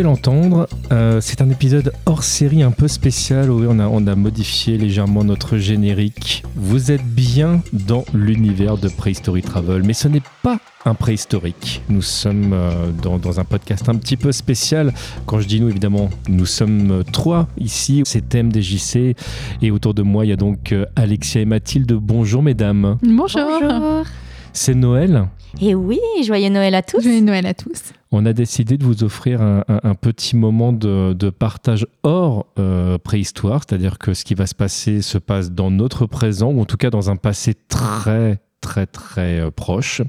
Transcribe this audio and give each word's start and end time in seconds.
pouvez 0.00 0.08
l'entendre, 0.08 0.66
euh, 0.92 1.20
c'est 1.20 1.42
un 1.42 1.50
épisode 1.50 1.92
hors 2.06 2.22
série 2.22 2.62
un 2.62 2.70
peu 2.70 2.88
spécial. 2.88 3.50
Oui, 3.50 3.66
on 3.68 3.78
a, 3.78 3.86
on 3.86 4.06
a 4.06 4.14
modifié 4.14 4.78
légèrement 4.78 5.24
notre 5.24 5.58
générique. 5.58 6.42
Vous 6.56 6.90
êtes 6.90 7.04
bien 7.04 7.60
dans 7.72 8.04
l'univers 8.14 8.78
de 8.78 8.88
Prehistory 8.88 9.42
Travel, 9.42 9.82
mais 9.82 9.92
ce 9.92 10.08
n'est 10.08 10.22
pas 10.42 10.58
un 10.86 10.94
préhistorique. 10.94 11.82
Nous 11.88 12.00
sommes 12.00 12.52
euh, 12.54 12.92
dans, 13.02 13.18
dans 13.18 13.40
un 13.40 13.44
podcast 13.44 13.88
un 13.88 13.96
petit 13.96 14.16
peu 14.16 14.32
spécial. 14.32 14.94
Quand 15.26 15.40
je 15.40 15.46
dis 15.46 15.60
nous, 15.60 15.68
évidemment, 15.68 16.08
nous 16.28 16.46
sommes 16.46 17.00
euh, 17.00 17.02
trois 17.02 17.48
ici. 17.58 18.02
C'est 18.06 18.28
thème 18.28 18.50
des 18.50 18.62
JC. 18.62 19.16
Et 19.60 19.70
autour 19.70 19.92
de 19.92 20.02
moi, 20.02 20.24
il 20.24 20.28
y 20.28 20.32
a 20.32 20.36
donc 20.36 20.72
euh, 20.72 20.86
Alexia 20.96 21.42
et 21.42 21.46
Mathilde. 21.46 21.92
Bonjour, 21.92 22.42
mesdames. 22.42 22.96
Bonjour. 23.02 23.42
Bonjour. 23.60 24.04
C'est 24.52 24.74
Noël. 24.74 25.26
Et 25.60 25.74
oui, 25.74 26.00
joyeux 26.24 26.48
Noël 26.48 26.74
à 26.74 26.82
tous. 26.82 27.02
Joyeux 27.02 27.20
Noël 27.20 27.44
à 27.44 27.54
tous. 27.54 27.92
On 28.12 28.26
a 28.26 28.32
décidé 28.32 28.76
de 28.76 28.84
vous 28.84 29.04
offrir 29.04 29.40
un, 29.40 29.94
petit 29.94 30.36
moment 30.36 30.72
de, 30.72 31.12
de 31.12 31.30
partage 31.30 31.86
hors 32.02 32.46
euh, 32.58 32.98
préhistoire, 32.98 33.62
c'est-à-dire 33.66 33.98
que 33.98 34.14
ce 34.14 34.24
qui 34.24 34.34
va 34.34 34.48
se 34.48 34.54
passer 34.54 35.00
se 35.00 35.16
passe 35.16 35.52
dans 35.52 35.70
notre 35.70 36.06
présent, 36.06 36.50
ou 36.50 36.60
en 36.60 36.64
tout 36.64 36.76
cas 36.76 36.90
dans 36.90 37.10
un 37.10 37.16
passé 37.16 37.54
très 37.68 38.40
très 38.60 38.86
très 38.86 39.40
euh, 39.40 39.50
proche. 39.50 40.02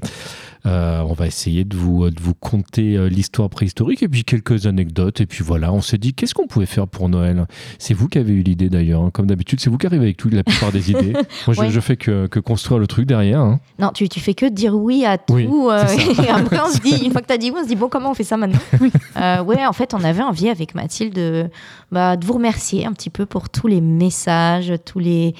Euh, 0.64 1.00
on 1.08 1.12
va 1.12 1.26
essayer 1.26 1.64
de 1.64 1.76
vous, 1.76 2.08
de 2.08 2.20
vous 2.20 2.34
conter 2.34 2.96
euh, 2.96 3.08
l'histoire 3.08 3.50
préhistorique 3.50 4.02
et 4.04 4.08
puis 4.08 4.22
quelques 4.24 4.66
anecdotes. 4.66 5.20
Et 5.20 5.26
puis 5.26 5.42
voilà, 5.42 5.72
on 5.72 5.80
s'est 5.80 5.98
dit 5.98 6.14
qu'est-ce 6.14 6.34
qu'on 6.34 6.46
pouvait 6.46 6.66
faire 6.66 6.86
pour 6.86 7.08
Noël? 7.08 7.46
C'est 7.78 7.94
vous 7.94 8.06
qui 8.06 8.18
avez 8.18 8.32
eu 8.32 8.42
l'idée 8.42 8.68
d'ailleurs, 8.68 9.02
hein. 9.02 9.10
comme 9.12 9.26
d'habitude, 9.26 9.58
c'est 9.60 9.70
vous 9.70 9.78
qui 9.78 9.86
arrivez 9.86 10.04
avec 10.04 10.16
toute 10.18 10.32
la 10.34 10.44
plupart 10.44 10.70
des 10.70 10.90
idées. 10.92 11.12
Moi, 11.46 11.54
je, 11.54 11.60
Ouais. 11.62 11.70
je 11.70 11.80
fais 11.80 11.96
que, 11.96 12.26
que 12.28 12.38
construire 12.38 12.78
le 12.78 12.86
truc 12.86 13.06
derrière. 13.06 13.40
hein. 13.40 13.58
Non, 13.80 13.90
tu, 13.92 14.08
tu 14.08 14.20
fais 14.20 14.34
que 14.34 14.46
dire 14.46 14.74
oui 14.76 15.04
à 15.04 15.18
tout. 15.18 15.34
Oui, 15.34 15.48
euh, 15.50 15.84
et 16.24 16.28
après, 16.28 16.60
on 16.64 16.70
se 16.70 16.78
dit, 16.80 16.94
une 17.04 17.10
fois 17.10 17.22
que 17.22 17.26
tu 17.26 17.32
as 17.32 17.38
dit 17.38 17.50
oui, 17.50 17.56
on 17.60 17.64
se 17.64 17.68
dit, 17.68 17.76
bon, 17.76 17.88
comment 17.88 18.12
on 18.12 18.14
fait 18.14 18.22
ça 18.24 18.36
maintenant? 18.36 18.60
Euh, 19.16 19.42
Ouais, 19.42 19.66
en 19.66 19.72
fait, 19.72 19.94
on 19.94 20.04
avait 20.04 20.22
envie 20.22 20.48
avec 20.48 20.76
Mathilde 20.76 21.14
de, 21.14 21.50
bah, 21.90 22.16
de 22.16 22.24
vous 22.24 22.34
remercier 22.34 22.86
un 22.86 22.92
petit 22.92 23.10
peu 23.10 23.26
pour 23.26 23.48
tous 23.50 23.66
les 23.66 23.80
messages, 23.80 24.72
tous 24.84 25.00
les 25.00 25.34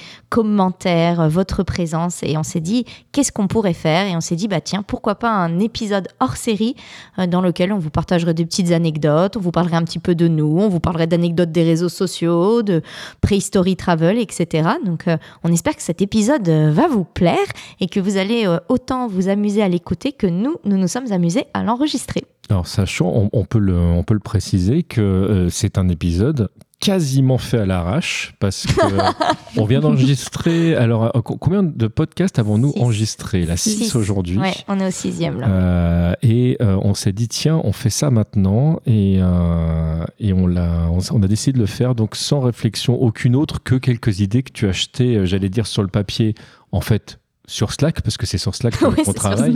commentaires, 0.46 1.28
votre 1.28 1.62
présence. 1.62 2.22
Et 2.24 2.36
on 2.36 2.42
s'est 2.42 2.60
dit, 2.60 2.84
qu'est-ce 3.12 3.30
qu'on 3.30 3.46
pourrait 3.46 3.72
faire? 3.74 4.06
Et 4.06 4.16
on 4.16 4.20
s'est 4.20 4.34
dit, 4.36 4.48
bah 4.48 4.60
tiens, 4.60 4.82
pourquoi 4.82 5.11
pas 5.14 5.30
un 5.30 5.58
épisode 5.58 6.08
hors 6.20 6.36
série 6.36 6.74
euh, 7.18 7.26
dans 7.26 7.40
lequel 7.40 7.72
on 7.72 7.78
vous 7.78 7.90
partagerait 7.90 8.34
des 8.34 8.44
petites 8.44 8.72
anecdotes, 8.72 9.36
on 9.36 9.40
vous 9.40 9.50
parlerait 9.50 9.76
un 9.76 9.84
petit 9.84 9.98
peu 9.98 10.14
de 10.14 10.28
nous, 10.28 10.58
on 10.58 10.68
vous 10.68 10.80
parlerait 10.80 11.06
d'anecdotes 11.06 11.52
des 11.52 11.64
réseaux 11.64 11.88
sociaux, 11.88 12.62
de 12.62 12.82
préhistory 13.20 13.76
travel, 13.76 14.18
etc. 14.18 14.70
Donc, 14.84 15.08
euh, 15.08 15.16
on 15.44 15.52
espère 15.52 15.76
que 15.76 15.82
cet 15.82 16.02
épisode 16.02 16.48
euh, 16.48 16.70
va 16.72 16.88
vous 16.88 17.04
plaire 17.04 17.36
et 17.80 17.88
que 17.88 18.00
vous 18.00 18.16
allez 18.16 18.46
autant 18.68 19.06
vous 19.06 19.28
amuser 19.28 19.62
à 19.62 19.68
l'écouter 19.68 20.12
que 20.12 20.26
nous, 20.26 20.56
nous 20.64 20.76
nous 20.76 20.88
sommes 20.88 21.10
amusés 21.12 21.44
à 21.54 21.62
l'enregistrer. 21.62 22.24
Alors, 22.50 22.66
sachant, 22.66 23.30
on, 23.32 23.44
peut, 23.44 23.58
le, 23.58 23.76
on 23.76 24.02
peut 24.02 24.14
le 24.14 24.20
préciser 24.20 24.82
que 24.82 25.46
c'est 25.50 25.78
un 25.78 25.88
épisode 25.88 26.48
quasiment 26.82 27.38
fait 27.38 27.60
à 27.60 27.64
l'arrache 27.66 28.34
parce 28.40 28.66
que 28.66 28.72
on 29.56 29.64
vient 29.64 29.78
d'enregistrer. 29.80 30.74
Alors, 30.74 31.16
euh, 31.16 31.20
co- 31.22 31.36
combien 31.38 31.62
de 31.62 31.86
podcasts 31.86 32.40
avons-nous 32.40 32.72
enregistré 32.76 33.46
La 33.46 33.56
6 33.56 33.84
Six. 33.84 33.96
aujourd'hui. 33.96 34.36
Ouais, 34.36 34.52
on 34.66 34.80
est 34.80 34.88
au 34.88 34.90
sixième 34.90 35.38
là. 35.40 35.46
Euh, 35.48 36.12
et 36.22 36.56
euh, 36.60 36.76
on 36.82 36.94
s'est 36.94 37.12
dit 37.12 37.28
tiens 37.28 37.60
on 37.62 37.72
fait 37.72 37.88
ça 37.90 38.10
maintenant 38.10 38.80
et, 38.84 39.18
euh, 39.20 40.04
et 40.18 40.32
on, 40.32 40.48
l'a, 40.48 40.88
on, 40.90 41.22
a 41.22 41.26
décidé 41.28 41.52
de 41.54 41.58
le 41.60 41.66
faire 41.66 41.94
donc 41.94 42.16
sans 42.16 42.40
réflexion 42.40 43.00
aucune 43.00 43.36
autre 43.36 43.62
que 43.62 43.76
quelques 43.76 44.18
idées 44.20 44.42
que 44.42 44.52
tu 44.52 44.66
as 44.66 44.70
achetées 44.70 45.24
j'allais 45.24 45.48
dire 45.50 45.68
sur 45.68 45.82
le 45.82 45.88
papier 45.88 46.34
en 46.72 46.80
fait 46.80 47.20
sur 47.46 47.72
Slack 47.72 48.02
parce 48.02 48.16
que 48.16 48.26
c'est 48.26 48.38
sur 48.38 48.54
Slack 48.54 48.78
qu'on 49.04 49.12
travaille. 49.12 49.54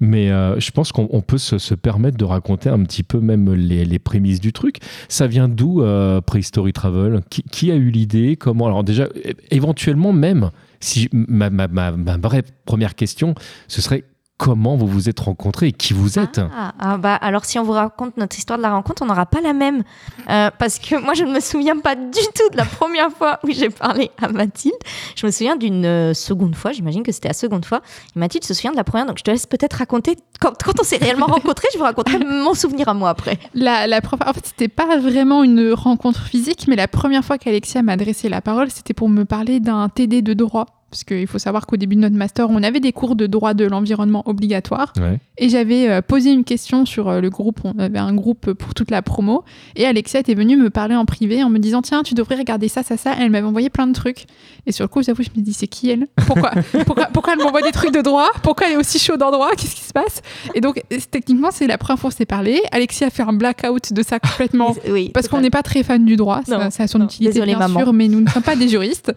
Mais 0.00 0.30
euh, 0.30 0.58
je 0.58 0.70
pense 0.70 0.92
qu'on 0.92 1.08
on 1.10 1.20
peut 1.20 1.38
se, 1.38 1.58
se 1.58 1.74
permettre 1.74 2.16
de 2.16 2.24
raconter 2.24 2.68
un 2.68 2.82
petit 2.82 3.02
peu 3.02 3.20
même 3.20 3.52
les, 3.54 3.84
les 3.84 3.98
prémices 3.98 4.40
du 4.40 4.52
truc. 4.52 4.78
Ça 5.08 5.26
vient 5.26 5.48
d'où 5.48 5.82
euh, 5.82 6.20
Prehistory 6.20 6.72
Travel? 6.72 7.20
Qui, 7.30 7.42
qui 7.42 7.70
a 7.70 7.74
eu 7.74 7.90
l'idée? 7.90 8.36
Comment? 8.36 8.66
Alors 8.66 8.84
déjà, 8.84 9.08
éventuellement 9.50 10.12
même, 10.12 10.50
si 10.80 11.08
ma, 11.12 11.50
ma, 11.50 11.68
ma, 11.68 11.92
ma 11.92 12.16
vraie 12.16 12.44
première 12.64 12.94
question, 12.94 13.34
ce 13.68 13.80
serait 13.80 14.04
comment 14.38 14.76
vous 14.76 14.86
vous 14.86 15.08
êtes 15.08 15.20
rencontrés 15.20 15.68
et 15.68 15.72
qui 15.72 15.92
vous 15.94 16.18
êtes 16.18 16.38
Ah, 16.54 16.72
ah, 16.78 16.98
bah 16.98 17.14
alors 17.14 17.44
si 17.44 17.58
on 17.58 17.62
vous 17.62 17.72
raconte 17.72 18.16
notre 18.18 18.36
histoire 18.36 18.58
de 18.58 18.62
la 18.62 18.70
rencontre, 18.72 19.02
on 19.02 19.06
n'aura 19.06 19.26
pas 19.26 19.40
la 19.40 19.52
même 19.52 19.82
Euh, 20.28 20.50
parce 20.58 20.78
que 20.78 21.00
moi 21.00 21.14
je 21.14 21.24
ne 21.24 21.32
me 21.32 21.40
souviens 21.40 21.78
pas 21.78 21.94
du 21.94 22.10
tout 22.34 22.50
de 22.52 22.56
la 22.56 22.64
première 22.64 23.10
fois 23.10 23.38
où 23.44 23.48
j'ai 23.50 23.70
parlé 23.70 24.10
à 24.20 24.28
Mathilde. 24.28 24.74
Je 25.14 25.24
me 25.26 25.30
souviens 25.30 25.56
d'une 25.56 25.84
euh, 25.84 26.14
seconde 26.14 26.54
fois, 26.56 26.72
j'imagine 26.72 27.02
que 27.02 27.12
c'était 27.12 27.28
la 27.28 27.34
seconde 27.34 27.64
fois. 27.64 27.80
Et 28.14 28.18
Mathilde 28.18 28.44
se 28.44 28.52
souvient 28.52 28.72
de 28.72 28.76
la 28.76 28.84
première, 28.84 29.06
donc 29.06 29.18
je 29.18 29.22
te 29.24 29.30
laisse 29.30 29.46
peut-être 29.46 29.74
raconter 29.74 30.16
quand, 30.40 30.52
quand 30.62 30.80
on 30.80 30.84
s'est 30.84 30.96
réellement 30.98 31.26
rencontrés. 31.26 31.68
Je 31.72 31.78
vous 31.78 31.84
raconterai 31.84 32.18
mon 32.24 32.54
souvenir 32.54 32.88
à 32.88 32.94
moi 32.94 33.10
après. 33.10 33.38
La, 33.54 33.86
la 33.86 34.00
première- 34.00 34.28
en 34.28 34.32
fait, 34.32 34.46
c'était 34.46 34.68
pas 34.68 34.98
vraiment 34.98 35.44
une 35.44 35.72
rencontre 35.72 36.24
physique, 36.24 36.66
mais 36.68 36.76
la 36.76 36.88
première 36.88 37.24
fois 37.24 37.38
qu'Alexia 37.38 37.82
m'a 37.82 37.92
adressé 37.92 38.28
la 38.28 38.40
parole, 38.40 38.70
c'était 38.70 38.94
pour 38.94 39.08
me 39.08 39.24
parler 39.24 39.60
d'un 39.60 39.88
TD 39.88 40.22
de 40.22 40.34
droit. 40.34 40.66
Parce 40.96 41.04
qu'il 41.04 41.26
faut 41.26 41.38
savoir 41.38 41.66
qu'au 41.66 41.76
début 41.76 41.94
de 41.94 42.00
notre 42.00 42.16
master, 42.16 42.48
on 42.48 42.62
avait 42.62 42.80
des 42.80 42.92
cours 42.92 43.16
de 43.16 43.26
droit 43.26 43.52
de 43.52 43.66
l'environnement 43.66 44.22
obligatoires. 44.26 44.94
Ouais. 44.96 45.18
Et 45.36 45.50
j'avais 45.50 45.90
euh, 45.90 46.00
posé 46.00 46.30
une 46.30 46.42
question 46.42 46.86
sur 46.86 47.08
euh, 47.10 47.20
le 47.20 47.28
groupe. 47.28 47.60
On 47.64 47.78
avait 47.78 47.98
un 47.98 48.14
groupe 48.14 48.54
pour 48.54 48.72
toute 48.72 48.90
la 48.90 49.02
promo. 49.02 49.44
Et 49.74 49.84
Alexia 49.84 50.20
était 50.20 50.32
venue 50.32 50.56
me 50.56 50.70
parler 50.70 50.94
en 50.96 51.04
privé 51.04 51.42
en 51.42 51.50
me 51.50 51.58
disant 51.58 51.82
Tiens, 51.82 52.02
tu 52.02 52.14
devrais 52.14 52.36
regarder 52.36 52.68
ça, 52.68 52.82
ça, 52.82 52.96
ça. 52.96 53.12
Elle 53.20 53.28
m'avait 53.28 53.46
envoyé 53.46 53.68
plein 53.68 53.86
de 53.86 53.92
trucs. 53.92 54.24
Et 54.66 54.72
sur 54.72 54.84
le 54.84 54.88
coup, 54.88 55.02
j'avoue, 55.02 55.22
je 55.22 55.28
me 55.36 55.42
dis 55.42 55.52
C'est 55.52 55.66
qui 55.66 55.90
elle? 55.90 56.06
Pourquoi, 56.26 56.52
pourquoi, 56.86 57.08
pourquoi 57.12 57.34
elle 57.34 57.40
m'envoie 57.44 57.60
des 57.60 57.72
trucs 57.72 57.92
de 57.92 58.00
droit? 58.00 58.30
Pourquoi 58.42 58.68
elle 58.68 58.72
est 58.72 58.78
aussi 58.78 58.98
chaude 58.98 59.22
en 59.22 59.30
droit? 59.30 59.50
Qu'est-ce 59.54 59.74
qui 59.76 59.82
se 59.84 59.92
passe? 59.92 60.22
Et 60.54 60.62
donc, 60.62 60.82
euh, 60.90 60.96
techniquement, 61.10 61.50
c'est 61.52 61.66
la 61.66 61.76
première 61.76 61.98
fois 62.00 62.08
qu'on 62.08 62.16
s'est 62.16 62.24
parlé. 62.24 62.62
Alexia 62.72 63.08
a 63.08 63.10
fait 63.10 63.22
un 63.22 63.34
blackout 63.34 63.92
de 63.92 64.02
ça 64.02 64.18
complètement. 64.18 64.74
Oui, 64.88 65.10
Parce 65.12 65.28
qu'on 65.28 65.40
n'est 65.42 65.50
pas 65.50 65.62
très 65.62 65.82
fan 65.82 66.06
du 66.06 66.16
droit, 66.16 66.40
ça, 66.46 66.56
Non, 66.56 66.70
ça 66.70 66.84
a 66.84 66.86
son 66.86 67.00
non. 67.00 67.04
utilité 67.04 67.42
bien 67.42 67.58
maman. 67.58 67.80
sûr, 67.80 67.92
mais 67.92 68.08
nous 68.08 68.20
ne 68.22 68.28
sommes 68.30 68.42
pas 68.42 68.56
des 68.56 68.68
juristes. 68.68 69.12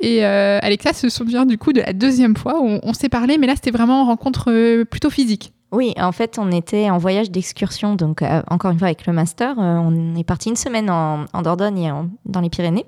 Et 0.00 0.26
euh, 0.26 0.58
Alexia 0.60 0.92
se 0.92 1.08
du 1.24 1.58
coup 1.58 1.72
de 1.72 1.80
la 1.80 1.92
deuxième 1.92 2.36
fois 2.36 2.60
où 2.60 2.66
on, 2.66 2.80
on 2.82 2.92
s'est 2.92 3.08
parlé, 3.08 3.38
mais 3.38 3.46
là 3.46 3.54
c'était 3.54 3.70
vraiment 3.70 4.02
une 4.02 4.06
rencontre 4.06 4.50
euh, 4.50 4.84
plutôt 4.84 5.10
physique. 5.10 5.52
Oui, 5.72 5.94
en 5.98 6.12
fait, 6.12 6.38
on 6.38 6.52
était 6.52 6.90
en 6.90 6.98
voyage 6.98 7.30
d'excursion, 7.30 7.94
donc 7.94 8.20
euh, 8.20 8.42
encore 8.50 8.70
une 8.72 8.78
fois 8.78 8.88
avec 8.88 9.06
le 9.06 9.14
master, 9.14 9.58
euh, 9.58 9.76
on 9.78 10.14
est 10.16 10.22
parti 10.22 10.50
une 10.50 10.56
semaine 10.56 10.90
en, 10.90 11.24
Dordogne 11.42 11.78
et 11.78 11.90
dans 12.26 12.40
les 12.42 12.50
Pyrénées. 12.50 12.84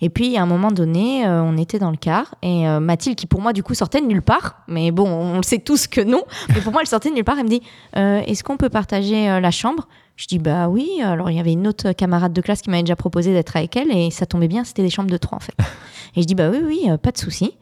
Et 0.00 0.08
puis, 0.08 0.38
à 0.38 0.42
un 0.42 0.46
moment 0.46 0.70
donné, 0.70 1.26
euh, 1.26 1.42
on 1.42 1.58
était 1.58 1.78
dans 1.78 1.90
le 1.90 1.98
car 1.98 2.34
et 2.40 2.66
Mathilde, 2.80 3.16
qui 3.16 3.26
pour 3.26 3.42
moi 3.42 3.52
du 3.52 3.62
coup 3.62 3.74
sortait 3.74 4.00
de 4.00 4.06
nulle 4.06 4.22
part, 4.22 4.56
mais 4.68 4.90
bon, 4.90 5.06
on 5.06 5.36
le 5.36 5.42
sait 5.42 5.58
tous 5.58 5.86
que 5.86 6.00
non, 6.00 6.22
mais 6.48 6.62
pour 6.62 6.72
moi 6.72 6.80
elle 6.80 6.88
sortait 6.88 7.10
de 7.10 7.14
nulle 7.14 7.24
part, 7.24 7.38
elle 7.38 7.44
me 7.44 7.50
dit 7.50 7.62
Est-ce 7.94 8.42
qu'on 8.42 8.56
peut 8.56 8.70
partager 8.70 9.26
la 9.38 9.50
chambre? 9.50 9.86
Je 10.16 10.26
dis 10.26 10.38
Bah 10.38 10.68
oui. 10.68 11.02
Alors 11.02 11.30
il 11.30 11.36
y 11.36 11.40
avait 11.40 11.52
une 11.52 11.68
autre 11.68 11.92
camarade 11.92 12.32
de 12.32 12.40
classe 12.40 12.62
qui 12.62 12.70
m'avait 12.70 12.82
déjà 12.82 12.96
proposé 12.96 13.34
d'être 13.34 13.54
avec 13.54 13.76
elle 13.76 13.94
et 13.94 14.10
ça 14.10 14.24
tombait 14.24 14.48
bien, 14.48 14.64
c'était 14.64 14.82
des 14.82 14.90
chambres 14.90 15.10
de 15.10 15.16
trois 15.18 15.36
en 15.36 15.40
fait. 15.40 15.54
Et 16.16 16.22
je 16.22 16.26
dis 16.26 16.34
Bah 16.34 16.48
oui, 16.50 16.60
oui, 16.64 16.88
pas 17.02 17.10
de 17.10 17.18
souci. 17.18 17.54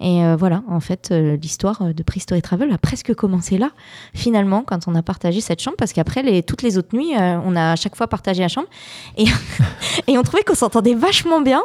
Et 0.00 0.22
euh, 0.22 0.36
voilà, 0.36 0.62
en 0.68 0.80
fait, 0.80 1.08
euh, 1.10 1.36
l'histoire 1.36 1.80
euh, 1.80 1.92
de 1.94 2.02
Prehistory 2.02 2.42
Travel 2.42 2.70
a 2.70 2.76
presque 2.76 3.14
commencé 3.14 3.56
là 3.56 3.70
finalement 4.14 4.62
quand 4.62 4.88
on 4.88 4.94
a 4.94 5.02
partagé 5.02 5.40
cette 5.40 5.62
chambre 5.62 5.76
parce 5.78 5.94
qu'après 5.94 6.22
les, 6.22 6.42
toutes 6.42 6.62
les 6.62 6.76
autres 6.76 6.94
nuits 6.94 7.16
euh, 7.16 7.38
on 7.44 7.56
a 7.56 7.72
à 7.72 7.76
chaque 7.76 7.96
fois 7.96 8.06
partagé 8.06 8.42
la 8.42 8.48
chambre 8.48 8.68
et, 9.16 9.24
et 10.06 10.18
on 10.18 10.22
trouvait 10.22 10.42
qu'on 10.42 10.54
s'entendait 10.54 10.94
vachement 10.94 11.40
bien 11.40 11.62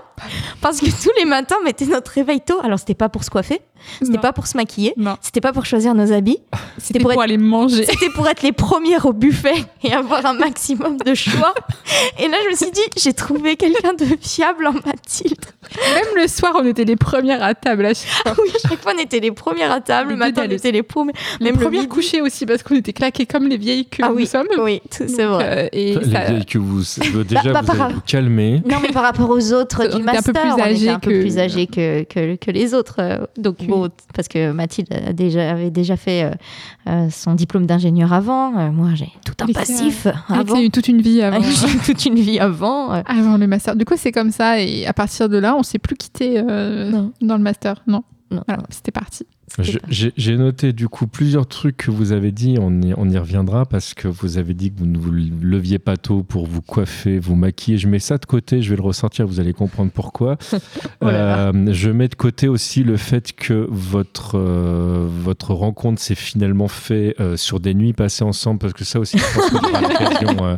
parce 0.61 0.79
que 0.79 0.85
tous 0.85 1.11
les 1.17 1.25
matins 1.25 1.55
on 1.59 1.65
mettait 1.65 1.85
notre 1.85 2.11
réveil 2.11 2.39
tôt. 2.39 2.59
Alors 2.63 2.79
c'était 2.79 2.95
pas 2.95 3.09
pour 3.09 3.25
se 3.25 3.29
coiffer 3.29 3.61
c'était 4.01 4.17
pas 4.17 4.33
pour 4.33 4.47
se 4.47 4.57
maquiller 4.57 4.93
Non, 4.97 5.15
c'était 5.21 5.41
pas 5.41 5.53
pour 5.53 5.65
choisir 5.65 5.93
nos 5.93 6.11
habits 6.11 6.39
c'était 6.77 6.99
pour 6.99 7.11
pour, 7.11 7.21
être- 7.23 7.29
aller 7.29 7.37
manger. 7.37 7.85
c'était 7.85 8.09
pour 8.15 8.27
être 8.27 8.41
les 8.43 8.51
premières 8.51 9.05
au 9.05 9.13
buffet 9.13 9.53
et 9.83 9.93
avoir 9.93 10.25
un 10.25 10.33
maximum 10.33 10.97
de 10.97 11.13
choix 11.13 11.53
et 12.19 12.27
là 12.27 12.37
je 12.45 12.49
me 12.51 12.55
suis 12.55 12.71
dit 12.71 12.81
j'ai 12.97 13.13
trouvé 13.13 13.55
quelqu'un 13.55 13.93
de 13.93 14.05
fiable 14.21 14.67
en 14.67 14.73
Mathilde 14.73 15.45
Même 15.95 16.05
le 16.21 16.27
soir, 16.27 16.53
on 16.55 16.65
était 16.65 16.83
les 16.85 16.95
premières 16.95 17.43
à 17.43 17.53
table. 17.55 17.85
À 17.85 17.93
chaque 17.93 18.09
fois. 18.09 18.35
oui 18.43 18.51
chaque 18.61 18.81
fois 18.81 18.93
on 18.95 19.01
était 19.01 19.19
les 19.19 19.31
premières 19.31 19.71
à 19.71 19.79
table 19.81 20.09
Les 20.09 20.15
le 20.15 20.19
matin 20.19 20.43
on 20.47 20.51
était 20.51 20.71
les 20.71 20.83
premiers 20.83 21.13
Les 21.39 21.45
même 21.51 21.55
le 21.55 21.61
premières 21.65 21.87
couchées 21.87 22.21
aussi, 22.21 22.45
parce 22.45 22.63
qu'on 22.63 22.75
était 22.75 22.93
claqués 22.93 23.25
comme 23.25 23.47
les 23.47 23.57
vieilles 23.57 23.85
que 23.85 24.01
Ah 24.03 24.09
nous 24.09 24.15
oui, 24.15 24.27
sommes. 24.27 24.47
oui 24.59 24.81
c'est 24.89 25.23
vrai 25.23 25.65
euh, 25.65 25.69
et 25.71 25.95
Les 25.95 26.11
ça- 26.11 26.25
vieilles 26.25 26.45
que 26.45 26.57
vous 26.57 26.81
euh, 26.81 27.23
déjà 27.23 27.51
bah, 27.53 27.61
vous 27.61 27.67
par- 27.67 27.81
allez 27.85 27.93
vous 27.95 28.01
calmer. 28.05 28.61
Non, 28.65 28.77
mais 28.81 28.89
par 28.89 29.03
rapport 29.03 29.29
aux 29.29 29.53
autres 29.53 29.81
du 29.87 30.01
était 30.01 30.09
un 30.17 30.21
peu 30.21 30.31
master, 30.33 30.45
on 30.45 30.53
était 30.57 30.61
âgés 30.61 30.89
un 30.89 30.99
peu 30.99 31.11
que- 31.11 31.21
plus 31.21 31.37
âgés 31.39 31.67
que, 31.67 32.03
que, 32.03 32.35
que 32.35 32.51
les 32.51 32.73
autres. 32.73 32.95
euh, 32.99 33.25
Donc, 33.37 33.57
Parce 34.13 34.27
que 34.27 34.51
Mathilde 34.51 34.93
a 34.93 35.13
déjà, 35.13 35.51
avait 35.51 35.71
déjà 35.71 35.97
fait 35.97 36.23
euh, 36.23 36.31
euh, 36.87 37.09
son 37.09 37.33
diplôme 37.33 37.65
d'ingénieur 37.65 38.13
avant. 38.13 38.57
Euh, 38.57 38.71
moi, 38.71 38.89
j'ai 38.93 39.11
tout 39.25 39.33
un 39.41 39.47
passif 39.47 40.07
avant. 40.27 40.55
a 40.55 40.61
eu 40.61 40.69
toute 40.69 40.87
une 40.87 41.01
vie 41.01 41.21
avant. 41.21 41.41
J'ai 41.51 41.67
eu 41.67 41.79
toute 41.79 42.05
une 42.05 42.15
vie 42.15 42.39
avant. 42.39 42.89
Avant 42.89 43.37
le 43.37 43.47
master. 43.47 43.75
Du 43.75 43.85
coup, 43.85 43.95
c'est 43.97 44.11
comme 44.11 44.31
ça. 44.31 44.59
Et 44.59 44.85
à 44.85 44.93
partir 44.93 45.29
de 45.29 45.37
là, 45.37 45.55
on 45.55 45.63
s'est 45.63 45.79
plus 45.79 45.95
quitté 45.95 46.41
dans 46.41 47.37
le 47.37 47.43
master. 47.43 47.81
Non. 47.87 48.03
Non. 48.31 48.43
Voilà, 48.47 48.63
c'était 48.69 48.91
parti. 48.91 49.25
J'ai 49.87 50.37
noté 50.37 50.71
du 50.73 50.87
coup 50.87 51.07
plusieurs 51.07 51.45
trucs 51.47 51.77
que 51.77 51.91
vous 51.91 52.11
avez 52.13 52.31
dit, 52.31 52.55
on 52.59 52.81
y, 52.81 52.93
on 52.95 53.09
y 53.09 53.17
reviendra 53.17 53.65
parce 53.65 53.93
que 53.93 54.07
vous 54.07 54.37
avez 54.37 54.53
dit 54.53 54.71
que 54.71 54.79
vous 54.79 54.85
ne 54.85 54.97
vous 54.97 55.11
leviez 55.11 55.77
pas 55.79 55.97
tôt 55.97 56.23
pour 56.23 56.47
vous 56.47 56.61
coiffer, 56.61 57.19
vous 57.19 57.35
maquiller. 57.35 57.77
Je 57.77 57.87
mets 57.87 57.99
ça 57.99 58.17
de 58.17 58.25
côté, 58.25 58.61
je 58.61 58.69
vais 58.69 58.75
le 58.77 58.81
ressortir, 58.81 59.27
vous 59.27 59.39
allez 59.39 59.53
comprendre 59.53 59.91
pourquoi. 59.93 60.37
Oh. 61.03 61.07
Euh, 61.07 61.73
je 61.73 61.89
mets 61.89 62.07
de 62.07 62.13
côté 62.15 62.47
aussi 62.47 62.83
le 62.83 62.95
fait 62.95 63.33
que 63.33 63.65
votre, 63.71 64.37
euh, 64.37 65.07
votre 65.09 65.53
rencontre 65.55 65.99
s'est 65.99 66.13
finalement 66.15 66.67
fait 66.67 67.15
euh, 67.19 67.37
sur 67.37 67.59
des 67.59 67.73
nuits 67.73 67.93
passées 67.93 68.23
ensemble 68.23 68.59
parce 68.59 68.73
que 68.73 68.83
ça 68.83 68.99
aussi, 68.99 69.17
je 69.17 69.23
pense 69.33 69.49
qu'on 69.49 69.67
aura 69.67 69.81
l'occasion 69.81 70.57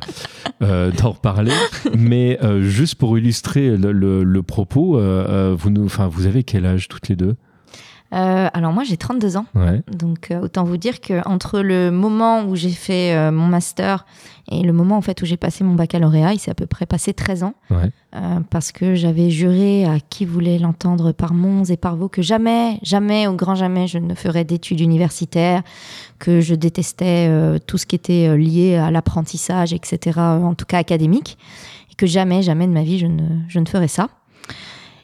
d'en 0.98 1.12
reparler. 1.12 1.54
Mais 1.98 2.38
juste 2.62 2.96
pour 2.96 3.18
illustrer 3.18 3.78
le, 3.78 3.92
le- 3.94 4.24
le 4.24 4.44
propos, 4.44 5.00
vous, 5.56 5.70
nous, 5.70 5.86
enfin, 5.86 6.08
vous 6.08 6.26
avez 6.28 6.44
quel 6.44 6.66
âge 6.66 6.88
toutes 6.90 7.08
les 7.08 7.16
deux? 7.16 7.36
Euh, 8.14 8.48
alors 8.54 8.74
moi 8.74 8.84
j'ai 8.84 8.96
32 8.98 9.38
ans, 9.38 9.46
Ouais. 9.56 9.82
donc 9.92 10.30
euh, 10.30 10.40
autant 10.42 10.64
vous 10.66 10.78
dire 10.78 11.02
que 11.02 11.28
entre 11.28 11.62
le 11.62 11.90
moment 11.90 12.44
où 12.44 12.56
j'ai 12.56 12.70
fait 12.70 13.16
euh, 13.16 13.32
mon 13.32 13.48
master 13.48 14.06
et 14.52 14.62
le 14.62 14.72
moment 14.72 14.98
en 14.98 15.02
fait 15.02 15.20
où 15.24 15.26
j'ai 15.26 15.38
passé 15.38 15.64
mon 15.64 15.74
baccalauréat, 15.74 16.34
il 16.34 16.40
s'est 16.40 16.52
à 16.52 16.54
peu 16.54 16.68
près 16.68 16.86
passé 16.86 17.14
13 17.14 17.44
ans, 17.44 17.54
Ouais. 17.72 17.90
Parce 18.52 18.72
que 18.72 18.94
j'avais 18.94 19.32
juré 19.32 19.86
à 19.86 20.00
qui 20.00 20.26
voulait 20.26 20.60
l'entendre 20.60 21.12
par 21.14 21.34
Mons 21.34 21.64
et 21.72 21.78
par 21.78 21.96
vous 21.96 22.10
que 22.10 22.22
jamais, 22.22 22.78
jamais, 22.84 23.26
au 23.26 23.34
grand 23.34 23.56
jamais, 23.56 23.88
je 23.88 23.98
ne 23.98 24.14
ferais 24.14 24.44
d'études 24.44 24.82
universitaires, 24.82 25.64
que 26.20 26.40
je 26.40 26.54
détestais 26.54 27.32
tout 27.66 27.80
ce 27.80 27.88
qui 27.88 27.96
était 27.96 28.38
lié 28.38 28.76
à 28.76 28.92
l'apprentissage, 28.92 29.74
etc., 29.74 30.20
en 30.20 30.54
tout 30.54 30.66
cas 30.68 30.78
académique, 30.78 31.40
et 31.92 31.96
que 31.96 32.06
jamais, 32.06 32.44
jamais 32.44 32.68
de 32.68 32.72
ma 32.74 32.84
vie, 32.84 33.00
je 33.00 33.08
ne, 33.08 33.24
je 33.48 33.58
ne 33.60 33.66
ferais 33.66 33.88
ça. 33.88 34.10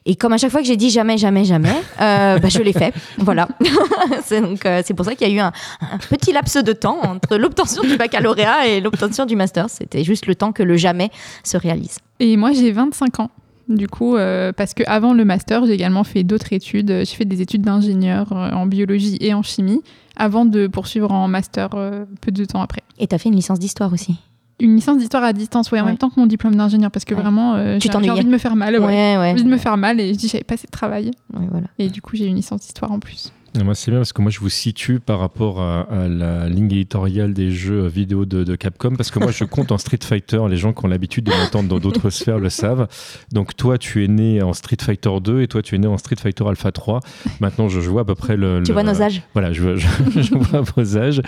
Et 0.09 0.15
comme 0.15 0.33
à 0.33 0.37
chaque 0.37 0.49
fois 0.49 0.61
que 0.61 0.65
j'ai 0.65 0.75
dit 0.75 0.89
jamais, 0.89 1.19
jamais, 1.19 1.45
jamais, 1.45 1.83
euh, 2.01 2.39
bah, 2.39 2.49
je 2.49 2.63
l'ai 2.63 2.73
fait. 2.73 2.95
Voilà. 3.19 3.47
c'est 4.23 4.41
donc 4.41 4.65
euh, 4.65 4.81
c'est 4.83 4.95
pour 4.95 5.05
ça 5.05 5.13
qu'il 5.13 5.27
y 5.27 5.31
a 5.31 5.33
eu 5.35 5.39
un, 5.39 5.51
un 5.81 5.97
petit 5.99 6.31
laps 6.31 6.63
de 6.63 6.73
temps 6.73 6.97
entre 7.03 7.37
l'obtention 7.37 7.83
du 7.83 7.95
baccalauréat 7.95 8.69
et 8.69 8.81
l'obtention 8.81 9.27
du 9.27 9.35
master. 9.35 9.69
C'était 9.69 10.03
juste 10.03 10.25
le 10.25 10.33
temps 10.33 10.51
que 10.51 10.63
le 10.63 10.77
jamais 10.77 11.11
se 11.43 11.57
réalise. 11.57 11.99
Et 12.19 12.37
moi, 12.37 12.53
j'ai 12.53 12.71
25 12.71 13.19
ans. 13.19 13.29
Du 13.67 13.87
coup, 13.87 14.15
euh, 14.15 14.51
parce 14.51 14.73
que 14.73 14.81
avant 14.87 15.13
le 15.13 15.23
master, 15.25 15.67
j'ai 15.67 15.73
également 15.73 16.03
fait 16.03 16.23
d'autres 16.23 16.53
études. 16.53 16.89
J'ai 16.89 17.15
fait 17.15 17.25
des 17.25 17.43
études 17.43 17.61
d'ingénieur 17.61 18.31
en 18.31 18.65
biologie 18.65 19.19
et 19.21 19.35
en 19.35 19.43
chimie, 19.43 19.83
avant 20.15 20.43
de 20.43 20.65
poursuivre 20.65 21.11
en 21.11 21.27
master 21.27 21.69
peu 21.69 22.31
de 22.31 22.45
temps 22.45 22.63
après. 22.63 22.81
Et 22.97 23.05
t'as 23.05 23.19
fait 23.19 23.29
une 23.29 23.35
licence 23.35 23.59
d'histoire 23.59 23.93
aussi. 23.93 24.15
Une 24.59 24.75
licence 24.75 24.97
d'histoire 24.97 25.23
à 25.23 25.31
distance, 25.33 25.71
ouais, 25.71 25.79
en 25.79 25.83
Ouais. 25.83 25.89
même 25.91 25.97
temps 25.97 26.09
que 26.09 26.19
mon 26.19 26.25
diplôme 26.25 26.55
d'ingénieur, 26.55 26.91
parce 26.91 27.05
que 27.05 27.15
Ouais. 27.15 27.21
vraiment, 27.21 27.55
euh, 27.55 27.77
j'ai 27.79 27.89
envie 27.93 28.23
de 28.25 28.29
me 28.29 28.37
faire 28.37 28.55
mal. 28.55 28.73
Ouais. 28.75 28.85
Ouais, 28.85 29.17
ouais. 29.17 29.25
J'ai 29.27 29.31
envie 29.33 29.43
de 29.45 29.49
me 29.49 29.57
faire 29.57 29.77
mal 29.77 29.99
et 29.99 30.13
je 30.13 30.19
dis 30.19 30.27
j'avais 30.27 30.43
pas 30.43 30.55
assez 30.55 30.67
de 30.67 30.71
travail. 30.71 31.11
Ouais, 31.33 31.47
voilà. 31.49 31.67
Et 31.77 31.87
du 31.89 32.01
coup, 32.01 32.15
j'ai 32.15 32.25
une 32.25 32.35
licence 32.35 32.61
d'histoire 32.61 32.91
en 32.91 32.99
plus. 32.99 33.31
Et 33.59 33.63
moi, 33.63 33.73
c'est 33.73 33.89
bien 33.91 33.99
parce 33.99 34.13
que 34.13 34.21
moi, 34.21 34.29
je 34.31 34.39
vous 34.39 34.49
situe 34.49 34.99
par 34.99 35.19
rapport 35.19 35.59
à, 35.61 35.81
à 35.81 36.07
la 36.07 36.47
ligne 36.49 36.65
éditoriale 36.65 37.33
des 37.33 37.51
jeux 37.51 37.87
vidéo 37.87 38.25
de, 38.25 38.43
de 38.43 38.55
Capcom. 38.55 38.95
Parce 38.95 39.09
que 39.11 39.19
moi, 39.19 39.31
je 39.31 39.43
compte 39.43 39.71
en 39.71 39.77
Street 39.77 39.99
Fighter. 40.03 40.39
Les 40.49 40.55
gens 40.57 40.71
qui 40.71 40.85
ont 40.85 40.87
l'habitude 40.87 41.23
de 41.25 41.31
m'entendre 41.31 41.67
dans 41.67 41.79
d'autres 41.79 42.09
sphères 42.11 42.37
le 42.39 42.49
savent. 42.49 42.87
Donc, 43.33 43.55
toi, 43.57 43.77
tu 43.77 44.03
es 44.03 44.07
né 44.07 44.41
en 44.43 44.53
Street 44.53 44.77
Fighter 44.79 45.09
2 45.21 45.41
et 45.41 45.47
toi, 45.47 45.61
tu 45.63 45.75
es 45.75 45.77
né 45.79 45.87
en 45.87 45.97
Street 45.97 46.15
Fighter 46.21 46.47
Alpha 46.47 46.71
3. 46.71 46.99
Maintenant, 47.39 47.69
je, 47.69 47.81
je 47.81 47.89
vois 47.89 48.01
à 48.01 48.05
peu 48.05 48.15
près 48.15 48.37
le. 48.37 48.61
Tu 48.63 48.69
le- 48.69 48.73
vois 48.73 48.83
nos 48.83 49.01
âges 49.01 49.23
Voilà, 49.33 49.51
je, 49.51 49.61
vois- 49.63 49.75
je, 49.75 49.87
je 50.21 50.35
vois 50.35 50.61
vos 50.61 50.97
âges. 50.97 51.21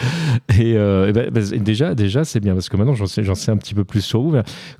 Et, 0.59 0.75
euh, 0.77 1.11
ben, 1.11 1.29
ben, 1.31 1.43
déjà, 1.63 1.95
déjà 1.95 2.23
c'est 2.23 2.39
bien 2.39 2.53
parce 2.53 2.69
que 2.69 2.77
maintenant, 2.77 2.93
j'en 2.93 3.07
sais, 3.07 3.51
un 3.51 3.57
petit 3.57 3.73
peu 3.73 3.83
plus 3.83 4.01
sur 4.01 4.21
vous. 4.21 4.35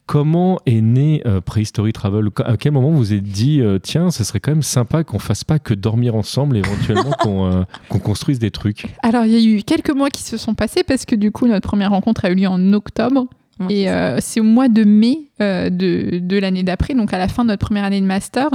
Comment 0.06 0.60
est 0.66 0.82
né 0.82 1.22
euh, 1.26 1.42
Prehistory 1.42 1.94
Travel? 1.94 2.30
À 2.46 2.58
quel 2.58 2.72
moment 2.72 2.92
vous 2.92 2.98
vous 2.98 3.14
êtes 3.14 3.24
dit, 3.24 3.62
euh, 3.62 3.80
tiens, 3.82 4.12
ce 4.12 4.24
serait 4.24 4.40
quand 4.40 4.52
même 4.52 4.62
sympa 4.62 5.04
qu'on 5.04 5.20
fasse 5.20 5.44
pas 5.44 5.58
que 5.60 5.74
dormir 5.74 6.16
ensemble, 6.16 6.58
éventuellement 6.58 7.12
qu'on 7.20 7.31
euh, 7.46 7.64
qu'on 7.90 8.00
construise 8.00 8.40
des 8.40 8.52
trucs 8.52 8.86
Alors, 9.04 9.26
il 9.26 9.32
y 9.32 9.36
a 9.36 9.58
eu 9.58 9.64
quelques 9.64 9.92
mois 9.92 10.10
qui 10.10 10.22
se 10.24 10.38
sont 10.38 10.54
passés 10.54 10.84
parce 10.84 11.06
que 11.06 11.16
du 11.16 11.32
coup, 11.32 11.48
notre 11.48 11.68
première 11.68 11.92
rencontre 11.92 12.26
a 12.26 12.30
eu 12.32 12.36
lieu 12.36 12.48
en 12.48 12.74
octobre. 12.74 13.26
Et 13.70 13.92
euh, 13.92 14.18
c'est 14.22 14.40
au 14.40 14.44
mois 14.44 14.70
de 14.70 14.84
mai 14.84 15.20
euh, 15.40 15.70
de, 15.70 16.18
de 16.18 16.40
l'année 16.40 16.64
d'après, 16.64 16.96
donc 16.96 17.14
à 17.14 17.20
la 17.20 17.28
fin 17.28 17.44
de 17.44 17.50
notre 17.50 17.64
première 17.64 17.84
année 17.84 18.02
de 18.02 18.06
master, 18.08 18.50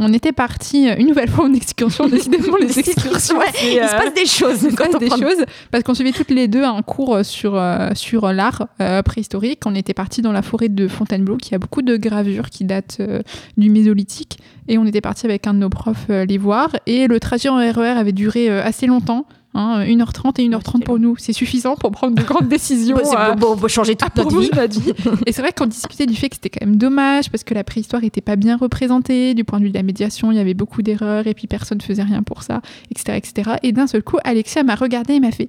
on 0.00 0.12
était 0.12 0.32
parti 0.32 0.88
une 0.98 1.06
nouvelle 1.06 1.28
fois 1.28 1.44
en 1.44 1.52
excursion. 1.54 2.08
Décidément, 2.08 2.56
les 2.60 2.76
excursions, 2.76 3.38
Ouais, 3.38 3.44
il 3.62 3.74
se 3.74 3.94
passe 3.94 4.14
des 4.14 4.26
choses. 4.26 4.64
il 4.64 4.70
se 4.72 4.74
quand 4.76 4.86
passe 4.86 4.94
on 4.96 4.98
des 4.98 5.06
prend- 5.06 5.16
choses 5.18 5.44
parce 5.70 5.84
qu'on 5.84 5.94
suivait 5.94 6.10
toutes 6.10 6.32
les 6.32 6.48
deux 6.48 6.64
un 6.64 6.82
cours 6.82 7.20
sur, 7.24 7.54
euh, 7.54 7.90
sur 7.94 8.32
l'art 8.32 8.66
euh, 8.80 9.00
préhistorique. 9.02 9.60
On 9.64 9.76
était 9.76 9.94
parti 9.94 10.22
dans 10.22 10.32
la 10.32 10.42
forêt 10.42 10.68
de 10.68 10.88
Fontainebleau 10.88 11.36
qui 11.36 11.54
a 11.54 11.58
beaucoup 11.58 11.82
de 11.82 11.96
gravures 11.96 12.50
qui 12.50 12.64
datent 12.64 12.96
euh, 12.98 13.20
du 13.58 13.70
Mésolithique 13.70 14.38
et 14.68 14.78
on 14.78 14.84
était 14.84 15.00
parti 15.00 15.26
avec 15.26 15.46
un 15.46 15.54
de 15.54 15.58
nos 15.58 15.70
profs 15.70 16.06
euh, 16.10 16.24
les 16.24 16.38
voir 16.38 16.70
et 16.86 17.06
le 17.06 17.18
trajet 17.18 17.48
en 17.48 17.56
RER 17.56 17.96
avait 17.96 18.12
duré 18.12 18.48
euh, 18.50 18.62
assez 18.62 18.86
longtemps. 18.86 19.26
hein, 19.54 19.82
1h30 19.84 20.40
et 20.40 20.48
1h30 20.48 20.84
pour 20.84 20.98
nous, 20.98 21.16
c'est 21.18 21.32
suffisant 21.32 21.74
pour 21.74 21.90
prendre 21.90 22.14
de 22.14 22.22
grandes 22.22 22.48
décisions. 22.56 22.96
Bon, 22.96 23.04
c'est 23.04 23.16
euh, 23.16 23.34
beau, 23.34 23.56
beau 23.56 23.66
changer 23.68 23.96
toute 23.96 24.14
notre 24.14 24.38
vie. 24.38 24.50
notre 24.54 24.80
vie. 24.80 24.92
Et 25.26 25.32
c'est 25.32 25.42
vrai 25.42 25.52
qu'on 25.52 25.66
discutait 25.66 26.06
du 26.06 26.14
fait 26.14 26.28
que 26.28 26.36
c'était 26.36 26.50
quand 26.50 26.64
même 26.64 26.76
dommage 26.76 27.30
parce 27.30 27.44
que 27.44 27.54
la 27.54 27.64
préhistoire 27.64 28.04
était 28.04 28.20
pas 28.20 28.36
bien 28.36 28.56
représentée 28.56 29.34
du 29.34 29.44
point 29.44 29.58
de 29.58 29.64
vue 29.64 29.70
de 29.70 29.76
la 29.76 29.82
médiation. 29.82 30.30
Il 30.30 30.36
y 30.36 30.40
avait 30.40 30.54
beaucoup 30.54 30.82
d'erreurs 30.82 31.26
et 31.26 31.34
puis 31.34 31.46
personne 31.46 31.80
faisait 31.80 32.02
rien 32.02 32.22
pour 32.22 32.42
ça, 32.42 32.60
etc., 32.90 33.16
etc. 33.16 33.56
Et 33.62 33.72
d'un 33.72 33.86
seul 33.86 34.02
coup, 34.02 34.18
Alexia 34.24 34.62
m'a 34.62 34.74
regardé 34.74 35.14
et 35.14 35.20
m'a 35.20 35.32
fait, 35.32 35.48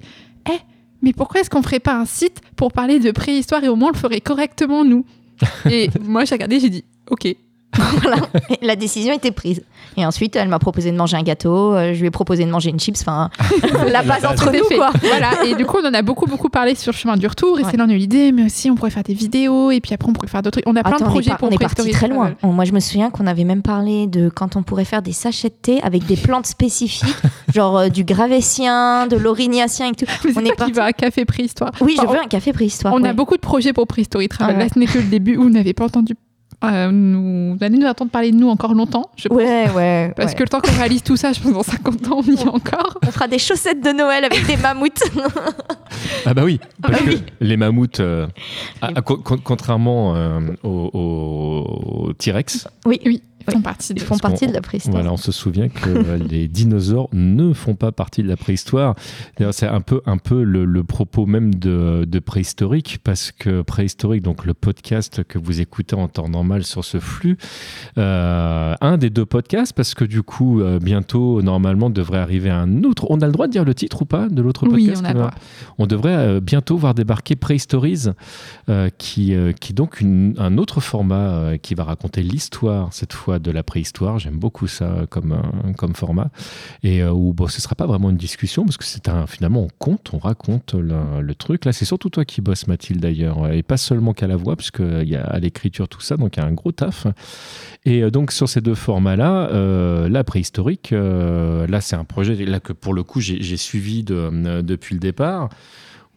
eh, 0.50 0.58
mais 1.02 1.12
pourquoi 1.12 1.40
est-ce 1.42 1.50
qu'on 1.50 1.62
ferait 1.62 1.80
pas 1.80 1.94
un 1.94 2.06
site 2.06 2.40
pour 2.56 2.72
parler 2.72 2.98
de 2.98 3.10
préhistoire 3.10 3.62
et 3.64 3.68
au 3.68 3.76
moins 3.76 3.88
on 3.90 3.92
le 3.92 3.98
ferait 3.98 4.20
correctement 4.20 4.84
nous? 4.84 5.04
Et 5.70 5.88
moi 6.02 6.26
j'ai 6.26 6.34
regardé, 6.34 6.60
j'ai 6.60 6.68
dit, 6.68 6.84
ok. 7.10 7.34
Voilà. 8.02 8.16
La 8.62 8.76
décision 8.76 9.12
était 9.12 9.30
prise. 9.30 9.62
Et 9.96 10.04
ensuite, 10.06 10.36
elle 10.36 10.48
m'a 10.48 10.58
proposé 10.58 10.90
de 10.92 10.96
manger 10.96 11.16
un 11.16 11.22
gâteau. 11.22 11.74
euh, 11.74 11.92
Je 11.94 12.00
lui 12.00 12.06
ai 12.06 12.10
proposé 12.10 12.44
de 12.44 12.50
manger 12.50 12.70
une 12.70 12.78
chips. 12.80 13.00
Enfin, 13.00 13.30
la 13.90 14.02
base 14.02 14.24
entre 14.24 14.50
nous, 14.52 14.64
fait. 14.64 14.76
quoi. 14.76 14.90
Voilà. 15.02 15.44
Et 15.44 15.54
du 15.54 15.64
coup, 15.66 15.78
on 15.82 15.86
en 15.88 15.94
a 15.94 16.02
beaucoup, 16.02 16.26
beaucoup 16.26 16.48
parlé 16.48 16.74
sur 16.74 16.92
le 16.92 16.96
chemin 16.96 17.16
du 17.16 17.26
retour. 17.26 17.58
Et 17.58 17.62
Ouais. 17.62 17.68
c'est 17.70 17.76
là, 17.76 17.84
on 17.86 17.90
a 17.90 17.92
eu 17.92 17.96
l'idée, 17.96 18.32
mais 18.32 18.44
aussi 18.44 18.70
on 18.70 18.74
pourrait 18.74 18.90
faire 18.90 19.02
des 19.02 19.14
vidéos 19.14 19.70
et 19.70 19.80
puis 19.80 19.92
après 19.94 20.08
on 20.08 20.12
pourrait 20.12 20.28
faire 20.28 20.42
d'autres 20.42 20.60
trucs. 20.60 20.68
On 20.68 20.76
a 20.76 20.82
plein 20.82 20.96
de 20.98 21.02
est, 21.02 21.06
projets 21.06 21.34
pour 21.38 21.48
on 21.48 21.50
est 21.50 21.58
parti 21.58 21.90
très 21.90 22.08
loin. 22.08 22.32
Moi, 22.42 22.64
je 22.64 22.72
me 22.72 22.80
souviens 22.80 23.10
qu'on 23.10 23.26
avait 23.26 23.44
même 23.44 23.62
parlé 23.62 24.06
de 24.06 24.28
quand 24.28 24.56
on 24.56 24.62
pourrait 24.62 24.84
faire 24.84 25.02
des 25.02 25.12
sachets 25.12 25.48
de 25.48 25.54
thé 25.60 25.80
avec 25.82 26.06
des 26.06 26.16
plantes 26.16 26.46
spécifiques, 26.46 27.14
genre 27.54 27.78
euh, 27.78 27.88
du 27.88 28.04
gravétien, 28.04 29.06
de 29.06 29.16
l'orignacien 29.16 29.88
et 29.88 29.92
tout. 29.92 30.06
Mais 30.24 30.32
On 30.36 30.40
est 30.40 30.50
qui 30.50 30.52
parti. 30.56 30.72
va 30.72 30.84
à 30.84 30.92
Café 30.92 31.24
Préhistoire. 31.24 31.70
Oui, 31.80 31.94
je 31.96 32.02
Enfin, 32.02 32.12
veux 32.14 32.20
un 32.20 32.26
café 32.28 32.52
préhistoire. 32.52 32.94
On 32.94 33.02
ouais. 33.02 33.08
a 33.08 33.12
beaucoup 33.12 33.36
de 33.36 33.40
projets 33.40 33.72
pour 33.72 33.86
Prehistory 33.86 34.28
Travel. 34.28 34.54
Ah 34.54 34.58
ouais. 34.58 34.64
Là, 34.64 34.70
ce 34.72 34.78
n'est 34.78 34.86
que 34.86 34.98
le 34.98 35.04
début. 35.04 35.36
Vous 35.36 35.50
n'avez 35.50 35.72
pas 35.74 35.84
entendu. 35.84 36.14
Euh, 36.64 36.90
nous, 36.90 37.56
vous 37.56 37.64
allez 37.64 37.78
nous 37.78 37.86
attendre 37.86 38.10
parler 38.10 38.32
de 38.32 38.36
nous 38.36 38.48
encore 38.48 38.74
longtemps, 38.74 39.10
je 39.16 39.28
pense. 39.28 39.36
Ouais, 39.38 39.70
ouais. 39.74 40.12
Parce 40.16 40.32
ouais. 40.32 40.34
que 40.38 40.42
le 40.42 40.48
temps 40.48 40.60
qu'on 40.60 40.72
réalise 40.76 41.02
tout 41.02 41.16
ça, 41.16 41.32
je 41.32 41.40
pense 41.40 41.52
dans 41.52 41.62
50 41.62 42.08
ans, 42.08 42.18
on 42.18 42.22
y 42.30 42.34
est 42.34 42.46
encore. 42.46 42.98
On 43.06 43.10
fera 43.10 43.28
des 43.28 43.38
chaussettes 43.38 43.82
de 43.82 43.90
Noël 43.90 44.24
avec 44.24 44.46
des 44.46 44.56
mammouths. 44.56 45.02
Ah 46.24 46.34
bah 46.34 46.42
oui, 46.44 46.60
parce 46.80 46.94
bah 46.94 47.04
que 47.04 47.10
oui. 47.10 47.22
les 47.40 47.56
mammouths, 47.56 48.00
euh, 48.00 48.26
ah, 48.80 48.90
ah, 48.94 49.02
co- 49.02 49.16
con- 49.18 49.40
contrairement 49.42 50.14
euh, 50.14 50.40
aux 50.62 52.12
T-Rex, 52.18 52.68
oui, 52.86 53.00
Oui, 53.04 53.22
ils 53.50 53.56
font 53.56 53.62
partie 53.62 53.94
de 53.94 54.00
font 54.00 54.18
partie 54.18 54.46
de 54.46 54.52
la 54.52 54.60
préhistoire. 54.60 54.94
Voilà, 54.96 55.12
on 55.12 55.16
se 55.16 55.32
souvient 55.32 55.68
que 55.68 55.88
euh, 55.90 56.16
les 56.30 56.48
dinosaures 56.48 57.08
ne 57.12 57.52
font 57.52 57.74
pas 57.74 57.92
partie 57.92 58.22
de 58.22 58.28
la 58.28 58.36
préhistoire. 58.36 58.94
C'est 59.52 59.66
un 59.66 59.80
peu, 59.80 60.00
un 60.06 60.18
peu 60.18 60.42
le, 60.42 60.64
le 60.64 60.84
propos 60.84 61.26
même 61.26 61.54
de, 61.54 62.04
de 62.06 62.18
préhistorique, 62.18 62.98
parce 63.02 63.32
que 63.32 63.62
préhistorique, 63.62 64.22
donc 64.22 64.44
le 64.44 64.54
podcast 64.54 65.22
que 65.24 65.38
vous 65.38 65.60
écoutez 65.60 65.96
en 65.96 66.08
temps 66.08 66.28
normal 66.28 66.64
sur 66.64 66.84
ce 66.84 66.98
flux, 66.98 67.36
euh, 67.98 68.74
un 68.80 68.98
des 68.98 69.10
deux 69.10 69.26
podcasts, 69.26 69.72
parce 69.72 69.94
que 69.94 70.04
du 70.04 70.22
coup, 70.22 70.60
euh, 70.60 70.78
bientôt, 70.78 71.42
normalement, 71.42 71.90
devrait 71.90 72.18
arriver 72.18 72.50
un 72.50 72.84
autre. 72.84 73.06
On 73.10 73.20
a 73.20 73.26
le 73.26 73.32
droit 73.32 73.46
de 73.46 73.52
dire 73.52 73.64
le 73.64 73.74
titre 73.74 74.02
ou 74.02 74.04
pas 74.04 74.28
de 74.28 74.40
l'autre 74.42 74.66
Oui, 74.70 74.86
podcast 74.86 75.02
on 75.14 75.20
a 75.20 75.30
on 75.78 75.86
devrait 75.86 76.14
euh, 76.14 76.40
bientôt 76.40 76.76
voir 76.76 76.94
débarquer 76.94 77.36
Prehistories, 77.36 78.06
qui, 78.98 79.34
qui 79.60 79.72
est 79.72 79.74
donc 79.74 80.00
une- 80.00 80.34
un 80.38 80.58
autre 80.58 80.80
format 80.80 81.58
qui 81.58 81.74
va 81.74 81.84
raconter 81.84 82.22
l'histoire, 82.22 82.92
cette 82.92 83.12
fois 83.12 83.38
de 83.40 83.50
la 83.50 83.62
préhistoire. 83.62 84.18
J'aime 84.18 84.38
beaucoup 84.38 84.66
ça 84.66 85.06
comme, 85.08 85.32
euh, 85.32 85.72
comme 85.76 85.94
format. 85.94 86.30
Et 86.82 87.02
euh, 87.02 87.12
où 87.12 87.32
bon, 87.32 87.46
ce 87.48 87.60
sera 87.60 87.74
pas 87.74 87.86
vraiment 87.86 88.10
une 88.10 88.16
discussion, 88.16 88.64
parce 88.64 88.76
que 88.76 88.84
c'est 88.84 89.08
un, 89.08 89.26
finalement, 89.26 89.62
on 89.62 89.68
compte, 89.78 90.10
on 90.12 90.18
raconte 90.18 90.74
le, 90.74 91.34
truc. 91.34 91.64
Là, 91.64 91.72
c'est 91.72 91.84
surtout 91.84 92.10
toi 92.10 92.24
qui 92.24 92.40
bosses, 92.40 92.66
Mathilde, 92.66 93.00
d'ailleurs, 93.00 93.50
et 93.52 93.62
pas 93.62 93.76
seulement 93.76 94.12
qu'à 94.12 94.26
la 94.26 94.36
voix, 94.36 94.56
puisqu'il 94.56 95.08
y 95.08 95.16
a 95.16 95.22
à 95.22 95.38
l'écriture 95.38 95.88
tout 95.88 96.00
ça, 96.00 96.16
donc 96.16 96.36
il 96.36 96.40
y 96.40 96.42
a 96.42 96.46
un 96.46 96.52
gros 96.52 96.72
taf. 96.72 97.06
Et 97.84 98.02
euh, 98.02 98.10
donc, 98.10 98.32
sur 98.32 98.48
ces 98.48 98.60
deux 98.60 98.74
formats-là, 98.74 99.48
euh, 99.50 100.08
la 100.08 100.24
préhistorique, 100.24 100.92
euh, 100.92 101.66
là, 101.66 101.80
c'est 101.80 101.96
un 101.96 102.04
projet 102.04 102.34
là, 102.44 102.60
que 102.60 102.72
pour 102.72 102.94
le 102.94 103.02
coup, 103.02 103.20
j'ai 103.20 103.56
suivi 103.56 104.04
de- 104.04 104.30
euh, 104.32 104.62
depuis 104.62 104.94
le 104.94 105.00
départ 105.00 105.48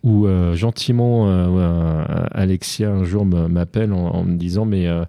où 0.03 0.27
euh, 0.27 0.53
gentiment 0.55 1.29
euh, 1.29 1.47
euh, 1.47 2.03
Alexia 2.31 2.91
un 2.91 3.03
jour 3.05 3.25
m'appelle 3.25 3.93
en, 3.93 4.23
me 4.23 4.35
disant 4.35 4.65
mais 4.65 4.87
euh, 4.87 5.05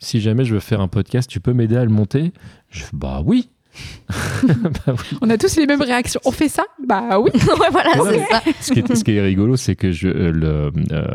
si 0.00 0.20
jamais 0.20 0.44
je 0.44 0.54
veux 0.54 0.60
faire 0.60 0.80
un 0.80 0.88
podcast, 0.88 1.28
tu 1.28 1.40
peux 1.40 1.52
m'aider 1.52 1.76
à 1.76 1.84
le 1.84 1.90
monter 1.90 2.32
Je 2.70 2.84
fais 2.84 2.90
bah 2.92 3.22
oui. 3.24 3.50
Bah 4.46 4.94
oui. 4.94 5.18
On 5.20 5.30
a 5.30 5.38
tous 5.38 5.56
les 5.56 5.66
mêmes 5.66 5.82
réactions. 5.82 6.20
On 6.24 6.32
fait 6.32 6.48
ça 6.48 6.64
Bah 6.86 7.20
oui. 7.20 7.30
voilà, 7.70 8.02
Ouais, 8.02 8.18
c'est 8.18 8.34
ça. 8.34 8.42
Ce 8.60 8.72
qui 8.72 8.80
est, 8.80 8.94
ce 8.94 9.04
qui 9.04 9.12
est 9.12 9.20
rigolo, 9.20 9.56
c'est 9.56 9.76
que 9.76 9.92
je 9.92 10.08
euh, 10.08 10.32
le 10.32 10.72
euh, 10.92 11.06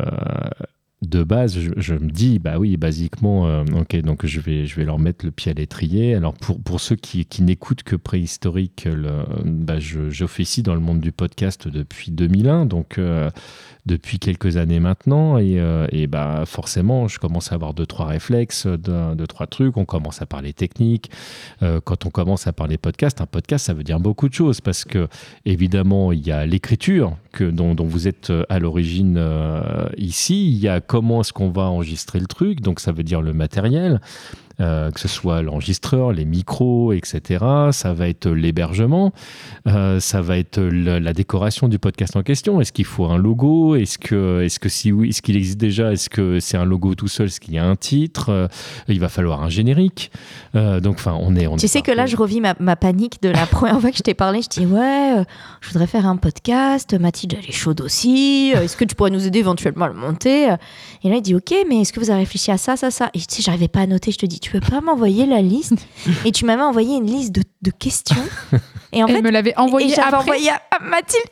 de 1.07 1.23
base, 1.23 1.57
je, 1.77 1.93
me 1.93 2.09
dis, 2.09 2.39
bah 2.39 2.57
oui, 2.57 2.77
basiquement, 2.77 3.47
euh, 3.47 3.63
ok, 3.79 3.95
donc 4.01 4.25
je 4.25 4.39
vais, 4.39 4.65
je 4.65 4.75
vais 4.75 4.85
leur 4.85 4.99
mettre 4.99 5.25
le 5.25 5.31
pied 5.31 5.51
à 5.51 5.53
l'étrier. 5.53 6.15
Alors 6.15 6.33
pour, 6.33 6.61
pour 6.61 6.79
ceux 6.79 6.95
qui, 6.95 7.25
qui 7.25 7.43
n'écoutent 7.43 7.83
que 7.83 7.95
préhistorique, 7.95 8.85
le, 8.85 9.23
bah 9.45 9.79
j'officie 9.79 10.63
dans 10.63 10.73
le 10.73 10.79
monde 10.79 10.99
du 10.99 11.11
podcast 11.11 11.67
depuis 11.67 12.11
2001, 12.11 12.65
donc 12.65 12.97
euh, 12.97 13.29
depuis 13.85 14.19
quelques 14.19 14.57
années 14.57 14.79
maintenant, 14.79 15.37
et, 15.37 15.59
euh, 15.59 15.87
et, 15.91 16.07
bah 16.07 16.43
forcément, 16.45 17.07
je 17.07 17.19
commence 17.19 17.51
à 17.51 17.55
avoir 17.55 17.73
deux 17.73 17.85
trois 17.85 18.05
réflexes, 18.05 18.65
deux, 18.65 19.15
deux 19.15 19.27
trois 19.27 19.47
trucs. 19.47 19.77
On 19.77 19.85
commence 19.85 20.21
à 20.21 20.25
parler 20.25 20.53
technique. 20.53 21.09
quand 21.83 22.05
on 22.05 22.09
commence 22.09 22.47
à 22.47 22.53
parler 22.53 22.77
podcast, 22.77 23.21
un 23.21 23.25
podcast, 23.25 23.65
ça 23.65 23.73
veut 23.73 23.83
dire 23.83 23.99
beaucoup 23.99 24.29
de 24.29 24.33
choses 24.33 24.61
parce 24.61 24.83
que 24.83 25.07
évidemment, 25.45 26.11
il 26.11 26.25
y 26.25 26.31
a 26.31 26.45
l'écriture 26.45 27.17
que 27.31 27.45
dont, 27.45 27.75
dont, 27.75 27.85
vous 27.85 28.07
êtes 28.07 28.31
à 28.49 28.59
l'origine 28.59 29.19
ici. 29.97 30.51
Il 30.51 30.57
y 30.57 30.67
a 30.67 30.81
comment 30.81 31.21
est-ce 31.21 31.33
qu'on 31.33 31.49
va 31.49 31.63
enregistrer 31.63 32.19
le 32.19 32.27
truc, 32.27 32.61
donc 32.61 32.79
ça 32.79 32.91
veut 32.91 33.03
dire 33.03 33.21
le 33.21 33.33
matériel. 33.33 33.99
Euh, 34.59 34.91
que 34.91 34.99
ce 34.99 35.07
soit 35.07 35.41
l'enregistreur, 35.41 36.11
les 36.11 36.25
micros, 36.25 36.93
etc. 36.93 37.43
Ça 37.71 37.93
va 37.93 38.07
être 38.07 38.29
l'hébergement, 38.29 39.11
euh, 39.67 39.99
ça 39.99 40.21
va 40.21 40.37
être 40.37 40.61
la 40.61 41.13
décoration 41.13 41.67
du 41.67 41.79
podcast 41.79 42.15
en 42.15 42.21
question. 42.21 42.61
Est-ce 42.61 42.71
qu'il 42.71 42.85
faut 42.85 43.05
un 43.05 43.17
logo? 43.17 43.75
Est-ce 43.75 43.97
que, 43.97 44.43
est-ce 44.43 44.59
que 44.59 44.69
si 44.69 44.91
oui, 44.91 45.09
est-ce 45.09 45.23
qu'il 45.23 45.37
existe 45.37 45.57
déjà? 45.57 45.91
Est-ce 45.91 46.07
que 46.07 46.39
c'est 46.39 46.57
un 46.57 46.65
logo 46.65 46.93
tout 46.93 47.07
seul 47.07 47.27
Est-ce 47.27 47.39
qu'il 47.39 47.55
y 47.55 47.57
a 47.57 47.65
un 47.65 47.75
titre? 47.75 48.29
Euh, 48.29 48.47
Il 48.87 48.99
va 48.99 49.09
falloir 49.09 49.41
un 49.41 49.49
générique. 49.49 50.11
donc, 50.53 50.97
enfin, 50.97 51.17
on 51.19 51.35
est. 51.35 51.47
On 51.47 51.57
tu 51.57 51.67
sais 51.67 51.81
que 51.81 51.91
là, 51.91 52.05
je 52.05 52.15
revis 52.15 52.39
ma, 52.39 52.75
panique 52.75 53.23
de 53.23 53.29
la 53.29 53.45
première 53.47 53.81
fois 53.81 53.89
que 53.89 53.97
je 53.97 54.03
t'ai 54.03 54.13
parlé. 54.13 54.43
Je 54.43 54.49
dis 54.49 54.67
ouais, 54.67 55.23
je 55.61 55.69
voudrais 55.69 55.87
faire 55.87 56.05
un 56.05 56.17
podcast. 56.17 56.93
Mathilde, 56.99 57.37
elle 57.41 57.49
est 57.49 57.53
chaude 57.53 57.81
aussi. 57.81 58.51
Est-ce 58.55 58.77
que 58.77 58.85
tu 58.85 58.93
pourrais 58.93 59.09
nous 59.09 59.25
aider 59.25 59.39
éventuellement 59.39 59.85
à 59.85 59.89
le 59.89 59.95
monter? 59.95 60.53
Et 61.03 61.09
là, 61.09 61.15
il 61.15 61.21
dit 61.23 61.33
ok, 61.33 61.55
mais 61.67 61.81
est-ce 61.81 61.91
que 61.91 61.99
vous 61.99 62.11
avez 62.11 62.19
réfléchi 62.19 62.51
à 62.51 62.59
ça, 62.59 62.77
ça, 62.77 62.91
ça? 62.91 63.09
Et 63.15 63.19
tu 63.19 63.25
sais, 63.29 63.41
j'arrivais 63.41 63.67
pas 63.67 63.81
à 63.81 63.87
noter. 63.87 64.11
Je 64.11 64.19
te 64.19 64.27
dis 64.27 64.39
tu 64.43 64.51
peux 64.51 64.59
pas 64.59 64.81
m'envoyer 64.81 65.25
la 65.25 65.41
liste 65.41 65.87
Et 66.25 66.31
tu 66.31 66.43
m'avais 66.45 66.61
envoyé 66.61 66.97
une 66.97 67.05
liste 67.05 67.33
de, 67.33 67.71
questions. 67.71 68.23
Et 68.91 69.03
en 69.03 69.07
Elle 69.07 69.23
me 69.23 69.31
l'avait 69.31 69.57
envoyé 69.57 69.91
et 69.91 69.95
j'avais 69.95 70.17
envoyé 70.17 70.49
à, 70.49 70.79
Mathilde. 70.83 71.23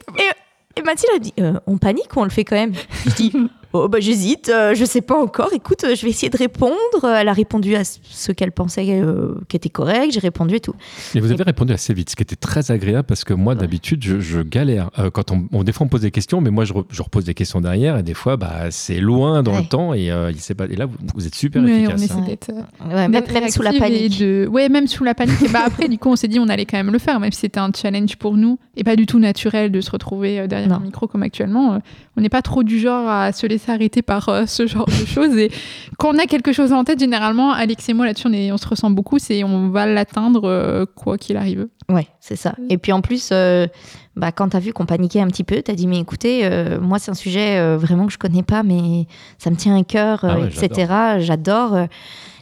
Et, 0.77 0.81
Mathilde 0.81 1.11
a 1.15 1.19
dit 1.19 1.33
euh, 1.39 1.59
On 1.67 1.77
panique 1.77 2.15
ou 2.15 2.21
on 2.21 2.23
le 2.23 2.29
fait 2.29 2.45
quand 2.45 2.55
même? 2.55 2.73
Je 3.05 3.11
dis 3.11 3.33
Oh, 3.73 3.87
bah, 3.87 3.99
j'hésite, 4.01 4.49
euh, 4.49 4.75
je 4.75 4.83
sais 4.83 5.01
pas 5.01 5.17
encore. 5.17 5.49
Écoute, 5.53 5.85
euh, 5.85 5.95
je 5.95 6.03
vais 6.03 6.09
essayer 6.09 6.29
de 6.29 6.37
répondre. 6.37 6.75
Elle 7.03 7.29
a 7.29 7.33
répondu 7.33 7.75
à 7.75 7.83
ce 7.85 8.31
qu'elle 8.33 8.51
pensait 8.51 8.85
euh, 8.89 9.35
qui 9.47 9.55
était 9.55 9.69
correct. 9.69 10.11
J'ai 10.11 10.19
répondu 10.19 10.55
et 10.55 10.59
tout. 10.59 10.73
Et 11.15 11.21
vous 11.21 11.31
avez 11.31 11.43
répondu 11.43 11.71
assez 11.71 11.93
vite, 11.93 12.09
ce 12.09 12.15
qui 12.17 12.23
était 12.23 12.35
très 12.35 12.71
agréable 12.71 13.05
parce 13.05 13.23
que 13.23 13.33
moi, 13.33 13.55
d'habitude, 13.55 14.03
je, 14.03 14.41
galère. 14.41 14.89
quand 15.13 15.31
on, 15.31 15.47
on, 15.53 15.63
des 15.63 15.71
fois, 15.71 15.85
on 15.85 15.89
pose 15.89 16.01
des 16.01 16.11
questions, 16.11 16.41
mais 16.41 16.49
moi, 16.49 16.65
je, 16.65 16.73
je, 16.89 17.01
repose 17.01 17.25
des 17.25 17.33
questions 17.33 17.61
derrière 17.61 17.97
et 17.97 18.03
des 18.03 18.13
fois, 18.13 18.35
bah, 18.35 18.71
c'est 18.71 18.99
loin 18.99 19.41
dans 19.43 19.57
le 19.57 19.63
temps 19.63 19.93
et, 19.93 20.11
il 20.29 20.39
sait 20.39 20.55
pas, 20.55 20.65
et 20.65 20.75
là, 20.75 20.87
vous, 21.15 21.27
êtes 21.27 21.35
super 21.35 21.65
efficace. 21.65 22.11
On 22.11 22.89
hein. 22.89 23.07
même, 23.07 23.49
sous 23.49 23.61
la 23.61 23.73
panique. 23.73 24.19
De... 24.19 24.47
Ouais, 24.51 24.67
même 24.67 24.87
sous 24.87 25.03
la 25.03 25.13
panique. 25.13 25.41
et 25.43 25.49
bah, 25.49 25.61
après, 25.65 25.87
du 25.87 25.97
coup, 25.97 26.09
on 26.09 26.15
s'est 26.15 26.27
dit, 26.27 26.39
on 26.39 26.49
allait 26.49 26.65
quand 26.65 26.77
même 26.77 26.91
le 26.91 26.99
faire, 26.99 27.19
même 27.19 27.31
si 27.31 27.41
c'était 27.41 27.59
un 27.59 27.71
challenge 27.73 28.17
pour 28.17 28.35
nous 28.35 28.59
et 28.75 28.83
pas 28.83 28.95
du 28.95 29.05
tout 29.05 29.19
naturel 29.19 29.71
de 29.71 29.79
se 29.79 29.91
retrouver 29.91 30.47
derrière 30.47 30.73
un 30.73 30.79
micro 30.79 31.07
comme 31.07 31.23
actuellement. 31.23 31.79
On 32.17 32.21
n'est 32.21 32.29
pas 32.29 32.41
trop 32.41 32.63
du 32.63 32.79
genre 32.79 33.07
à 33.07 33.31
se 33.31 33.47
laisser 33.47 33.60
arrêter 33.69 34.01
par 34.01 34.47
ce 34.47 34.67
genre 34.67 34.85
de 34.85 35.05
choses. 35.05 35.37
Et 35.37 35.51
quand 35.97 36.15
on 36.15 36.17
a 36.17 36.25
quelque 36.25 36.53
chose 36.53 36.73
en 36.73 36.83
tête, 36.83 36.99
généralement, 36.99 37.51
Alex 37.51 37.87
et 37.89 37.93
moi 37.93 38.05
là-dessus, 38.05 38.27
on, 38.27 38.53
on, 38.53 38.57
se 38.57 38.67
ressent 38.67 38.89
beaucoup, 38.89 39.19
c'est 39.19 39.43
on 39.43 39.69
va 39.69 39.85
l'atteindre 39.85 40.45
euh, 40.45 40.85
quoi 40.85 41.17
qu'il 41.17 41.37
arrive. 41.37 41.67
Ouais, 41.89 42.07
c'est 42.19 42.35
ça. 42.35 42.55
Et 42.69 42.77
puis 42.77 42.91
en 42.91 43.01
plus, 43.01 43.29
euh, 43.31 43.67
bah, 44.15 44.31
quand 44.31 44.49
tu 44.49 44.57
as 44.57 44.59
vu 44.59 44.73
qu'on 44.73 44.85
paniquait 44.85 45.21
un 45.21 45.27
petit 45.27 45.43
peu, 45.43 45.61
tu 45.61 45.71
as 45.71 45.75
dit, 45.75 45.87
mais 45.87 45.99
écoutez, 45.99 46.41
euh, 46.45 46.79
moi, 46.79 46.99
c'est 46.99 47.11
un 47.11 47.15
sujet 47.15 47.75
vraiment 47.75 48.07
que 48.07 48.13
je 48.13 48.17
connais 48.17 48.43
pas, 48.43 48.63
mais 48.63 49.07
ça 49.37 49.49
me 49.49 49.55
tient 49.55 49.77
à 49.77 49.83
cœur, 49.83 50.23
ah 50.23 50.37
etc. 50.39 50.93
J'adore. 51.19 51.87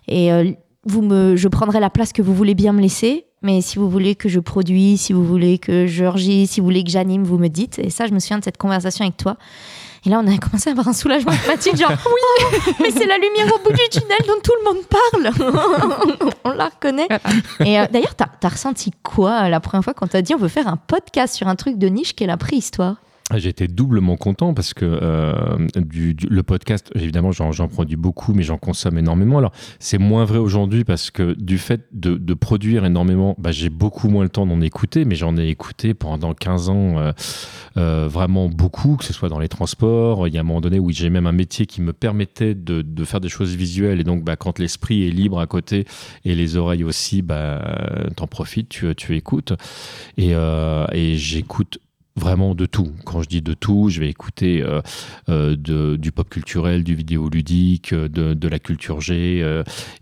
Et 0.08 0.30
vous 0.86 1.02
me, 1.02 1.36
je 1.36 1.48
prendrai 1.48 1.80
la 1.80 1.90
place 1.90 2.14
que 2.14 2.22
vous 2.22 2.34
voulez 2.34 2.56
bien 2.56 2.74
me 2.74 2.82
laisser. 2.82 3.26
Mais 3.42 3.62
si 3.62 3.78
vous 3.78 3.90
voulez 3.90 4.16
que 4.16 4.28
je 4.28 4.40
produis, 4.40 4.98
si 4.98 5.14
vous 5.14 5.24
voulez 5.24 5.60
que 5.60 5.88
je 5.88 6.06
si 6.46 6.60
vous 6.60 6.66
voulez 6.66 6.84
que 6.84 6.92
j'anime, 6.92 7.24
vous 7.24 7.38
me 7.38 7.48
dites. 7.48 7.80
Et 7.80 7.90
ça, 7.90 8.06
je 8.06 8.14
me 8.14 8.20
souviens 8.20 8.40
de 8.40 8.44
cette 8.44 8.58
conversation 8.58 9.06
avec 9.06 9.16
toi. 9.16 9.38
Et 10.06 10.10
là, 10.10 10.22
on 10.24 10.28
a 10.28 10.38
commencé 10.38 10.70
à 10.70 10.72
avoir 10.72 10.88
un 10.88 10.94
soulagement 10.94 11.32
Mathilde, 11.48 11.78
genre 11.78 11.92
oui, 12.06 12.74
mais 12.80 12.92
c'est 12.92 13.06
la 13.06 13.18
lumière 13.18 13.54
au 13.54 13.60
bout 13.60 13.72
du 13.72 13.90
tunnel 13.92 14.20
dont 14.28 14.40
tout 14.44 14.54
le 14.60 14.74
monde 14.74 14.86
parle. 14.88 16.30
on 16.46 16.52
la 16.52 16.66
reconnaît. 16.66 17.08
Et 17.60 17.80
euh, 17.80 17.86
d'ailleurs, 17.92 18.16
t'as 18.16 18.28
as 18.42 18.50
ressenti 18.50 18.92
quoi 19.04 19.50
la 19.50 19.60
première 19.60 19.84
fois 19.84 19.94
quand 19.94 20.08
t'as 20.08 20.22
dit 20.22 20.34
on 20.34 20.38
veut 20.38 20.48
faire 20.48 20.68
un 20.68 20.78
podcast 20.78 21.36
sur 21.36 21.48
un 21.48 21.56
truc 21.56 21.78
de 21.78 21.88
niche 21.88 22.16
qui 22.16 22.24
est 22.24 22.28
la 22.28 22.38
préhistoire 22.38 22.96
J'étais 23.38 23.68
doublement 23.68 24.18
content 24.18 24.56
parce 24.56 24.74
que 24.74 24.86
euh, 24.86 25.34
du, 25.76 26.16
le 26.30 26.42
podcast, 26.42 26.90
évidemment, 26.96 27.32
j'en 27.32 27.68
produis 27.68 27.96
beaucoup, 27.96 28.34
mais 28.34 28.42
j'en 28.42 28.58
consomme 28.58 28.98
énormément. 28.98 29.38
Alors, 29.38 29.52
c'est 29.78 30.00
moins 30.00 30.26
vrai 30.26 30.40
aujourd'hui 30.40 30.84
parce 30.84 31.12
que 31.12 31.34
du 31.40 31.60
fait 31.60 31.82
de, 31.92 32.16
de 32.16 32.34
produire 32.34 32.86
énormément, 32.86 33.36
bah, 33.38 33.52
j'ai 33.52 33.70
beaucoup 33.70 34.10
moins 34.10 34.24
le 34.24 34.30
temps 34.30 34.48
d'en 34.48 34.62
écouter, 34.62 35.06
mais 35.06 35.14
j'en 35.14 35.38
ai 35.38 35.48
écouté 35.48 35.94
pendant 35.94 36.34
15 36.34 36.70
ans 36.70 36.98
euh, 36.98 37.12
euh, 37.78 38.08
vraiment 38.10 38.50
beaucoup, 38.50 38.96
que 38.96 39.06
ce 39.06 39.14
soit 39.14 39.30
dans 39.30 39.40
les 39.40 39.50
transports. 39.50 40.28
Il 40.28 40.34
y 40.34 40.38
a 40.38 40.42
un 40.42 40.44
moment 40.44 40.62
donné 40.62 40.80
où 40.80 40.90
j'ai 40.90 41.12
même 41.12 41.28
un 41.28 41.32
métier 41.32 41.68
qui 41.68 41.82
me 41.82 41.94
permettait 41.94 42.56
de, 42.56 42.82
de 42.82 43.04
faire 43.04 43.20
des 43.20 43.30
choses 43.30 43.56
visuelles. 43.56 44.00
Et 44.00 44.04
donc, 44.04 44.24
bah, 44.24 44.38
quand 44.38 44.58
l'esprit 44.58 45.08
est 45.08 45.12
libre 45.12 45.40
à 45.40 45.46
côté 45.46 45.86
et 46.26 46.34
les 46.34 46.58
oreilles 46.58 46.84
aussi, 46.84 47.22
bah, 47.22 47.62
t'en 48.16 48.26
profites, 48.26 48.70
tu, 48.70 48.96
tu 48.96 49.16
écoutes. 49.16 49.54
Et, 50.18 50.32
euh, 50.34 50.88
et 50.94 51.16
j'écoute 51.16 51.80
vraiment 52.20 52.54
de 52.54 52.66
tout. 52.66 52.92
Quand 53.06 53.22
je 53.22 53.30
dis 53.30 53.42
de 53.42 53.54
tout, 53.54 53.90
je 53.90 54.00
vais 54.00 54.10
écouter 54.10 54.62
euh, 54.62 54.82
euh, 55.30 55.98
du 55.98 56.12
pop 56.12 56.30
culturel, 56.30 56.84
du 56.84 56.94
vidéo 56.94 57.30
ludique, 57.30 57.94
euh, 57.94 58.08
de, 58.08 58.34
de 58.34 58.48
la 58.48 58.60
culture 58.60 59.02
G 59.02 59.40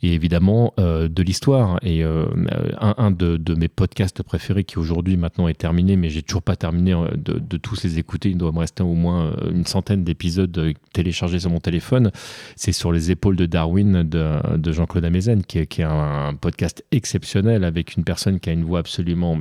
et 0.01 0.13
évidemment 0.13 0.73
de 0.77 1.23
l'histoire. 1.23 1.79
Et 1.83 2.03
un, 2.03 3.11
de, 3.11 3.55
mes 3.55 3.67
podcasts 3.67 4.23
préférés 4.23 4.63
qui 4.63 4.79
aujourd'hui 4.79 5.17
maintenant 5.17 5.47
est 5.47 5.53
terminé, 5.53 5.95
mais 5.95 6.09
j'ai 6.09 6.23
toujours 6.23 6.41
pas 6.41 6.55
terminé 6.55 6.95
de, 7.15 7.57
tous 7.57 7.83
les 7.83 7.99
écouter, 7.99 8.29
il 8.29 8.37
doit 8.37 8.51
me 8.51 8.59
rester 8.59 8.83
au 8.83 8.93
moins 8.93 9.33
une 9.51 9.65
centaine 9.65 10.03
d'épisodes 10.03 10.73
téléchargés 10.93 11.39
sur 11.39 11.51
mon 11.51 11.59
téléphone, 11.59 12.11
c'est 12.55 12.71
sur 12.71 12.91
les 12.91 13.11
épaules 13.11 13.35
de 13.35 13.45
Darwin 13.45 14.03
de, 14.03 14.57
de 14.57 14.71
Jean-Claude 14.71 15.05
Amezen, 15.05 15.43
qui, 15.43 15.59
est 15.59 15.79
un, 15.81 16.33
podcast 16.39 16.83
exceptionnel 16.91 17.63
avec 17.63 17.95
une 17.95 18.03
personne 18.03 18.39
qui 18.39 18.49
a 18.49 18.53
une 18.53 18.63
voix 18.63 18.79
absolument 18.79 19.35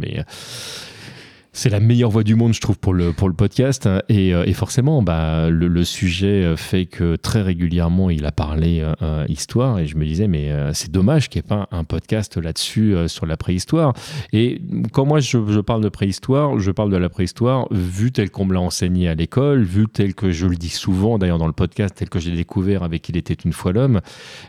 c'est 1.56 1.70
la 1.70 1.80
meilleure 1.80 2.10
voix 2.10 2.22
du 2.22 2.34
monde, 2.34 2.52
je 2.52 2.60
trouve, 2.60 2.78
pour 2.78 2.92
le, 2.92 3.14
pour 3.14 3.28
le 3.28 3.34
podcast. 3.34 3.88
Et, 4.10 4.34
euh, 4.34 4.52
forcément, 4.52 5.02
bah, 5.02 5.48
le, 5.48 5.84
sujet 5.84 6.54
fait 6.56 6.84
que 6.84 7.16
très 7.16 7.40
régulièrement, 7.40 8.10
il 8.10 8.26
a 8.26 8.32
parlé 8.32 8.82
euh, 9.02 9.24
histoire. 9.28 9.78
Et 9.78 9.86
je 9.86 9.96
me 9.96 10.04
disais, 10.04 10.28
mais 10.28 10.50
euh, 10.50 10.74
c'est 10.74 10.90
dommage 10.90 11.30
qu'il 11.30 11.40
n'y 11.40 11.46
ait 11.46 11.48
pas 11.48 11.66
un 11.70 11.84
podcast 11.84 12.36
là-dessus 12.36 12.94
sur 13.06 13.24
la 13.24 13.38
préhistoire. 13.38 13.94
Et 14.34 14.60
quand 14.92 15.06
moi, 15.06 15.20
je, 15.20 15.60
parle 15.60 15.82
de 15.82 15.88
préhistoire, 15.88 16.58
je 16.58 16.70
parle 16.70 16.90
de 16.90 16.96
la 16.98 17.08
préhistoire 17.08 17.68
vue 17.70 18.12
telle 18.12 18.30
qu'on 18.30 18.44
me 18.44 18.52
l'a 18.52 18.60
enseigné 18.60 19.08
à 19.08 19.14
l'école, 19.14 19.62
vue 19.62 19.86
telle 19.88 20.14
que 20.14 20.32
je 20.32 20.46
le 20.46 20.56
dis 20.56 20.68
souvent, 20.68 21.18
d'ailleurs, 21.18 21.38
dans 21.38 21.46
le 21.46 21.54
podcast, 21.54 21.94
tel 21.96 22.10
que 22.10 22.18
j'ai 22.18 22.32
découvert 22.32 22.82
avec 22.82 23.08
Il 23.08 23.16
était 23.16 23.34
une 23.34 23.54
fois 23.54 23.72
l'homme, 23.72 24.02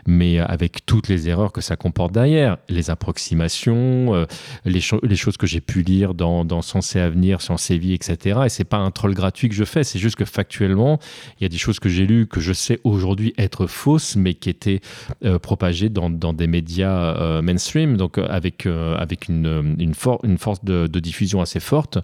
mais 0.06 0.40
avec 0.40 0.84
toutes 0.84 1.08
les 1.08 1.30
erreurs 1.30 1.52
que 1.52 1.62
ça 1.62 1.76
comporte 1.76 2.12
derrière, 2.12 2.58
les 2.68 2.90
approximations, 2.90 4.26
les, 4.66 4.80
les 5.02 5.16
choses 5.16 5.38
que 5.38 5.46
j'ai 5.46 5.62
pu 5.62 5.80
lire 5.80 6.12
dans, 6.12 6.44
dans 6.44 6.60
À 6.98 7.10
venir, 7.10 7.40
Sciences 7.40 7.70
et 7.70 7.78
Vie, 7.78 7.94
etc. 7.94 8.40
Et 8.46 8.48
c'est 8.48 8.64
pas 8.64 8.78
un 8.78 8.90
troll 8.90 9.14
gratuit 9.14 9.48
que 9.48 9.54
je 9.54 9.64
fais, 9.64 9.84
c'est 9.84 9.98
juste 9.98 10.16
que 10.16 10.24
factuellement, 10.24 10.98
il 11.38 11.44
y 11.44 11.46
a 11.46 11.48
des 11.48 11.58
choses 11.58 11.78
que 11.80 11.88
j'ai 11.88 12.06
lues 12.06 12.26
que 12.26 12.40
je 12.40 12.52
sais 12.52 12.80
aujourd'hui 12.84 13.34
être 13.38 13.66
fausses, 13.66 14.16
mais 14.16 14.34
qui 14.34 14.50
étaient 14.50 14.80
euh, 15.24 15.38
propagées 15.38 15.88
dans, 15.88 16.10
dans, 16.10 16.32
des 16.32 16.46
médias 16.46 17.16
euh, 17.16 17.42
mainstream, 17.42 17.96
donc 17.96 18.18
euh, 18.18 18.26
avec, 18.28 18.66
avec 18.66 19.28
une, 19.28 19.76
une, 19.78 19.94
une 20.22 20.38
force 20.38 20.64
de, 20.64 20.86
de, 20.86 21.00
diffusion 21.00 21.40
assez 21.40 21.60
forte, 21.60 21.98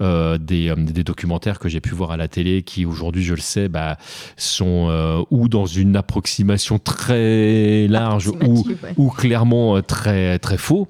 des, 0.00 0.74
des, 0.76 1.04
documentaires 1.04 1.58
que 1.58 1.68
j'ai 1.68 1.80
pu 1.80 1.90
voir 1.94 2.10
à 2.10 2.16
la 2.16 2.28
télé 2.28 2.62
qui 2.62 2.84
aujourd'hui, 2.84 3.22
je 3.22 3.34
le 3.34 3.40
sais, 3.40 3.68
bah, 3.68 3.96
sont 4.36 5.24
ou 5.30 5.48
dans 5.48 5.66
une 5.66 5.96
approximation 5.96 6.78
très 6.78 7.86
large 7.88 8.28
ou, 8.28 8.64
ou 8.96 9.10
clairement 9.10 9.80
très, 9.82 10.38
très 10.38 10.58
faux. 10.58 10.88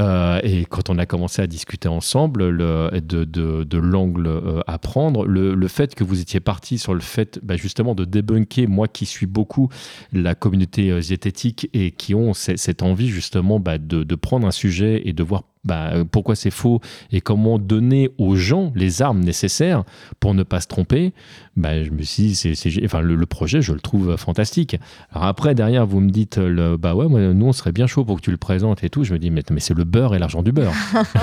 Euh, 0.00 0.40
et 0.42 0.64
quand 0.64 0.88
on 0.88 0.98
a 0.98 1.04
commencé 1.04 1.42
à 1.42 1.46
discuter 1.46 1.88
ensemble 1.88 2.48
le, 2.48 2.90
de, 3.00 3.24
de, 3.24 3.78
l'angle 3.78 4.26
euh, 4.28 4.60
à 4.66 4.78
prendre, 4.78 5.26
le, 5.26 5.54
le, 5.54 5.68
fait 5.68 5.94
que 5.94 6.04
vous 6.04 6.20
étiez 6.20 6.40
parti 6.40 6.78
sur 6.78 6.94
le 6.94 7.00
fait 7.00 7.38
bah, 7.42 7.56
justement 7.56 7.94
de 7.94 8.04
débunker, 8.04 8.66
moi 8.66 8.88
qui 8.88 9.04
suis 9.04 9.26
beaucoup 9.26 9.68
la 10.12 10.34
communauté 10.34 10.90
euh, 10.90 11.00
zététique 11.02 11.68
et 11.74 11.90
qui 11.90 12.14
ont 12.14 12.32
cette 12.32 12.82
envie 12.82 13.08
justement 13.08 13.60
bah, 13.60 13.76
de, 13.78 14.02
de, 14.02 14.14
prendre 14.14 14.46
un 14.46 14.52
sujet 14.52 15.02
et 15.04 15.12
de 15.12 15.22
voir 15.22 15.42
bah, 15.64 15.92
pourquoi 16.10 16.34
c'est 16.34 16.50
faux 16.50 16.80
et 17.12 17.20
comment 17.20 17.58
donner 17.58 18.10
aux 18.18 18.36
gens 18.36 18.72
les 18.74 19.02
armes 19.02 19.20
nécessaires 19.20 19.84
pour 20.18 20.34
ne 20.34 20.42
pas 20.42 20.60
se 20.60 20.66
tromper, 20.66 21.12
bah, 21.56 21.82
je 21.82 21.90
me 21.90 22.02
suis 22.02 22.28
dit, 22.28 22.34
c'est, 22.34 22.84
enfin, 22.84 23.00
le, 23.00 23.26
projet, 23.26 23.60
je 23.60 23.72
le 23.72 23.80
trouve 23.80 24.16
fantastique. 24.16 24.76
Alors 25.12 25.26
après, 25.26 25.54
derrière, 25.54 25.86
vous 25.86 26.00
me 26.00 26.10
dites, 26.10 26.38
le, 26.38 26.76
bah 26.76 26.94
ouais, 26.94 27.06
nous, 27.08 27.46
on 27.46 27.52
serait 27.52 27.72
bien 27.72 27.86
chaud 27.86 28.04
pour 28.04 28.16
que 28.16 28.22
tu 28.22 28.30
le 28.30 28.36
présentes 28.36 28.82
et 28.82 28.90
tout. 28.90 29.04
Je 29.04 29.12
me 29.12 29.18
dis, 29.18 29.30
mais, 29.30 29.42
mais 29.50 29.60
c'est 29.60 29.74
le 29.74 29.84
beurre 29.84 30.14
et 30.14 30.18
l'argent 30.18 30.42
du 30.42 30.52
beurre. 30.52 30.72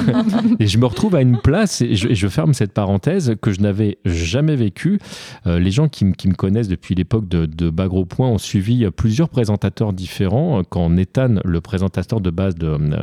et 0.59 0.67
je 0.67 0.77
me 0.77 0.85
retrouve 0.85 1.15
à 1.15 1.21
une 1.21 1.39
place, 1.39 1.81
et 1.81 1.95
je, 1.95 2.27
ferme 2.27 2.53
cette 2.53 2.73
parenthèse, 2.73 3.35
que 3.41 3.51
je 3.51 3.61
n'avais 3.61 3.97
jamais 4.05 4.55
vécu. 4.55 4.99
Euh, 5.47 5.59
les 5.59 5.71
gens 5.71 5.87
qui, 5.87 6.11
qui 6.13 6.27
me 6.27 6.35
connaissent 6.35 6.67
depuis 6.67 6.93
l'époque 6.93 7.27
de, 7.27 7.45
de 7.45 7.69
Bas 7.69 7.87
Gros 7.87 8.05
Point 8.05 8.27
ont 8.27 8.37
suivi 8.37 8.85
euh, 8.85 8.91
plusieurs 8.91 9.29
présentateurs 9.29 9.93
différents. 9.93 10.61
Quand 10.69 10.89
Nathan, 10.89 11.35
le 11.43 11.61
présentateur 11.61 12.21
de 12.21 12.29
base 12.29 12.55
de, 12.55 12.67
euh, 12.67 12.97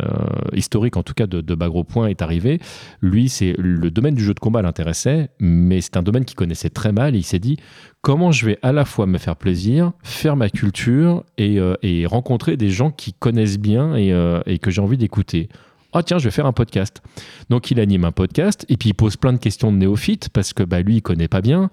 historique, 0.53 0.97
en 0.97 1.03
tout 1.03 1.15
cas 1.15 1.24
de, 1.27 1.41
de 1.41 1.55
Bas 1.55 1.69
Gros 1.69 1.85
Point, 1.85 2.09
est 2.09 2.23
arrivé, 2.23 2.61
lui, 3.01 3.29
c'est 3.29 3.55
le 3.59 3.91
domaine 3.91 4.15
du 4.15 4.25
jeu 4.25 4.35
de 4.35 4.41
combat 4.41 4.63
l'intéressait, 4.63 5.29
mais 5.39 5.81
c'est 5.81 5.97
un 5.97 6.03
domaine 6.03 6.25
qu'il 6.25 6.37
connaissait 6.37 6.71
très 6.71 6.93
mal. 6.93 7.15
Et 7.15 7.19
il 7.19 7.25
s'est 7.25 7.39
dit 7.39 7.59
comment 8.03 8.33
je 8.33 8.47
vais 8.47 8.59
à 8.63 8.73
la 8.73 8.85
fois 8.85 9.07
me 9.07 9.19
faire 9.19 9.37
plaisir, 9.37 9.93
faire 10.03 10.37
ma 10.37 10.51
culture 10.51 11.25
et, 11.39 11.59
euh, 11.59 11.75
et 11.83 12.07
rencontrer 12.07 12.57
des 12.57 12.71
gens 12.71 12.91
qui 12.91 13.15
connaissent 13.15 13.59
bien 13.59 13.97
et, 13.97 14.13
euh, 14.13 14.41
et 14.47 14.59
que 14.59 14.71
j'ai 14.71 14.81
envie 14.81 14.99
d'écouter. 14.99 15.49
Ah 15.97 16.03
tiens, 16.03 16.19
je 16.19 16.25
vais 16.25 16.33
faire 16.33 16.47
un 16.47 16.53
podcast. 16.53 17.03
Donc 17.51 17.71
il 17.71 17.79
anime 17.79 18.05
un 18.05 18.11
podcast 18.11 18.67
et 18.69 18.77
puis 18.77 18.89
il 18.89 18.95
pose 18.95 19.17
plein 19.17 19.33
de 19.33 19.39
questions 19.39 19.73
de 19.73 19.77
néophytes 19.77 20.29
parce 20.29 20.53
que 20.53 20.65
bah, 20.65 20.81
lui 20.81 20.97
il 20.97 21.03
connaît 21.03 21.29
pas 21.29 21.41
bien. 21.41 21.71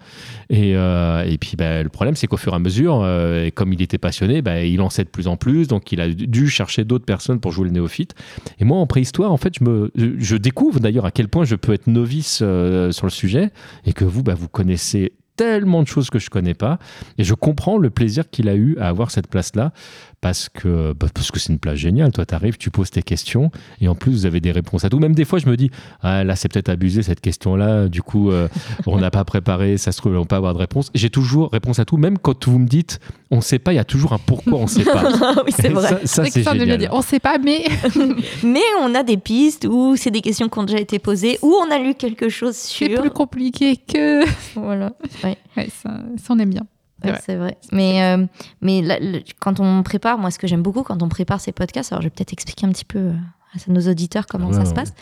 Et, 0.51 0.75
euh, 0.75 1.23
et 1.23 1.39
puis 1.39 1.55
bah, 1.57 1.81
le 1.81 1.89
problème 1.89 2.15
c'est 2.15 2.27
qu'au 2.27 2.37
fur 2.37 2.53
et 2.53 2.55
à 2.55 2.59
mesure, 2.59 3.01
euh, 3.01 3.49
comme 3.53 3.73
il 3.73 3.81
était 3.81 3.97
passionné, 3.97 4.43
bah, 4.43 4.63
il 4.63 4.79
en 4.81 4.91
sait 4.91 5.03
de 5.03 5.09
plus 5.09 5.27
en 5.27 5.37
plus. 5.37 5.67
Donc 5.67 5.91
il 5.91 5.99
a 6.01 6.07
dû 6.07 6.49
chercher 6.49 6.83
d'autres 6.83 7.05
personnes 7.05 7.39
pour 7.39 7.51
jouer 7.51 7.65
le 7.65 7.71
néophyte. 7.71 8.13
Et 8.59 8.63
moi 8.63 8.77
en 8.77 8.85
préhistoire, 8.85 9.31
en 9.31 9.37
fait, 9.37 9.55
je, 9.59 9.63
me, 9.63 9.91
je 9.95 10.35
découvre 10.37 10.79
d'ailleurs 10.79 11.05
à 11.05 11.11
quel 11.11 11.27
point 11.27 11.43
je 11.43 11.55
peux 11.55 11.73
être 11.73 11.87
novice 11.87 12.41
euh, 12.43 12.91
sur 12.91 13.07
le 13.07 13.11
sujet 13.11 13.49
et 13.85 13.93
que 13.93 14.05
vous, 14.05 14.21
bah, 14.21 14.35
vous 14.35 14.49
connaissez 14.49 15.13
tellement 15.35 15.81
de 15.81 15.87
choses 15.87 16.11
que 16.11 16.19
je 16.19 16.29
connais 16.29 16.53
pas 16.53 16.77
et 17.17 17.23
je 17.23 17.33
comprends 17.33 17.79
le 17.79 17.89
plaisir 17.89 18.29
qu'il 18.29 18.47
a 18.47 18.53
eu 18.53 18.77
à 18.77 18.89
avoir 18.89 19.09
cette 19.09 19.27
place 19.27 19.55
là 19.55 19.73
parce 20.21 20.49
que 20.49 20.93
bah, 20.93 21.07
parce 21.13 21.31
que 21.31 21.39
c'est 21.39 21.51
une 21.51 21.59
place 21.59 21.77
géniale 21.77 22.11
toi 22.11 22.25
tu 22.25 22.35
arrives 22.35 22.57
tu 22.57 22.69
poses 22.69 22.91
tes 22.91 23.01
questions 23.01 23.51
et 23.81 23.87
en 23.87 23.95
plus 23.95 24.11
vous 24.11 24.25
avez 24.25 24.39
des 24.39 24.51
réponses 24.51 24.85
à 24.85 24.89
tout 24.89 24.99
même 24.99 25.15
des 25.15 25.25
fois 25.25 25.39
je 25.39 25.47
me 25.47 25.57
dis 25.57 25.71
ah, 26.01 26.23
là 26.23 26.35
c'est 26.35 26.51
peut-être 26.51 26.69
abusé 26.69 27.03
cette 27.03 27.21
question 27.21 27.55
là 27.55 27.87
du 27.87 28.01
coup 28.01 28.31
euh, 28.31 28.47
on 28.85 28.99
n'a 28.99 29.11
pas 29.11 29.25
préparé 29.25 29.77
ça 29.77 29.91
se 29.91 29.97
trouve 29.97 30.15
on 30.15 30.25
peut 30.25 30.35
avoir 30.35 30.53
de 30.53 30.59
réponse 30.59 30.91
j'ai 30.93 31.09
toujours 31.09 31.51
réponse 31.51 31.79
à 31.79 31.85
tout 31.85 31.97
même 31.97 32.17
quand 32.17 32.47
vous 32.47 32.59
me 32.59 32.67
dites 32.67 32.99
on 33.31 33.41
sait 33.41 33.59
pas 33.59 33.73
il 33.73 33.77
y 33.77 33.79
a 33.79 33.85
toujours 33.85 34.13
un 34.13 34.19
pourquoi 34.19 34.59
on 34.59 34.67
sait 34.67 34.83
pas? 34.83 35.03
Oui, 35.45 35.51
c'est 35.57 35.69
vrai. 35.69 35.87
ça, 35.87 35.99
ça, 36.05 36.25
C'est 36.25 36.43
c'est 36.43 36.59
génial 36.59 36.77
dire, 36.77 36.89
on 36.93 37.01
sait 37.01 37.19
pas, 37.19 37.37
mais 37.37 37.63
Mais 38.43 38.61
on 38.81 38.93
a 38.93 39.03
des 39.03 39.17
pistes 39.17 39.65
où 39.69 39.95
c'est 39.95 40.11
des 40.11 40.21
questions 40.21 40.49
qui 40.49 40.59
ont 40.59 40.63
déjà 40.63 40.79
été 40.79 40.99
posées, 40.99 41.39
où 41.41 41.53
on 41.53 41.71
a 41.71 41.79
lu 41.79 41.95
quelque 41.95 42.29
chose 42.29 42.55
c'est 42.55 42.87
sur. 42.89 43.01
plus 43.01 43.09
compliqué 43.09 43.77
que. 43.77 44.23
Voilà. 44.55 44.93
Ouais, 45.23 45.37
ça, 45.55 46.01
ça, 46.17 46.33
on 46.33 46.39
aime 46.39 46.49
bien. 46.49 46.65
Ouais, 47.10 47.20
c'est 47.25 47.36
vrai. 47.36 47.58
Mais, 47.72 48.03
euh, 48.03 48.25
mais 48.62 48.81
le- 48.81 49.22
quand 49.39 49.60
on 49.60 49.84
prépare, 49.84 50.17
moi, 50.17 50.31
ce 50.31 50.39
que 50.39 50.48
j'aime 50.48 50.62
beaucoup 50.62 50.84
quand 50.84 51.01
on 51.01 51.10
prépare 51.10 51.39
ces 51.41 51.51
podcasts, 51.51 51.91
alors 51.91 52.01
je 52.01 52.08
vais 52.08 52.12
peut-être 52.12 52.34
expliquer 52.34 52.65
un 52.65 52.70
petit 52.72 52.86
peu 52.86 53.00
euh, 53.00 53.13
à 53.53 53.72
nos 53.72 53.81
auditeurs 53.89 54.25
comment 54.27 54.48
Ouais, 54.48 54.53
ça 54.53 54.63
se 54.65 54.70
ouais. 54.70 54.75
passe. 54.75 54.93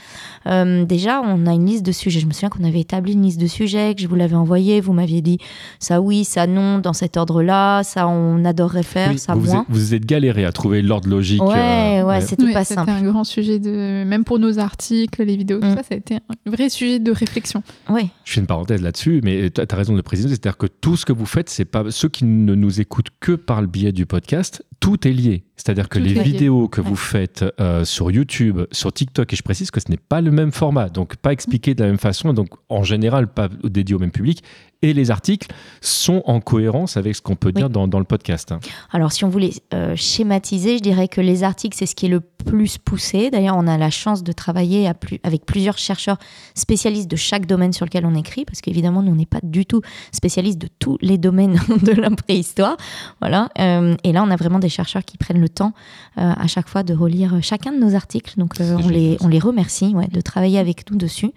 Euh, 0.48 0.86
déjà, 0.86 1.22
on 1.22 1.46
a 1.46 1.54
une 1.54 1.66
liste 1.66 1.86
de 1.86 1.92
sujets. 1.92 2.20
Je 2.20 2.26
me 2.26 2.34
souviens 2.34 2.50
qu'on 2.50 2.64
avait 2.64 2.80
établi 2.80 3.14
une 3.14 3.22
liste 3.24 3.40
de 3.40 3.48
sujets, 3.48 3.94
que 3.96 4.02
je 4.02 4.08
vous 4.08 4.16
l'avais 4.16 4.36
envoyé. 4.36 4.82
Vous 4.82 4.94
m'aviez 4.94 5.22
dit 5.22 5.38
ça 5.80 6.02
oui, 6.02 6.24
ça 6.24 6.48
non, 6.48 6.80
dans 6.80 6.94
cet 6.94 7.18
ordre-là. 7.18 7.84
Ça, 7.84 8.08
on 8.08 8.44
adorerait 8.46 8.84
faire, 8.84 9.12
Oui, 9.12 9.20
ça 9.20 9.34
vous, 9.36 9.42
vous 9.42 9.52
moins. 9.52 9.62
êtes, 9.62 9.68
vous 9.70 9.94
êtes 9.94 10.06
galéré 10.06 10.46
à 10.46 10.52
trouver 10.52 10.82
l'ordre 10.82 11.10
logique 11.10 11.44
Ouais, 11.44 12.00
euh, 12.02 12.06
ouais, 12.08 12.22
c'était 12.22 12.44
Oui, 12.44 12.54
pas 12.54 12.64
c'était 12.64 12.80
simple. 12.82 12.92
un 12.92 13.02
grand 13.04 13.24
sujet 13.24 13.60
de. 13.60 14.04
Même 14.06 14.24
pour 14.24 14.40
nos 14.40 14.58
articles, 14.60 15.24
les 15.24 15.38
vidéos, 15.38 15.60
tout 15.60 15.68
Mm. 15.68 15.76
ça, 15.76 15.84
ça 15.84 15.94
a 15.94 15.98
été 15.98 16.16
un 16.16 16.50
vrai 16.52 16.70
sujet 16.70 17.00
de 17.00 17.12
réflexion. 17.12 17.62
Ouais. 17.90 18.08
Je 18.26 18.34
fais 18.34 18.40
une 18.42 18.48
parenthèse 18.48 18.82
là-dessus, 18.82 19.22
mais 19.24 19.50
tu 19.52 19.62
as 19.62 19.76
raison 19.76 19.94
de 19.94 19.98
le 19.98 20.04
préciser, 20.04 20.30
c'est-à-dire 20.30 20.58
que 20.58 20.68
tout 20.68 20.96
ce 20.98 21.06
que 21.06 21.14
vous 21.14 21.26
faites, 21.26 21.50
c'est 21.50 21.66
pas 21.66 21.84
ceux 21.92 22.10
qui 22.10 22.26
ne 22.26 22.56
nous 22.56 22.82
écoutent 22.82 23.10
que 23.20 23.34
par 23.34 23.62
le 23.62 23.68
biais 23.68 23.92
du 23.92 24.06
podcast, 24.06 24.64
tout 24.80 25.08
est 25.08 25.12
lié. 25.12 25.44
C'est-à-dire 25.60 25.90
que 25.90 26.00
les 26.00 26.14
vidéos 26.14 26.68
que 26.70 26.80
Ouais. 26.80 26.88
vous 26.88 26.96
faites 26.96 27.44
euh, 27.60 27.84
sur 27.84 28.10
YouTube, 28.12 28.62
sur 28.72 28.94
TikTok, 28.94 29.34
et 29.34 29.36
je 29.36 29.44
précise 29.44 29.72
que 29.72 29.82
ce 29.82 29.90
n'est 29.92 29.98
pas 29.98 30.22
le 30.22 30.32
même 30.32 30.54
format, 30.54 30.88
donc 30.88 31.18
pas 31.18 31.34
expliqué 31.34 31.76
de 31.76 31.82
la 31.84 31.90
même 31.90 31.98
façon, 32.00 32.32
donc 32.34 32.48
en 32.70 32.84
général 32.84 33.28
pas 33.28 33.50
dédié 33.66 33.94
au 33.94 34.00
même 34.00 34.12
public, 34.12 34.42
et 34.82 34.94
les 34.94 35.12
articles 35.12 35.50
sont 35.82 36.22
en 36.26 36.40
cohérence 36.40 36.96
avec 36.96 37.14
ce 37.14 37.22
qu'on 37.22 37.36
peut 37.36 37.52
dire 37.52 37.70
dans, 37.70 37.90
dans 37.90 38.00
le 38.00 38.06
podcast. 38.06 38.54
hein. 38.54 38.60
Alors, 38.92 39.12
si 39.12 39.26
on 39.26 39.30
voulait 39.30 39.52
euh, 39.74 39.94
schématiser, 39.98 40.78
je 40.78 40.82
dirais 40.82 41.10
que 41.10 41.20
les 41.20 41.44
articles, 41.44 41.76
c'est 41.78 41.86
ce 41.86 41.96
qui 41.96 42.06
est 42.06 42.10
le 42.10 42.22
plus 42.22 42.78
poussé. 42.78 43.30
D'ailleurs, 43.30 43.58
on 43.58 43.68
a 43.68 43.78
la 43.78 43.90
chance 43.90 44.24
de 44.24 44.32
travailler 44.32 44.88
à 44.88 44.94
plus- 44.94 45.20
avec 45.24 45.46
plusieurs 45.46 45.78
chercheurs 45.78 46.18
spécialistes 46.56 47.12
de 47.12 47.18
chaque 47.18 47.46
domaine 47.46 47.74
sur 47.74 47.86
lequel 47.86 48.06
on 48.06 48.16
écrit, 48.16 48.46
parce 48.46 48.62
qu'évidemment, 48.62 49.02
nous, 49.04 49.12
on 49.12 49.16
n'est 49.16 49.26
pas 49.26 49.42
du 49.44 49.66
tout 49.66 49.82
spécialistes 50.14 50.60
de 50.60 50.70
tous 50.80 50.98
les 51.02 51.18
domaines 51.18 51.60
de 51.84 51.92
la 51.92 52.10
préhistoire. 52.12 52.78
Voilà. 53.20 53.50
Euh, 53.60 53.98
et 54.06 54.14
là, 54.14 54.24
on 54.24 54.32
a 54.32 54.38
vraiment 54.38 54.60
des 54.60 54.70
chercheurs 54.70 55.04
qui 55.04 55.18
prennent 55.18 55.42
le 55.42 55.49
temps 55.50 55.74
euh, 56.18 56.32
à 56.36 56.48
chaque 56.48 56.70
fois 56.70 56.84
de 56.84 56.94
relire 56.94 57.38
chacun 57.42 57.72
de 57.74 57.78
nos 57.80 57.96
articles. 57.96 58.34
Donc, 58.38 58.60
euh, 58.62 58.78
on, 58.84 58.88
les, 58.90 59.18
on 59.22 59.28
les 59.28 59.40
remercie 59.40 59.94
ouais, 59.96 60.08
de 60.08 60.22
travailler 60.22 60.60
avec 60.60 60.90
nous 60.92 60.98
dessus. 60.98 61.32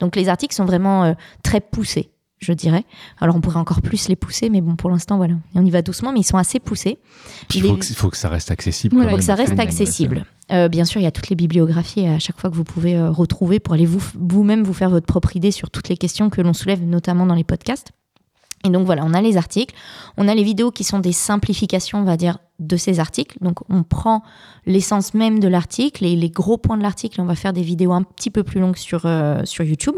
Donc, 0.00 0.16
les 0.16 0.28
articles 0.28 0.54
sont 0.54 0.64
vraiment 0.64 1.04
euh, 1.04 1.12
très 1.42 1.60
poussés. 1.60 2.10
Je 2.40 2.52
dirais. 2.52 2.84
Alors, 3.20 3.34
on 3.34 3.40
pourrait 3.40 3.58
encore 3.58 3.82
plus 3.82 4.08
les 4.08 4.14
pousser, 4.14 4.48
mais 4.48 4.60
bon, 4.60 4.76
pour 4.76 4.90
l'instant, 4.90 5.16
voilà. 5.16 5.34
On 5.56 5.66
y 5.66 5.70
va 5.70 5.82
doucement, 5.82 6.12
mais 6.12 6.20
ils 6.20 6.24
sont 6.24 6.36
assez 6.36 6.60
poussés. 6.60 6.98
Puis 7.48 7.58
il 7.58 7.62
Les- 7.64 7.68
faut, 7.70 7.76
que, 7.76 7.84
faut 7.86 8.10
que 8.10 8.16
ça 8.16 8.28
reste 8.28 8.52
accessible. 8.52 8.96
Quand 8.96 9.08
faut 9.10 9.16
que 9.16 9.22
ça 9.24 9.34
reste 9.34 9.58
accessible. 9.58 10.24
Euh, 10.52 10.68
bien 10.68 10.84
sûr, 10.84 11.00
il 11.00 11.04
y 11.04 11.08
a 11.08 11.10
toutes 11.10 11.30
les 11.30 11.36
bibliographies 11.36 12.06
à 12.06 12.20
chaque 12.20 12.38
fois 12.40 12.48
que 12.48 12.54
vous 12.54 12.62
pouvez 12.62 12.94
euh, 12.96 13.10
retrouver 13.10 13.58
pour 13.58 13.74
aller 13.74 13.86
vous- 13.86 14.00
vous-même 14.14 14.62
vous 14.62 14.72
faire 14.72 14.88
votre 14.88 15.04
propre 15.04 15.34
idée 15.34 15.50
sur 15.50 15.68
toutes 15.70 15.88
les 15.88 15.96
questions 15.96 16.30
que 16.30 16.40
l'on 16.40 16.52
soulève, 16.52 16.80
notamment 16.84 17.26
dans 17.26 17.34
les 17.34 17.42
podcasts. 17.42 17.90
Et 18.64 18.70
donc 18.70 18.86
voilà, 18.86 19.04
on 19.04 19.14
a 19.14 19.20
les 19.20 19.36
articles, 19.36 19.74
on 20.16 20.26
a 20.26 20.34
les 20.34 20.42
vidéos 20.42 20.70
qui 20.70 20.84
sont 20.84 20.98
des 20.98 21.12
simplifications, 21.12 21.98
on 21.98 22.04
va 22.04 22.16
dire, 22.16 22.38
de 22.58 22.76
ces 22.76 22.98
articles. 22.98 23.38
Donc 23.40 23.58
on 23.68 23.82
prend 23.82 24.22
l'essence 24.66 25.14
même 25.14 25.38
de 25.38 25.48
l'article 25.48 26.04
et 26.04 26.16
les 26.16 26.30
gros 26.30 26.58
points 26.58 26.76
de 26.76 26.82
l'article, 26.82 27.20
on 27.20 27.24
va 27.24 27.36
faire 27.36 27.52
des 27.52 27.62
vidéos 27.62 27.92
un 27.92 28.02
petit 28.02 28.30
peu 28.30 28.42
plus 28.42 28.60
longues 28.60 28.76
sur, 28.76 29.06
euh, 29.06 29.42
sur 29.44 29.64
YouTube. 29.64 29.96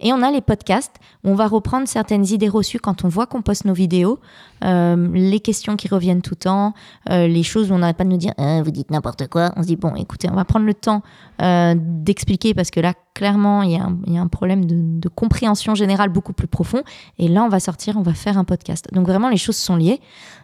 Et 0.00 0.12
on 0.12 0.22
a 0.22 0.30
les 0.30 0.40
podcasts 0.40 0.94
où 1.24 1.30
on 1.30 1.34
va 1.34 1.46
reprendre 1.46 1.88
certaines 1.88 2.26
idées 2.26 2.48
reçues 2.48 2.78
quand 2.78 3.04
on 3.04 3.08
voit 3.08 3.26
qu'on 3.26 3.42
poste 3.42 3.64
nos 3.64 3.72
vidéos, 3.74 4.20
euh, 4.64 5.08
les 5.12 5.40
questions 5.40 5.76
qui 5.76 5.88
reviennent 5.88 6.22
tout 6.22 6.34
le 6.34 6.40
temps, 6.40 6.74
euh, 7.10 7.26
les 7.26 7.42
choses 7.42 7.70
où 7.70 7.74
on 7.74 7.78
n'arrête 7.78 7.96
pas 7.96 8.04
de 8.04 8.10
nous 8.10 8.16
dire 8.16 8.32
Euh, 8.38 8.62
vous 8.64 8.70
dites 8.70 8.90
n'importe 8.90 9.26
quoi. 9.28 9.52
On 9.56 9.62
se 9.62 9.66
dit 9.68 9.76
bon, 9.76 9.94
écoutez, 9.96 10.28
on 10.30 10.34
va 10.34 10.44
prendre 10.44 10.66
le 10.66 10.74
temps 10.74 11.02
euh, 11.42 11.74
d'expliquer 11.76 12.54
parce 12.54 12.70
que 12.70 12.80
là, 12.80 12.94
clairement, 13.14 13.62
il 13.62 13.70
y, 13.72 13.76
a 13.76 13.84
un- 13.84 13.98
il 14.06 14.12
y 14.14 14.18
a 14.18 14.20
un 14.20 14.28
problème 14.28 14.64
de, 14.64 14.76
de 14.78 15.08
compréhension 15.08 15.74
générale 15.74 16.08
beaucoup 16.10 16.32
plus 16.32 16.46
profond. 16.48 16.82
Et 17.18 17.28
là, 17.28 17.42
on 17.44 17.48
va 17.48 17.60
sortir, 17.60 17.96
on 17.96 18.02
va 18.02 18.14
faire 18.14 18.38
un 18.38 18.44
podcast. 18.44 18.86
Donc 18.92 19.06
vraiment, 19.06 19.28
les 19.28 19.36
choses 19.36 19.56
sont 19.56 19.76
liées. 19.76 20.00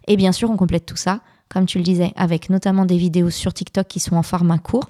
Et 0.08 0.16
bien 0.16 0.32
sûr, 0.32 0.50
on 0.50 0.56
complète 0.56 0.86
tout 0.86 0.96
ça, 0.96 1.20
comme 1.48 1.66
tu 1.66 1.78
le 1.78 1.84
disais, 1.84 2.12
avec 2.16 2.48
notamment 2.50 2.84
des 2.86 2.96
vidéos 2.96 3.30
sur 3.30 3.52
TikTok 3.52 3.86
qui 3.86 4.00
sont 4.00 4.16
en 4.16 4.22
format 4.22 4.58
court 4.58 4.88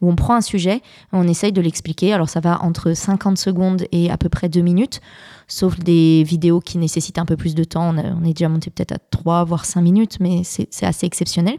où 0.00 0.10
on 0.10 0.16
prend 0.16 0.34
un 0.34 0.40
sujet, 0.40 0.82
on 1.12 1.26
essaye 1.26 1.52
de 1.52 1.60
l'expliquer. 1.60 2.12
Alors 2.12 2.28
ça 2.28 2.40
va 2.40 2.62
entre 2.62 2.92
50 2.92 3.38
secondes 3.38 3.84
et 3.92 4.10
à 4.10 4.16
peu 4.16 4.28
près 4.28 4.48
2 4.48 4.60
minutes, 4.60 5.00
sauf 5.46 5.78
des 5.78 6.24
vidéos 6.24 6.60
qui 6.60 6.78
nécessitent 6.78 7.18
un 7.18 7.26
peu 7.26 7.36
plus 7.36 7.54
de 7.54 7.64
temps. 7.64 7.94
On, 7.94 7.98
on 7.98 8.24
est 8.24 8.34
déjà 8.34 8.48
monté 8.48 8.70
peut-être 8.70 8.92
à 8.92 8.98
3 8.98 9.44
voire 9.44 9.64
5 9.64 9.80
minutes, 9.80 10.18
mais 10.20 10.42
c'est 10.44 10.86
assez 10.86 11.06
exceptionnel. 11.06 11.58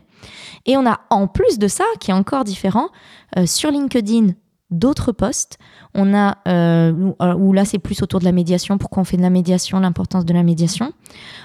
Et 0.65 0.77
on 0.77 0.85
a 0.85 1.01
en 1.09 1.27
plus 1.27 1.59
de 1.59 1.67
ça, 1.67 1.85
qui 1.99 2.11
est 2.11 2.13
encore 2.13 2.43
différent, 2.43 2.89
euh, 3.37 3.45
sur 3.45 3.71
LinkedIn, 3.71 4.33
d'autres 4.71 5.11
posts. 5.11 5.57
On 5.93 6.13
a, 6.13 6.37
euh, 6.47 7.11
alors, 7.19 7.39
où 7.39 7.53
là 7.53 7.65
c'est 7.65 7.79
plus 7.79 8.01
autour 8.01 8.19
de 8.19 8.25
la 8.25 8.31
médiation, 8.31 8.77
pourquoi 8.77 9.01
on 9.01 9.05
fait 9.05 9.17
de 9.17 9.21
la 9.21 9.29
médiation, 9.29 9.79
l'importance 9.79 10.25
de 10.25 10.33
la 10.33 10.43
médiation. 10.43 10.93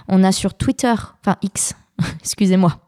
On 0.09 0.25
a 0.25 0.33
sur 0.33 0.55
Twitter, 0.55 0.93
enfin 0.93 1.37
X, 1.43 1.75
excusez-moi, 2.21 2.79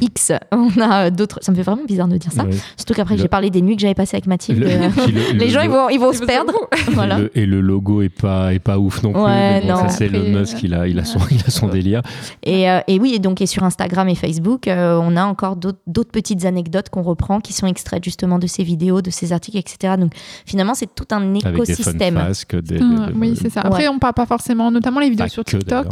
X, 0.00 0.32
on 0.52 0.70
a 0.80 1.06
euh, 1.06 1.10
d'autres, 1.10 1.38
ça 1.42 1.52
me 1.52 1.56
fait 1.56 1.62
vraiment 1.62 1.84
bizarre 1.86 2.08
de 2.08 2.16
dire 2.16 2.32
ça. 2.32 2.44
Ouais. 2.44 2.50
Surtout 2.76 2.94
qu'après, 2.94 3.16
Le- 3.16 3.22
j'ai 3.22 3.28
parlé 3.28 3.50
des 3.50 3.62
nuits 3.62 3.76
que 3.76 3.82
j'avais 3.82 3.94
passées 3.94 4.16
avec 4.16 4.26
Mathilde. 4.26 4.60
Le- 4.60 4.70
Euh, 4.70 4.88
le- 5.06 5.38
les 5.38 5.46
le- 5.46 5.50
gens, 5.50 5.60
ils 5.62 5.70
vont, 5.70 5.88
ils 5.88 5.98
vont 6.00 6.12
se 6.12 6.24
perdre. 6.24 6.52
Et 6.88 6.90
voilà. 6.92 7.18
le, 7.18 7.38
et 7.38 7.46
le 7.46 7.60
logo 7.60 8.02
est 8.02 8.08
pas, 8.08 8.54
est 8.54 8.58
pas 8.58 8.78
ouf 8.78 9.02
non 9.02 9.12
plus. 9.12 9.20
Ouais, 9.22 9.60
mais 9.60 9.62
bon, 9.62 9.68
non. 9.68 9.76
ça, 9.76 9.88
c'est 9.88 10.06
Après, 10.06 10.18
Elon 10.18 10.40
Musk, 10.40 10.62
il 10.62 10.74
a, 10.74 10.86
il 10.88 10.98
a 10.98 11.04
son, 11.04 11.18
il 11.30 11.40
a 11.46 11.50
son 11.50 11.68
délire. 11.68 12.02
Et, 12.42 12.70
euh, 12.70 12.80
et 12.86 12.98
oui, 12.98 13.12
et 13.14 13.18
donc, 13.18 13.40
et 13.40 13.46
sur 13.46 13.62
Instagram 13.64 14.08
et 14.08 14.14
Facebook, 14.14 14.68
euh, 14.68 14.98
on 15.02 15.16
a 15.16 15.24
encore 15.24 15.56
d'autres 15.56 15.78
d'autres 15.86 16.10
petites 16.12 16.44
anecdotes 16.44 16.88
qu'on 16.88 17.02
reprend 17.02 17.40
qui 17.40 17.52
sont 17.52 17.66
extraites 17.66 18.04
justement 18.04 18.38
de 18.38 18.46
ces 18.46 18.62
vidéos, 18.62 19.02
de 19.02 19.10
ces 19.10 19.32
articles, 19.32 19.58
etc. 19.58 19.94
Donc, 19.98 20.12
finalement, 20.46 20.74
c'est 20.74 20.88
tout 20.94 21.06
un 21.10 21.22
Avec 21.34 21.46
écosystème. 21.54 22.14
fasques, 22.14 22.56
des, 22.56 22.78
des- 22.78 22.84
Ah, 22.98 23.06
des- 23.08 23.18
oui, 23.18 23.38
c'est 23.40 23.50
ça. 23.50 23.60
Après, 23.62 23.82
Ouais. 23.84 23.88
on 23.88 23.98
parle 23.98 24.14
pas 24.14 24.26
forcément, 24.26 24.70
notamment 24.70 25.00
les 25.00 25.10
vidéos 25.10 25.24
Pas 25.26 25.28
sur 25.30 25.44
TikTok. 25.44 25.86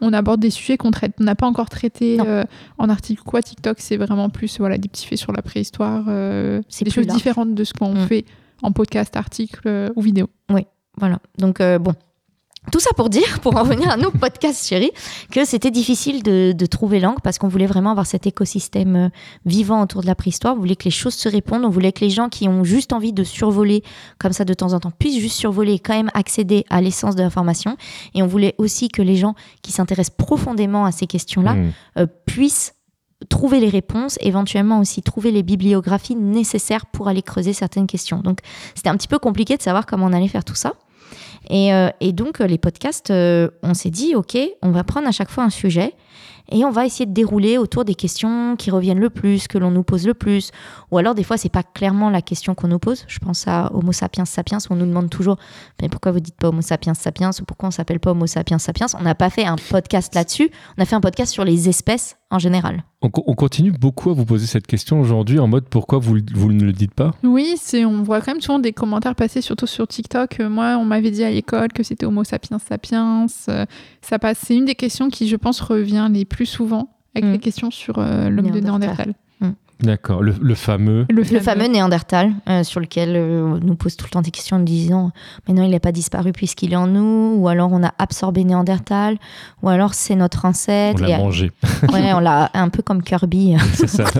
On 0.00 0.12
aborde 0.12 0.40
des 0.40 0.50
sujets 0.50 0.76
qu'on 0.76 0.90
traite, 0.90 1.12
on 1.20 1.24
n'a 1.24 1.34
pas 1.36 1.46
encore 1.46 1.68
traité 1.68 2.16
Non. 2.16 2.24
euh, 2.26 2.42
en 2.78 2.88
article 2.88 3.11
quoi. 3.16 3.42
TikTok, 3.42 3.78
c'est 3.80 3.96
vraiment 3.96 4.30
plus 4.30 4.58
voilà 4.58 4.78
des 4.78 4.88
petits 4.88 5.06
faits 5.06 5.18
sur 5.18 5.32
la 5.32 5.42
préhistoire, 5.42 6.04
euh, 6.08 6.60
C'est 6.68 6.84
des 6.84 6.90
choses 6.90 7.06
large. 7.06 7.16
différentes 7.18 7.54
de 7.54 7.64
ce 7.64 7.72
qu'on 7.72 7.94
Mm. 7.94 8.06
fait 8.06 8.24
en 8.62 8.72
podcast, 8.72 9.16
article 9.16 9.60
euh, 9.66 9.88
ou 9.96 10.02
vidéo. 10.02 10.28
Voilà. 10.98 11.18
Donc, 11.38 11.60
euh, 11.60 11.78
bon. 11.78 11.94
tout 12.70 12.78
ça 12.80 12.90
pour 12.94 13.08
dire, 13.08 13.40
pour 13.40 13.56
en 13.56 13.62
revenir 13.62 13.88
à 13.90 13.96
nos 13.96 14.10
podcasts 14.12 14.68
chéris, 14.68 14.90
que 15.32 15.44
c'était 15.46 15.70
difficile 15.72 16.22
de, 16.22 16.52
de 16.52 16.66
trouver 16.66 17.00
l'angle 17.00 17.20
parce 17.24 17.38
qu'on 17.38 17.48
voulait 17.48 17.66
vraiment 17.66 17.90
avoir 17.90 18.06
cet 18.06 18.26
écosystème 18.26 18.94
euh, 18.94 19.08
vivant 19.46 19.82
autour 19.82 20.02
de 20.02 20.06
la 20.06 20.14
préhistoire. 20.14 20.54
On 20.54 20.58
voulait 20.60 20.76
que 20.76 20.84
les 20.84 20.90
choses 20.92 21.14
se 21.14 21.28
répondent. 21.30 21.64
On 21.64 21.70
voulait 21.70 21.92
que 21.92 22.04
les 22.04 22.10
gens 22.10 22.28
qui 22.28 22.46
ont 22.46 22.62
juste 22.62 22.92
envie 22.92 23.12
de 23.14 23.24
survoler 23.24 23.82
comme 24.18 24.32
ça 24.32 24.44
de 24.44 24.52
temps 24.54 24.74
en 24.74 24.80
temps 24.80 24.92
puissent 24.96 25.18
juste 25.18 25.36
survoler 25.38 25.72
et 25.72 25.78
quand 25.80 25.94
même 25.94 26.10
accéder 26.14 26.64
à 26.70 26.80
l'essence 26.82 27.16
de 27.16 27.22
l'information. 27.22 27.76
Et 28.14 28.22
on 28.22 28.26
voulait 28.26 28.54
aussi 28.58 28.88
que 28.88 29.00
les 29.02 29.16
gens 29.16 29.34
qui 29.62 29.72
s'intéressent 29.72 30.14
profondément 30.16 30.84
à 30.84 30.92
ces 30.92 31.06
questions-là 31.06 31.54
Mm. 31.54 31.72
euh, 31.98 32.06
puissent 32.26 32.74
trouver 33.28 33.60
les 33.60 33.68
réponses, 33.68 34.18
éventuellement 34.20 34.80
aussi 34.80 35.02
trouver 35.02 35.30
les 35.30 35.42
bibliographies 35.42 36.16
nécessaires 36.16 36.86
pour 36.86 37.08
aller 37.08 37.22
creuser 37.22 37.52
certaines 37.52 37.86
questions. 37.86 38.20
Donc 38.20 38.38
c'était 38.74 38.88
un 38.88 38.96
petit 38.96 39.08
peu 39.08 39.18
compliqué 39.18 39.56
de 39.56 39.62
savoir 39.62 39.86
comment 39.86 40.06
on 40.06 40.12
allait 40.12 40.28
faire 40.28 40.44
tout 40.44 40.54
ça. 40.54 40.74
Et, 41.50 41.72
euh, 41.72 41.90
donc 42.12 42.40
euh, 42.40 42.46
les 42.46 42.58
podcasts, 42.58 43.10
euh, 43.10 43.48
on 43.62 43.74
s'est 43.74 43.90
dit, 43.90 44.14
ok, 44.14 44.38
on 44.62 44.70
va 44.70 44.84
prendre 44.84 45.08
à 45.08 45.12
chaque 45.12 45.30
fois 45.30 45.44
un 45.44 45.50
sujet 45.50 45.94
et 46.50 46.64
on 46.64 46.70
va 46.70 46.84
essayer 46.84 47.06
de 47.06 47.12
dérouler 47.12 47.56
autour 47.56 47.84
des 47.84 47.94
questions 47.94 48.56
qui 48.56 48.70
reviennent 48.70 48.98
le 48.98 49.10
plus, 49.10 49.48
que 49.48 49.58
l'on 49.58 49.70
nous 49.70 49.82
pose 49.82 50.06
le 50.06 50.14
plus. 50.14 50.50
Ou 50.90 50.98
alors 50.98 51.14
des 51.14 51.24
fois, 51.24 51.36
c'est 51.36 51.48
pas 51.48 51.62
clairement 51.62 52.10
la 52.10 52.20
question 52.20 52.54
qu'on 52.54 52.68
nous 52.68 52.78
pose. 52.78 53.04
Je 53.08 53.18
pense 53.18 53.48
à 53.48 53.70
Homo 53.72 53.92
sapiens 53.92 54.24
sapiens, 54.24 54.58
on 54.70 54.76
nous 54.76 54.86
demande 54.86 55.08
toujours, 55.08 55.36
mais 55.80 55.88
pourquoi 55.88 56.12
vous 56.12 56.20
dites 56.20 56.36
pas 56.36 56.48
Homo 56.48 56.60
sapiens 56.60 56.94
sapiens 56.94 57.30
ou 57.40 57.44
pourquoi 57.44 57.68
on 57.68 57.72
s'appelle 57.72 58.00
pas 58.00 58.10
Homo 58.10 58.26
sapiens 58.26 58.58
sapiens? 58.58 58.86
On 58.98 59.02
n'a 59.02 59.14
pas 59.14 59.30
fait 59.30 59.44
un 59.44 59.56
podcast 59.56 60.14
là-dessus. 60.14 60.50
On 60.76 60.82
a 60.82 60.84
fait 60.84 60.96
un 60.96 61.00
podcast 61.00 61.32
sur 61.32 61.44
les 61.44 61.68
espèces 61.68 62.16
en 62.32 62.38
général. 62.40 62.82
On, 63.02 63.10
co- 63.10 63.22
on 63.26 63.34
continue 63.34 63.70
beaucoup 63.70 64.10
à 64.10 64.14
vous 64.14 64.24
poser 64.24 64.46
cette 64.46 64.66
question 64.66 65.00
aujourd'hui 65.00 65.38
en 65.38 65.46
mode 65.46 65.66
pourquoi 65.68 65.98
vous, 65.98 66.16
vous 66.34 66.52
ne 66.52 66.64
le 66.64 66.72
dites 66.72 66.94
pas? 66.94 67.12
Oui, 67.22 67.54
c'est, 67.60 67.84
on 67.84 68.02
voit 68.02 68.20
quand 68.20 68.32
même 68.32 68.40
souvent 68.40 68.58
des 68.58 68.72
commentaires 68.72 69.14
passer, 69.14 69.40
surtout 69.40 69.66
sur 69.66 69.86
TikTok. 69.86 70.40
Euh, 70.40 70.48
Moi, 70.48 70.76
on 70.80 70.84
m'avait 70.84 71.10
dit 71.10 71.22
à 71.22 71.30
l'école 71.30 71.68
que 71.72 71.82
c'était 71.82 72.06
Homo 72.06 72.24
sapiens 72.24 72.58
sapiens. 72.58 73.26
Euh, 73.48 73.66
Ça 74.00 74.18
passe. 74.18 74.38
C'est 74.44 74.56
une 74.56 74.64
des 74.64 74.74
questions 74.74 75.08
qui, 75.10 75.28
je 75.28 75.36
pense, 75.36 75.60
revient 75.60 76.08
les 76.10 76.24
plus 76.24 76.46
souvent 76.46 76.88
avec 77.14 77.28
Mm. 77.28 77.32
les 77.32 77.38
questions 77.38 77.70
sur 77.70 77.98
euh, 77.98 78.30
l'homme 78.30 78.50
de 78.50 78.58
Néandertal. 78.60 79.12
D'accord, 79.82 80.22
le, 80.22 80.34
le 80.40 80.54
fameux. 80.54 81.06
Le 81.10 81.24
fameux 81.40 81.66
Néandertal, 81.66 82.32
euh, 82.48 82.62
sur 82.62 82.80
lequel 82.80 83.14
euh, 83.16 83.42
on 83.44 83.58
nous 83.64 83.74
pose 83.74 83.96
tout 83.96 84.04
le 84.06 84.10
temps 84.10 84.22
des 84.22 84.30
questions 84.30 84.56
en 84.56 84.60
disant 84.60 85.10
Mais 85.48 85.54
non, 85.54 85.64
il 85.64 85.70
n'a 85.70 85.80
pas 85.80 85.92
disparu 85.92 86.32
puisqu'il 86.32 86.72
est 86.72 86.76
en 86.76 86.86
nous, 86.86 87.34
ou 87.36 87.48
alors 87.48 87.72
on 87.72 87.82
a 87.82 87.92
absorbé 87.98 88.44
Néandertal, 88.44 89.16
ou 89.62 89.68
alors 89.68 89.94
c'est 89.94 90.14
notre 90.14 90.44
On 90.44 90.48
ancêtre. 90.50 91.02
l'a 91.02 91.10
Et- 91.10 91.16
mangé. 91.18 91.50
ouais, 91.92 92.12
on 92.12 92.20
l'a 92.20 92.50
un 92.54 92.68
peu 92.68 92.82
comme 92.82 93.02
Kirby. 93.02 93.56
C'est 93.74 93.88
ça. 93.88 94.04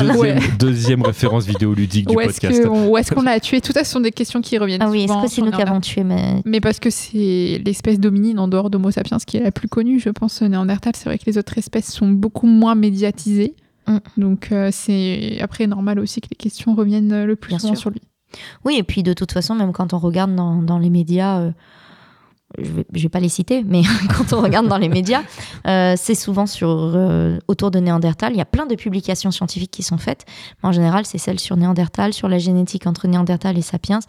deuxième, 0.00 0.16
Ouais. 0.18 0.36
deuxième 0.58 1.02
référence 1.02 1.44
vidéoludique 1.46 2.06
du 2.08 2.14
podcast. 2.14 2.62
que, 2.62 2.68
où 2.68 2.96
est-ce 2.96 3.12
qu'on 3.12 3.22
l'a 3.22 3.40
tué? 3.40 3.60
Tout 3.60 3.72
ça, 3.72 3.84
ce 3.84 3.90
sont 3.92 4.00
des 4.00 4.10
questions 4.12 4.40
qui 4.40 4.58
reviennent 4.58 4.82
ah 4.82 4.88
oui, 4.90 5.02
est-ce 5.04 5.22
que 5.22 5.28
c'est 5.28 5.42
nous 5.42 5.50
qui 5.50 5.62
avons 5.62 5.80
tué 5.80 6.04
mais... 6.04 6.42
Mais 6.44 6.60
parce 6.60 6.78
que 6.80 6.90
c'est 6.90 7.60
l'espèce 7.64 7.98
dominine 8.00 8.38
en 8.38 8.48
dehors 8.48 8.70
d'Homo 8.70 8.90
sapiens 8.90 9.18
qui 9.26 9.36
est 9.36 9.42
la 9.42 9.52
plus 9.52 9.68
connue, 9.68 10.00
je 10.00 10.08
pense, 10.10 10.40
Néandertal. 10.42 10.92
C'est 10.96 11.04
vrai 11.06 11.18
que 11.18 11.24
les 11.26 11.36
autres 11.38 11.58
espèces 11.58 11.92
sont 11.92 12.08
beaucoup 12.08 12.46
moins 12.46 12.74
médiatisées. 12.74 13.49
Mm. 13.90 14.20
Donc, 14.20 14.52
euh, 14.52 14.70
c'est 14.72 15.40
après 15.40 15.66
normal 15.66 15.98
aussi 15.98 16.20
que 16.20 16.28
les 16.30 16.36
questions 16.36 16.74
reviennent 16.74 17.12
euh, 17.12 17.26
le 17.26 17.36
plus 17.36 17.50
Bien 17.50 17.58
souvent 17.58 17.74
sûr. 17.74 17.80
sur 17.80 17.90
lui. 17.90 18.02
Oui, 18.64 18.76
et 18.78 18.82
puis 18.82 19.02
de 19.02 19.12
toute 19.12 19.32
façon, 19.32 19.54
même 19.54 19.72
quand 19.72 19.92
on 19.92 19.98
regarde 19.98 20.34
dans, 20.34 20.62
dans 20.62 20.78
les 20.78 20.90
médias, 20.90 21.40
euh, 21.40 21.50
je 22.58 22.70
vais, 22.70 22.86
je 22.94 23.02
vais 23.02 23.08
pas 23.08 23.18
les 23.18 23.28
citer, 23.28 23.64
mais 23.64 23.82
quand 24.16 24.32
on 24.32 24.40
regarde 24.40 24.68
dans 24.68 24.78
les 24.78 24.88
médias, 24.88 25.22
euh, 25.66 25.94
c'est 25.96 26.14
souvent 26.14 26.46
sur, 26.46 26.68
autour 27.48 27.70
de 27.70 27.80
Néandertal. 27.80 28.32
Il 28.32 28.38
y 28.38 28.42
a 28.42 28.46
plein 28.46 28.66
de 28.66 28.74
publications 28.76 29.30
scientifiques 29.32 29.72
qui 29.72 29.82
sont 29.82 29.98
faites. 29.98 30.26
Mais 30.62 30.68
en 30.68 30.72
général, 30.72 31.06
c'est 31.06 31.18
celles 31.18 31.40
sur 31.40 31.56
Néandertal, 31.56 32.12
sur 32.12 32.28
la 32.28 32.38
génétique 32.38 32.86
entre 32.86 33.08
Néandertal 33.08 33.58
et 33.58 33.62
Sapiens, 33.62 34.00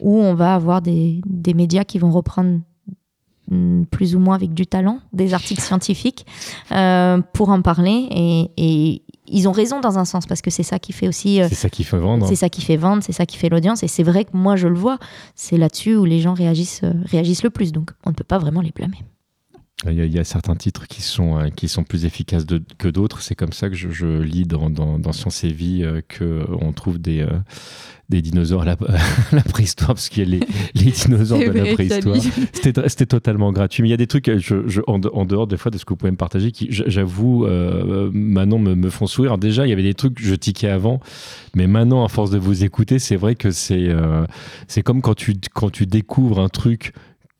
où 0.00 0.20
on 0.20 0.34
va 0.34 0.54
avoir 0.54 0.82
des, 0.82 1.20
des 1.26 1.54
médias 1.54 1.84
qui 1.84 1.98
vont 1.98 2.10
reprendre 2.10 2.60
plus 3.90 4.16
ou 4.16 4.18
moins 4.18 4.34
avec 4.34 4.54
du 4.54 4.66
talent 4.66 5.00
des 5.12 5.34
articles 5.34 5.60
scientifiques 5.60 6.26
euh, 6.72 7.20
pour 7.32 7.50
en 7.50 7.60
parler 7.62 8.08
et, 8.10 8.50
et 8.56 9.02
ils 9.26 9.48
ont 9.48 9.52
raison 9.52 9.80
dans 9.80 9.98
un 9.98 10.04
sens 10.04 10.26
parce 10.26 10.42
que 10.42 10.50
c'est 10.50 10.62
ça 10.62 10.78
qui 10.78 10.92
fait 10.92 11.08
aussi 11.08 11.40
euh, 11.40 11.46
C'est 11.48 11.54
ça 11.54 11.70
qui 11.70 11.84
fait 11.84 11.96
vendre. 11.96 12.26
c'est 12.26 12.36
ça 12.36 12.48
qui 12.48 12.60
fait 12.60 12.76
vendre, 12.76 13.02
c'est 13.02 13.12
ça 13.12 13.26
qui 13.26 13.38
fait 13.38 13.48
l'audience. 13.48 13.82
Et 13.82 13.88
c'est 13.88 14.02
vrai 14.02 14.24
que 14.24 14.30
moi, 14.36 14.56
je 14.56 14.68
le 14.68 14.78
vois. 14.78 14.98
C'est 15.34 15.56
là-dessus 15.56 15.96
où 15.96 16.04
les 16.04 16.20
gens 16.20 16.34
réagissent, 16.34 16.82
euh, 16.84 16.92
réagissent 17.06 17.42
le 17.42 17.50
plus. 17.50 17.72
Donc, 17.72 17.90
on 18.04 18.10
ne 18.10 18.14
peut 18.14 18.24
pas 18.24 18.38
vraiment 18.38 18.60
les 18.60 18.70
blâmer. 18.70 18.98
Il 19.86 19.92
y, 19.94 20.00
a, 20.00 20.04
il 20.06 20.12
y 20.14 20.18
a 20.18 20.24
certains 20.24 20.54
titres 20.54 20.86
qui 20.86 21.02
sont, 21.02 21.36
euh, 21.38 21.48
qui 21.50 21.68
sont 21.68 21.82
plus 21.82 22.06
efficaces 22.06 22.46
de- 22.46 22.62
que 22.78 22.88
d'autres. 22.88 23.20
C'est 23.20 23.34
comme 23.34 23.52
ça 23.52 23.68
que 23.68 23.74
je, 23.74 23.90
je 23.90 24.06
lis 24.22 24.44
dans, 24.46 24.70
dans, 24.70 24.98
dans 24.98 25.12
Science 25.12 25.44
et 25.44 25.52
Vie 25.52 25.82
euh, 25.82 26.00
qu'on 26.16 26.72
trouve 26.72 26.98
des, 26.98 27.20
euh, 27.20 27.28
des 28.08 28.22
dinosaures 28.22 28.62
à 28.62 28.64
la, 28.64 28.72
à 28.72 28.96
la 29.36 29.42
préhistoire, 29.42 29.88
parce 29.88 30.08
qu'il 30.08 30.22
y 30.22 30.26
a 30.36 30.38
les, 30.38 30.46
les 30.74 30.90
dinosaures 30.90 31.40
de 31.40 31.50
la 31.50 31.74
préhistoire. 31.74 32.16
C'était 32.54 32.88
c'était 32.88 33.04
totalement 33.06 33.52
gratuit. 33.52 33.82
Mais 33.82 33.88
il 33.88 33.90
y 33.90 33.94
a 33.94 33.98
des 33.98 34.06
trucs, 34.06 34.28
euh, 34.28 34.38
je, 34.38 34.66
je- 34.68 34.80
en, 34.86 34.98
de- 35.00 35.10
en 35.12 35.26
dehors 35.26 35.46
des 35.48 35.58
fois 35.58 35.70
de 35.70 35.76
ce 35.76 35.84
que 35.84 35.90
vous 35.90 35.96
pouvez 35.98 36.12
me 36.12 36.16
partager, 36.16 36.50
qui, 36.50 36.68
j'avoue, 36.70 37.44
euh, 37.44 38.10
maintenant 38.14 38.58
me, 38.60 38.74
me 38.74 38.88
font 38.88 39.06
sourire. 39.06 39.32
Alors 39.32 39.38
déjà, 39.38 39.66
il 39.66 39.70
y 39.70 39.72
avait 39.74 39.82
des 39.82 39.94
trucs 39.94 40.14
que 40.14 40.22
je 40.22 40.34
tiquais 40.36 40.68
avant, 40.70 41.00
mais 41.54 41.66
maintenant, 41.66 42.04
à 42.04 42.08
force 42.08 42.30
de 42.30 42.38
vous 42.38 42.64
écouter, 42.64 42.98
c'est 43.00 43.16
vrai 43.16 43.34
que 43.34 43.50
c'est 43.50 43.90
c'est 44.68 44.82
comme 44.82 45.02
quand 45.02 45.14
tu, 45.14 45.34
quand 45.52 45.68
tu 45.70 45.84
découvres 45.84 46.38
un 46.40 46.48
truc 46.48 46.92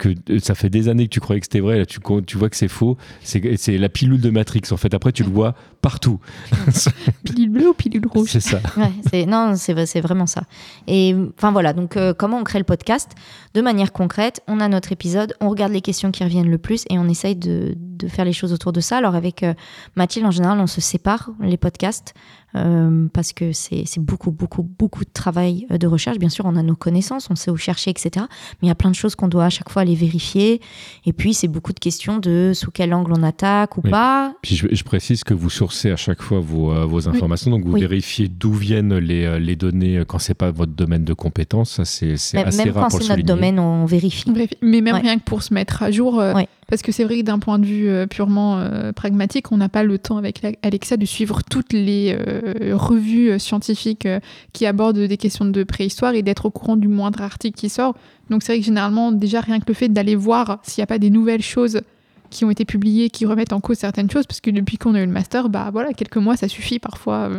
que 0.09 0.33
euh, 0.33 0.39
ça 0.41 0.55
fait 0.55 0.71
des 0.71 0.89
années 0.89 1.05
que 1.05 1.13
tu 1.13 1.21
croyais 1.21 1.41
que 1.41 1.47
c'était 1.47 1.61
vrai, 1.61 1.79
là 1.79 1.87
tu, 1.87 1.99
tu 2.27 2.37
vois 2.39 2.51
que 2.51 2.57
c'est 2.57 2.69
faux. 2.69 2.97
C'est 3.23 3.79
la 3.79 3.89
pilule 3.89 4.21
de 4.21 4.31
Matrix, 4.31 4.63
en 4.71 4.77
fait. 4.77 4.95
Après, 4.95 5.13
tu 5.13 5.23
le 5.23 5.31
vois 5.31 5.55
partout. 5.83 6.19
Pilule 7.25 7.51
bleue 7.51 7.69
ou 7.71 7.75
pilule 7.75 8.07
rouge 8.07 8.29
c'est 8.31 8.41
ça. 8.41 8.61
Ouais, 8.77 9.27
non, 9.27 9.55
c'est, 9.57 9.73
vrai- 9.73 9.87
c'est 9.87 10.01
vraiment 10.01 10.27
ça. 10.27 10.43
Et 10.87 11.15
enfin 11.37 11.53
voilà, 11.53 11.73
donc 11.73 11.97
euh, 11.97 12.15
comment 12.15 12.39
on 12.39 12.45
crée 12.45 12.59
le 12.59 12.65
podcast? 12.65 13.13
De 13.55 13.61
manière 13.61 13.93
concrète, 13.93 14.43
on 14.49 14.61
a 14.61 14.69
notre 14.69 14.93
épisode, 14.93 15.35
on 15.41 15.49
regarde 15.51 15.73
les 15.73 15.81
questions 15.81 16.11
qui 16.11 16.25
reviennent 16.25 16.51
le 16.51 16.59
plus 16.59 16.85
et 16.91 16.99
on 16.99 17.09
essaye 17.09 17.37
de, 17.37 17.75
de 17.77 17.94
faire 18.09 18.25
les 18.25 18.33
choses 18.33 18.53
autour 18.53 18.73
de 18.73 18.81
ça. 18.81 18.99
Alors 18.99 19.15
avec 19.15 19.43
euh, 19.43 19.55
Mathilde, 19.97 20.27
en 20.27 20.31
général, 20.31 20.59
on 20.61 20.67
se 20.67 20.81
sépare 20.81 21.31
les 21.41 21.57
podcasts 21.57 22.15
euh, 22.57 23.09
parce 23.13 23.33
que 23.33 23.53
c'est, 23.53 23.83
c'est 23.85 24.01
beaucoup, 24.01 24.31
beaucoup, 24.31 24.63
beaucoup 24.63 25.05
de 25.05 25.11
travail 25.13 25.67
euh, 25.73 25.79
de 25.79 25.87
recherche. 25.89 26.19
Bien 26.19 26.29
sûr, 26.29 26.45
on 26.47 26.55
a 26.57 26.63
nos 26.63 26.77
connaissances, 26.77 27.29
on 27.31 27.35
sait 27.35 27.51
où 27.51 27.57
chercher, 27.57 27.91
etc. 27.91 28.11
Mais 28.19 28.59
il 28.63 28.69
y 28.69 28.71
a 28.71 28.77
plein 28.77 28.91
de 28.91 28.95
choses 28.95 29.17
qu'on 29.17 29.27
doit 29.29 29.47
à 29.47 29.51
chaque 29.51 29.71
fois 29.71 29.83
aller 29.83 29.97
vérifier. 29.97 30.61
Et 31.05 31.13
puis, 31.13 31.35
c'est 31.35 31.49
beaucoup 31.49 31.73
de 31.73 31.81
questions 31.81 32.19
de 32.19 32.53
sous 32.55 32.71
quel 32.71 32.95
angle 32.95 33.13
on 33.13 33.23
attaque 33.25 33.77
ou 33.77 33.81
Oui. 33.85 33.91
pas. 33.91 34.35
Puis 34.43 34.55
je, 34.55 34.69
je 34.71 34.85
précise 34.85 35.25
que 35.25 35.35
vous 35.35 35.51
sourcez 35.51 35.91
à 35.91 35.97
chaque 35.97 36.23
fois 36.23 36.39
vos, 36.41 36.73
euh, 36.73 36.85
vos 36.87 37.09
informations, 37.09 37.51
donc 37.51 37.65
vous 37.65 37.73
Oui. 37.73 37.81
vérifiez 37.81 38.29
d'où 38.29 38.53
viennent 38.53 38.99
les, 38.99 39.25
euh, 39.25 39.39
les 39.41 39.57
données 39.57 40.05
quand 40.07 40.19
c'est 40.21 40.35
pas 40.35 40.53
votre 40.53 40.73
domaine 40.73 41.05
de 41.05 41.13
compétence. 41.15 41.73
Ça, 41.73 41.85
c'est 41.85 42.13
assez 42.13 42.37
même 42.37 42.71
rare 42.73 42.85
quand 42.85 42.91
pour 42.91 43.03
c'est 43.03 43.09
notre 43.09 43.15
souligner. 43.15 43.23
domaine, 43.25 43.59
on 43.59 43.85
vérifie. 43.85 44.31
Bref, 44.31 44.51
mais 44.63 44.81
même 44.81 44.95
Ouais. 44.95 45.01
rien 45.01 45.19
que 45.19 45.25
pour 45.25 45.43
se 45.43 45.53
mettre 45.53 45.83
à 45.83 45.91
jour, 45.91 46.21
euh, 46.21 46.33
Ouais. 46.35 46.49
Parce 46.69 46.83
que 46.83 46.93
c'est 46.93 47.05
vrai 47.05 47.19
que 47.19 47.23
d'un 47.23 47.39
point 47.39 47.59
de 47.59 47.67
vue 47.67 47.89
euh, 47.89 48.07
purement 48.07 48.59
euh, 48.59 48.93
pragmatique, 48.93 49.53
on 49.53 49.57
n'a 49.57 49.69
pas 49.69 49.83
le 49.83 49.99
temps 49.99 50.17
avec 50.17 50.43
Alexa 50.63 50.97
de 50.97 51.05
suivre 51.05 51.43
toutes 51.43 51.73
les 51.73 52.17
euh, 52.19 52.77
revues 52.77 53.39
scientifiques 53.39 54.07
euh, 54.07 54.21
qui 54.53 54.67
abordent 54.67 54.99
des 54.99 55.17
questions 55.17 55.45
de 55.45 55.65
préhistoire 55.65 56.15
et 56.15 56.23
d'être 56.23 56.47
au 56.47 56.51
courant 56.51 56.77
du 56.77 56.89
moindre 56.89 57.23
article 57.23 57.59
qui 57.59 57.69
sort. 57.69 57.95
Donc 58.31 58.43
c'est 58.43 58.53
vrai 58.53 58.61
que 58.61 58.65
généralement, 58.65 59.13
déjà 59.13 59.41
rien 59.41 59.61
que 59.61 59.67
le 59.69 59.75
fait 59.75 59.89
d'aller 59.89 60.17
voir 60.17 60.61
s'il 60.63 60.81
n'y 60.81 60.85
a 60.85 60.87
pas 60.87 60.99
des 60.99 61.11
nouvelles 61.11 61.43
choses 61.43 61.83
qui 62.31 62.45
ont 62.45 62.51
été 62.51 62.65
publiées, 62.65 63.11
qui 63.11 63.27
remettent 63.27 63.53
en 63.53 63.61
cause 63.61 63.79
certaines 63.79 64.11
choses, 64.11 64.27
parce 64.27 64.41
que 64.41 64.51
depuis 64.51 64.77
qu'on 64.77 64.95
a 64.95 65.03
eu 65.03 65.07
le 65.07 65.13
master, 65.13 65.49
bah 65.49 65.71
voilà, 65.73 65.93
quelques 65.93 66.17
mois, 66.17 66.37
ça 66.37 66.49
suffit 66.49 66.79
parfois 66.79 67.31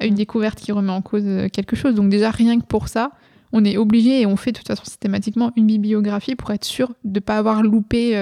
à 0.00 0.06
une 0.06 0.14
découverte 0.14 0.58
qui 0.58 0.72
remet 0.72 0.92
en 0.92 1.02
cause 1.02 1.24
quelque 1.52 1.76
chose. 1.76 1.94
Donc 1.94 2.08
déjà 2.08 2.30
rien 2.30 2.58
que 2.58 2.64
pour 2.64 2.88
ça, 2.88 3.10
on 3.52 3.64
est 3.64 3.76
obligé 3.76 4.22
et 4.22 4.26
on 4.26 4.36
fait 4.36 4.52
de 4.52 4.58
toute 4.58 4.68
façon 4.68 4.84
systématiquement 4.84 5.52
une 5.56 5.66
bibliographie 5.66 6.34
pour 6.34 6.50
être 6.52 6.64
sûr 6.64 6.92
de 7.04 7.18
ne 7.18 7.20
pas 7.20 7.36
avoir 7.36 7.62
loupé 7.62 8.16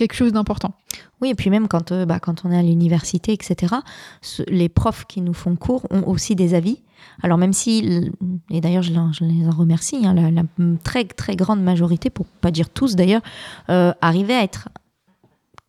quelque 0.00 0.14
chose 0.16 0.32
d'important. 0.32 0.72
Oui, 1.20 1.28
et 1.30 1.34
puis 1.34 1.50
même 1.50 1.68
quand, 1.68 1.92
euh, 1.92 2.06
bah, 2.06 2.18
quand 2.20 2.44
on 2.44 2.50
est 2.50 2.58
à 2.58 2.62
l'université, 2.62 3.32
etc., 3.32 3.74
ce- 4.22 4.42
les 4.48 4.68
profs 4.68 5.04
qui 5.06 5.20
nous 5.20 5.34
font 5.34 5.54
cours 5.56 5.86
ont 5.90 6.02
aussi 6.08 6.34
des 6.34 6.54
avis. 6.54 6.82
Alors 7.22 7.38
même 7.38 7.52
si, 7.52 8.10
et 8.50 8.60
d'ailleurs 8.60 8.82
je, 8.82 8.92
les 9.24 9.46
en 9.46 9.50
remercie, 9.50 10.04
hein, 10.06 10.14
la, 10.14 10.30
la 10.30 10.42
très 10.82 11.04
très 11.04 11.36
grande 11.36 11.62
majorité, 11.62 12.10
pour 12.10 12.26
pas 12.26 12.50
dire 12.50 12.68
tous 12.70 12.96
d'ailleurs, 12.96 13.22
euh, 13.70 13.92
arrivaient 14.00 14.34
à 14.34 14.42
être 14.42 14.68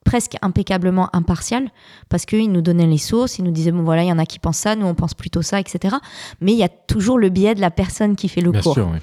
presque 0.04 0.36
impeccablement 0.41 1.15
impartial 1.15 1.70
parce 2.10 2.26
qu'ils 2.26 2.52
nous 2.52 2.62
donnaient 2.62 2.88
les 2.88 2.98
sources, 2.98 3.38
ils 3.38 3.44
nous 3.46 3.52
disaient 3.52 3.72
bon 3.72 3.84
voilà 3.84 4.04
il 4.04 4.08
y 4.08 4.12
en 4.12 4.17
a 4.17 4.26
qui 4.26 4.39
pensent 4.39 4.58
ça, 4.58 4.76
nous 4.76 4.86
on 4.88 4.96
pense 4.96 5.13
plutôt 5.13 5.41
ça, 5.44 5.60
etc. 5.60 5.96
Mais 6.41 6.54
il 6.54 6.58
y 6.58 6.63
a 6.63 6.70
toujours 6.70 7.20
le 7.20 7.30
biais 7.30 7.54
de 7.56 7.62
la 7.62 7.70
personne 7.72 8.15
qui 8.15 8.28
fait 8.28 8.41
le 8.41 8.52
Bien 8.52 8.62
cours. 8.62 8.74
sûr, 8.74 8.89
oui. 8.91 8.98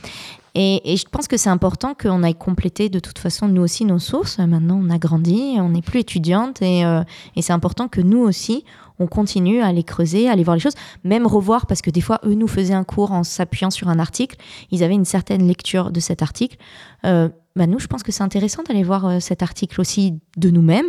Et, 0.60 0.92
et 0.92 0.96
je 0.96 1.04
pense 1.08 1.28
que 1.28 1.36
c'est 1.36 1.50
important 1.50 1.94
qu'on 1.94 2.24
aille 2.24 2.34
compléter 2.34 2.88
de 2.88 2.98
toute 2.98 3.20
façon 3.20 3.46
nous 3.46 3.62
aussi 3.62 3.84
nos 3.84 4.00
sources. 4.00 4.38
Maintenant, 4.38 4.80
on 4.82 4.90
a 4.90 4.98
grandi, 4.98 5.54
on 5.58 5.68
n'est 5.68 5.82
plus 5.82 6.00
étudiante 6.00 6.60
et, 6.62 6.84
euh, 6.84 7.04
et 7.36 7.42
c'est 7.42 7.52
important 7.52 7.86
que 7.86 8.00
nous 8.00 8.18
aussi, 8.18 8.64
on 8.98 9.06
continue 9.06 9.60
à 9.60 9.68
aller 9.68 9.84
creuser, 9.84 10.28
à 10.28 10.32
aller 10.32 10.42
voir 10.42 10.56
les 10.56 10.60
choses, 10.60 10.74
même 11.04 11.28
revoir 11.28 11.66
parce 11.66 11.80
que 11.80 11.90
des 11.90 12.00
fois, 12.00 12.18
eux 12.24 12.34
nous 12.34 12.48
faisaient 12.48 12.74
un 12.74 12.82
cours 12.82 13.12
en 13.12 13.22
s'appuyant 13.22 13.70
sur 13.70 13.88
un 13.88 14.00
article. 14.00 14.36
Ils 14.72 14.82
avaient 14.82 14.94
une 14.94 15.04
certaine 15.04 15.46
lecture 15.46 15.92
de 15.92 16.00
cet 16.00 16.22
article. 16.22 16.56
Euh, 17.04 17.28
bah, 17.58 17.66
nous, 17.66 17.78
je 17.78 17.86
pense 17.86 18.02
que 18.02 18.10
c'est 18.12 18.22
intéressant 18.22 18.62
d'aller 18.62 18.82
voir 18.82 19.04
euh, 19.06 19.20
cet 19.20 19.42
article 19.42 19.80
aussi 19.80 20.18
de 20.38 20.48
nous-mêmes, 20.50 20.86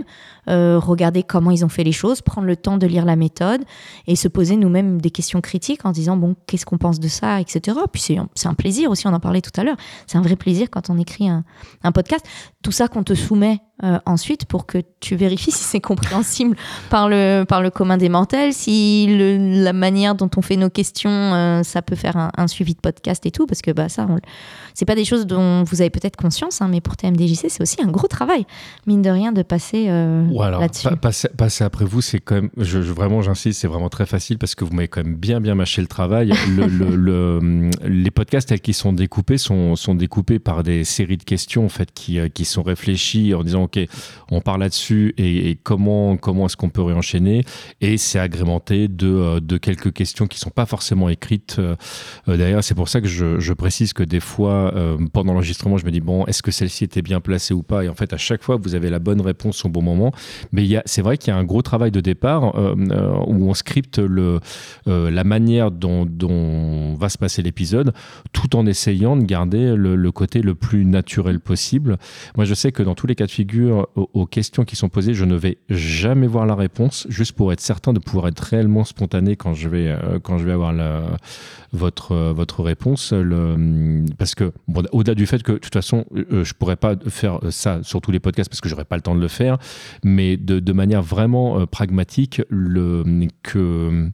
euh, 0.48 0.80
regarder 0.80 1.24
comment 1.24 1.52
ils 1.52 1.66
ont 1.66 1.70
fait 1.70 1.84
les 1.84 1.92
choses, 1.92 2.22
prendre 2.22 2.48
le 2.48 2.56
temps 2.56 2.78
de 2.78 2.88
lire 2.88 3.04
la 3.04 3.16
méthode 3.18 3.62
et 4.08 4.16
se 4.16 4.28
poser 4.30 4.56
nous-mêmes 4.56 5.02
des 5.02 5.12
questions 5.12 5.42
critiques 5.42 5.86
en 5.86 5.92
disant, 5.92 6.16
bon, 6.16 6.36
qu'est-ce 6.48 6.66
qu'on 6.66 6.78
pense 6.78 7.00
de 7.00 7.08
ça, 7.10 7.42
etc. 7.42 7.78
Puis 7.92 8.02
c'est 8.02 8.18
un- 8.48 8.54
plaisir 8.54 8.90
aussi, 8.92 9.08
on 9.08 9.14
en 9.14 9.20
parlait 9.20 9.42
tout 9.42 9.60
à 9.60 9.64
l'heure, 9.64 9.78
c'est 10.08 10.18
un 10.18 10.22
vrai 10.22 10.36
plaisir 10.36 10.70
quand 10.70 10.90
on 10.90 10.98
écrit 10.98 11.28
un 11.30 11.44
podcast. 11.92 12.26
Tout 12.64 12.72
ça 12.72 12.88
qu'on 12.88 13.04
te 13.04 13.14
soumet 13.14 13.60
euh, 13.84 13.98
ensuite 14.06 14.46
pour 14.46 14.66
que 14.66 14.80
tu 15.00 15.16
vérifies 15.16 15.52
si 15.52 15.64
c'est 15.64 15.80
compréhensible 15.80 16.56
par 16.90 17.08
le, 17.10 17.44
par 17.48 17.62
le 17.62 17.70
commun 17.70 17.98
des 17.98 18.10
mortels, 18.10 18.54
si 18.54 19.08
le- 19.10 19.64
la 19.64 19.74
manière 19.74 20.16
dont 20.16 20.30
on 20.38 20.42
fait 20.42 20.58
nos 20.58 20.70
questions, 20.70 21.10
euh, 21.10 21.64
ça 21.64 21.82
peut 21.82 21.96
faire 21.96 22.18
un, 22.18 22.32
un 22.38 22.48
suivi 22.48 22.74
de 22.74 22.80
podcast 22.80 23.26
et 23.26 23.32
tout, 23.32 23.46
parce 23.46 23.62
que 23.62 23.72
bah, 23.72 23.90
ça, 23.90 24.08
c'est 24.74 24.86
pas 24.86 24.96
des 24.96 25.06
choses 25.06 25.26
dont 25.28 25.64
vous 25.64 25.82
avez 25.82 25.90
peut-être 25.90 26.16
conscience, 26.16 26.62
hein, 26.62 26.68
mais 26.70 26.82
pour 26.82 26.98
TMDJC, 26.98 27.46
c'est 27.50 27.62
aussi 27.62 27.78
un 27.82 27.88
gros 27.88 28.08
travail, 28.08 28.46
mine 28.88 29.02
de 29.02 29.10
rien, 29.10 29.32
de 29.32 29.42
passer 29.44 29.86
euh, 29.90 30.26
Ou 30.32 30.42
alors, 30.42 30.62
là-dessus. 30.62 30.88
pa- 30.90 30.96
passer, 30.96 31.30
passer 31.38 31.64
après 31.64 31.86
vous, 31.86 32.02
c'est 32.02 32.20
quand 32.20 32.36
même, 32.36 32.50
je, 32.58 32.82
je- 32.82 32.94
vraiment, 32.94 33.22
j'insiste, 33.22 33.60
c'est 33.62 33.68
vraiment 33.68 33.90
très 33.90 34.06
facile 34.06 34.38
parce 34.38 34.56
que 34.56 34.66
vous 34.66 34.74
m'avez 34.74 34.88
quand 34.88 35.04
même 35.04 35.16
bien, 35.16 35.40
bien 35.42 35.56
mâché 35.56 35.82
le 35.82 35.88
travail. 35.88 36.34
Le, 36.50 36.66
le- 36.68 36.96
le- 36.96 37.70
les 37.88 38.12
podcasts 38.12 38.50
tels 38.50 38.60
qu'ils 38.60 38.74
sont 38.74 38.92
découpés 38.94 39.38
sont, 39.38 39.76
sont 39.76 39.94
découpés 39.96 40.40
par 40.40 40.64
des 40.64 40.84
séries 40.84 41.18
de 41.18 41.24
questions 41.24 41.66
en 41.66 41.70
fait 41.70 41.92
qui, 41.94 42.20
euh, 42.20 42.28
qui 42.28 42.44
sont 42.46 42.64
réfléchies 42.64 43.34
en 43.34 43.44
disant 43.44 43.68
ok, 43.70 43.88
on 44.32 44.42
part 44.42 44.58
là-dessus 44.58 45.14
et, 45.18 45.58
comment, 45.64 46.18
comment 46.18 46.46
est-ce 46.48 46.58
qu'on 46.58 46.70
peut 46.70 46.82
réenchaîner 46.82 47.44
et 47.82 47.98
c'est 47.98 48.20
agrémenté 48.20 48.88
de, 48.88 49.08
euh, 49.08 49.40
de 49.40 49.58
quelques 49.58 49.94
questions 49.94 50.28
qui 50.28 50.40
sont 50.40 50.50
pas 50.50 50.66
forcément 50.66 51.10
écrites 51.10 51.58
euh, 51.60 51.76
euh. 52.28 52.62
C'est 52.62 52.76
pour 52.76 52.90
ça 52.90 53.02
que 53.02 53.08
je, 53.08 53.54
précise 53.54 53.94
que 53.94 54.04
des 54.04 54.20
fois, 54.20 54.74
euh, 54.76 54.98
pendant 55.12 55.34
l'enregistrement, 55.34 55.78
je 55.78 55.86
me 55.86 55.92
dis 55.92 56.00
bon, 56.00 56.26
est-ce 56.26 56.42
que 56.42 56.52
celle-ci 56.52 56.84
était 56.84 57.02
bien 57.02 57.20
placée 57.20 57.54
ou 57.54 57.64
pas? 57.64 57.84
Et 57.84 57.90
en 57.90 57.96
fait, 57.96 58.14
à 58.14 58.18
chaque 58.18 58.44
fois, 58.44 58.58
vous 58.58 58.76
avez 58.76 58.90
la 58.90 59.00
bonne 59.00 59.22
réponse 59.22 59.66
au 59.66 59.70
bon 59.70 59.82
moment. 59.82 60.12
Mais 60.52 60.68
c'est 60.86 61.02
vrai 61.02 61.18
qu'il 61.18 61.34
y 61.34 61.36
a 61.36 61.38
un 61.38 61.44
gros 61.44 61.62
travail 61.62 61.92
de 61.92 62.00
départ 62.00 62.56
où 62.56 63.50
on 63.50 63.54
scripte 63.54 64.00
le, 64.00 64.40
la 64.86 65.24
manière 65.24 65.72
dont, 65.72 66.06
dont 66.06 66.96
va 66.96 67.10
se 67.10 67.18
passer 67.18 67.42
l'épisode, 67.42 67.94
tout 68.32 68.56
en 68.56 68.66
essayant 68.66 69.18
de 69.18 69.24
garder 69.24 69.76
le, 69.76 69.96
le 69.96 70.12
côté 70.12 70.42
le 70.42 70.56
plus 70.56 70.86
naturel 70.86 71.40
possible. 71.40 71.98
Moi, 72.36 72.46
je 72.46 72.54
sais 72.54 72.72
que 72.72 72.84
dans 72.84 72.96
tous 72.96 73.08
les 73.08 73.16
cas 73.16 73.26
de 73.26 73.32
figure, 73.32 73.50
aux, 73.68 74.26
questions 74.26 74.66
qui 74.66 74.76
sont 74.76 74.90
posées, 74.90 75.14
je 75.14 75.26
ne 75.26 75.36
vais 75.36 75.58
jamais 75.70 76.28
voir 76.28 76.46
la 76.46 76.56
réponse, 76.56 77.06
juste 77.10 77.34
pour 77.34 77.52
être 77.54 77.62
certain 77.62 77.94
de 77.94 78.00
pouvoir 78.00 78.28
être 78.28 78.40
réellement 78.40 78.84
spontané 78.84 79.36
quand 79.36 79.54
je 79.54 79.70
vais, 79.70 79.88
euh, 79.88 80.20
quand 80.22 80.38
je 80.38 80.46
vais 80.46 80.52
avoir 80.52 80.74
votre, 81.72 82.12
euh, 82.12 82.34
votre 82.34 82.64
réponse. 82.64 83.14
Le, 83.14 84.06
parce 84.18 84.36
que, 84.36 84.52
au-delà 84.92 85.16
du 85.16 85.26
fait 85.26 85.44
que, 85.44 85.54
de 85.54 85.58
toute 85.58 85.74
façon, 85.74 86.06
euh, 86.16 86.44
je 86.44 86.54
pourrais 86.54 86.76
pas 86.76 86.96
faire 87.08 87.40
ça 87.50 87.80
sur 87.84 88.02
tous 88.02 88.12
les 88.12 88.20
podcasts 88.20 88.50
parce 88.50 88.62
que 88.62 88.70
j'aurais 88.70 88.86
pas 88.86 88.96
le 88.96 89.02
temps 89.02 89.16
de 89.16 89.22
le 89.22 89.28
faire, 89.28 89.58
mais 90.04 90.38
de, 90.38 90.60
de 90.60 90.74
manière 90.74 91.02
vraiment 91.02 91.66
pragmatique, 91.66 92.42
le, 92.50 93.04
que. 93.44 94.10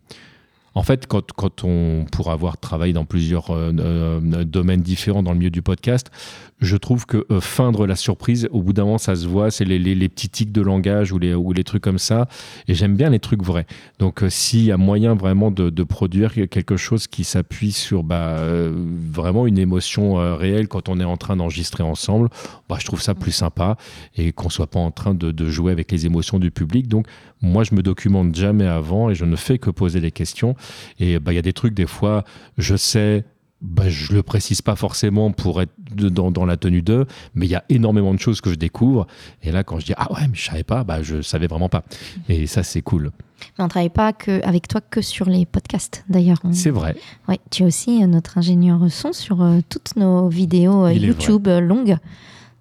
En 0.75 0.83
fait, 0.83 1.07
quand, 1.07 1.63
on 1.63 2.05
pourra 2.11 2.33
avoir 2.33 2.57
travaillé 2.57 2.91
dans 2.91 3.05
plusieurs 3.05 3.49
euh, 3.51 3.71
euh, 3.79 4.43
domaines 4.43 4.81
différents 4.81 5.23
dans 5.23 5.31
le 5.31 5.37
milieu 5.37 5.49
du 5.49 5.61
podcast, 5.61 6.11
je 6.59 6.75
trouve 6.75 7.05
que 7.05 7.25
euh, 7.31 7.39
feindre 7.39 7.87
la 7.87 7.95
surprise, 7.95 8.49
au 8.51 8.61
bout 8.61 8.73
d'un 8.73 8.83
moment, 8.83 8.97
ça 8.97 9.15
se 9.15 9.25
voit, 9.25 9.51
c'est 9.51 9.63
les, 9.63 10.09
petits 10.09 10.27
tics 10.27 10.51
de 10.51 10.61
langage 10.61 11.13
ou 11.13 11.17
les, 11.17 11.63
trucs 11.63 11.81
comme 11.81 11.97
ça. 11.97 12.27
Et 12.67 12.73
j'aime 12.73 12.97
bien 12.97 13.09
les 13.09 13.19
trucs 13.19 13.41
vrais. 13.41 13.65
Donc, 13.99 14.21
s'il 14.27 14.65
y 14.65 14.71
a 14.73 14.77
moyen 14.77 15.15
vraiment 15.15 15.49
de, 15.49 15.83
produire 15.83 16.33
quelque 16.33 16.75
chose 16.75 17.07
qui 17.07 17.23
s'appuie 17.23 17.71
sur 17.71 18.03
bah, 18.03 18.37
vraiment 18.41 19.47
une 19.47 19.57
émotion 19.57 20.15
réelle 20.35 20.67
quand 20.67 20.89
on 20.89 20.99
est 20.99 21.05
en 21.05 21.15
train 21.15 21.37
d'enregistrer 21.37 21.83
ensemble, 21.83 22.29
bah, 22.67 22.77
je 22.79 22.85
trouve 22.85 23.01
ça 23.01 23.13
plus 23.13 23.31
sympa 23.31 23.77
et 24.17 24.33
qu'on 24.33 24.49
soit 24.49 24.67
pas 24.67 24.79
en 24.79 24.91
train 24.91 25.13
de, 25.13 25.31
de 25.31 25.49
jouer 25.49 25.71
avec 25.71 25.91
les 25.91 26.05
émotions 26.05 26.39
du 26.39 26.51
public. 26.51 26.87
Donc, 26.87 27.07
moi, 27.45 27.63
je 27.63 27.73
me 27.75 27.81
documente 27.81 28.35
jamais 28.35 28.65
avant 28.67 29.09
et 29.09 29.15
je 29.15 29.25
ne 29.25 29.35
fais 29.35 29.57
que 29.59 29.69
poser 29.69 29.99
les 29.99 30.11
questions. 30.11 30.55
Et 30.99 31.19
bah, 31.19 31.31
il 31.31 31.35
y 31.35 31.39
a 31.39 31.43
des 31.43 31.53
trucs, 31.53 31.73
des 31.73 31.87
fois, 31.87 32.23
je 32.57 32.75
sais, 32.75 33.23
bah, 33.61 33.87
je 33.89 34.13
le 34.13 34.21
précise 34.21 34.61
pas 34.61 34.75
forcément 34.75 35.31
pour 35.31 35.61
être 35.61 35.71
dans, 35.95 36.29
dans 36.31 36.45
la 36.45 36.57
tenue 36.57 36.81
d'eux, 36.81 37.05
mais 37.33 37.45
il 37.45 37.49
y 37.49 37.55
a 37.55 37.63
énormément 37.69 38.13
de 38.13 38.19
choses 38.19 38.41
que 38.41 38.49
je 38.49 38.55
découvre. 38.55 39.07
Et 39.43 39.51
là, 39.51 39.63
quand 39.63 39.79
je 39.79 39.85
dis 39.85 39.93
ah 39.97 40.11
ouais, 40.13 40.27
mais 40.27 40.35
je 40.35 40.45
savais 40.45 40.63
pas, 40.63 40.83
bah, 40.83 41.01
je 41.01 41.21
savais 41.21 41.47
vraiment 41.47 41.69
pas. 41.69 41.83
Et 42.29 42.47
ça, 42.47 42.63
c'est 42.63 42.81
cool. 42.81 43.11
Mais 43.57 43.63
on 43.63 43.67
travaille 43.67 43.89
pas 43.89 44.13
que, 44.13 44.43
avec 44.45 44.67
toi 44.67 44.81
que 44.81 45.01
sur 45.01 45.27
les 45.29 45.45
podcasts, 45.45 46.03
d'ailleurs. 46.09 46.37
On- 46.43 46.53
C'est 46.53 46.69
vrai. 46.69 46.95
Ouais, 47.27 47.39
tu 47.51 47.63
es 47.63 47.65
aussi 47.65 48.01
euh, 48.03 48.07
notre 48.07 48.37
ingénieur 48.37 48.79
son 48.89 49.13
sur 49.13 49.41
euh, 49.41 49.59
toutes 49.69 49.95
nos 49.95 50.29
vidéos 50.29 50.85
euh, 50.85 50.93
YouTube 50.93 51.47
longues. 51.47 51.97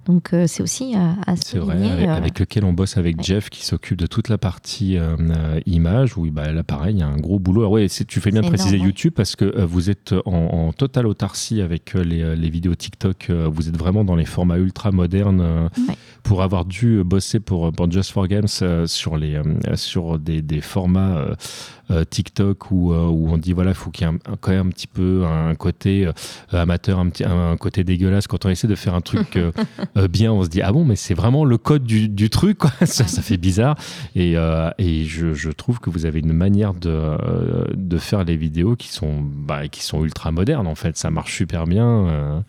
Donc 0.06 0.32
euh, 0.32 0.46
c'est 0.46 0.62
aussi 0.62 0.94
à, 0.94 1.16
à 1.26 1.36
C'est 1.36 1.58
vrai, 1.58 1.76
avec, 1.90 2.08
euh, 2.08 2.14
avec 2.14 2.38
lequel 2.40 2.64
on 2.64 2.72
bosse 2.72 2.96
avec 2.96 3.16
ouais. 3.18 3.22
Jeff 3.22 3.48
qui 3.50 3.64
s'occupe 3.64 3.98
de 3.98 4.06
toute 4.06 4.28
la 4.28 4.38
partie 4.38 4.98
euh, 4.98 5.16
euh, 5.18 5.60
image. 5.66 6.16
Oui, 6.18 6.30
bah, 6.30 6.52
là, 6.52 6.62
pareil, 6.62 6.96
il 6.96 7.00
y 7.00 7.02
a 7.02 7.06
un 7.06 7.16
gros 7.16 7.38
boulot. 7.38 7.62
Alors, 7.62 7.72
ouais, 7.72 7.88
c'est- 7.88 8.04
tu 8.04 8.20
fais 8.20 8.30
bien 8.30 8.42
de 8.42 8.48
préciser 8.48 8.70
énorme, 8.74 8.82
ouais. 8.82 8.88
YouTube 8.88 9.12
parce 9.16 9.34
que 9.36 9.44
euh, 9.44 9.64
vous 9.66 9.90
êtes 9.90 10.14
en, 10.26 10.32
en 10.32 10.72
totale 10.72 11.06
autarcie 11.06 11.60
avec 11.62 11.94
euh, 11.96 12.02
les, 12.04 12.22
euh, 12.22 12.34
les 12.34 12.50
vidéos 12.50 12.74
TikTok. 12.74 13.28
euh, 13.30 13.48
vous 13.50 13.68
êtes 13.68 13.76
vraiment 13.76 14.04
dans 14.04 14.16
les 14.16 14.24
formats 14.26 14.58
ultra 14.58 14.92
modernes. 14.92 15.40
euh, 15.40 15.68
Ouais. 15.88 15.94
Pour 16.22 16.42
avoir 16.42 16.64
dû 16.64 17.02
bosser 17.04 17.38
pour, 17.38 17.70
pour 17.70 17.90
Just 17.90 18.10
for 18.12 18.26
Games 18.28 18.46
euh, 18.62 18.86
sur, 18.86 19.18
les, 19.18 19.34
euh, 19.34 19.42
sur 19.74 20.18
des, 20.18 20.40
des 20.40 20.62
formats 20.62 21.18
euh, 21.18 21.34
euh, 21.83 21.83
TikTok 22.08 22.70
où, 22.70 22.92
euh, 22.92 23.06
où 23.06 23.28
on 23.30 23.38
dit 23.38 23.52
voilà, 23.52 23.70
il 23.70 23.74
faut 23.76 23.90
qu'il 23.90 24.06
y 24.06 24.10
ait 24.10 24.12
un- 24.14 24.36
quand 24.40 24.50
même 24.52 24.66
un 24.68 24.70
petit 24.70 24.86
peu 24.86 25.24
un 25.26 25.54
côté 25.54 26.06
euh, 26.06 26.12
amateur, 26.52 26.98
un, 26.98 27.08
petit, 27.08 27.24
un, 27.24 27.56
côté 27.56 27.84
dégueulasse. 27.84 28.26
Quand 28.26 28.44
on 28.46 28.48
essaie 28.48 28.66
de 28.68 28.74
faire 28.74 28.94
un 28.94 29.00
truc 29.00 29.36
euh, 29.36 29.52
euh, 29.96 30.08
bien, 30.08 30.32
on 30.32 30.42
se 30.42 30.48
dit 30.48 30.62
ah 30.62 30.72
bon, 30.72 30.84
mais 30.84 30.96
c'est 30.96 31.14
vraiment 31.14 31.44
le 31.44 31.58
code 31.58 31.84
du, 31.84 32.08
du 32.08 32.30
truc, 32.30 32.58
quoi. 32.58 32.70
ça, 32.86 33.06
ça 33.06 33.22
fait 33.22 33.36
bizarre. 33.36 33.76
Et, 34.14 34.36
euh, 34.36 34.70
et 34.78 35.04
je, 35.04 35.34
je 35.34 35.50
trouve 35.50 35.80
que 35.80 35.90
vous 35.90 36.06
avez 36.06 36.20
une 36.20 36.32
manière 36.32 36.74
de, 36.74 36.90
euh, 36.90 37.64
de 37.74 37.98
faire 37.98 38.24
les 38.24 38.36
vidéos 38.36 38.76
qui 38.76 38.88
sont, 38.88 39.20
bah, 39.22 39.68
qui 39.68 39.82
sont 39.82 40.02
ultra 40.04 40.30
modernes, 40.30 40.66
en 40.66 40.74
fait. 40.74 40.96
Ça 40.96 41.10
marche 41.10 41.34
super 41.36 41.66
bien. 41.66 42.42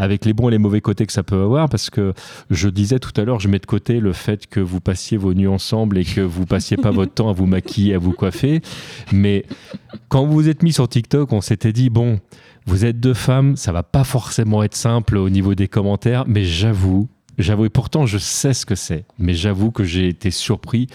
Avec 0.00 0.24
les 0.24 0.32
bons 0.32 0.48
et 0.48 0.52
les 0.52 0.58
mauvais 0.58 0.80
côtés 0.80 1.06
que 1.06 1.12
ça 1.12 1.22
peut 1.22 1.42
avoir, 1.42 1.68
parce 1.68 1.90
que 1.90 2.14
je 2.50 2.68
disais 2.68 2.98
tout 2.98 3.12
à 3.20 3.24
l'heure, 3.24 3.38
je 3.38 3.48
mets 3.48 3.58
de 3.58 3.66
côté 3.66 4.00
le 4.00 4.14
fait 4.14 4.46
que 4.46 4.58
vous 4.58 4.80
passiez 4.80 5.18
vos 5.18 5.34
nuits 5.34 5.46
ensemble 5.46 5.98
et 5.98 6.04
que 6.04 6.22
vous 6.22 6.46
passiez 6.46 6.78
pas 6.78 6.90
votre 6.90 7.12
temps 7.12 7.28
à 7.28 7.32
vous 7.34 7.46
maquiller, 7.46 7.94
à 7.94 7.98
vous 7.98 8.12
coiffer, 8.12 8.62
mais 9.12 9.44
quand 10.08 10.24
vous 10.24 10.32
vous 10.32 10.48
êtes 10.48 10.62
mis 10.62 10.72
sur 10.72 10.88
TikTok, 10.88 11.32
on 11.32 11.42
s'était 11.42 11.74
dit, 11.74 11.90
bon, 11.90 12.18
vous 12.64 12.86
êtes 12.86 12.98
deux 12.98 13.14
femmes, 13.14 13.56
ça 13.56 13.72
va 13.72 13.82
pas 13.82 14.04
forcément 14.04 14.62
être 14.62 14.74
simple 14.74 15.18
au 15.18 15.28
niveau 15.28 15.54
des 15.54 15.68
commentaires, 15.68 16.24
mais 16.26 16.44
j'avoue, 16.44 17.08
j'avoue, 17.36 17.66
et 17.66 17.70
pourtant 17.70 18.06
je 18.06 18.16
sais 18.16 18.54
ce 18.54 18.64
que 18.64 18.74
c'est, 18.74 19.04
mais 19.18 19.34
j'avoue 19.34 19.70
que 19.70 19.84
j'ai 19.84 20.08
été 20.08 20.30
surpris 20.30 20.86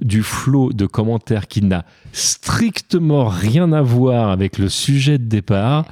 du 0.00 0.22
flot 0.22 0.72
de 0.72 0.86
commentaires 0.86 1.48
qui 1.48 1.60
n'a 1.60 1.84
strictement 2.12 3.26
rien 3.26 3.72
à 3.72 3.82
voir 3.82 4.30
avec 4.30 4.56
le 4.56 4.70
sujet 4.70 5.18
de 5.18 5.24
départ. 5.24 5.84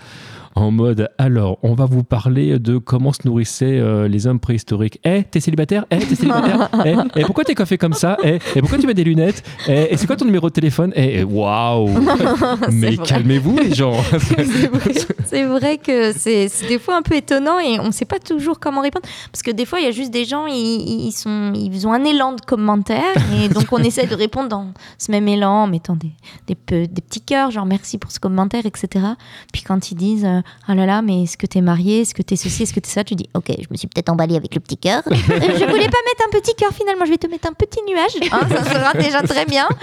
En 0.55 0.71
mode, 0.71 1.09
alors, 1.17 1.59
on 1.62 1.75
va 1.75 1.87
vous 1.87 2.05
parler 2.05 2.59
de 2.59 2.77
comment 2.77 3.12
se 3.12 3.21
nourrissaient 3.25 3.79
euh, 3.79 4.07
les 4.07 4.27
hommes 4.27 4.38
préhistoriques. 4.38 5.01
Eh, 5.03 5.25
t'es 5.25 5.41
célibataire? 5.41 5.87
Eh, 5.91 5.99
t'es 5.99 6.15
célibataire? 6.15 6.69
Eh, 6.85 7.21
et 7.21 7.25
pourquoi 7.25 7.45
t'es 7.45 7.55
coiffé 7.55 7.79
comme 7.79 7.93
ça? 7.93 8.17
Eh, 8.25 8.38
et 8.57 8.61
pourquoi 8.61 8.79
tu 8.79 8.87
mets 8.87 8.95
des 8.95 9.05
lunettes? 9.05 9.43
Eh, 9.69 9.93
et 9.93 9.97
c'est 9.97 10.07
quoi 10.07 10.17
ton 10.17 10.25
numéro 10.25 10.49
de 10.49 10.53
téléphone? 10.53 10.93
Eh, 10.97 11.21
eh, 11.21 11.25
waouh! 11.25 11.88
Mais 12.73 12.97
calmez-vous, 12.97 13.57
les 13.59 13.75
gens. 13.75 13.97
C'est 15.25 15.45
vrai, 15.45 15.79
que 15.79 16.12
c'est 16.12 16.51
des 16.69 16.79
fois 16.79 16.97
un 16.97 17.03
peu 17.03 17.15
étonnant 17.15 17.59
et 17.59 17.81
on 17.81 17.87
ne 17.87 17.91
sait 17.93 18.05
pas 18.05 18.19
toujours 18.19 18.61
comment 18.61 18.83
répondre. 18.83 19.07
Parce 19.31 19.43
que 19.43 19.51
des 19.51 19.65
fois, 19.65 19.81
il 19.81 19.85
y 19.85 19.88
a 19.88 19.91
juste 19.91 20.11
des 20.11 20.27
gens, 20.27 20.47
ils, 20.47 21.07
ils 21.07 21.12
sont, 21.12 21.53
ils 21.55 21.87
ont 21.87 21.93
un 21.93 22.05
élan 22.05 22.35
de 22.35 22.41
commentaires 22.43 23.15
et 23.41 23.49
donc 23.49 23.73
on 23.73 23.79
essaie 23.79 24.07
de 24.07 24.15
répondre 24.15 24.49
dans 24.51 24.73
ce 24.99 25.11
même 25.11 25.27
élan 25.29 25.62
en 25.62 25.67
mettant 25.67 25.97
des, 25.97 26.12
des 26.49 26.55
petits 26.55 27.23
cœurs, 27.23 27.51
genre 27.51 27.65
merci 27.65 27.97
pour 27.97 28.11
ce 28.11 28.21
commentaire, 28.21 28.67
etc. 28.67 29.07
Puis 29.53 29.62
quand 29.62 29.91
ils 29.91 29.95
disent 29.95 30.27
euh, 30.27 30.42
ah 30.67 30.75
là 30.75 30.87
là, 30.87 31.03
mais 31.03 31.25
est-ce 31.25 31.37
que 31.37 31.47
t'es 31.47 31.61
marié, 31.61 32.03
est-ce 32.03 32.15
que 32.15 32.23
t'es 32.23 32.37
ceci, 32.37 32.65
est-ce 32.65 32.73
que 32.73 32.81
t'es 32.81 32.91
ça, 32.91 33.05
tu 33.05 33.15
dis 33.15 33.29
ok, 33.35 33.47
je 33.49 33.67
me 33.71 33.77
suis 33.77 33.89
peut-être 33.89 34.09
emballée 34.09 34.37
avec 34.37 34.55
le 34.55 34.61
petit 34.61 34.77
cœur. 34.77 35.03
Je 35.11 35.13
voulais 35.13 35.89
pas 35.89 35.99
mettre 36.07 36.25
un 36.27 36.41
petit 36.41 36.55
cœur 36.55 36.71
finalement, 36.73 37.05
je 37.05 37.11
vais 37.11 37.19
te 37.19 37.27
mettre 37.27 37.49
un 37.49 37.53
petit 37.53 37.81
nuage. 37.89 38.31
Hein, 38.33 38.49
ça 38.49 38.65
sera 38.65 38.93
déjà 38.95 39.23
très 39.23 39.47
bien. 39.47 39.69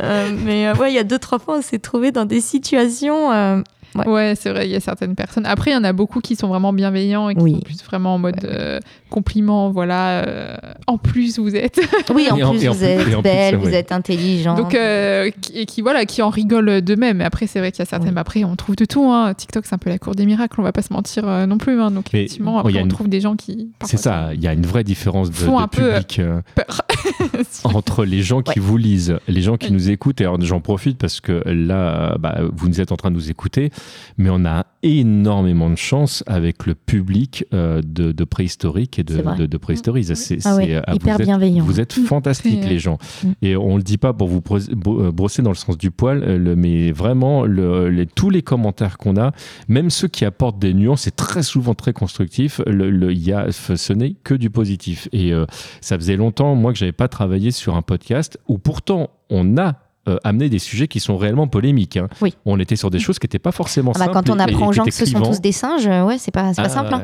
Euh, 0.00 0.30
mais 0.44 0.68
euh, 0.68 0.74
ouais, 0.74 0.92
il 0.92 0.94
y 0.94 0.98
a 0.98 1.04
deux, 1.04 1.18
trois 1.18 1.38
fois, 1.38 1.58
on 1.58 1.62
s'est 1.62 1.78
trouvé 1.78 2.12
dans 2.12 2.24
des 2.24 2.40
situations. 2.40 3.62
Ouais. 3.94 4.06
Ouais, 4.06 4.34
c'est 4.36 4.50
vrai, 4.50 4.66
il 4.68 4.70
y 4.72 4.76
a 4.76 4.80
certaines 4.80 5.14
personnes. 5.14 5.46
Après, 5.46 5.70
il 5.70 5.74
y 5.74 5.76
en 5.76 5.84
a 5.84 5.92
beaucoup 5.92 6.20
qui 6.20 6.36
sont 6.36 6.48
vraiment 6.48 6.72
bienveillants 6.72 7.28
et 7.30 7.34
qui 7.34 7.42
Oui. 7.42 7.54
sont 7.54 7.60
plus 7.60 7.82
vraiment 7.84 8.14
en 8.14 8.18
mode 8.18 8.44
euh, 8.44 8.78
compliment, 9.10 9.70
voilà. 9.70 10.24
euh, 10.26 10.56
en 10.86 10.98
plus, 10.98 11.38
vous 11.38 11.54
êtes. 11.56 11.80
Oui, 12.14 12.28
en 12.30 12.34
plus, 12.36 12.44
en 12.44 12.52
vous 12.52 12.58
plus- 12.58 12.82
êtes 12.84 13.08
et 13.08 13.14
en 13.14 13.22
plus, 13.22 13.30
belle, 13.30 13.56
vous 13.56 13.68
êtes 13.74 13.92
intelligente. 13.92 14.56
Donc, 14.58 14.74
euh, 14.74 15.30
et 15.54 15.66
qui, 15.66 15.80
voilà, 15.82 16.04
qui 16.04 16.22
en 16.22 16.28
rigolent 16.30 16.80
d'eux-mêmes. 16.82 17.20
Après, 17.20 17.46
c'est 17.46 17.58
vrai 17.60 17.72
qu'il 17.72 17.80
y 17.80 17.82
a 17.82 17.86
certaines. 17.86 18.10
Oui. 18.14 18.18
Après, 18.18 18.44
on 18.44 18.56
trouve 18.56 18.76
de 18.76 18.84
tout. 18.84 19.04
Hein. 19.10 19.32
TikTok, 19.34 19.64
c'est 19.66 19.74
un 19.74 19.78
peu 19.78 19.90
la 19.90 19.98
cour 19.98 20.14
des 20.14 20.26
miracles, 20.26 20.60
on 20.60 20.64
va 20.64 20.72
pas 20.72 20.82
se 20.82 20.92
mentir 20.92 21.26
euh, 21.26 21.46
non 21.46 21.58
plus. 21.58 21.80
hein. 21.80 21.90
Donc, 21.90 22.06
Mais, 22.12 22.20
effectivement, 22.24 22.58
après, 22.58 22.74
on 22.78 22.80
une- 22.82 22.88
trouve 22.88 23.08
des 23.08 23.20
gens 23.20 23.36
qui. 23.36 23.70
C'est 23.84 23.96
ça, 23.96 24.30
il 24.34 24.42
y 24.42 24.46
a 24.48 24.52
une 24.52 24.66
vraie 24.66 24.84
différence 24.84 25.30
de, 25.30 25.34
Font 25.36 25.60
de 25.60 25.66
public 25.66 26.20
Peur. 26.54 26.82
entre 27.64 28.04
les 28.04 28.22
gens 28.22 28.42
qui 28.42 28.58
Ouais. 28.60 28.66
vous 28.66 28.76
lisent, 28.76 29.16
les 29.28 29.42
gens 29.42 29.56
qui 29.56 29.68
Oui. 29.68 29.72
nous 29.72 29.90
écoutent. 29.90 30.20
Et 30.20 30.26
j'en 30.42 30.60
profite 30.60 30.98
parce 30.98 31.20
que 31.20 31.42
là, 31.46 32.16
bah, 32.18 32.38
vous 32.52 32.68
nous 32.68 32.80
êtes 32.80 32.92
en 32.92 32.96
train 32.96 33.10
de 33.10 33.14
nous 33.16 33.30
écouter. 33.30 33.70
Mais 34.16 34.30
on 34.30 34.44
a 34.44 34.66
énormément 34.82 35.70
de 35.70 35.76
chance 35.76 36.22
avec 36.26 36.66
le 36.66 36.74
public 36.74 37.44
euh, 37.52 37.80
de, 37.84 38.12
de 38.12 38.24
préhistorique 38.24 38.98
et 38.98 39.02
de, 39.04 39.14
C'est 39.16 39.22
vrai. 39.22 39.36
de, 39.36 39.46
de 39.46 39.56
préhistorie. 39.56 40.04
C'est- 40.04 40.38
Ah 40.46 40.56
oui, 40.56 40.64
c'est, 40.66 40.74
euh, 40.76 40.82
hyper 40.94 41.14
vous 41.16 41.20
êtes- 41.22 41.26
bienveillant. 41.26 41.64
Vous 41.64 41.80
êtes 41.80 41.92
fantastiques, 41.92 42.60
C'est- 42.62 42.68
les 42.68 42.78
gens. 42.78 42.98
Mm. 43.24 43.28
Et 43.42 43.56
on 43.56 43.76
le 43.76 43.82
dit 43.82 43.98
pas 43.98 44.12
pour 44.12 44.28
vous 44.28 44.42
euh, 44.50 45.10
brosser 45.12 45.42
dans 45.42 45.50
le 45.50 45.56
sens 45.56 45.76
du 45.78 45.90
poil, 45.90 46.20
le- 46.20 46.56
mais 46.56 46.92
vraiment, 46.92 47.44
le- 47.44 47.88
les- 47.88 48.06
tous 48.06 48.30
les 48.30 48.42
commentaires 48.42 48.98
qu'on 48.98 49.16
a, 49.16 49.32
même 49.68 49.90
ceux 49.90 50.08
qui 50.08 50.24
apportent 50.24 50.58
des 50.58 50.74
nuances, 50.74 51.02
c'est 51.02 51.16
très 51.16 51.42
souvent 51.42 51.74
très 51.74 51.92
constructif. 51.92 52.60
Le, 52.66 53.12
y 53.12 53.32
a, 53.32 53.50
ce 53.52 53.92
n'est 53.92 54.14
que 54.24 54.34
du 54.34 54.50
positif. 54.50 55.08
Et 55.12 55.32
euh, 55.32 55.44
ça 55.80 55.96
faisait 55.98 56.16
longtemps, 56.16 56.54
moi, 56.54 56.72
que 56.72 56.78
j'avais 56.78 56.92
pas 56.92 57.08
travaillé 57.08 57.50
sur 57.50 57.76
un 57.76 57.82
podcast 57.82 58.38
où 58.48 58.58
pourtant 58.58 59.10
on 59.30 59.56
a 59.58 59.74
euh, 60.08 60.16
amené 60.24 60.48
des 60.48 60.58
sujets 60.58 60.88
qui 60.88 61.00
sont 61.00 61.16
réellement 61.16 61.46
polémiques. 61.46 61.96
hein. 61.96 62.08
Oui. 62.20 62.34
On 62.46 62.58
était 62.58 62.76
sur 62.76 62.90
des 62.90 62.98
choses 62.98 63.18
qui 63.18 63.24
n'étaient 63.26 63.38
pas 63.38 63.52
forcément 63.52 63.92
Ah 63.94 63.98
bah, 63.98 64.04
simples. 64.06 64.14
quand 64.26 64.30
on 64.34 64.38
apprend 64.38 64.68
aux 64.68 64.72
gens 64.72 64.84
que 64.84 64.90
ce 64.92 65.06
sont 65.06 65.20
tous 65.20 65.40
des 65.40 65.52
singes, 65.52 65.86
euh, 65.86 66.04
ouais, 66.04 66.18
c'est 66.18 66.30
pas, 66.30 66.52
Ah, 66.56 66.68
simple. 66.68 66.94
hein. 66.94 67.02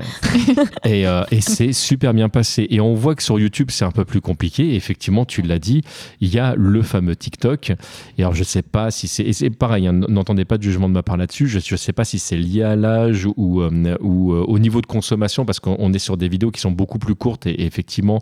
et 0.84 1.06
euh, 1.06 1.22
et 1.30 1.40
c'est 1.40 1.72
super 1.72 2.14
bien 2.14 2.28
passé. 2.28 2.66
Et 2.70 2.80
on 2.80 2.94
voit 2.94 3.14
que 3.14 3.22
sur 3.22 3.38
YouTube, 3.38 3.68
c'est 3.70 3.84
un 3.84 3.90
peu 3.90 4.04
plus 4.04 4.20
compliqué. 4.20 4.68
Et 4.70 4.74
effectivement, 4.76 5.24
tu 5.24 5.42
l'as 5.42 5.58
dit, 5.58 5.82
il 6.20 6.32
y 6.32 6.38
a 6.38 6.54
le 6.56 6.82
fameux 6.82 7.16
TikTok. 7.16 7.72
Et 8.18 8.22
alors, 8.22 8.34
je 8.34 8.44
sais 8.44 8.62
pas 8.62 8.90
si 8.90 9.08
c'est. 9.08 9.22
Et 9.24 9.32
c'est 9.32 9.50
pareil, 9.50 9.86
hein, 9.86 9.92
n'entendez 9.92 10.44
pas 10.44 10.58
de 10.58 10.62
jugement 10.62 10.88
de 10.88 10.94
ma 10.94 11.02
part 11.02 11.16
là-dessus. 11.16 11.46
Je 11.48 11.58
ne 11.58 11.76
sais 11.76 11.92
pas 11.92 12.04
si 12.04 12.18
c'est 12.18 12.36
lié 12.36 12.62
à 12.62 12.76
l'âge 12.76 13.26
ou, 13.36 13.60
euh, 13.62 13.96
ou 14.00 14.32
au 14.32 14.58
niveau 14.58 14.80
de 14.80 14.86
consommation, 14.86 15.44
parce 15.44 15.60
qu'on 15.60 15.76
on 15.78 15.92
est 15.92 15.98
sur 15.98 16.16
des 16.16 16.28
vidéos 16.28 16.50
qui 16.50 16.60
sont 16.60 16.70
beaucoup 16.70 16.98
plus 16.98 17.14
courtes 17.14 17.46
et, 17.46 17.62
et 17.62 17.66
effectivement, 17.66 18.20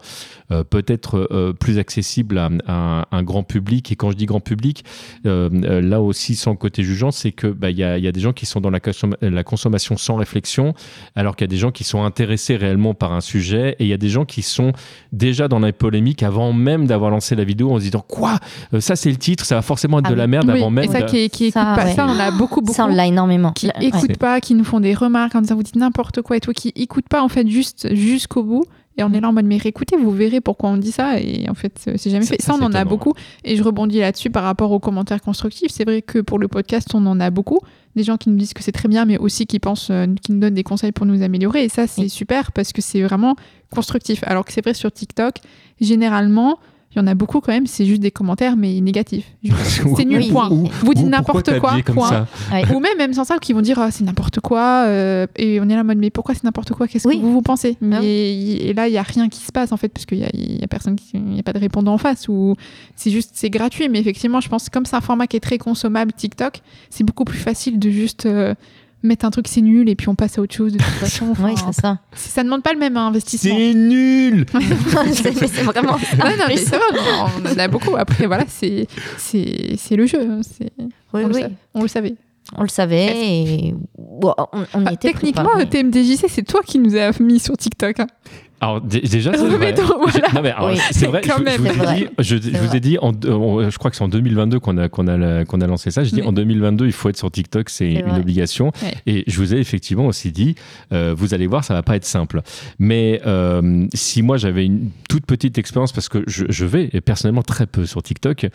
peut-être 0.70 1.52
plus 1.58 1.78
accessibles 1.78 2.38
à, 2.38 2.48
à 2.66 3.06
un 3.10 3.22
grand 3.22 3.42
public. 3.42 3.90
Et 3.92 3.96
quand 3.96 4.10
je 4.10 4.16
dis 4.16 4.26
grand 4.26 4.40
public, 4.40 4.71
euh, 5.26 5.48
euh, 5.64 5.80
là 5.80 6.00
aussi, 6.02 6.34
sans 6.36 6.56
côté 6.56 6.82
jugeant, 6.82 7.10
c'est 7.10 7.32
que 7.32 7.46
bah, 7.46 7.70
il 7.70 7.76
y, 7.76 7.80
y 7.80 7.84
a 7.84 8.12
des 8.12 8.20
gens 8.20 8.32
qui 8.32 8.46
sont 8.46 8.60
dans 8.60 8.70
la, 8.70 8.78
consom- 8.80 9.16
la 9.20 9.44
consommation 9.44 9.96
sans 9.96 10.16
réflexion, 10.16 10.74
alors 11.16 11.36
qu'il 11.36 11.44
y 11.44 11.50
a 11.50 11.54
des 11.54 11.56
gens 11.56 11.70
qui 11.70 11.84
sont 11.84 12.02
intéressés 12.04 12.56
réellement 12.56 12.94
par 12.94 13.12
un 13.12 13.20
sujet, 13.20 13.76
et 13.78 13.84
il 13.84 13.88
y 13.88 13.92
a 13.92 13.96
des 13.98 14.08
gens 14.08 14.24
qui 14.24 14.42
sont 14.42 14.72
déjà 15.12 15.48
dans 15.48 15.58
la 15.58 15.72
polémique 15.72 16.22
avant 16.22 16.52
même 16.52 16.86
d'avoir 16.86 17.10
lancé 17.10 17.34
la 17.36 17.44
vidéo 17.44 17.72
en 17.72 17.78
se 17.78 17.84
disant 17.84 18.04
quoi 18.06 18.38
Euh, 18.74 18.80
Ça 18.80 18.96
c'est 18.96 19.10
le 19.10 19.16
titre, 19.16 19.44
ça 19.44 19.54
va 19.56 19.62
forcément 19.62 19.98
être 19.98 20.06
Ah 20.06 20.10
de 20.10 20.14
oui. 20.14 20.18
la 20.20 20.26
merde 20.26 20.50
Oui, 20.52 20.58
avant 20.58 20.70
même. 20.70 20.84
et 20.84 20.88
ça 20.88 21.02
de- 21.02 21.06
qui, 21.10 21.28
qui 21.30 21.44
écoute 21.46 21.54
Ça, 21.54 21.74
pas 21.76 21.84
ouais. 21.84 21.94
ça, 21.94 22.06
on 22.06 22.18
a 22.18 22.30
beaucoup, 22.30 22.60
beaucoup. 22.60 22.74
Ça, 22.76 22.84
on 22.86 22.94
l'a 22.94 23.06
énormément. 23.06 23.52
qui 23.52 23.66
Là, 23.66 23.74
ouais. 23.78 23.86
écoutent 23.86 24.18
pas, 24.18 24.40
qui 24.40 24.54
nous 24.54 24.64
font 24.64 24.80
des 24.80 24.94
remarques 24.94 25.34
en 25.34 25.40
disant 25.40 25.54
vous 25.56 25.62
dites 25.62 25.76
n'importe 25.76 26.22
quoi 26.22 26.36
et 26.36 26.40
tout, 26.40 26.52
qui 26.52 26.72
écoutent 26.76 27.08
pas 27.08 27.22
en 27.22 27.28
fait 27.28 27.46
juste 27.48 27.94
jusqu'au 27.94 28.42
bout. 28.42 28.64
Et 28.98 29.02
on 29.02 29.12
est 29.12 29.20
là 29.20 29.28
en 29.28 29.32
mode 29.32 29.46
mais 29.46 29.56
réécoutez, 29.56 29.96
vous 29.96 30.10
verrez 30.10 30.40
pourquoi 30.42 30.68
on 30.70 30.76
dit 30.76 30.92
ça. 30.92 31.18
Et 31.18 31.48
en 31.48 31.54
fait, 31.54 31.72
c'est 31.96 32.10
jamais 32.10 32.24
Ça- 32.24 32.34
fait. 32.34 32.42
ça, 32.42 32.52
Ça, 32.52 32.58
on 32.60 32.64
en 32.66 32.72
a 32.74 32.84
beaucoup. 32.84 33.14
Et 33.44 33.56
je 33.56 33.62
rebondis 33.62 34.00
là-dessus 34.00 34.28
par 34.30 34.42
rapport 34.44 34.70
aux 34.72 34.80
commentaires 34.80 35.22
constructifs. 35.22 35.70
C'est 35.70 35.84
vrai 35.84 36.02
que 36.02 36.18
pour 36.18 36.38
le 36.38 36.48
podcast, 36.48 36.88
on 36.94 37.04
en 37.06 37.18
a 37.20 37.30
beaucoup. 37.30 37.60
Des 37.96 38.02
gens 38.04 38.16
qui 38.18 38.28
nous 38.30 38.36
disent 38.36 38.52
que 38.54 38.62
c'est 38.62 38.72
très 38.72 38.88
bien, 38.88 39.04
mais 39.04 39.18
aussi 39.18 39.46
qui 39.46 39.58
pensent, 39.58 39.88
euh, 39.90 40.06
qui 40.22 40.32
nous 40.32 40.40
donnent 40.40 40.54
des 40.54 40.62
conseils 40.62 40.92
pour 40.92 41.06
nous 41.06 41.22
améliorer. 41.22 41.64
Et 41.64 41.68
ça, 41.68 41.86
c'est 41.86 42.02
Oui. 42.02 42.08
super 42.10 42.52
parce 42.52 42.72
que 42.72 42.80
c'est 42.82 43.02
vraiment 43.02 43.34
constructif. 43.74 44.22
Alors 44.26 44.44
que 44.44 44.52
c'est 44.52 44.62
vrai 44.62 44.74
sur 44.74 44.90
TikTok, 44.92 45.36
généralement, 45.80 46.58
il 46.94 46.98
y 46.98 47.00
en 47.02 47.06
a 47.06 47.14
beaucoup 47.14 47.40
quand 47.40 47.52
même, 47.52 47.66
c'est 47.66 47.86
juste 47.86 48.02
des 48.02 48.10
commentaires, 48.10 48.56
mais 48.56 48.80
négatifs. 48.80 49.24
C'est 49.96 50.04
nul, 50.04 50.28
point. 50.30 50.48
Vous 50.50 50.94
dites 50.94 51.06
n'importe 51.06 51.58
quoi, 51.58 51.76
point. 51.86 52.08
ça 52.08 52.26
Ouais. 52.52 52.64
Ou 52.74 52.80
même, 52.80 52.98
même 52.98 53.14
sans 53.14 53.24
ça, 53.24 53.38
qui 53.38 53.52
vont 53.54 53.62
dire 53.62 53.78
ah, 53.78 53.90
c'est 53.90 54.04
n'importe 54.04 54.40
quoi. 54.40 54.84
euh, 54.86 55.26
et 55.36 55.58
on 55.60 55.68
est 55.68 55.74
là 55.74 55.80
en 55.80 55.84
mode 55.84 55.98
mais 55.98 56.10
pourquoi 56.10 56.34
c'est 56.34 56.44
n'importe 56.44 56.72
quoi? 56.72 56.86
Qu'est-ce 56.88 57.08
Oui. 57.08 57.16
que 57.18 57.22
vous 57.22 57.32
vous 57.32 57.42
pensez? 57.42 57.76
Mais, 57.80 57.96
Ah 57.96 58.00
Et 58.02 58.72
là, 58.74 58.88
il 58.88 58.92
y 58.94 58.98
a 58.98 59.02
rien 59.02 59.28
qui 59.28 59.40
se 59.40 59.52
passe 59.52 59.72
en 59.72 59.76
fait, 59.76 59.88
parce 59.88 60.04
qu'il 60.06 60.18
y 60.18 60.24
a, 60.24 60.28
il 60.34 60.60
y 60.60 60.64
a 60.64 60.66
personne, 60.68 60.96
qui- 60.96 61.10
il 61.14 61.36
y 61.36 61.40
a 61.40 61.42
pas 61.42 61.52
de 61.54 61.58
répondant 61.58 61.94
en 61.94 61.98
face. 61.98 62.28
Ou 62.28 62.56
c'est 62.96 63.10
juste, 63.10 63.30
c'est 63.34 63.50
gratuit. 63.50 63.88
Mais 63.88 63.98
effectivement, 64.00 64.40
je 64.40 64.48
pense 64.48 64.66
que 64.66 64.70
comme 64.70 64.84
c'est 64.84 64.96
un 64.96 65.00
format 65.00 65.26
qui 65.26 65.36
est 65.36 65.40
très 65.40 65.58
consommable, 65.58 66.12
TikTok, 66.12 66.60
c'est 66.90 67.04
beaucoup 67.04 67.24
plus 67.24 67.38
facile 67.38 67.78
de 67.78 67.88
juste 67.90 68.26
euh, 68.26 68.54
mettre 69.02 69.24
un 69.24 69.30
truc 69.30 69.48
c'est 69.48 69.60
nul 69.60 69.88
et 69.88 69.96
puis 69.96 70.08
on 70.08 70.14
passe 70.14 70.38
à 70.38 70.42
autre 70.42 70.54
chose 70.54 70.72
de 70.72 70.78
toute 70.78 70.86
façon. 70.86 71.34
Oui, 71.40 71.52
Enfin, 71.54 71.72
c'est 71.72 71.80
ça. 71.80 71.98
ça 72.14 72.42
demande 72.44 72.62
pas 72.62 72.72
le 72.72 72.78
même 72.78 72.96
investissement. 72.96 73.54
C'est 73.56 73.74
nul 73.74 74.46
c'est 75.12 75.62
vraiment 75.62 75.98
ça. 75.98 76.24
Ouais, 76.24 76.36
non, 76.36 76.44
mais 76.48 76.56
c'est 76.56 76.76
vrai, 76.76 76.86
on 77.42 77.46
en 77.46 77.58
a 77.58 77.68
beaucoup. 77.68 77.96
Après, 77.96 78.26
voilà, 78.26 78.44
c'est 78.48 78.86
c'est 79.18 79.74
c'est 79.76 79.96
le 79.96 80.06
jeu. 80.06 80.20
hein, 80.20 80.40
c'est- 80.42 80.72
Oui, 80.78 81.22
on, 81.24 81.28
le 81.28 81.34
oui. 81.34 81.42
sa- 81.42 81.48
on 81.74 81.82
le 81.82 81.88
savait. 81.88 82.14
On 82.56 82.62
le 82.62 82.68
savait 82.68 83.12
et 83.14 83.74
bon, 83.96 84.34
on, 84.52 84.64
on 84.74 84.80
y 84.82 84.84
Ah, 84.88 84.92
était 84.92 85.12
techniquement. 85.12 85.48
TMDJC, 85.70 86.26
c'est 86.28 86.42
toi 86.42 86.60
qui 86.66 86.78
nous 86.78 86.96
as 86.96 87.18
mis 87.20 87.38
sur 87.38 87.56
TikTok. 87.56 88.00
hein. 88.00 88.06
Alors 88.62 88.80
dé- 88.80 89.00
déjà, 89.00 89.32
c'est 89.34 89.48
vrai. 89.58 89.74
C'est 90.92 91.06
vrai. 91.06 91.20
Je, 92.20 92.36
vous 92.36 92.76
ai 92.76 92.80
dit, 92.80 92.96
en, 93.02 93.10
je 93.12 93.76
crois 93.76 93.90
que 93.90 93.96
c'est 93.96 94.04
en 94.04 94.08
2022 94.08 94.60
qu'on 94.60 94.78
a 94.78 94.88
qu'on 94.88 95.08
a 95.08 95.44
qu'on 95.44 95.60
a 95.60 95.66
lancé 95.66 95.90
ça. 95.90 96.04
J'ai 96.04 96.12
dit 96.12 96.20
Oui. 96.20 96.28
en 96.28 96.32
2022, 96.32 96.86
il 96.86 96.92
faut 96.92 97.08
être 97.08 97.16
sur 97.16 97.30
TikTok, 97.30 97.68
c'est 97.68 97.90
une 97.92 98.02
vrai. 98.08 98.20
obligation. 98.20 98.70
Et 99.06 99.24
je 99.26 99.36
vous 99.38 99.52
ai 99.52 99.58
effectivement 99.58 100.06
aussi 100.06 100.30
dit, 100.30 100.54
euh, 100.92 101.12
vous 101.16 101.34
allez 101.34 101.48
voir, 101.48 101.64
ça 101.64 101.74
va 101.74 101.82
pas 101.82 101.96
être 101.96 102.04
simple. 102.04 102.40
Mais 102.78 103.20
euh, 103.26 103.86
si 103.94 104.22
moi 104.22 104.36
j'avais 104.36 104.64
une 104.64 104.90
toute 105.08 105.26
petite 105.26 105.58
expérience, 105.58 105.90
parce 105.92 106.08
que 106.08 106.22
je, 106.28 106.44
je 106.48 106.64
vais 106.64 106.88
et 106.92 107.00
personnellement 107.00 107.42
très 107.42 107.66
peu 107.66 107.84
sur 107.84 108.00
TikTok, 108.02 108.46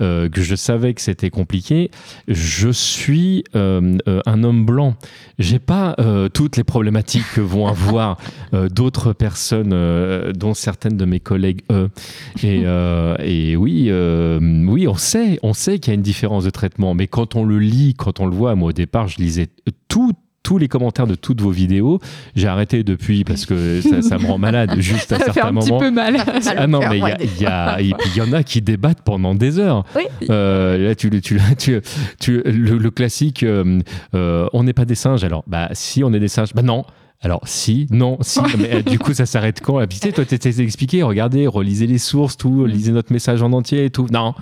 euh, 0.00 0.28
que 0.28 0.42
je 0.42 0.56
savais 0.56 0.92
que 0.92 1.00
c'était 1.00 1.30
compliqué, 1.30 1.90
je 2.26 2.68
suis 2.70 3.44
un 3.54 4.42
homme 4.44 4.66
blanc. 4.66 4.96
J'ai 5.38 5.60
pas 5.60 5.94
toutes 6.34 6.56
les 6.56 6.64
problématiques 6.64 7.24
que 7.34 7.40
vont 7.40 7.68
avoir 7.68 8.18
d'autres 8.52 9.12
personnes, 9.12 9.51
euh, 9.52 10.32
dont 10.32 10.54
certaines 10.54 10.96
de 10.96 11.04
mes 11.04 11.20
collègues, 11.20 11.62
eux. 11.70 11.88
Et, 12.42 12.62
euh, 12.66 13.16
et 13.22 13.56
oui, 13.56 13.86
euh, 13.90 14.38
oui, 14.66 14.86
on 14.88 14.94
sait, 14.94 15.38
on 15.42 15.52
sait 15.52 15.78
qu'il 15.78 15.92
y 15.92 15.92
a 15.92 15.94
une 15.94 16.02
différence 16.02 16.44
de 16.44 16.50
traitement. 16.50 16.94
Mais 16.94 17.06
quand 17.06 17.36
on 17.36 17.44
le 17.44 17.58
lit, 17.58 17.94
quand 17.96 18.20
on 18.20 18.26
le 18.26 18.34
voit, 18.34 18.54
moi 18.54 18.70
au 18.70 18.72
départ, 18.72 19.08
je 19.08 19.18
lisais 19.18 19.48
tout 19.88 20.12
tous 20.44 20.58
les 20.58 20.66
commentaires 20.66 21.06
de 21.06 21.14
toutes 21.14 21.40
vos 21.40 21.52
vidéos. 21.52 22.00
J'ai 22.34 22.48
arrêté 22.48 22.82
depuis 22.82 23.22
parce 23.22 23.46
que 23.46 23.80
ça, 23.80 24.02
ça 24.02 24.18
me 24.18 24.26
rend 24.26 24.38
malade 24.38 24.74
juste 24.80 25.12
à 25.12 25.18
Ça 25.18 25.26
fait 25.26 25.32
certains 25.34 25.56
un 25.56 25.60
petit 25.60 25.68
moments. 25.70 25.78
peu 25.80 25.90
mal. 25.92 26.16
Ah 26.56 26.66
non, 26.66 26.80
mais 26.90 26.98
il 26.98 28.16
y, 28.16 28.20
en 28.20 28.32
a 28.32 28.42
qui 28.42 28.60
débattent 28.60 29.02
pendant 29.02 29.36
des 29.36 29.60
heures. 29.60 29.84
Oui. 29.94 30.02
Euh, 30.30 30.78
là, 30.88 30.94
tu, 30.96 31.10
tu, 31.20 31.38
tu, 31.58 31.80
tu- 32.18 32.42
le, 32.44 32.76
le 32.76 32.90
classique, 32.90 33.44
euh, 33.44 33.78
euh, 34.16 34.48
on 34.52 34.64
n'est 34.64 34.72
pas 34.72 34.84
des 34.84 34.96
singes. 34.96 35.22
Alors, 35.22 35.44
bah, 35.46 35.68
si 35.74 36.02
on 36.02 36.12
est 36.12 36.20
des 36.20 36.26
singes, 36.26 36.52
bah 36.54 36.62
non. 36.62 36.84
Alors, 37.22 37.40
si, 37.44 37.86
non, 37.90 38.18
si. 38.20 38.40
Mais 38.58 38.74
euh, 38.74 38.82
du 38.82 38.98
coup, 38.98 39.14
ça 39.14 39.26
s'arrête 39.26 39.60
quand? 39.60 39.80
Et 39.80 39.86
puis, 39.86 40.00
tu 40.00 40.08
sais, 40.08 40.12
toi, 40.12 40.24
t'étais 40.24 40.60
expliqué, 40.60 41.02
regardez, 41.02 41.46
relisez 41.46 41.86
les 41.86 41.98
sources, 41.98 42.36
tout, 42.36 42.66
lisez 42.66 42.92
notre 42.92 43.12
message 43.12 43.42
en 43.42 43.52
entier 43.52 43.84
et 43.84 43.90
tout. 43.90 44.08
Non. 44.10 44.34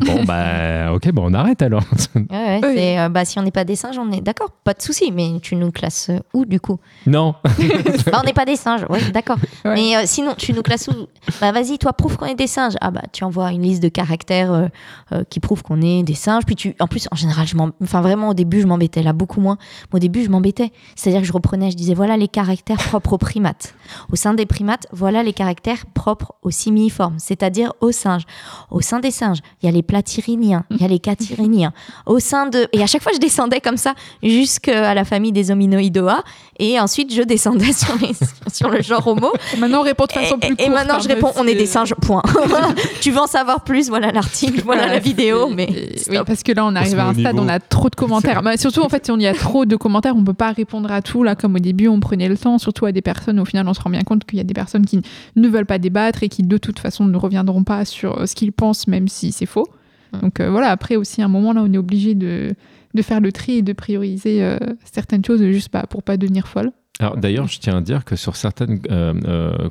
Bon, 0.04 0.24
bah, 0.24 0.92
ok, 0.92 1.10
bah, 1.12 1.22
on 1.24 1.34
arrête 1.34 1.62
alors. 1.62 1.82
Ouais, 2.14 2.24
ouais, 2.30 2.60
Oui. 2.62 2.72
c'est, 2.76 2.98
euh, 2.98 3.08
bah, 3.08 3.24
si 3.24 3.38
on 3.38 3.42
n'est 3.42 3.50
pas 3.50 3.64
des 3.64 3.76
singes, 3.76 3.98
on 3.98 4.10
est 4.12 4.20
d'accord, 4.20 4.50
pas 4.64 4.72
de 4.74 4.82
souci. 4.82 5.10
Mais 5.12 5.38
tu 5.42 5.56
nous 5.56 5.70
classes 5.70 6.10
où 6.32 6.44
du 6.44 6.60
coup? 6.60 6.78
Non. 7.06 7.34
Bah, 7.44 8.20
On 8.22 8.26
n'est 8.26 8.32
pas 8.32 8.44
des 8.44 8.56
singes, 8.56 8.84
oui, 8.88 8.98
d'accord. 9.12 9.36
Ouais. 9.64 9.74
Mais 9.74 9.96
euh, 9.96 10.02
sinon, 10.04 10.34
tu 10.36 10.52
nous 10.52 10.62
classes 10.62 10.88
où? 10.88 11.06
Bah 11.40 11.52
vas-y, 11.52 11.78
toi, 11.78 11.92
prouve 11.92 12.16
qu'on 12.16 12.26
est 12.26 12.34
des 12.34 12.46
singes. 12.46 12.74
Ah 12.80 12.90
bah 12.90 13.02
tu 13.12 13.24
envoies 13.24 13.50
une 13.52 13.62
liste 13.62 13.82
de 13.82 13.88
caractères 13.88 14.52
euh, 14.52 14.66
euh, 15.12 15.24
qui 15.28 15.40
prouvent 15.40 15.62
qu'on 15.62 15.80
est 15.82 16.02
des 16.02 16.14
singes. 16.14 16.44
Puis 16.46 16.56
tu, 16.56 16.74
en 16.80 16.86
plus, 16.86 17.08
en 17.10 17.16
général, 17.16 17.46
je 17.46 17.56
m'en, 17.56 17.70
enfin 17.82 18.00
vraiment 18.00 18.28
au 18.30 18.34
début, 18.34 18.60
je 18.60 18.66
m'embêtais 18.66 19.02
là 19.02 19.12
beaucoup 19.12 19.40
moins. 19.40 19.58
Mais 19.92 19.96
au 19.96 20.00
début, 20.00 20.22
je 20.24 20.30
m'embêtais. 20.30 20.72
C'est-à-dire 20.96 21.20
que 21.22 21.26
je 21.26 21.32
reprenais, 21.32 21.70
je 21.70 21.76
disais 21.76 21.94
voilà 21.94 22.16
les 22.16 22.28
caractères 22.28 22.78
propres 22.78 23.14
aux 23.14 23.18
primates. 23.18 23.74
Au 24.12 24.16
sein 24.16 24.34
des 24.34 24.46
primates, 24.46 24.86
voilà 24.92 25.22
les 25.22 25.32
caractères 25.32 25.86
propres 25.94 26.34
aux 26.42 26.50
simiformes, 26.50 27.18
c'est-à-dire 27.18 27.72
aux 27.80 27.92
singes. 27.92 28.24
Au 28.70 28.80
sein 28.80 29.00
des 29.00 29.10
singes, 29.10 29.38
il 29.62 29.66
y 29.66 29.68
a 29.68 29.72
les 29.74 29.82
platyrrhiniens, 29.82 30.64
il 30.70 30.80
y 30.80 30.84
a 30.84 30.88
les 30.88 30.98
catyrrhiniens. 30.98 31.72
Au 32.06 32.18
sein 32.18 32.46
de 32.46 32.66
et 32.72 32.82
à 32.82 32.86
chaque 32.86 33.02
fois, 33.02 33.12
je 33.14 33.18
descendais 33.18 33.60
comme 33.60 33.76
ça 33.76 33.94
jusqu'à 34.22 34.94
la 34.94 35.04
famille 35.04 35.32
des 35.32 35.50
hominoïdoa. 35.50 36.24
Et 36.58 36.78
ensuite, 36.78 37.12
je 37.12 37.22
descendais 37.22 37.72
sur, 37.72 37.94
les- 38.00 38.14
sur 38.52 38.68
le 38.70 38.80
genre 38.82 39.06
homo. 39.06 39.32
Maintenant, 39.58 39.80
on 39.80 39.82
répond 39.82 40.04
de 40.06 40.12
façon 40.12 40.36
Et, 40.42 40.54
plus 40.54 40.64
et 40.64 40.68
maintenant, 40.68 41.00
je 41.00 41.08
réponds, 41.08 41.32
mais 41.34 41.40
on 41.42 41.46
est 41.46 41.54
des 41.54 41.66
singes, 41.66 41.94
point. 41.94 42.22
tu 43.00 43.10
veux 43.10 43.18
en 43.18 43.26
savoir 43.26 43.64
plus, 43.64 43.88
voilà 43.88 44.12
l'article, 44.12 44.62
voilà 44.64 44.86
la 44.86 44.98
vidéo, 44.98 45.48
mais 45.48 45.64
et- 45.64 45.94
oui, 46.10 46.16
parce 46.26 46.42
que 46.42 46.52
là, 46.52 46.64
on 46.64 46.74
arrive 46.76 46.98
à 46.98 47.06
un 47.08 47.14
stade, 47.14 47.38
on 47.38 47.48
a 47.48 47.58
trop 47.60 47.88
de 47.90 47.94
commentaires. 47.96 48.42
Bah, 48.42 48.56
surtout, 48.56 48.82
en 48.82 48.88
fait, 48.88 49.04
si 49.04 49.10
on 49.10 49.18
y 49.18 49.26
a 49.26 49.34
trop 49.34 49.64
de 49.64 49.76
commentaires, 49.76 50.14
on 50.16 50.22
peut 50.24 50.32
pas 50.34 50.52
répondre 50.52 50.90
à 50.92 51.02
tout. 51.02 51.22
Là, 51.22 51.34
comme 51.34 51.56
au 51.56 51.58
début, 51.60 51.88
on 51.88 52.00
prenait 52.00 52.28
le 52.28 52.36
temps, 52.36 52.58
surtout 52.58 52.86
à 52.86 52.92
des 52.92 53.02
personnes. 53.02 53.40
Au 53.40 53.44
final, 53.44 53.66
on 53.68 53.74
se 53.74 53.80
rend 53.80 53.90
bien 53.90 54.02
compte 54.02 54.24
qu'il 54.24 54.38
y 54.38 54.40
a 54.40 54.44
des 54.44 54.54
personnes 54.54 54.86
qui 54.86 55.00
ne 55.36 55.48
veulent 55.48 55.66
pas 55.66 55.78
débattre 55.78 56.22
et 56.22 56.28
qui, 56.28 56.42
de 56.42 56.56
toute 56.58 56.78
façon, 56.78 57.04
ne 57.04 57.16
reviendront 57.16 57.64
pas 57.64 57.84
sur 57.84 58.20
euh, 58.20 58.26
ce 58.26 58.34
qu'ils 58.34 58.52
pensent, 58.52 58.86
même 58.86 59.08
si 59.08 59.32
c'est 59.32 59.46
faux. 59.46 59.66
Mm. 60.12 60.18
Donc 60.20 60.40
euh, 60.40 60.50
voilà, 60.50 60.70
après 60.70 60.96
aussi, 60.96 61.20
à 61.22 61.24
un 61.24 61.28
moment, 61.28 61.52
là, 61.52 61.62
on 61.64 61.72
est 61.72 61.78
obligé 61.78 62.14
de, 62.14 62.54
de 62.94 63.02
faire 63.02 63.20
le 63.20 63.32
tri 63.32 63.58
et 63.58 63.62
de 63.62 63.72
prioriser 63.72 64.42
euh, 64.42 64.58
certaines 64.90 65.24
choses 65.24 65.42
juste 65.42 65.72
bah, 65.72 65.84
pour 65.88 66.02
pas 66.02 66.16
devenir 66.16 66.46
folle. 66.48 66.70
Alors 67.00 67.16
d'ailleurs, 67.16 67.48
je 67.48 67.58
tiens 67.58 67.76
à 67.78 67.80
dire 67.80 68.04
que 68.04 68.14
sur 68.14 68.36
certains 68.36 68.66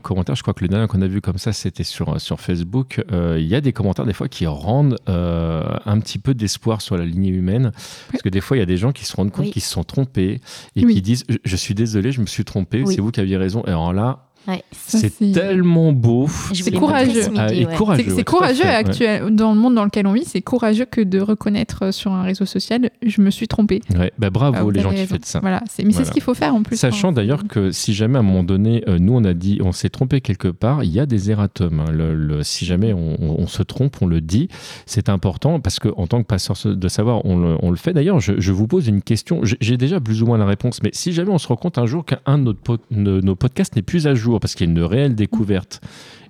commentaires, 0.01 0.35
je 0.35 0.41
crois 0.41 0.53
que 0.53 0.61
le 0.63 0.67
dernier 0.67 0.87
qu'on 0.87 1.01
a 1.01 1.07
vu 1.07 1.21
comme 1.21 1.37
ça, 1.37 1.53
c'était 1.53 1.85
sur, 1.85 2.19
sur 2.19 2.41
Facebook, 2.41 3.01
euh, 3.13 3.37
il 3.39 3.47
y 3.47 3.55
a 3.55 3.61
des 3.61 3.71
commentaires 3.71 4.05
des 4.05 4.11
fois 4.13 4.27
qui 4.27 4.45
rendent 4.45 4.97
euh, 5.07 5.63
un 5.85 5.99
petit 5.99 6.19
peu 6.19 6.33
d'espoir 6.33 6.81
sur 6.81 6.97
la 6.97 7.05
lignée 7.05 7.29
humaine. 7.29 7.71
Parce 8.11 8.21
que 8.23 8.29
des 8.29 8.41
fois, 8.41 8.57
il 8.57 8.59
y 8.59 8.63
a 8.63 8.65
des 8.67 8.75
gens 8.77 8.91
qui 8.91 9.05
se 9.05 9.15
rendent 9.15 9.31
compte 9.31 9.45
Oui. 9.45 9.51
qu'ils 9.51 9.61
se 9.61 9.71
sont 9.71 9.85
trompés 9.85 10.41
et 10.75 10.85
Oui. 10.85 10.95
qui 10.95 11.01
disent 11.01 11.23
je, 11.29 11.37
je 11.45 11.55
suis 11.55 11.73
désolé, 11.73 12.11
je 12.11 12.19
me 12.21 12.25
suis 12.25 12.43
trompé, 12.43 12.83
Oui. 12.85 12.93
c'est 12.93 13.01
vous 13.01 13.11
qui 13.11 13.21
aviez 13.21 13.37
raison. 13.37 13.63
Et 13.65 13.69
alors 13.69 13.93
là, 13.93 14.25
Ouais. 14.47 14.61
C'est 14.71 15.31
tellement 15.31 15.93
beau. 15.93 16.27
C'est 16.53 16.71
courageux. 16.71 17.21
Ah, 17.37 17.47
ouais. 17.47 17.65
courageux. 17.77 18.03
C'est 18.07 18.15
ouais, 18.15 18.23
courageux 18.23 18.61
fait, 18.63 18.67
ouais. 18.67 18.73
actuel, 18.75 19.35
dans 19.35 19.53
le 19.53 19.59
monde 19.59 19.75
dans 19.75 19.85
lequel 19.85 20.05
on 20.05 20.11
vit, 20.13 20.25
c'est 20.25 20.41
courageux 20.41 20.85
que 20.85 20.99
de 21.01 21.19
reconnaître 21.21 21.85
euh, 21.85 21.91
sur 21.93 22.11
un 22.11 22.23
réseau 22.23 22.45
social, 22.45 22.89
je 23.05 23.21
me 23.21 23.29
suis 23.29 23.47
trompé. 23.47 23.81
Ouais, 23.97 24.11
bah, 24.17 24.29
bravo 24.29 24.69
Ah, 24.69 24.71
les 24.73 24.81
gens 24.81 24.91
qui 24.91 25.05
font 25.05 25.17
ça. 25.23 25.39
Voilà, 25.39 25.61
c'est- 25.69 25.83
mais 25.85 25.93
c'est 25.93 26.03
ce 26.05 26.11
qu'il 26.11 26.21
faut 26.21 26.33
faire 26.33 26.53
en 26.53 26.61
plus. 26.63 26.75
Sachant 26.75 27.09
hein. 27.09 27.13
d'ailleurs 27.13 27.47
que 27.47 27.71
si 27.71 27.93
jamais 27.93 28.17
à 28.17 28.19
un 28.19 28.23
moment 28.23 28.43
donné, 28.43 28.83
euh, 28.89 28.97
nous 28.99 29.13
on 29.13 29.23
a 29.23 29.33
dit, 29.33 29.59
on 29.63 29.71
s'est 29.71 29.89
trompé 29.89 30.19
quelque 30.21 30.49
part, 30.49 30.83
il 30.83 30.91
y 30.91 30.99
a 30.99 31.05
des 31.05 31.31
erratums. 31.31 31.79
hein. 31.79 31.91
Le- 31.91 32.13
le- 32.15 32.43
si 32.43 32.65
jamais 32.65 32.93
on, 32.93 33.47
se 33.47 33.63
trompe, 33.63 33.97
on 34.01 34.07
le 34.07 34.19
dit. 34.21 34.49
C'est 34.85 35.07
important 35.09 35.59
parce 35.59 35.79
que 35.79 35.89
en 35.95 36.07
tant 36.07 36.21
que 36.21 36.27
passeur 36.27 36.57
de 36.65 36.87
savoir, 36.87 37.25
on 37.25 37.37
le, 37.37 37.55
on 37.61 37.69
le 37.71 37.77
fait. 37.77 37.93
D'ailleurs, 37.93 38.19
je, 38.19 38.33
je 38.39 38.51
vous 38.51 38.67
pose 38.67 38.87
une 38.87 39.01
question. 39.01 39.41
J'ai- 39.43 39.77
déjà 39.77 39.99
plus 39.99 40.21
ou 40.21 40.25
moins 40.27 40.37
la 40.37 40.45
réponse, 40.45 40.81
mais 40.83 40.91
si 40.93 41.13
jamais 41.13 41.31
on 41.31 41.37
se 41.37 41.47
rend 41.47 41.55
compte 41.55 41.77
un 41.77 41.85
jour 41.85 42.05
qu'un 42.05 42.37
de 42.37 43.21
nos 43.21 43.35
podcasts 43.35 43.75
n'est 43.75 43.81
plus 43.81 44.05
à 44.07 44.15
jour 44.15 44.32
parce 44.39 44.55
qu'il 44.55 44.67
y 44.67 44.69
a 44.69 44.71
une 44.71 44.83
réelle 44.83 45.15
découverte, 45.15 45.81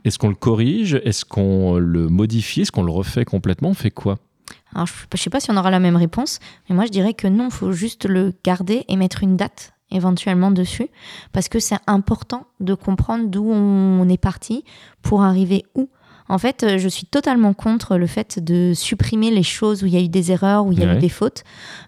est-ce 0.06 0.18
qu'on 0.20 0.30
le 0.30 0.36
corrige? 0.36 1.00
Est-ce 1.06 1.24
qu'on 1.26 1.78
le 1.78 2.08
modifie? 2.10 2.62
Est-ce 2.62 2.72
qu'on 2.72 2.84
le 2.84 2.92
refait 2.92 3.26
complètement? 3.26 3.70
On 3.70 3.74
fait 3.74 3.92
quoi? 3.92 4.18
Alors, 4.76 4.88
je 4.88 4.94
ne 5.14 5.18
sais 5.18 5.30
pas 5.30 5.40
si 5.40 5.52
on 5.52 5.58
aura 5.58 5.70
la 5.72 5.80
même 5.80 5.96
réponse, 5.96 6.40
mais 6.68 6.76
moi 6.76 6.86
je 6.86 6.92
dirais 6.92 7.14
que 7.14 7.28
non, 7.28 7.46
il 7.46 7.52
faut 7.54 7.72
juste 7.72 8.06
le 8.06 8.34
garder 8.44 8.84
et 8.88 8.96
mettre 8.98 9.24
une 9.24 9.38
date 9.38 9.74
éventuellement 9.92 10.50
dessus, 10.50 10.88
parce 11.32 11.48
que 11.48 11.60
c'est 11.60 11.78
important 11.86 12.48
de 12.60 12.74
comprendre 12.74 13.28
d'où 13.28 13.46
on 13.52 14.10
est 14.10 14.18
parti 14.18 14.64
pour 15.04 15.22
arriver 15.22 15.64
où. 15.76 15.90
En 16.30 16.40
fait, 16.40 16.64
euh, 16.64 16.78
je 16.80 16.88
suis 16.88 17.06
totalement 17.06 17.54
contre 17.54 17.98
le 17.98 18.08
fait 18.08 18.44
de 18.44 18.72
supprimer 18.74 19.30
les 19.30 19.44
choses 19.44 19.84
où 19.84 19.86
il 19.86 19.94
y 19.94 19.98
a 19.98 20.02
eu 20.02 20.08
des 20.10 20.32
erreurs, 20.32 20.66
où 20.66 20.72
il 20.72 20.80
y 20.80 20.84
a 20.84 20.88
Ouais. 20.88 20.96
eu 20.98 21.00
des 21.00 21.10
fautes, 21.10 21.44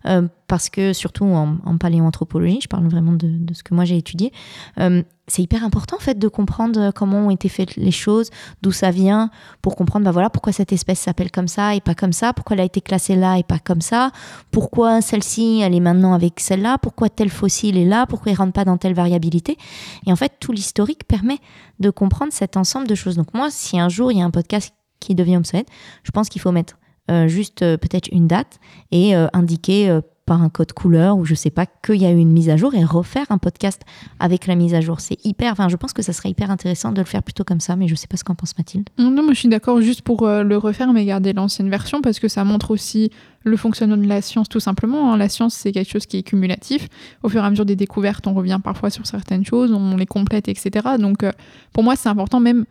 euh, 0.06 0.28
parce 0.48 0.70
que 0.70 0.94
surtout 0.94 1.24
en, 1.26 1.58
en 1.66 1.78
paléoanthropologie, 1.78 2.60
je 2.62 2.68
parle 2.68 2.86
vraiment 2.88 3.14
de, 3.14 3.28
de 3.28 3.54
ce 3.56 3.64
que 3.64 3.74
moi 3.74 3.86
j'ai 3.86 3.98
étudié, 3.98 4.32
euh, 4.80 5.02
c'est 5.28 5.42
hyper 5.42 5.64
important 5.64 5.98
en 5.98 6.00
fait 6.00 6.20
de 6.20 6.28
comprendre 6.28 6.92
comment 6.92 7.28
ont 7.28 7.30
été 7.30 7.50
faites 7.50 7.76
les 7.76 7.92
choses, 7.92 8.30
d'où 8.62 8.72
ça 8.72 8.92
vient, 8.92 9.30
pour 9.62 9.76
comprendre 9.76 10.06
bah 10.06 10.12
voilà 10.12 10.30
pourquoi 10.30 10.54
cette 10.54 10.72
espèce 10.72 11.00
s'appelle 11.00 11.32
comme 11.32 11.48
ça 11.48 11.76
et 11.76 11.82
pas 11.82 11.96
comme 11.96 12.14
ça, 12.14 12.34
pourquoi 12.34 12.56
elle 12.56 12.62
a 12.62 12.66
été 12.66 12.82
classée 12.82 13.16
là 13.16 13.38
et 13.38 13.44
pas 13.44 13.60
comme 13.60 13.82
ça, 13.82 14.12
pourquoi 14.52 15.02
celle-ci 15.02 15.62
elle 15.64 15.74
est 15.74 15.80
maintenant 15.80 16.14
avec 16.14 16.40
celle-là, 16.40 16.78
pourquoi 16.78 17.10
tel 17.10 17.30
fossile 17.30 17.78
est 17.78 17.86
là, 17.86 18.06
pourquoi 18.06 18.32
il 18.32 18.36
rentre 18.36 18.54
pas 18.54 18.66
dans 18.66 18.78
telle 18.78 18.94
variabilité. 18.94 19.58
Et 20.06 20.12
en 20.12 20.16
fait 20.16 20.34
tout 20.40 20.52
l'historique 20.52 21.08
permet 21.08 21.40
de 21.80 21.90
comprendre 21.90 22.32
cet 22.32 22.58
ensemble 22.58 22.88
de 22.88 22.96
choses. 22.96 23.16
Donc 23.16 23.34
moi 23.34 23.50
si 23.50 23.80
un 23.80 23.90
jour 23.90 24.12
il 24.12 24.20
y 24.20 24.22
a 24.22 24.26
un 24.26 24.32
podcast 24.32 24.74
qui 25.00 25.16
devient 25.16 25.38
obsolète, 25.38 25.68
je 26.04 26.12
pense 26.12 26.30
qu'il 26.30 26.42
faut 26.42 26.52
mettre 26.52 26.78
euh, 27.12 27.28
juste 27.28 27.62
euh, 27.62 27.78
peut-être 27.78 28.10
une 28.12 28.28
date 28.28 28.60
et 28.92 29.16
euh, 29.16 29.28
indiquer 29.34 29.90
euh, 29.90 30.02
par 30.26 30.42
un 30.42 30.50
code 30.50 30.74
couleur 30.74 31.18
ou 31.18 31.26
je 31.26 31.36
sais 31.36 31.50
pas 31.52 31.66
qu'il 31.66 32.02
y 32.02 32.06
a 32.06 32.12
eu 32.12 32.18
une 32.18 32.32
mise 32.32 32.50
à 32.50 32.58
jour 32.58 32.74
et 32.74 32.84
refaire 32.84 33.28
un 33.30 33.38
podcast 33.38 33.82
avec 34.20 34.48
la 34.48 34.56
mise 34.56 34.74
à 34.74 34.82
jour. 34.82 35.00
C'est 35.00 35.24
hyper, 35.24 35.52
enfin 35.52 35.70
je 35.70 35.76
pense 35.76 35.94
que 35.94 36.02
ça 36.02 36.14
serait 36.14 36.30
hyper 36.30 36.50
intéressant 36.50 36.92
de 36.92 37.00
le 37.00 37.06
faire 37.06 37.22
plutôt 37.22 37.44
comme 37.44 37.60
ça, 37.60 37.76
mais 37.76 37.88
je 37.88 37.96
sais 37.96 38.08
pas 38.08 38.18
ce 38.18 38.24
qu'en 38.24 38.36
pense 38.36 38.58
Mathilde. 38.58 38.90
Non, 38.98 39.12
moi 39.12 39.34
je 39.34 39.40
suis 39.40 39.50
d'accord 39.50 39.82
juste 39.82 40.02
pour 40.02 40.24
euh, 40.24 40.44
le 40.44 40.58
refaire, 40.58 40.92
mais 40.94 41.06
garder 41.06 41.34
l'ancienne 41.34 41.70
version 41.70 42.02
parce 42.02 42.20
que 42.20 42.28
ça 42.28 42.44
montre 42.44 42.72
aussi 42.72 43.12
le 43.44 43.56
fonctionnement 43.58 43.98
de 43.98 44.08
la 44.08 44.22
science 44.22 44.50
tout 44.50 44.60
simplement. 44.60 45.14
hein. 45.14 45.18
La 45.18 45.30
science, 45.30 45.54
c'est 45.54 45.72
quelque 45.72 45.92
chose 45.92 46.08
qui 46.08 46.18
est 46.18 46.24
cumulatif. 46.24 46.88
Au 47.22 47.30
fur 47.30 47.44
et 47.44 47.46
à 47.46 47.50
mesure 47.50 47.66
des 47.66 47.76
découvertes, 47.76 48.26
on 48.26 48.34
revient 48.34 48.60
parfois 48.64 48.90
sur 48.90 49.06
certaines 49.06 49.46
choses, 49.46 49.72
on 49.72 49.96
les 49.96 50.08
complète, 50.08 50.48
etc. 50.48 50.72
Donc 51.00 51.24
euh, 51.24 51.32
pour 51.72 51.84
moi, 51.84 51.96
c'est 51.96 52.10
important 52.10 52.40
même 52.40 52.66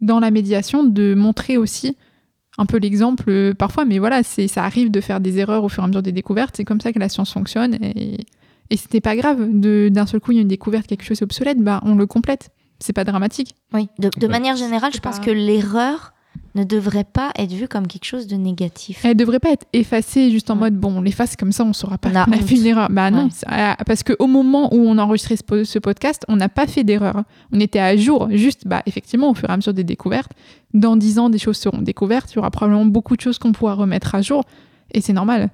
dans 0.00 0.20
la 0.20 0.30
médiation 0.30 0.84
de 0.84 1.14
montrer 1.14 1.56
aussi 1.58 1.96
un 2.60 2.66
peu 2.66 2.76
l'exemple 2.76 3.24
euh, 3.28 3.54
parfois, 3.54 3.84
mais 3.84 3.98
voilà, 3.98 4.22
c'est 4.22 4.46
ça 4.46 4.62
arrive 4.64 4.90
de 4.90 5.00
faire 5.00 5.18
des 5.20 5.38
erreurs 5.38 5.64
au 5.64 5.68
fur 5.68 5.82
et 5.82 5.84
à 5.84 5.88
mesure 5.88 6.02
des 6.02 6.12
découvertes. 6.12 6.54
C'est 6.56 6.64
comme 6.64 6.80
ça 6.80 6.92
que 6.92 6.98
la 6.98 7.08
science 7.08 7.32
fonctionne 7.32 7.74
et, 7.82 8.18
et 8.70 8.76
c'était 8.76 9.00
pas 9.00 9.16
grave. 9.16 9.48
De- 9.50 9.88
D'un 9.90 10.06
seul 10.06 10.20
coup, 10.20 10.32
il 10.32 10.36
y 10.36 10.38
a 10.38 10.42
une 10.42 10.48
découverte, 10.48 10.86
quelque 10.86 11.04
chose 11.04 11.20
est 11.20 11.24
obsolète, 11.24 11.58
bah 11.58 11.80
on 11.84 11.94
le 11.94 12.06
complète. 12.06 12.50
C'est 12.78 12.92
pas 12.92 13.04
dramatique. 13.04 13.54
Oui, 13.74 13.88
de, 13.98 14.08
de 14.16 14.26
Ouais. 14.26 14.32
manière 14.32 14.56
générale, 14.56 14.92
je 14.94 15.00
pense 15.00 15.18
pas- 15.18 15.24
que 15.26 15.30
l'erreur 15.30 16.12
ne 16.54 16.64
devrait 16.64 17.04
pas 17.04 17.30
être 17.38 17.52
vue 17.52 17.68
comme 17.68 17.86
quelque 17.86 18.04
chose 18.04 18.26
de 18.26 18.36
négatif. 18.36 19.04
Elle 19.04 19.16
devrait 19.16 19.38
pas 19.38 19.50
être 19.50 19.66
effacée 19.72 20.30
juste 20.30 20.50
en 20.50 20.54
Ouais. 20.54 20.60
mode 20.62 20.74
bon, 20.76 20.98
on 20.98 21.02
l'efface 21.02 21.36
comme 21.36 21.52
ça, 21.52 21.64
on 21.64 21.72
saura 21.72 21.96
pas 21.98 22.10
On 22.10 22.16
a 22.16 22.26
une 22.36 22.66
erreur. 22.66 22.88
Bah 22.90 23.10
non, 23.10 23.24
Ouais. 23.24 23.30
ah, 23.46 23.76
parce 23.86 24.02
qu'au 24.02 24.26
moment 24.26 24.74
où 24.74 24.78
on 24.78 24.98
enregistrait 24.98 25.36
ce, 25.36 25.64
ce 25.64 25.78
podcast, 25.78 26.24
on 26.28 26.36
n'a 26.36 26.48
pas 26.48 26.66
fait 26.66 26.82
d'erreur. 26.84 27.22
On 27.52 27.60
était 27.60 27.78
à 27.78 27.96
jour. 27.96 28.28
Juste, 28.32 28.66
bah 28.66 28.82
effectivement, 28.86 29.30
au 29.30 29.34
fur 29.34 29.48
et 29.48 29.52
à 29.52 29.56
mesure 29.56 29.74
des 29.74 29.84
découvertes, 29.84 30.32
dans 30.74 30.96
dix 30.96 31.18
ans, 31.18 31.30
des 31.30 31.38
choses 31.38 31.56
seront 31.56 31.82
découvertes. 31.82 32.32
Il 32.32 32.36
y 32.36 32.38
aura 32.38 32.50
probablement 32.50 32.86
beaucoup 32.86 33.16
de 33.16 33.20
choses 33.20 33.38
qu'on 33.38 33.52
pourra 33.52 33.74
remettre 33.74 34.14
à 34.14 34.22
jour. 34.22 34.44
Et 34.92 35.00
c'est 35.00 35.12
normal. 35.12 35.50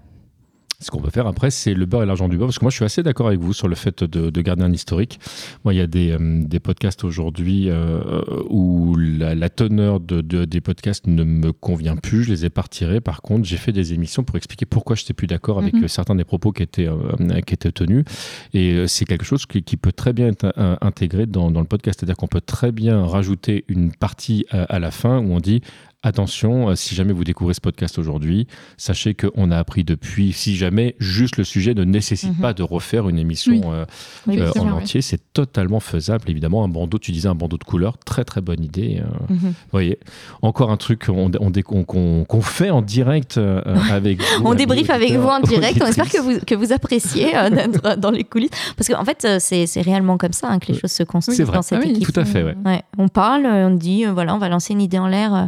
Ce 0.78 0.90
qu'on 0.90 1.00
peut 1.00 1.10
faire 1.10 1.26
après, 1.26 1.50
c'est 1.50 1.72
le 1.72 1.86
beurre 1.86 2.02
et 2.02 2.06
l'argent 2.06 2.28
du 2.28 2.36
beurre, 2.36 2.48
parce 2.48 2.58
que 2.58 2.64
moi 2.64 2.70
je 2.70 2.76
suis 2.76 2.84
assez 2.84 3.02
d'accord 3.02 3.28
avec 3.28 3.40
vous 3.40 3.54
sur 3.54 3.66
le 3.66 3.74
fait 3.74 4.04
de, 4.04 4.28
de 4.28 4.40
garder 4.42 4.62
un 4.62 4.72
historique. 4.72 5.18
Moi, 5.64 5.72
il 5.72 5.78
y 5.78 5.80
a 5.80 5.86
des, 5.86 6.10
euh, 6.12 6.42
des 6.44 6.60
podcasts 6.60 7.02
aujourd'hui 7.02 7.70
euh, 7.70 8.22
où 8.50 8.94
la, 8.96 9.34
la 9.34 9.48
teneur 9.48 10.00
de, 10.00 10.20
de- 10.20 10.44
des 10.44 10.60
podcasts 10.60 11.06
ne 11.06 11.24
me 11.24 11.52
convient 11.52 11.96
plus, 11.96 12.24
je 12.24 12.30
les 12.30 12.44
ai 12.44 12.50
pas 12.50 12.62
retirés. 12.62 13.00
Par 13.00 13.22
contre, 13.22 13.44
j'ai 13.46 13.56
fait 13.56 13.72
des 13.72 13.94
émissions 13.94 14.22
pour 14.22 14.36
expliquer 14.36 14.66
pourquoi 14.66 14.96
je 14.96 15.02
n'étais 15.02 15.14
plus 15.14 15.26
d'accord 15.26 15.58
avec 15.58 15.72
Mhm. 15.74 15.84
euh, 15.84 15.88
certains 15.88 16.14
des 16.14 16.24
propos 16.24 16.52
qui 16.52 16.62
étaient, 16.62 16.88
euh, 16.88 17.40
qui 17.46 17.54
étaient 17.54 17.72
tenus. 17.72 18.04
Et 18.52 18.72
euh, 18.74 18.86
c'est 18.86 19.06
quelque 19.06 19.24
chose 19.24 19.46
qui, 19.46 19.62
qui 19.62 19.76
peut 19.78 19.92
très 19.92 20.12
bien 20.12 20.28
être 20.28 20.52
euh, 20.58 20.76
intégré 20.82 21.24
dans, 21.26 21.50
dans 21.50 21.60
le 21.60 21.66
podcast. 21.66 21.98
C'est-à-dire 22.00 22.16
qu'on 22.16 22.26
peut 22.28 22.42
très 22.42 22.70
bien 22.70 23.04
rajouter 23.06 23.64
une 23.68 23.92
partie 23.92 24.44
à, 24.50 24.64
à 24.64 24.78
la 24.78 24.90
fin 24.90 25.18
où 25.20 25.32
on 25.32 25.40
dit 25.40 25.62
Attention, 26.06 26.68
euh, 26.68 26.76
si 26.76 26.94
jamais 26.94 27.12
vous 27.12 27.24
découvrez 27.24 27.52
ce 27.52 27.60
podcast 27.60 27.98
aujourd'hui, 27.98 28.46
sachez 28.76 29.14
qu'on 29.14 29.50
a 29.50 29.58
appris 29.58 29.82
depuis, 29.82 30.32
si 30.32 30.54
jamais 30.54 30.94
juste 31.00 31.36
le 31.36 31.42
sujet 31.42 31.74
ne 31.74 31.82
nécessite 31.82 32.30
Mhm. 32.36 32.42
pas 32.42 32.52
de 32.52 32.62
refaire 32.62 33.08
une 33.08 33.18
émission 33.18 33.54
Oui. 33.54 33.60
euh, 33.64 33.84
Oui, 34.28 34.38
euh, 34.38 34.52
en 34.56 34.66
ouais. 34.66 34.70
entier, 34.70 35.02
c'est 35.02 35.20
totalement 35.32 35.80
faisable. 35.80 36.30
Évidemment, 36.30 36.62
un 36.62 36.68
bandeau, 36.68 37.00
tu 37.00 37.10
disais 37.10 37.26
un 37.28 37.34
bandeau 37.34 37.58
de 37.58 37.64
couleur, 37.64 37.98
très 37.98 38.22
très 38.24 38.40
bonne 38.40 38.62
idée. 38.62 39.00
euh, 39.02 39.34
Mhm. 39.34 39.38
vous 39.40 39.52
voyez, 39.72 39.98
encore 40.42 40.70
un 40.70 40.76
truc 40.76 41.06
qu'on 41.06 41.28
on 41.40 42.24
qu'on 42.24 42.40
fait 42.40 42.70
en 42.70 42.82
direct 42.82 43.36
euh, 43.36 43.60
avec 43.90 44.20
vous. 44.20 44.46
On 44.46 44.54
débriefe 44.54 44.90
avec 44.90 45.10
vous 45.14 45.26
en 45.26 45.40
direct. 45.40 45.80
On 45.82 45.86
espère 45.86 46.08
que 46.08 46.20
vous, 46.20 46.38
que 46.46 46.54
vous 46.54 46.70
appréciez 46.72 47.36
euh, 47.36 47.50
d'être 47.50 47.96
dans 47.98 48.12
les 48.12 48.22
coulisses. 48.22 48.50
Parce 48.76 48.86
qu'en 48.88 49.04
fait, 49.04 49.26
c'est 49.40 49.66
c'est 49.66 49.80
réellement 49.80 50.18
comme 50.18 50.32
ça 50.32 50.50
hein, 50.52 50.60
que 50.60 50.70
les 50.70 50.78
choses 50.78 50.92
se 50.92 51.02
construisent 51.02 51.40
dans 51.40 51.62
cette 51.62 51.80
Ah 51.82 51.84
oui, 51.84 51.90
équipe. 51.96 52.12
Tout 52.12 52.20
à 52.20 52.24
fait, 52.24 52.44
ouais. 52.44 52.54
Ouais, 52.64 52.82
on 52.96 53.08
parle, 53.08 53.44
on 53.46 53.70
dit, 53.74 54.06
euh, 54.06 54.12
voilà, 54.12 54.36
on 54.36 54.38
va 54.38 54.48
lancer 54.48 54.72
une 54.72 54.80
idée 54.80 55.00
en 55.00 55.08
l'air, 55.08 55.34
euh, 55.34 55.46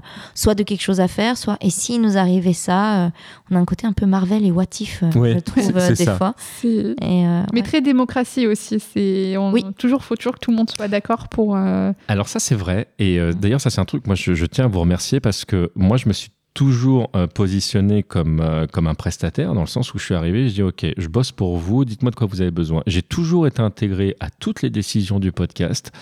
soit 0.48 0.54
de 0.54 0.62
quelque 0.62 0.80
chose 0.80 0.98
à 1.00 1.08
faire, 1.08 1.36
soit, 1.36 1.58
et 1.60 1.68
si 1.68 1.98
nous 1.98 2.16
arrivait 2.16 2.54
ça, 2.54 3.04
euh, 3.04 3.10
on 3.50 3.56
a 3.56 3.58
un 3.58 3.66
côté 3.66 3.86
un 3.86 3.92
peu 3.92 4.06
Marvel 4.06 4.46
et 4.46 4.50
What 4.50 4.64
If, 4.80 5.02
euh, 5.02 5.10
Ouais, 5.18 5.34
je 5.34 5.38
trouve, 5.40 5.76
euh, 5.76 5.88
des 5.90 6.04
ça. 6.06 6.16
fois. 6.16 6.34
Et, 6.64 6.94
euh, 7.06 7.42
Mais 7.52 7.60
ouais. 7.60 7.62
très 7.66 7.82
démocratie 7.82 8.46
aussi. 8.46 8.80
C'est 8.80 9.36
on... 9.36 9.52
Oui. 9.52 9.62
toujours 9.76 10.02
faut 10.02 10.16
toujours 10.16 10.32
que 10.32 10.38
tout 10.38 10.50
le 10.50 10.56
monde 10.56 10.70
soit 10.74 10.88
d'accord 10.88 11.28
pour. 11.28 11.54
euh, 11.54 11.92
Alors 12.08 12.28
ça 12.28 12.38
c'est 12.40 12.54
vrai 12.54 12.86
et 12.98 13.20
euh, 13.20 13.32
d'ailleurs 13.34 13.60
ça 13.60 13.68
c'est 13.68 13.80
un 13.80 13.84
truc 13.84 14.06
moi 14.06 14.14
je, 14.16 14.32
je 14.32 14.46
tiens 14.46 14.64
à 14.64 14.68
vous 14.68 14.80
remercier 14.80 15.20
parce 15.20 15.44
que 15.44 15.70
moi 15.74 15.98
je 15.98 16.08
me 16.08 16.14
suis 16.14 16.30
toujours 16.58 17.08
euh, 17.14 17.28
positionné 17.28 18.02
comme, 18.02 18.40
euh, 18.40 18.66
comme 18.66 18.88
un 18.88 18.96
prestataire 18.96 19.54
dans 19.54 19.60
le 19.60 19.68
sens 19.68 19.94
où 19.94 19.98
je 20.00 20.04
suis 20.06 20.16
arrivé 20.16 20.48
je 20.48 20.54
dis 20.54 20.62
ok 20.64 20.86
je 20.96 21.06
bosse 21.06 21.30
pour 21.30 21.56
vous 21.56 21.84
dites-moi 21.84 22.10
de 22.10 22.16
quoi 22.16 22.26
vous 22.26 22.40
avez 22.40 22.50
besoin. 22.50 22.82
J'ai 22.88 23.02
toujours 23.02 23.46
été 23.46 23.62
intégré 23.62 24.16
à 24.18 24.28
toutes 24.28 24.62
les 24.62 24.68
décisions 24.68 25.20
du 25.20 25.30
podcast. 25.30 25.92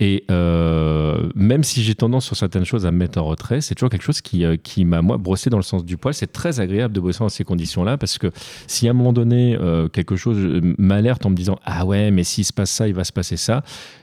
Et 0.00 0.24
euh, 0.30 1.28
même 1.34 1.62
si 1.62 1.82
j'ai 1.82 1.94
tendance 1.94 2.24
sur 2.24 2.36
certaines 2.36 2.64
choses 2.64 2.86
à 2.86 2.90
me 2.90 2.96
mettre 2.96 3.20
en 3.20 3.26
retrait 3.26 3.60
c'est 3.60 3.74
toujours 3.74 3.90
quelque 3.90 4.02
chose 4.02 4.22
qui, 4.22 4.46
qui 4.62 4.86
m'a 4.86 5.02
moi 5.02 5.18
brossé 5.18 5.50
dans 5.50 5.58
le 5.58 5.62
sens 5.62 5.84
du 5.84 5.98
poil. 5.98 6.14
C'est 6.14 6.32
très 6.32 6.58
agréable 6.58 6.94
de 6.94 7.00
bosser 7.00 7.18
dans 7.18 7.28
ces 7.28 7.44
conditions 7.44 7.84
là 7.84 7.98
parce 7.98 8.16
que 8.16 8.30
si 8.66 8.88
à 8.88 8.92
un 8.92 8.94
moment 8.94 9.12
donné 9.12 9.58
quelque 9.92 10.16
chose 10.16 10.38
m'alerte 10.78 11.26
en 11.26 11.30
me 11.30 11.36
disant 11.36 11.58
ah 11.66 11.84
ouais 11.84 12.10
mais 12.10 12.24
s'il 12.24 12.46
se 12.46 12.54
passe 12.54 12.70
ça 12.70 12.88
il 12.88 12.94
va 12.94 13.04
se 13.04 13.12
passer 13.12 13.36
ça 13.36 13.62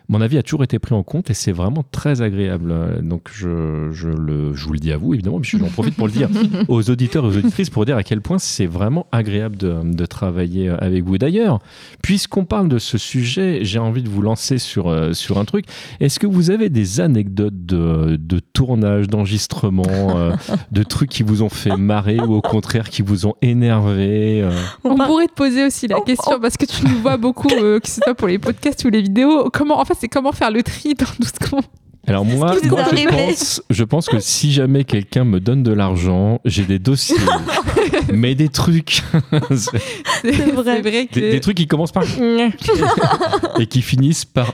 mon 0.09 0.21
avis 0.21 0.37
a 0.37 0.43
toujours 0.43 0.63
été 0.63 0.79
pris 0.79 0.93
en 0.95 1.03
compte 1.03 1.29
et 1.29 1.33
c'est 1.33 1.51
vraiment 1.51 1.83
très 1.91 2.21
agréable. 2.21 2.73
Donc 3.01 3.29
je, 3.33 3.89
je, 3.91 4.09
le, 4.09 4.53
je 4.53 4.65
vous 4.65 4.73
le 4.73 4.79
dis 4.79 4.91
à 4.91 4.97
vous 4.97 5.13
évidemment, 5.13 5.39
puis 5.39 5.57
j'en 5.57 5.67
profite 5.67 5.95
pour 5.95 6.07
le 6.07 6.13
dire 6.13 6.29
aux 6.67 6.89
auditeurs 6.89 7.25
et 7.25 7.27
aux 7.27 7.37
auditrices 7.37 7.69
pour 7.69 7.85
dire 7.85 7.97
à 7.97 8.03
quel 8.03 8.21
point 8.21 8.37
c'est 8.39 8.65
vraiment 8.67 9.07
agréable 9.11 9.57
de, 9.57 9.75
de 9.83 10.05
travailler 10.05 10.69
avec 10.69 11.03
vous. 11.03 11.17
D'ailleurs, 11.17 11.59
puisqu'on 12.01 12.45
parle 12.45 12.67
de 12.69 12.77
ce 12.79 12.97
sujet, 12.97 13.59
j'ai 13.63 13.79
envie 13.79 14.03
de 14.03 14.09
vous 14.09 14.21
lancer 14.21 14.57
sur, 14.57 14.87
euh, 14.89 15.13
sur 15.13 15.37
un 15.37 15.45
truc. 15.45 15.65
Est-ce 15.99 16.19
que 16.19 16.27
vous 16.27 16.51
avez 16.51 16.69
des 16.69 16.99
anecdotes 16.99 17.65
de, 17.65 18.15
de 18.19 18.39
tournage, 18.39 19.07
d'enregistrement, 19.07 19.83
euh, 20.17 20.31
de 20.71 20.83
trucs 20.83 21.09
qui 21.09 21.23
vous 21.23 21.41
ont 21.41 21.49
fait 21.49 21.75
marrer 21.77 22.19
ou 22.19 22.33
au 22.35 22.41
contraire 22.41 22.89
qui 22.89 23.01
vous 23.01 23.25
ont 23.27 23.35
énervé 23.41 24.41
euh 24.43 24.51
On, 24.83 24.95
pourrait 24.95 25.27
te 25.27 25.33
poser 25.33 25.65
aussi 25.65 25.87
la 25.87 25.97
on- 25.97 26.01
question 26.01 26.33
on- 26.35 26.39
parce 26.39 26.57
que 26.57 26.65
tu 26.65 26.85
nous 26.85 26.97
vois 27.01 27.17
beaucoup, 27.17 27.49
euh, 27.51 27.79
que 27.79 27.87
ce 27.87 28.01
soit 28.03 28.13
pour 28.15 28.27
les 28.27 28.37
podcasts 28.39 28.83
ou 28.85 28.89
les 28.89 29.01
vidéos. 29.01 29.49
Comment, 29.51 29.79
en 29.79 29.85
fait, 29.85 29.94
c'est 29.99 30.07
comment 30.07 30.31
faire 30.31 30.51
le 30.51 30.63
tri 30.63 30.93
dans 30.93 31.05
tout 31.05 31.23
ce 31.23 31.49
qu'on 31.49 31.61
Alors 32.07 32.25
moi, 32.25 32.55
je, 32.63 33.07
pense, 33.09 33.61
je 33.69 33.83
pense 33.83 34.07
que 34.07 34.19
si 34.19 34.51
jamais 34.51 34.83
quelqu'un 34.83 35.23
me 35.23 35.39
donne 35.39 35.63
de 35.63 35.71
l'argent, 35.73 36.39
j'ai 36.45 36.63
des 36.63 36.79
dossiers, 36.79 37.15
mais 38.13 38.35
des 38.35 38.49
trucs, 38.49 39.01
c'est- 39.55 40.51
vrai. 40.53 40.81
vrai 40.81 41.07
que. 41.07 41.15
des, 41.19 41.31
des 41.31 41.39
trucs 41.39 41.57
qui 41.57 41.67
commencent 41.67 41.91
par 41.91 42.03
et 43.59 43.67
qui 43.67 43.81
finissent 43.81 44.25
par 44.25 44.53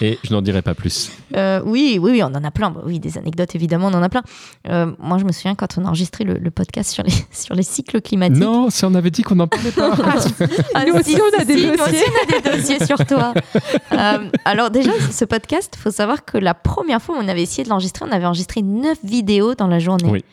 et 0.00 0.18
je 0.24 0.32
n'en 0.32 0.42
dirai 0.42 0.62
pas 0.62 0.74
plus. 0.74 1.10
Euh, 1.36 1.60
oui, 1.64 1.98
oui, 2.00 2.12
oui, 2.12 2.22
on 2.22 2.26
en 2.26 2.44
a 2.44 2.50
plein. 2.50 2.70
Bah 2.70 2.82
oui, 2.84 2.98
des 3.00 3.18
anecdotes, 3.18 3.54
évidemment, 3.54 3.88
on 3.88 3.94
en 3.94 4.02
a 4.02 4.08
plein. 4.08 4.22
Euh, 4.68 4.92
moi, 4.98 5.18
je 5.18 5.24
me 5.24 5.32
souviens 5.32 5.54
quand 5.54 5.76
on 5.78 5.84
a 5.84 5.88
enregistré 5.88 6.24
le, 6.24 6.34
le 6.34 6.50
podcast 6.50 6.90
sur 6.92 7.02
les, 7.02 7.12
sur 7.32 7.54
les 7.54 7.62
cycles 7.62 8.00
climatiques. 8.00 8.38
Non, 8.38 8.70
si 8.70 8.84
on 8.84 8.94
avait 8.94 9.10
dit 9.10 9.22
qu'on 9.22 9.36
n'en 9.36 9.46
parlait 9.48 9.70
pas. 9.72 9.90
Ah, 10.74 10.84
Nous 10.86 10.92
si, 11.02 11.14
aussi, 11.14 11.20
on 11.20 11.36
a 11.36 11.40
si, 11.40 11.46
des 11.46 11.66
nous 11.66 11.76
dossiers. 11.76 11.82
aussi, 11.94 12.04
on 12.10 12.36
a 12.36 12.40
des 12.40 12.56
dossiers 12.58 12.84
sur 12.86 13.04
toi. 13.06 13.34
Euh, 13.92 14.18
alors 14.44 14.70
déjà, 14.70 14.92
ce 15.10 15.24
podcast, 15.24 15.55
il 15.60 15.78
faut 15.78 15.90
savoir 15.90 16.24
que 16.24 16.38
la 16.38 16.54
première 16.54 17.00
fois 17.02 17.16
où 17.16 17.18
on 17.22 17.28
avait 17.28 17.42
essayé 17.42 17.64
de 17.64 17.68
l'enregistrer, 17.68 18.04
on 18.08 18.12
avait 18.12 18.26
enregistré 18.26 18.62
9 18.62 18.98
vidéos 19.04 19.54
dans 19.54 19.66
la 19.66 19.78
journée. 19.78 20.08
Oui. 20.08 20.24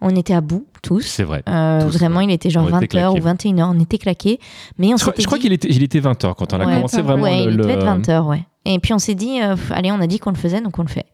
On 0.00 0.10
était 0.10 0.34
à 0.34 0.40
bout, 0.40 0.66
tous. 0.82 1.00
C'est 1.02 1.22
vrai. 1.22 1.42
Euh, 1.48 1.82
Tous, 1.82 1.96
vraiment, 1.96 2.20
il 2.20 2.30
était 2.30 2.50
genre 2.50 2.68
On 2.70 2.80
était 2.80 2.98
20h 2.98 3.10
ou 3.10 3.20
claqués. 3.20 3.52
21h, 3.52 3.72
on 3.74 3.80
était 3.80 3.98
claqués. 3.98 4.40
Mais 4.76 4.92
on 4.92 4.96
Je 4.96 5.02
crois, 5.02 5.14
je 5.16 5.24
crois 5.24 5.38
qu'il 5.38 5.52
était, 5.52 5.68
il 5.70 5.82
était 5.82 6.00
20h 6.00 6.34
quand 6.34 6.52
on 6.52 6.60
a 6.60 6.64
commencé 6.64 7.00
vraiment 7.00 7.22
ouais, 7.22 7.44
le, 7.46 7.52
il 7.52 7.56
devait 7.56 7.76
le- 7.76 7.82
être 7.82 7.86
20h, 8.00 8.26
ouais. 8.26 8.44
Et 8.66 8.78
puis 8.80 8.92
on 8.92 8.98
s'est 8.98 9.14
dit, 9.14 9.40
euh, 9.40 9.56
allez, 9.70 9.92
on 9.92 10.00
a 10.00 10.06
dit 10.06 10.18
qu'on 10.18 10.30
le 10.30 10.36
faisait, 10.36 10.60
donc 10.60 10.78
on 10.78 10.82
le 10.82 10.88
fait. 10.88 11.06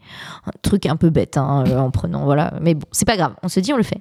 Un 0.47 0.51
truc 0.63 0.87
un 0.87 0.97
peu 0.97 1.11
bête, 1.11 1.37
hein, 1.37 1.65
euh, 1.67 1.79
en 1.79 1.91
prenant, 1.91 2.25
voilà. 2.25 2.55
Mais 2.61 2.75
bon, 2.75 2.87
c'est 2.91 3.05
pas 3.05 3.17
grave. 3.17 3.35
On 3.43 3.49
se 3.49 3.61
dit, 3.61 3.73
on 3.73 3.77
le 3.77 3.83
fait. 3.83 4.01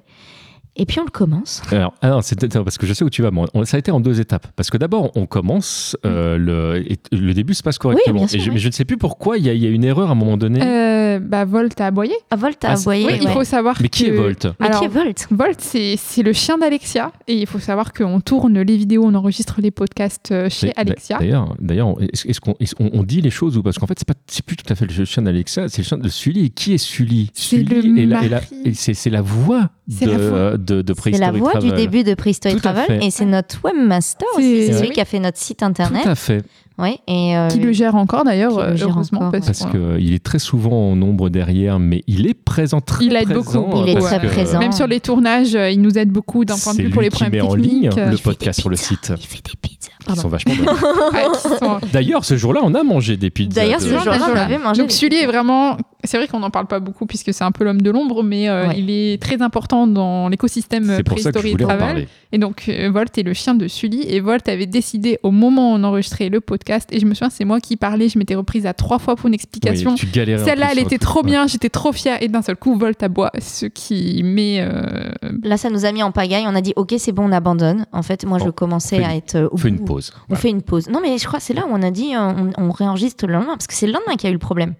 Et 0.80 0.86
puis 0.86 0.98
on 0.98 1.04
le 1.04 1.10
commence. 1.10 1.60
Alors, 1.70 1.92
ah 2.00 2.08
non, 2.08 2.22
c'est 2.22 2.48
parce 2.58 2.78
que 2.78 2.86
je 2.86 2.94
sais 2.94 3.04
où 3.04 3.10
tu 3.10 3.20
vas. 3.20 3.30
moi. 3.30 3.46
On- 3.52 3.64
ça 3.66 3.76
a 3.76 3.80
été 3.80 3.90
en 3.90 4.00
deux 4.00 4.18
étapes. 4.20 4.46
Parce 4.56 4.70
que 4.70 4.78
d'abord, 4.78 5.10
on 5.14 5.26
commence, 5.26 5.94
euh, 6.06 6.38
le, 6.38 6.82
et 6.90 6.98
le 7.12 7.34
début 7.34 7.52
se 7.54 7.62
passe 7.62 7.76
correctement. 7.78 8.20
bien 8.20 8.26
sûr, 8.26 8.38
et 8.40 8.42
je, 8.42 8.48
oui. 8.48 8.54
mais 8.54 8.60
je 8.60 8.68
ne 8.68 8.72
sais 8.72 8.86
plus 8.86 8.96
pourquoi 8.96 9.36
il 9.36 9.44
y, 9.44 9.50
a- 9.50 9.54
y 9.54 9.66
a 9.66 9.68
une 9.68 9.84
erreur 9.84 10.08
à 10.08 10.12
un 10.12 10.14
moment 10.14 10.38
donné. 10.38 10.60
Euh, 10.62 11.18
bah, 11.20 11.44
Volt 11.44 11.78
a 11.80 11.86
aboyé. 11.88 12.14
Volt, 12.34 12.56
Ah, 12.62 12.76
c'est- 12.76 12.82
aboyer. 12.82 13.04
Oui, 13.06 13.12
ouais, 13.12 13.18
il 13.22 13.28
faut 13.28 13.44
savoir 13.44 13.76
mais 13.82 13.88
qui 13.90 14.04
que... 14.04 14.08
est 14.08 14.16
Volt 14.16 14.46
Mais 14.58 14.66
Alors, 14.68 14.78
qui 14.80 14.86
est 14.86 14.88
Volt 14.88 15.26
Volt, 15.30 15.60
c'est 15.60 15.96
c'est 15.98 16.22
le 16.22 16.32
chien 16.32 16.56
d'Alexia. 16.56 17.12
Et 17.28 17.34
il 17.34 17.46
faut 17.46 17.58
savoir 17.58 17.92
qu'on 17.92 18.20
tourne 18.20 18.58
les 18.60 18.76
vidéos, 18.78 19.04
on 19.04 19.14
enregistre 19.14 19.60
les 19.60 19.70
podcasts 19.70 20.32
euh, 20.32 20.48
chez 20.48 20.72
Alexia. 20.76 21.18
D'ailleurs, 21.18 21.54
d'ailleurs, 21.60 21.94
est-ce 22.00 22.40
qu'on 22.40 22.54
on- 22.80 22.90
on 22.94 23.02
dit 23.02 23.20
les 23.20 23.30
choses 23.30 23.56
ou 23.58 23.62
parce 23.62 23.78
qu'en 23.78 23.86
fait 23.86 23.98
c'est 23.98 24.08
pas 24.08 24.14
c'est 24.26 24.44
plus 24.44 24.56
tout 24.56 24.72
à 24.72 24.74
fait 24.74 24.86
le 24.90 25.04
chien 25.04 25.22
d'Alexa, 25.22 25.68
c'est 25.68 25.82
le 25.82 25.86
chien 25.86 25.98
de 25.98 26.08
Sully. 26.08 26.46
Et 26.46 26.50
qui 26.50 26.72
est 26.72 26.78
Sully? 26.78 27.30
C'est 27.34 27.58
Sully 27.58 27.82
le 27.92 27.98
est 28.02 28.06
la- 28.06 28.22
la- 28.28 28.40
c'est 28.74 29.10
la 29.10 29.20
voix 29.22 29.68
de 30.00 30.10
la 30.10 30.18
voix. 30.18 30.56
de, 30.56 30.82
de 30.82 30.94
C'est 31.02 31.10
la 31.18 31.32
voix 31.32 31.54
du 31.56 31.70
début 31.72 32.04
de 32.04 32.14
Prehistory 32.14 32.56
Travel 32.56 33.02
et 33.02 33.10
c'est 33.10 33.24
notre 33.26 33.58
webmaster 33.64 34.26
C'est- 34.34 34.38
aussi. 34.40 34.66
C'est 34.66 34.72
celui 34.74 34.88
oui. 34.88 34.94
qui 34.94 35.00
a 35.00 35.04
fait 35.04 35.18
notre 35.20 35.38
site 35.38 35.62
internet. 35.62 36.02
Tout 36.02 36.08
à 36.08 36.14
fait, 36.14 36.42
Ouais, 36.78 36.98
et 37.06 37.36
euh, 37.36 37.48
Qui 37.48 37.58
le 37.58 37.72
gère 37.72 37.94
encore 37.94 38.24
d'ailleurs, 38.24 38.58
euh, 38.58 38.74
heureusement. 38.80 39.20
encore, 39.20 39.32
parce 39.32 39.66
qu'il 39.66 40.14
est 40.14 40.24
très 40.24 40.38
souvent 40.38 40.92
en 40.92 40.96
nombre 40.96 41.28
derrière, 41.28 41.78
mais 41.78 42.02
il 42.06 42.26
est 42.26 42.32
présent 42.32 42.80
très 42.80 43.04
Il 43.04 43.14
aide 43.16 43.24
présent, 43.28 43.68
beaucoup. 43.68 43.84
Il 43.86 43.90
est 43.90 44.00
très 44.00 44.18
présent. 44.18 44.58
Même 44.58 44.72
sur 44.72 44.86
les 44.86 44.98
tournages, 44.98 45.54
euh, 45.54 45.68
il 45.68 45.82
nous 45.82 45.98
aide 45.98 46.08
beaucoup 46.10 46.46
d'un 46.46 46.56
point 46.56 46.72
de 46.72 46.80
vue 46.80 46.88
pour 46.88 47.02
les 47.02 47.10
problèmes 47.10 47.32
met 47.32 47.40
en 47.42 47.54
ligne 47.54 47.90
euh, 47.98 48.06
le 48.06 48.14
il 48.16 48.18
podcast 48.22 48.60
sur 48.60 48.70
le 48.70 48.76
site. 48.76 49.12
Il 49.20 49.26
fait 49.26 49.42
des 49.44 49.52
pizzas. 49.60 49.90
Qui 50.00 50.06
Pardon. 50.06 50.22
sont 50.22 50.28
vachement 50.28 50.54
bonnes. 50.54 51.80
D'ailleurs, 51.92 52.24
ce 52.24 52.38
jour-là, 52.38 52.60
on 52.62 52.74
a 52.74 52.82
mangé 52.82 53.18
des 53.18 53.28
pizzas. 53.28 53.60
D'ailleurs, 53.60 53.82
ce 53.82 53.88
jour-là, 53.88 54.18
on 54.32 54.36
avait 54.36 54.56
mangé. 54.58 54.80
Donc 54.80 54.90
Sully 54.90 55.16
est 55.16 55.26
vraiment, 55.26 55.76
c'est 56.04 56.16
vrai 56.16 56.26
qu'on 56.28 56.40
n'en 56.40 56.50
parle 56.50 56.66
pas 56.66 56.80
beaucoup 56.80 57.06
puisque 57.06 57.32
c'est 57.34 57.44
un 57.44 57.52
peu 57.52 57.64
l'homme 57.64 57.82
de 57.82 57.90
l'ombre, 57.90 58.22
mais 58.22 58.48
euh, 58.48 58.68
Ouais. 58.68 58.78
il 58.78 58.90
est 58.90 59.20
très 59.20 59.40
important 59.42 59.86
dans 59.86 60.28
l'écosystème 60.28 60.84
C'est 60.96 61.02
pour 61.02 61.18
ça 61.18 61.32
que 61.32 61.38
je 61.38 61.42
Prehistory 61.42 61.50
voulais 61.52 61.64
en 61.64 61.68
Travel. 61.68 61.86
parler. 61.86 62.08
Et 62.32 62.38
donc 62.38 62.64
euh, 62.68 62.90
Volt 62.92 63.16
est 63.18 63.22
le 63.22 63.32
chien 63.34 63.54
de 63.54 63.66
Sully 63.68 64.02
et 64.08 64.20
Volt 64.20 64.48
avait 64.48 64.66
décidé 64.66 65.18
au 65.22 65.30
moment 65.30 65.72
où 65.72 65.76
on 65.76 65.84
enregistrait 65.84 66.28
le 66.28 66.40
podcast 66.40 66.88
et 66.92 67.00
je 67.00 67.06
me 67.06 67.14
souviens 67.14 67.30
c'est 67.30 67.44
moi 67.44 67.60
qui 67.60 67.76
parlais, 67.76 68.08
je 68.08 68.18
m'étais 68.18 68.34
reprise 68.34 68.66
à 68.66 68.72
trois 68.74 68.98
fois 68.98 69.16
pour 69.16 69.26
une 69.28 69.34
explication. 69.34 69.94
Oui, 70.00 70.08
Celle-là, 70.14 70.68
elle 70.70 70.78
sur 70.78 70.86
était 70.86 70.98
trop 70.98 71.20
Ouais. 71.20 71.26
bien, 71.26 71.46
j'étais 71.46 71.68
trop 71.70 71.92
fière 71.92 72.22
et 72.22 72.28
d'un 72.28 72.42
seul 72.42 72.56
coup 72.56 72.76
Volt 72.78 73.02
aboie, 73.02 73.30
ce 73.40 73.66
qui 73.66 74.22
met 74.22 74.58
euh, 74.60 75.10
Là, 75.42 75.56
ça 75.56 75.70
nous 75.70 75.84
a 75.84 75.92
mis 75.92 76.02
en 76.02 76.12
pagaille. 76.12 76.44
On 76.46 76.54
a 76.54 76.60
dit, 76.60 76.72
ok, 76.76 76.94
c'est 76.98 77.12
bon, 77.12 77.28
on 77.28 77.32
abandonne. 77.32 77.84
En 77.92 78.02
fait, 78.02 78.24
moi, 78.24 78.38
je 78.38 78.44
Bon, 78.44 78.52
commençais 78.52 79.02
à 79.04 79.14
être. 79.16 79.34
euh, 79.36 79.48
On 79.52 79.56
fait 79.56 79.68
une 79.68 79.84
pause. 79.84 80.12
On 80.30 80.34
fait 80.34 80.48
une 80.50 80.62
pause. 80.62 80.88
Non, 80.88 81.00
mais 81.02 81.18
je 81.18 81.26
crois 81.26 81.38
que 81.40 81.44
c'est 81.44 81.54
là 81.54 81.64
où 81.66 81.70
on 81.72 81.82
a 81.82 81.90
dit, 81.90 82.14
euh, 82.14 82.50
on, 82.56 82.66
on 82.66 82.70
réenregistre 82.70 83.26
le 83.26 83.32
lendemain, 83.34 83.52
parce 83.54 83.66
que 83.66 83.74
c'est 83.74 83.86
le 83.86 83.92
lendemain 83.92 84.14
qu'il 84.16 84.24
y 84.24 84.26
a 84.28 84.30
eu 84.30 84.34
le 84.34 84.38
problème. 84.38 84.74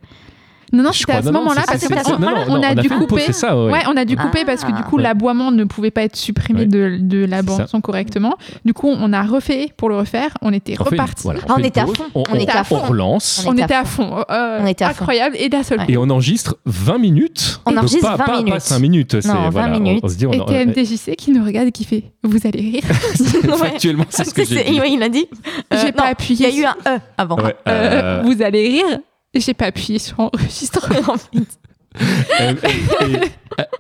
Non, 0.73 0.85
non, 0.85 0.93
Je 0.93 0.99
c'était 0.99 1.13
à 1.15 1.21
ce 1.23 1.27
non, 1.27 1.33
non, 1.33 1.39
moment-là, 1.41 1.63
parce 1.67 1.83
non, 1.91 1.97
qu'on 2.03 2.19
non, 2.21 2.29
on 2.29 2.31
non, 2.31 2.37
a 2.37 2.59
on 2.59 2.63
a 2.63 2.75
dû 2.77 2.89
couper. 2.89 3.15
ouais. 3.27 3.73
Ouais, 3.73 3.81
on 3.89 3.97
a 3.97 4.05
dû 4.05 4.17
couper 4.17 4.41
Ah. 4.43 4.47
parce 4.47 4.65
que 4.65 4.71
du 4.73 4.83
coup, 4.85 4.97
Ouais. 4.97 5.03
l'aboiement 5.03 5.51
ne 5.51 5.65
pouvait 5.65 5.91
pas 5.91 6.03
être 6.03 6.17
supprimé 6.17 6.61
Ouais. 6.61 6.67
de, 6.67 6.99
de 7.01 7.25
la 7.25 7.39
C'est 7.39 7.43
bande 7.47 7.57
ça. 7.59 7.67
son 7.67 7.81
correctement. 7.81 8.35
Du 8.65 8.73
coup, 8.73 8.89
on 8.89 9.13
a 9.13 9.23
refait 9.23 9.73
pour 9.77 9.89
le 9.89 9.97
refaire. 9.97 10.31
On 10.43 10.53
était 10.53 10.77
reparti. 10.77 11.25
voilà, 11.25 11.41
Ah, 11.49 11.55
on 11.59 11.63
était 11.63 11.81
à 11.81 11.87
fond. 11.87 12.05
On, 12.15 12.23
était 12.37 12.53
à 12.53 12.61
on 12.61 12.65
fond. 12.65 12.79
relance. 12.79 13.43
On 13.47 13.51
On 13.51 13.53
était 13.55 13.63
était 13.65 13.75
à 13.75 13.81
à 13.81 13.85
fond. 13.85 14.25
euh, 14.31 14.59
On 14.63 14.67
était 14.67 14.85
à 14.85 14.89
fond. 14.91 15.03
incroyable. 15.03 15.37
Et 15.39 15.49
d'un 15.49 15.63
seul. 15.63 15.81
Et 15.89 15.97
on 15.97 16.09
enregistre 16.11 16.57
20 16.67 16.99
minutes. 16.99 17.61
On 17.67 17.77
enregistre 17.77 18.03
pas, 18.09 18.17
20 18.17 18.25
pas, 18.25 18.37
minutes. 18.39 18.55
Pas 18.55 18.61
5 18.61 18.79
minutes. 18.79 19.21
c'est- 19.21 19.29
20 19.29 19.51
voilà, 19.51 19.77
on- 19.77 19.81
minutes. 19.81 20.05
Et 20.33 20.39
TMTJC 20.45 21.17
qui 21.17 21.33
nous 21.33 21.45
regarde 21.45 21.69
et 21.69 21.73
qui 21.73 21.85
fait 21.85 22.05
Vous 22.23 22.39
allez 22.45 22.61
rire. 22.61 22.83
Factuellement, 23.59 24.05
c'est 24.09 24.25
ce 24.25 24.35
que 24.35 24.45
j'ai 24.45 24.63
dit. 24.65 24.81
il 24.89 25.03
a 25.03 25.09
dit. 25.09 25.27
Euh, 25.73 25.79
J'ai 25.81 25.87
non, 25.87 25.93
pas 25.93 26.05
appuyé. 26.09 26.49
Il 26.49 26.55
y 26.59 26.59
a 26.59 26.61
eu 26.63 26.65
un 26.65 26.97
E 26.97 26.99
avant. 27.19 27.39
Euh, 27.39 27.51
euh, 27.69 28.23
Vous 28.25 28.43
allez 28.43 28.69
rire. 28.69 28.99
J'ai 29.35 29.55
pas 29.55 29.67
appuyé 29.67 29.99
sur 29.99 30.21
enregistrement. 30.21 31.15
elle- 32.39 32.57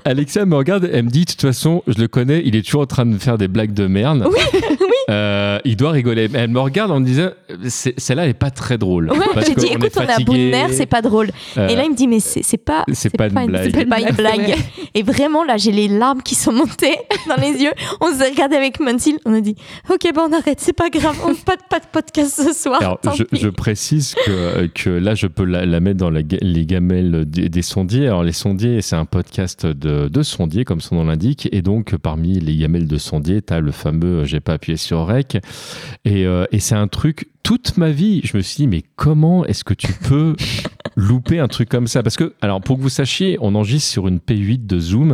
Alexa 0.04 0.44
me 0.46 0.56
regarde, 0.56 0.88
elle 0.92 1.04
me 1.04 1.10
dit 1.10 1.24
de 1.24 1.30
toute 1.30 1.40
façon, 1.40 1.82
je 1.86 1.98
le 2.00 2.08
connais, 2.08 2.42
il 2.44 2.56
est 2.56 2.62
toujours 2.62 2.82
en 2.82 2.86
train 2.86 3.06
de 3.06 3.12
me 3.12 3.18
faire 3.18 3.38
des 3.38 3.48
blagues 3.48 3.72
de 3.72 3.86
merde. 3.86 4.26
Oui, 4.28 4.60
Euh, 5.08 5.58
il 5.64 5.74
doit 5.76 5.90
rigoler. 5.90 6.28
Elle 6.34 6.50
me 6.50 6.60
regarde 6.60 6.92
en 6.92 7.00
me 7.00 7.04
disant 7.04 7.30
celle-là 7.66 8.28
est 8.28 8.34
pas 8.34 8.52
très 8.52 8.78
drôle. 8.78 9.10
Ouais, 9.10 9.18
Parce 9.34 9.46
j'ai 9.48 9.56
dit, 9.56 9.66
est 9.66 9.72
écoute, 9.72 9.90
on 9.96 10.02
est 10.02 10.08
à 10.12 10.18
bout 10.18 10.34
de 10.34 10.50
nerfs, 10.50 10.68
c'est 10.72 10.86
pas 10.86 11.02
drôle. 11.02 11.30
Euh, 11.58 11.66
Et 11.66 11.74
là, 11.74 11.82
il 11.84 11.90
me 11.90 11.96
dit, 11.96 12.06
mais 12.06 12.20
c'est 12.20 12.42
pas, 12.58 12.84
c'est 12.92 13.10
pas 13.16 13.26
une 13.26 13.46
blague. 13.46 13.72
c'est 13.74 13.86
pas 13.86 14.00
une 14.00 14.14
blague. 14.14 14.54
Et 14.94 15.02
vraiment, 15.02 15.42
là, 15.42 15.56
j'ai 15.56 15.72
les 15.72 15.88
larmes 15.88 16.22
qui 16.22 16.36
sont 16.36 16.52
montées 16.52 16.94
dans 17.28 17.34
les 17.42 17.60
yeux. 17.60 17.72
On 18.00 18.12
s'est 18.14 18.28
regardé 18.28 18.54
avec 18.54 18.78
Mansil, 18.78 19.18
on 19.24 19.34
a 19.34 19.40
dit, 19.40 19.56
ok, 19.92 20.12
bon, 20.14 20.28
on 20.30 20.32
arrête, 20.32 20.60
c'est 20.60 20.74
pas 20.76 20.90
grave, 20.90 21.16
on 21.26 21.34
pas 21.34 21.56
de, 21.56 21.62
pas 21.68 21.80
de 21.80 21.86
podcast 21.90 22.40
ce 22.46 22.52
soir. 22.52 22.80
Alors, 22.80 23.00
tant 23.00 23.12
je, 23.12 23.24
pis. 23.24 23.40
je 23.40 23.48
précise 23.48 24.14
que, 24.24 24.66
que 24.66 24.90
là, 24.90 25.16
je 25.16 25.26
peux 25.26 25.44
la, 25.44 25.66
la 25.66 25.80
mettre 25.80 25.98
dans 25.98 26.10
la 26.10 26.20
les 26.40 26.66
gamelles 26.66 27.24
des, 27.26 27.48
des 27.48 27.62
Alors, 28.06 28.22
les 28.22 28.32
sondiers, 28.32 28.82
c'est 28.82 28.96
un 28.96 29.04
podcast 29.04 29.66
de, 29.66 30.08
de 30.08 30.22
sondiers, 30.22 30.64
comme 30.64 30.80
son 30.80 30.96
nom 30.96 31.04
l'indique. 31.04 31.48
Et 31.52 31.62
donc, 31.62 31.96
parmi 31.96 32.40
les 32.40 32.56
gamelles 32.56 32.86
de 32.86 32.96
sondiers, 32.98 33.42
tu 33.42 33.52
as 33.52 33.60
le 33.60 33.72
fameux 33.72 34.20
euh, 34.20 34.24
J'ai 34.24 34.40
pas 34.40 34.54
appuyé 34.54 34.76
sur 34.76 35.06
REC. 35.06 35.42
Et, 36.04 36.24
euh, 36.26 36.46
et 36.52 36.60
c'est 36.60 36.74
un 36.74 36.88
truc, 36.88 37.28
toute 37.42 37.76
ma 37.76 37.90
vie, 37.90 38.20
je 38.24 38.36
me 38.36 38.42
suis 38.42 38.56
dit, 38.58 38.66
mais 38.66 38.82
comment 38.96 39.44
est-ce 39.44 39.64
que 39.64 39.74
tu 39.74 39.92
peux 39.92 40.36
louper 40.96 41.38
un 41.38 41.48
truc 41.48 41.68
comme 41.68 41.86
ça 41.86 42.02
Parce 42.02 42.16
que, 42.16 42.34
alors, 42.40 42.60
pour 42.60 42.76
que 42.76 42.82
vous 42.82 42.88
sachiez, 42.88 43.36
on 43.40 43.54
enregistre 43.54 43.90
sur 43.90 44.08
une 44.08 44.18
P8 44.18 44.66
de 44.66 44.78
Zoom. 44.78 45.12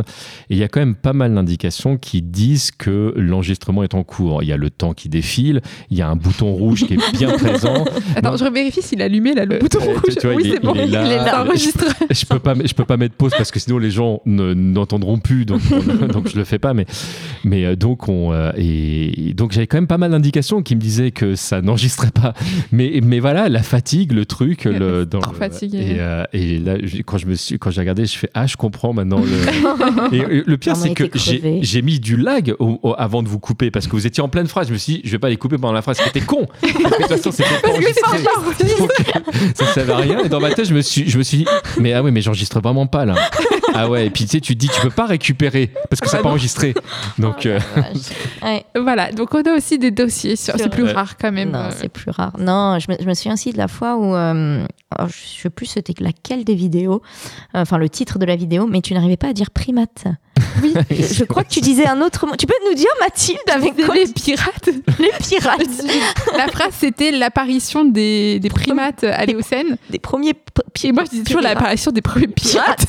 Et 0.49 0.55
il 0.55 0.57
y 0.57 0.63
a 0.63 0.67
quand 0.67 0.79
même 0.79 0.95
pas 0.95 1.13
mal 1.13 1.33
d'indications 1.33 1.97
qui 1.97 2.21
disent 2.21 2.71
que 2.71 3.13
l'enregistrement 3.17 3.83
est 3.83 3.93
en 3.93 4.03
cours. 4.03 4.43
Il 4.43 4.49
y 4.49 4.53
a 4.53 4.57
le 4.57 4.69
temps 4.69 4.93
qui 4.93 5.09
défile, 5.09 5.61
il 5.89 5.97
y 5.97 6.01
a 6.01 6.09
un 6.09 6.15
bouton 6.15 6.51
rouge 6.53 6.85
qui 6.85 6.95
est 6.95 7.11
bien 7.17 7.29
présent. 7.37 7.85
Attends, 8.15 8.31
Non. 8.31 8.37
je 8.37 8.45
vérifie 8.51 8.81
s'il 8.81 9.01
a 9.01 9.05
allumé 9.05 9.33
là, 9.33 9.45
le 9.45 9.55
Euh, 9.55 9.59
bouton 9.59 9.79
euh, 9.81 9.93
rouge. 9.93 10.15
tu 10.19 10.27
vois, 10.27 10.35
oui, 10.35 10.43
il 10.45 10.51
est- 10.51 10.53
c'est 10.55 10.63
bon. 10.63 10.73
il 10.75 10.81
est 10.81 10.87
là. 10.87 11.25
Ça 11.25 11.43
enregistre. 11.43 11.85
je 12.09 12.25
peux 12.25 12.39
pas 12.39 12.53
je 12.63 12.73
peux 12.73 12.85
pas 12.85 12.97
mettre 12.97 13.15
pause 13.15 13.31
parce 13.37 13.51
que 13.51 13.59
sinon 13.59 13.77
les 13.77 13.91
gens 13.91 14.21
ne- 14.25 14.53
n'entendront 14.53 15.17
plus 15.19 15.45
donc 15.45 15.61
on- 15.71 16.07
donc 16.13 16.29
je 16.29 16.37
le 16.37 16.43
fais 16.43 16.59
pas 16.59 16.73
mais 16.73 16.85
mais 17.43 17.65
euh, 17.65 17.75
donc 17.75 18.07
on 18.09 18.31
euh, 18.33 18.51
et, 18.57 19.33
donc 19.35 19.51
j'avais 19.51 19.67
quand 19.67 19.77
même 19.77 19.87
pas 19.87 19.97
mal 19.97 20.11
d'indications 20.11 20.61
qui 20.61 20.75
me 20.75 20.81
disaient 20.81 21.11
que 21.11 21.35
ça 21.35 21.61
n'enregistrait 21.61 22.11
pas 22.11 22.33
mais 22.71 22.99
mais 23.03 23.19
voilà 23.19 23.49
la 23.49 23.61
fatigue 23.63 24.11
le 24.13 24.25
truc 24.25 24.65
le 24.65 25.05
dans 25.05 25.19
trop 25.19 25.33
le- 25.33 25.37
fatigué. 25.37 25.66
Et, 25.75 25.95
euh, 25.99 26.23
et 26.33 26.59
là 26.59 26.75
je- 26.83 27.01
quand 27.01 27.17
je 27.17 27.25
me 27.25 27.35
suis 27.35 27.57
quand 27.59 27.71
j'ai 27.71 27.81
regardé 27.81 28.05
je 28.05 28.17
fais 28.17 28.29
ah 28.33 28.47
je 28.47 28.55
comprends 28.57 28.93
maintenant 28.93 29.19
le 29.21 30.13
et, 30.15 30.21
euh, 30.23 30.43
le 30.45 30.57
pire 30.57 30.75
c'est 30.75 30.93
que 30.93 31.05
j'ai 31.61 31.81
mis 31.81 31.99
du 31.99 32.17
lag 32.17 32.53
au- 32.59 32.79
au- 32.83 32.93
avant 32.97 33.23
de 33.23 33.27
vous 33.27 33.39
couper 33.39 33.71
parce 33.71 33.87
que 33.87 33.91
vous 33.93 34.05
étiez 34.07 34.21
en 34.23 34.29
pleine 34.29 34.47
phrase 34.47 34.67
je 34.67 34.73
me 34.73 34.77
suis 34.77 34.93
dit 34.95 35.01
je 35.03 35.11
vais 35.11 35.19
pas 35.19 35.29
les 35.29 35.37
couper 35.37 35.57
pendant 35.57 35.73
la 35.73 35.81
phrase 35.81 35.97
c'était 36.03 36.21
con 36.21 36.47
de 36.63 36.67
toute 36.67 37.07
façon 37.07 37.31
c'était 37.31 37.49
pas 37.61 37.69
enregistré. 37.69 38.17
ça 39.55 39.65
servait 39.73 39.93
à 39.93 39.97
rien. 39.97 40.19
Et 40.23 40.29
dans 40.29 40.39
ma 40.39 40.51
tête, 40.53 40.67
je 40.67 40.73
me 40.73 40.81
suis, 40.81 41.09
je 41.09 41.17
me 41.17 41.23
suis 41.23 41.37
dit, 41.39 41.45
mais 41.79 41.93
ah 41.93 42.03
ouais, 42.03 42.11
mais 42.11 42.21
j'enregistre 42.21 42.59
vraiment 42.61 42.87
pas 42.87 43.05
là. 43.05 43.15
Ah 43.77 43.89
ouais, 43.89 44.07
et 44.07 44.09
puis 44.09 44.25
tu 44.25 44.31
sais, 44.31 44.41
tu 44.41 44.53
te 44.55 44.59
dis, 44.59 44.67
tu 44.69 44.81
peux 44.81 44.89
pas 44.89 45.05
récupérer 45.05 45.71
parce 45.89 45.99
que 46.01 46.09
c'est 46.09 46.17
Ah 46.17 46.21
pas 46.23 46.29
enregistré. 46.29 46.73
Donc, 47.19 47.35
Oh 47.45 47.47
euh. 47.47 47.59
Ouais. 48.43 48.65
Voilà, 48.75 49.11
donc 49.11 49.33
on 49.33 49.41
a 49.41 49.53
aussi 49.55 49.77
des 49.79 49.91
dossiers. 49.91 50.35
sur- 50.35 50.53
Sur- 50.55 50.63
C'est 50.63 50.69
plus 50.69 50.83
Ouais. 50.83 50.91
rare 50.93 51.17
quand 51.17 51.31
même. 51.31 51.51
Non, 51.51 51.59
euh, 51.59 51.69
c'est 51.75 51.89
plus 51.89 52.11
rare. 52.11 52.33
Non, 52.39 52.77
je 52.79 52.91
me, 52.91 52.97
je 52.99 53.05
me 53.05 53.13
souviens 53.13 53.33
aussi 53.33 53.51
de 53.53 53.57
la 53.57 53.67
fois 53.67 53.95
où, 53.97 54.15
euh, 54.15 54.65
alors, 54.91 55.09
je 55.09 55.41
sais 55.41 55.49
plus 55.49 55.65
c'était 55.65 55.93
laquelle 55.99 56.43
des 56.43 56.55
vidéos, 56.55 57.01
euh, 57.55 57.61
enfin 57.61 57.77
le 57.77 57.89
titre 57.89 58.19
de 58.19 58.25
la 58.25 58.35
vidéo, 58.35 58.67
mais 58.67 58.81
tu 58.81 58.93
n'arrivais 58.93 59.17
pas 59.17 59.27
à 59.29 59.33
dire 59.33 59.51
primate. 59.51 60.05
Oui. 60.63 60.73
Je, 60.91 61.13
je 61.13 61.23
crois 61.23 61.43
que 61.43 61.49
tu 61.49 61.61
disais 61.61 61.87
un 61.87 62.01
autre 62.01 62.25
mot. 62.27 62.35
Tu 62.35 62.45
peux 62.45 62.53
nous 62.67 62.73
dire 62.75 62.87
Mathilde 62.99 63.39
avec 63.51 63.75
quoi 63.85 63.95
les 63.95 64.07
pirates. 64.07 64.69
les 64.99 65.11
pirates, 65.21 65.61
La 66.37 66.47
phrase, 66.47 66.73
c'était 66.79 67.11
l'apparition 67.11 67.85
des, 67.85 68.39
des 68.39 68.49
primates 68.49 69.03
à 69.03 69.25
l'Éocène. 69.25 69.77
des 69.89 69.99
premiers 69.99 70.33
p- 70.33 70.87
Et 70.87 70.91
moi, 70.91 71.03
je 71.05 71.11
disais 71.11 71.23
toujours 71.23 71.41
l'apparition 71.41 71.91
des 71.91 72.01
premiers 72.01 72.27
pirates. 72.27 72.87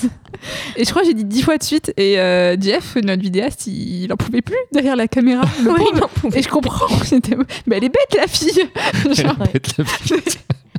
Et 0.76 0.84
je 0.84 0.90
crois 0.90 1.02
que 1.02 1.08
j'ai 1.08 1.14
dit 1.14 1.24
dix 1.24 1.42
fois 1.42 1.58
de 1.58 1.62
suite. 1.64 1.92
Et 1.96 2.18
euh, 2.20 2.56
Jeff, 2.60 2.96
notre 3.02 3.22
vidéaste, 3.22 3.66
il, 3.66 4.04
il 4.04 4.12
en 4.12 4.16
pouvait 4.16 4.42
plus 4.42 4.56
derrière 4.72 4.94
la 4.96 5.08
caméra. 5.08 5.44
le 5.64 5.70
Oui, 5.72 5.78
pauvre. 5.78 6.00
non, 6.00 6.08
pouvait. 6.14 6.38
Et 6.38 6.42
je 6.42 6.48
comprends. 6.48 6.86
Mais 7.66 7.76
elle 7.76 7.84
est 7.84 7.88
bête, 7.88 8.16
la 8.16 8.26
fille. 8.28 8.68
elle 9.04 9.14
Genre, 9.14 9.36
pète 9.52 9.76
la 9.78 9.84
vie. 9.84 10.22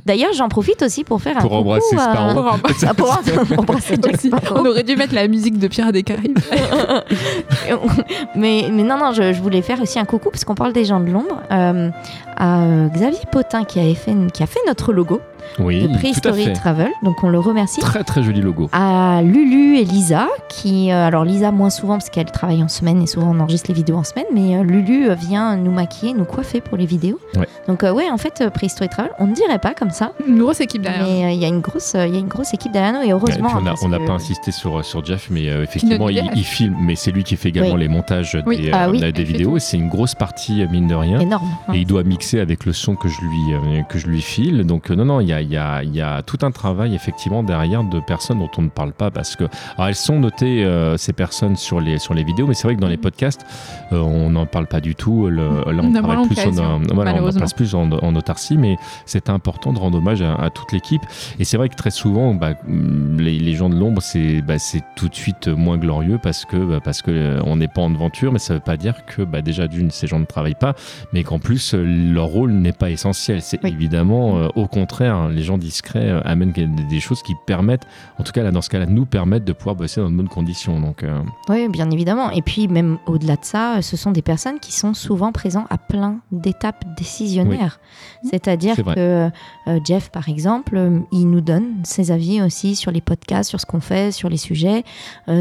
D'ailleurs, 0.06 0.32
j'en 0.32 0.48
profite 0.48 0.82
aussi 0.82 1.04
pour 1.04 1.20
faire 1.20 1.36
un 1.36 1.40
Pour 1.40 1.50
coucou 1.50 1.60
embrasser. 1.62 1.96
Pour 1.96 2.44
embrasser- 2.46 2.86
Ah, 2.88 2.94
pour 2.94 3.58
embrasser 3.58 3.96
Jack 4.02 4.14
Aussi, 4.14 4.28
Sparrow. 4.28 4.60
On 4.60 4.66
aurait 4.66 4.82
dû 4.82 4.96
mettre 4.96 5.14
la 5.14 5.28
musique 5.28 5.58
de 5.58 5.68
Pierre 5.68 5.92
des 5.92 6.02
Caraïbes. 6.02 6.38
mais, 8.34 8.68
mais 8.72 8.82
non, 8.82 8.96
non, 8.98 9.12
je, 9.12 9.32
je 9.32 9.40
voulais 9.40 9.62
faire 9.62 9.80
aussi 9.80 9.98
un 9.98 10.04
coucou 10.04 10.30
parce 10.30 10.44
qu'on 10.44 10.54
parle 10.54 10.72
des 10.72 10.84
gens 10.84 11.00
de 11.00 11.10
l'ombre 11.10 11.40
euh, 11.52 11.90
à 12.36 12.64
Xavier 12.94 13.20
Potin 13.30 13.64
qui, 13.64 13.80
avait 13.80 13.94
fait, 13.94 14.14
qui 14.32 14.42
a 14.42 14.46
fait 14.46 14.60
notre 14.66 14.92
logo 14.92 15.20
Oui, 15.58 15.86
de 15.88 15.96
Prehistory. 15.98 16.52
Travel. 16.52 16.88
Donc 17.02 17.22
on 17.22 17.28
le 17.28 17.38
remercie. 17.38 17.80
Très 17.80 18.04
très 18.04 18.22
joli 18.22 18.40
logo. 18.40 18.68
À 18.72 19.20
Lulu 19.22 19.78
et 19.78 19.84
Lisa, 19.84 20.28
qui, 20.48 20.90
euh, 20.90 21.06
alors 21.06 21.24
Lisa 21.24 21.50
moins 21.52 21.70
souvent 21.70 21.94
parce 21.94 22.10
qu'elle 22.10 22.30
travaille 22.30 22.62
en 22.62 22.68
semaine 22.68 23.02
et 23.02 23.06
souvent 23.06 23.34
on 23.34 23.40
enregistre 23.40 23.68
les 23.70 23.74
vidéos 23.74 23.96
en 23.96 24.04
semaine, 24.04 24.26
mais 24.34 24.56
euh, 24.56 24.62
Lulu 24.62 25.08
euh, 25.10 25.14
vient 25.14 25.56
nous 25.56 25.70
maquiller, 25.70 26.12
nous 26.14 26.24
coiffer 26.24 26.60
pour 26.60 26.76
les 26.76 26.86
vidéos. 26.86 27.18
Ouais. 27.36 27.46
Donc 27.68 27.84
euh, 27.84 27.92
ouais, 27.92 28.10
en 28.10 28.16
fait, 28.18 28.40
euh, 28.40 28.50
Prehistory 28.50 28.88
Travel, 28.88 29.12
on 29.18 29.26
ne 29.26 29.34
dirait 29.34 29.58
pas 29.58 29.74
comme 29.74 29.90
ça, 29.90 30.12
Une 30.26 30.38
grosse 30.38 30.60
équipe 30.60 30.82
derrière. 30.82 31.04
mais 31.06 31.24
euh, 31.26 31.30
il 31.30 31.38
y 31.38 31.44
a 31.44 31.48
une 31.48 31.60
grosse, 31.60 31.94
euh, 31.94 32.06
il 32.06 32.14
y 32.14 32.16
a 32.16 32.20
une 32.20 32.28
grosse 32.28 32.52
équipe 32.54 32.72
derrière 32.72 32.92
nous 32.92 32.98
et 33.00 33.02
Ouais, 33.02 33.08
et 33.08 33.12
heureusement. 33.12 33.48
puis 33.48 33.74
on 33.82 33.88
n'a 33.88 33.98
pas 33.98 34.12
insisté 34.12 34.50
sur, 34.52 34.84
sur 34.84 35.04
Jeff, 35.04 35.28
mais 35.30 35.48
euh, 35.48 35.62
effectivement, 35.62 36.08
il, 36.08 36.22
il 36.34 36.44
filme, 36.44 36.76
mais 36.80 36.94
c'est 36.96 37.10
lui 37.10 37.24
qui 37.24 37.36
fait 37.36 37.48
également 37.50 37.74
Oui. 37.74 37.80
les 37.80 37.88
montages 37.88 38.38
Oui. 38.46 38.56
des, 38.58 38.70
Ah 38.72 38.88
oui, 38.90 39.00
des 39.12 39.24
vidéos. 39.24 39.50
tout. 39.50 39.56
Et 39.56 39.60
c'est 39.60 39.76
une 39.76 39.88
grosse 39.88 40.14
partie, 40.14 40.64
mine 40.70 40.86
de 40.86 40.94
rien. 40.94 41.18
énorme. 41.20 41.48
Et 41.74 41.78
il 41.78 41.86
doit 41.86 42.02
mixer 42.02 42.40
avec 42.40 42.64
le 42.66 42.72
son 42.72 42.94
que 42.96 43.08
je 43.08 43.20
lui, 43.20 43.54
euh, 43.54 43.82
que 43.88 43.98
je 43.98 44.06
lui 44.06 44.20
file. 44.22 44.64
Donc, 44.64 44.90
euh, 44.90 44.94
non, 44.96 45.04
non, 45.04 45.20
il 45.20 45.29
y 45.30 45.32
a, 45.32 45.40
il 45.40 45.50
y, 45.50 45.56
a, 45.56 45.82
il 45.82 45.94
y 45.94 46.00
a 46.00 46.22
tout 46.22 46.38
un 46.42 46.50
travail, 46.50 46.94
effectivement, 46.94 47.42
derrière 47.42 47.82
de 47.84 48.00
personnes 48.00 48.38
dont 48.38 48.50
on 48.58 48.62
ne 48.62 48.68
parle 48.68 48.92
pas 48.92 49.10
parce 49.10 49.36
que. 49.36 49.44
Alors, 49.76 49.88
elles 49.88 49.94
sont 49.94 50.20
notées, 50.20 50.64
euh, 50.64 50.96
ces 50.96 51.12
personnes, 51.12 51.56
sur 51.56 51.80
les, 51.80 51.98
sur 51.98 52.14
les 52.14 52.24
vidéos, 52.24 52.46
mais 52.46 52.54
c'est 52.54 52.66
vrai 52.68 52.76
que 52.76 52.80
dans 52.80 52.88
les 52.88 52.96
podcasts, 52.96 53.44
euh, 53.92 53.98
on 54.00 54.30
n'en 54.30 54.46
parle 54.46 54.66
pas 54.66 54.80
du 54.80 54.94
tout. 54.94 55.28
Le, 55.28 55.64
là, 55.70 55.82
on 55.82 55.92
travaille 55.92 56.26
plus 56.28 56.38
en, 56.40 56.44
l'occasion, 56.44 56.82
voilà, 56.94 57.14
on 57.22 57.32
place 57.32 57.54
plus 57.54 57.74
en, 57.74 57.90
en 57.90 58.14
autarcie, 58.14 58.56
mais 58.58 58.76
c'est 59.06 59.30
important 59.30 59.72
de 59.72 59.78
rendre 59.78 59.98
hommage 59.98 60.22
à, 60.22 60.34
à 60.34 60.50
toute 60.50 60.72
l'équipe. 60.72 61.02
Et 61.38 61.44
c'est 61.44 61.56
vrai 61.56 61.68
que 61.68 61.76
très 61.76 61.90
souvent, 61.90 62.34
bah, 62.34 62.54
les, 62.66 63.38
les 63.38 63.54
gens 63.54 63.68
de 63.68 63.76
l'ombre, 63.76 64.02
c'est 64.02 64.42
bah, 64.42 64.58
c'est 64.58 64.82
tout 64.96 65.08
de 65.08 65.14
suite 65.14 65.48
moins 65.48 65.78
glorieux 65.78 66.18
parce 66.22 66.44
que 66.44 66.56
bah, 66.56 66.80
parce 66.82 67.02
que 67.02 67.10
euh, 67.10 67.40
on 67.44 67.56
n'est 67.56 67.68
pas 67.68 67.82
en 67.82 67.94
aventure, 67.94 68.32
mais 68.32 68.38
ça 68.38 68.54
veut 68.54 68.60
pas 68.60 68.76
dire 68.76 69.04
que 69.06 69.22
déjà 69.40 69.66
d'une, 69.68 69.90
ces 69.90 70.06
gens 70.06 70.18
ne 70.18 70.24
travaillent 70.24 70.54
pas, 70.54 70.74
mais 71.12 71.22
qu'en 71.24 71.38
plus 71.38 71.74
euh, 71.74 71.82
leur 71.84 72.26
rôle 72.26 72.52
n'est 72.52 72.72
pas 72.72 72.90
essentiel. 72.90 73.42
C'est 73.42 73.62
Oui. 73.64 73.70
évidemment 73.70 74.38
euh, 74.38 74.48
au 74.54 74.66
contraire, 74.66 75.19
hein, 75.20 75.28
les 75.30 75.42
gens 75.42 75.58
discrets 75.58 76.10
euh, 76.10 76.20
amènent 76.24 76.52
des, 76.52 77.00
choses 77.00 77.22
qui 77.22 77.34
permettent, 77.46 77.86
en 78.18 78.22
tout 78.22 78.32
cas 78.32 78.42
là 78.42 78.50
dans 78.50 78.60
ce 78.60 78.68
cas-là, 78.70 78.86
nous 78.86 79.06
permettent 79.06 79.44
de 79.44 79.52
pouvoir 79.52 79.76
bosser 79.76 80.00
dans 80.00 80.10
de 80.10 80.16
bonnes 80.16 80.28
conditions. 80.28 80.80
Donc 80.80 81.02
euh, 81.02 81.20
Oui, 81.48 81.68
bien 81.68 81.90
évidemment. 81.90 82.30
Et 82.30 82.42
puis 82.42 82.68
même 82.68 82.98
au-delà 83.06 83.36
de 83.36 83.44
ça, 83.44 83.82
ce 83.82 83.96
sont 83.96 84.10
des 84.10 84.22
personnes 84.22 84.60
qui 84.60 84.72
sont 84.72 84.94
souvent 84.94 85.32
présentes 85.32 85.66
à 85.70 85.78
plein 85.78 86.20
d'étapes 86.32 86.84
décisionnaires. 86.96 87.80
C'est-à-dire 88.24 88.76
que 88.76 89.30
euh, 89.68 89.80
Jeff, 89.84 90.10
par 90.10 90.28
exemple, 90.28 90.76
euh, 90.76 90.98
il 91.12 91.30
nous 91.30 91.40
donne 91.40 91.76
ses 91.84 92.10
avis 92.10 92.42
aussi 92.42 92.76
sur 92.76 92.90
les 92.90 93.00
podcasts, 93.00 93.50
sur 93.50 93.60
ce 93.60 93.66
qu'on 93.66 93.80
fait, 93.80 94.12
sur 94.12 94.28
les 94.28 94.36
sujets. 94.36 94.84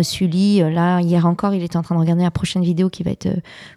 Sully, 0.03 0.59
là, 0.59 0.99
hier 0.99 1.25
encore, 1.25 1.53
il 1.53 1.63
était 1.63 1.77
en 1.77 1.81
train 1.81 1.95
de 1.95 1.99
regarder 1.99 2.23
la 2.23 2.31
prochaine 2.31 2.63
vidéo 2.63 2.89
qui 2.89 3.03
va 3.03 3.11
être 3.11 3.27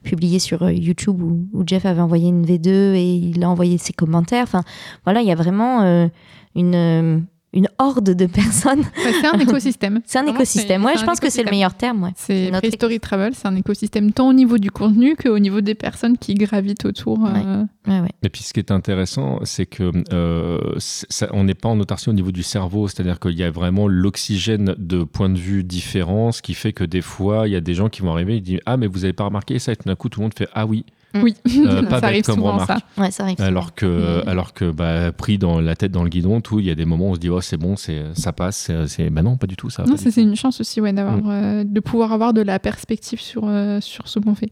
publiée 0.02 0.38
sur 0.38 0.68
YouTube 0.70 1.20
où, 1.22 1.46
où 1.52 1.62
Jeff 1.66 1.86
avait 1.86 2.00
envoyé 2.00 2.28
une 2.28 2.44
V2 2.44 2.68
et 2.68 3.14
il 3.14 3.42
a 3.44 3.48
envoyé 3.48 3.78
ses 3.78 3.92
commentaires. 3.92 4.44
Enfin, 4.44 4.62
voilà, 5.04 5.20
il 5.20 5.26
y 5.26 5.32
a 5.32 5.34
vraiment 5.34 5.82
euh, 5.92 6.08
une, 6.54 6.74
euh, 6.74 7.18
une 7.54 7.68
horde 7.78 8.14
de 8.14 8.24
personnes. 8.26 8.82
C'est 8.96 9.26
un 9.26 9.38
écosystème. 9.38 10.00
C'est 10.06 10.18
un 10.18 10.26
écosystème. 10.26 10.82
Ouais, 10.86 10.96
je 10.96 11.04
pense 11.04 11.20
que 11.20 11.28
c'est 11.28 11.42
le 11.42 11.50
meilleur 11.50 11.74
terme. 11.74 12.02
Ouais. 12.04 12.10
C'est 12.16 12.46
notre 12.46 12.60
Prehistory 12.60 12.98
Travel, 12.98 13.34
c'est 13.34 13.46
un 13.46 13.56
écosystème 13.56 14.10
tant 14.12 14.28
au 14.28 14.32
niveau 14.32 14.56
du 14.56 14.70
contenu 14.70 15.16
qu'au 15.16 15.38
niveau 15.38 15.60
des 15.60 15.74
personnes 15.74 16.16
qui 16.16 16.32
gravitent 16.34 16.86
autour. 16.86 17.26
euh, 17.26 17.64
Ouais, 17.86 18.00
ouais. 18.00 18.08
Et 18.22 18.28
puis 18.30 18.42
ce 18.42 18.52
qui 18.54 18.60
est 18.60 18.70
intéressant, 18.70 19.40
c'est 19.44 19.66
que 19.66 19.90
euh, 20.14 20.58
ça- 20.78 21.28
on 21.32 21.44
n'est 21.44 21.54
pas 21.54 21.68
en 21.68 21.78
autarcie 21.80 22.08
au 22.08 22.12
niveau 22.14 22.32
du 22.32 22.42
cerveau, 22.42 22.88
c'est-à-dire 22.88 23.18
qu'il 23.20 23.32
y 23.38 23.42
a 23.42 23.50
vraiment 23.50 23.86
l'oxygène 23.88 24.74
de 24.78 25.02
points 25.04 25.28
de 25.30 25.38
vue 25.38 25.62
différents, 25.64 26.32
ce 26.32 26.40
qui 26.42 26.54
fait 26.54 26.72
que 26.72 26.84
des 26.84 27.02
fois, 27.02 27.48
il 27.48 27.52
y 27.52 27.56
a 27.56 27.60
des 27.60 27.74
gens 27.74 27.88
qui 27.88 28.00
vont 28.02 28.12
arriver 28.12 28.36
et 28.36 28.40
disent 28.40 28.60
Ah, 28.66 28.76
mais 28.76 28.86
vous 28.86 29.00
n'avez 29.00 29.12
pas 29.12 29.24
remarqué 29.24 29.58
ça 29.58 29.72
Et 29.72 29.76
tout 29.76 29.88
d'un 29.88 29.96
coup, 29.96 30.08
tout 30.08 30.20
le 30.20 30.24
monde 30.24 30.34
fait 30.38 30.48
Ah 30.54 30.64
oui, 30.64 30.86
Oui, 31.22 31.34
Euh, 31.58 31.82
pas 31.82 32.00
ça 32.00 32.06
arrive 32.06 32.24
comme 32.24 32.36
souvent 32.36 32.52
remarque. 32.52 32.68
ça. 32.96 33.02
Ouais, 33.02 33.10
ça 33.10 33.24
arrive. 33.24 33.40
alors 33.40 33.74
que, 33.74 33.86
Mm. 34.24 34.28
alors 34.28 34.52
que 34.54 34.70
bah, 34.70 35.12
pris 35.12 35.36
dans 35.38 35.60
la 35.60 35.76
tête 35.76 35.92
dans 35.92 36.02
le 36.04 36.08
guidon, 36.08 36.40
tout, 36.40 36.60
il 36.60 36.66
y 36.66 36.70
a 36.70 36.74
des 36.74 36.84
moments 36.84 37.08
où 37.08 37.10
on 37.10 37.14
se 37.14 37.20
dit 37.20 37.28
Oh, 37.28 37.40
c'est 37.40 37.56
bon, 37.56 37.76
c'est, 37.76 38.02
ça 38.14 38.32
passe. 38.32 38.56
C'est, 38.56 38.86
c'est- 38.86 39.10
bah 39.10 39.22
non, 39.22 39.36
pas 39.36 39.46
du 39.46 39.56
tout. 39.56 39.68
Ça 39.70 39.84
Non, 39.84 39.96
c'est 39.96 40.16
une 40.20 40.36
chance 40.36 40.60
aussi 40.60 40.80
ouais, 40.80 40.92
d'avoir, 40.92 41.16
Mm. 41.18 41.30
euh, 41.30 41.64
de 41.64 41.80
pouvoir 41.80 42.12
avoir 42.12 42.32
de 42.32 42.40
la 42.42 42.58
perspective 42.58 43.20
sur, 43.20 43.42
euh, 43.46 43.80
sur 43.80 44.08
ce 44.08 44.18
qu'on 44.18 44.34
fait. 44.34 44.50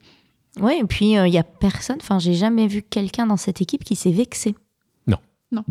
Ouais, 0.61 0.79
et 0.81 0.85
puis 0.85 1.13
il 1.13 1.29
y 1.33 1.39
a 1.39 1.43
personne, 1.45 1.99
enfin, 2.01 2.19
j'ai 2.19 2.35
jamais 2.35 2.67
vu 2.67 2.83
quelqu'un 2.83 3.27
dans 3.27 3.37
cette 3.37 3.61
équipe 3.63 3.85
qui 3.85 3.95
s'est 3.97 4.11
vexé. 4.13 4.55
Non, 5.53 5.65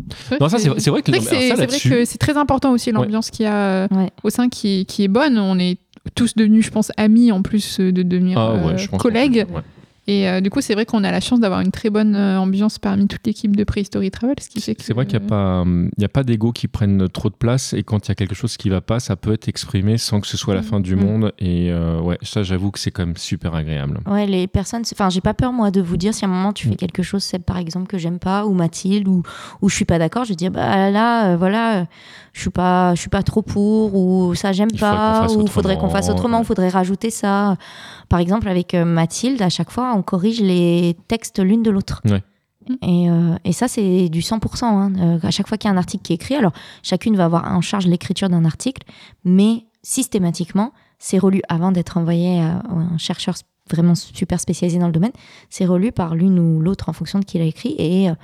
ça, 0.50 0.58
c'est, 0.58 0.78
c'est 0.78 0.90
vrai 0.90 1.00
que, 1.00 1.10
C'est 1.10 1.18
non, 1.18 1.24
que 1.24 1.30
ça, 1.30 1.30
c'est 1.40 1.54
vrai 1.54 1.66
que 1.78 2.04
c'est 2.04 2.18
très 2.18 2.36
important 2.36 2.70
aussi 2.72 2.92
l'ambiance 2.92 3.30
qu'il 3.30 3.44
y 3.44 3.48
a 3.48 3.54
euh, 3.54 3.88
Ouais. 3.90 4.10
au 4.22 4.28
sein 4.28 4.50
qui, 4.50 4.80
est- 4.80 4.84
qui 4.84 5.04
est 5.04 5.08
bonne. 5.08 5.38
On 5.38 5.58
est 5.58 5.78
tous 6.14 6.34
devenus, 6.36 6.66
je 6.66 6.70
pense, 6.70 6.92
amis 6.98 7.32
en 7.32 7.40
plus 7.40 7.80
euh, 7.80 7.90
de 7.90 8.02
devenir 8.02 8.38
Ah 8.38 8.54
ouais, 8.56 8.74
euh, 8.92 8.96
collègues. 8.98 9.46
Et 10.10 10.28
euh, 10.28 10.40
du 10.40 10.50
coup, 10.50 10.60
c'est 10.60 10.74
vrai 10.74 10.86
qu'on 10.86 11.04
a 11.04 11.12
la 11.12 11.20
chance 11.20 11.38
d'avoir 11.38 11.60
une 11.60 11.70
très 11.70 11.88
bonne 11.88 12.16
euh, 12.16 12.36
ambiance 12.40 12.80
parmi 12.80 13.06
toute 13.06 13.24
l'équipe 13.26 13.54
de 13.54 13.62
Prehistory 13.62 14.10
Travel. 14.10 14.34
Ce 14.40 14.48
qui 14.48 14.60
fait 14.60 14.74
que, 14.74 14.82
C'est 14.82 14.92
vrai 14.92 15.06
qu'il 15.06 15.18
n'y 15.20 15.24
a 15.24 15.28
pas, 15.28 15.64
il 15.64 16.02
y 16.02 16.04
a 16.04 16.08
pas 16.08 16.24
d'ego 16.24 16.50
qui 16.50 16.66
prennent 16.66 17.08
trop 17.08 17.28
de 17.28 17.34
place 17.34 17.74
et 17.74 17.84
quand 17.84 18.06
il 18.06 18.10
y 18.10 18.12
a 18.12 18.14
quelque 18.16 18.34
chose 18.34 18.56
qui 18.56 18.70
va 18.70 18.80
pas, 18.80 18.98
ça 18.98 19.14
peut 19.14 19.32
être 19.32 19.48
exprimé 19.48 19.98
sans 19.98 20.20
que 20.20 20.26
ce 20.26 20.36
soit 20.36 20.54
la 20.54 20.62
fin 20.62 20.80
du 20.80 20.96
Mhm. 20.96 21.04
monde. 21.04 21.32
Et 21.38 21.70
euh, 21.70 22.00
ouais, 22.00 22.18
ça, 22.22 22.42
j'avoue 22.42 22.72
que 22.72 22.80
c'est 22.80 22.90
quand 22.90 23.06
même 23.06 23.16
super 23.16 23.54
agréable. 23.54 24.00
Ouais, 24.10 24.26
les 24.26 24.48
personnes, 24.48 24.82
enfin, 24.92 25.10
j'ai 25.10 25.20
pas 25.20 25.34
peur 25.34 25.52
moi 25.52 25.70
de 25.70 25.80
vous 25.80 25.96
dire 25.96 26.12
si 26.12 26.24
à 26.24 26.28
un 26.28 26.30
moment 26.32 26.52
tu 26.52 26.66
Mm. 26.66 26.70
fais 26.70 26.76
quelque 26.76 27.02
chose, 27.04 27.22
Seb, 27.22 27.42
par 27.42 27.58
exemple, 27.58 27.86
que 27.86 27.96
j'aime 27.98 28.18
pas, 28.18 28.46
ou 28.46 28.52
Mathilde, 28.52 29.06
ou, 29.06 29.22
ou 29.62 29.68
je 29.68 29.76
suis 29.76 29.84
pas 29.84 29.98
d'accord, 30.00 30.24
je 30.24 30.30
vais 30.30 30.36
dire, 30.36 30.50
bah 30.50 30.90
là, 30.90 31.32
euh, 31.32 31.36
voilà, 31.36 31.76
euh, 31.76 31.84
je 32.32 32.40
suis 32.40 32.50
pas, 32.50 32.94
je 32.96 33.00
suis 33.00 33.10
pas 33.10 33.22
trop 33.22 33.42
pour, 33.42 33.94
ou 33.94 34.34
ça 34.34 34.50
j'aime 34.52 34.68
Il 34.72 34.78
faudrait 34.78 34.96
qu'on 34.96 34.98
pas, 34.98 35.26
ou 35.32 35.46
faudrait 35.46 35.78
qu'on 35.78 35.88
fasse 35.90 36.08
autrement, 36.10 36.38
ouais. 36.38 36.42
ou 36.42 36.46
faudrait 36.46 36.68
rajouter 36.68 37.10
ça. 37.10 37.56
Par 38.08 38.18
exemple, 38.18 38.48
avec 38.48 38.74
euh, 38.74 38.84
Mathilde, 38.84 39.40
à 39.42 39.48
chaque 39.50 39.70
fois, 39.70 39.94
on 40.00 40.02
corrige 40.02 40.40
les 40.40 40.96
textes 41.08 41.38
l'une 41.38 41.62
de 41.62 41.70
l'autre. 41.70 42.00
Ouais. 42.06 42.22
Et, 42.82 43.10
euh, 43.10 43.36
et 43.44 43.52
ça, 43.52 43.68
c'est 43.68 44.08
du 44.08 44.20
100%. 44.20 44.64
Hein. 44.64 44.92
Euh, 44.96 45.18
à 45.22 45.30
chaque 45.30 45.46
fois 45.46 45.58
qu'il 45.58 45.68
y 45.68 45.70
a 45.70 45.74
un 45.74 45.78
article 45.78 46.02
qui 46.02 46.12
est 46.12 46.16
écrit, 46.16 46.34
alors 46.34 46.52
chacune 46.82 47.16
va 47.16 47.26
avoir 47.26 47.44
en 47.52 47.60
charge 47.60 47.86
l'écriture 47.86 48.28
d'un 48.28 48.44
article, 48.44 48.82
mais 49.24 49.66
systématiquement, 49.82 50.72
c'est 50.98 51.18
relu 51.18 51.42
avant 51.48 51.72
d'être 51.72 51.96
envoyé 51.96 52.40
à 52.40 52.62
un 52.70 52.98
chercheur 52.98 53.34
vraiment 53.70 53.94
super 53.94 54.40
spécialisé 54.40 54.80
dans 54.80 54.86
le 54.86 54.92
domaine, 54.92 55.12
c'est 55.48 55.64
relu 55.64 55.92
par 55.92 56.16
l'une 56.16 56.40
ou 56.40 56.60
l'autre 56.60 56.88
en 56.88 56.92
fonction 56.92 57.20
de 57.20 57.24
qui 57.24 57.38
l'a 57.38 57.44
écrit. 57.44 57.76
Et 57.78 58.04
il 58.06 58.16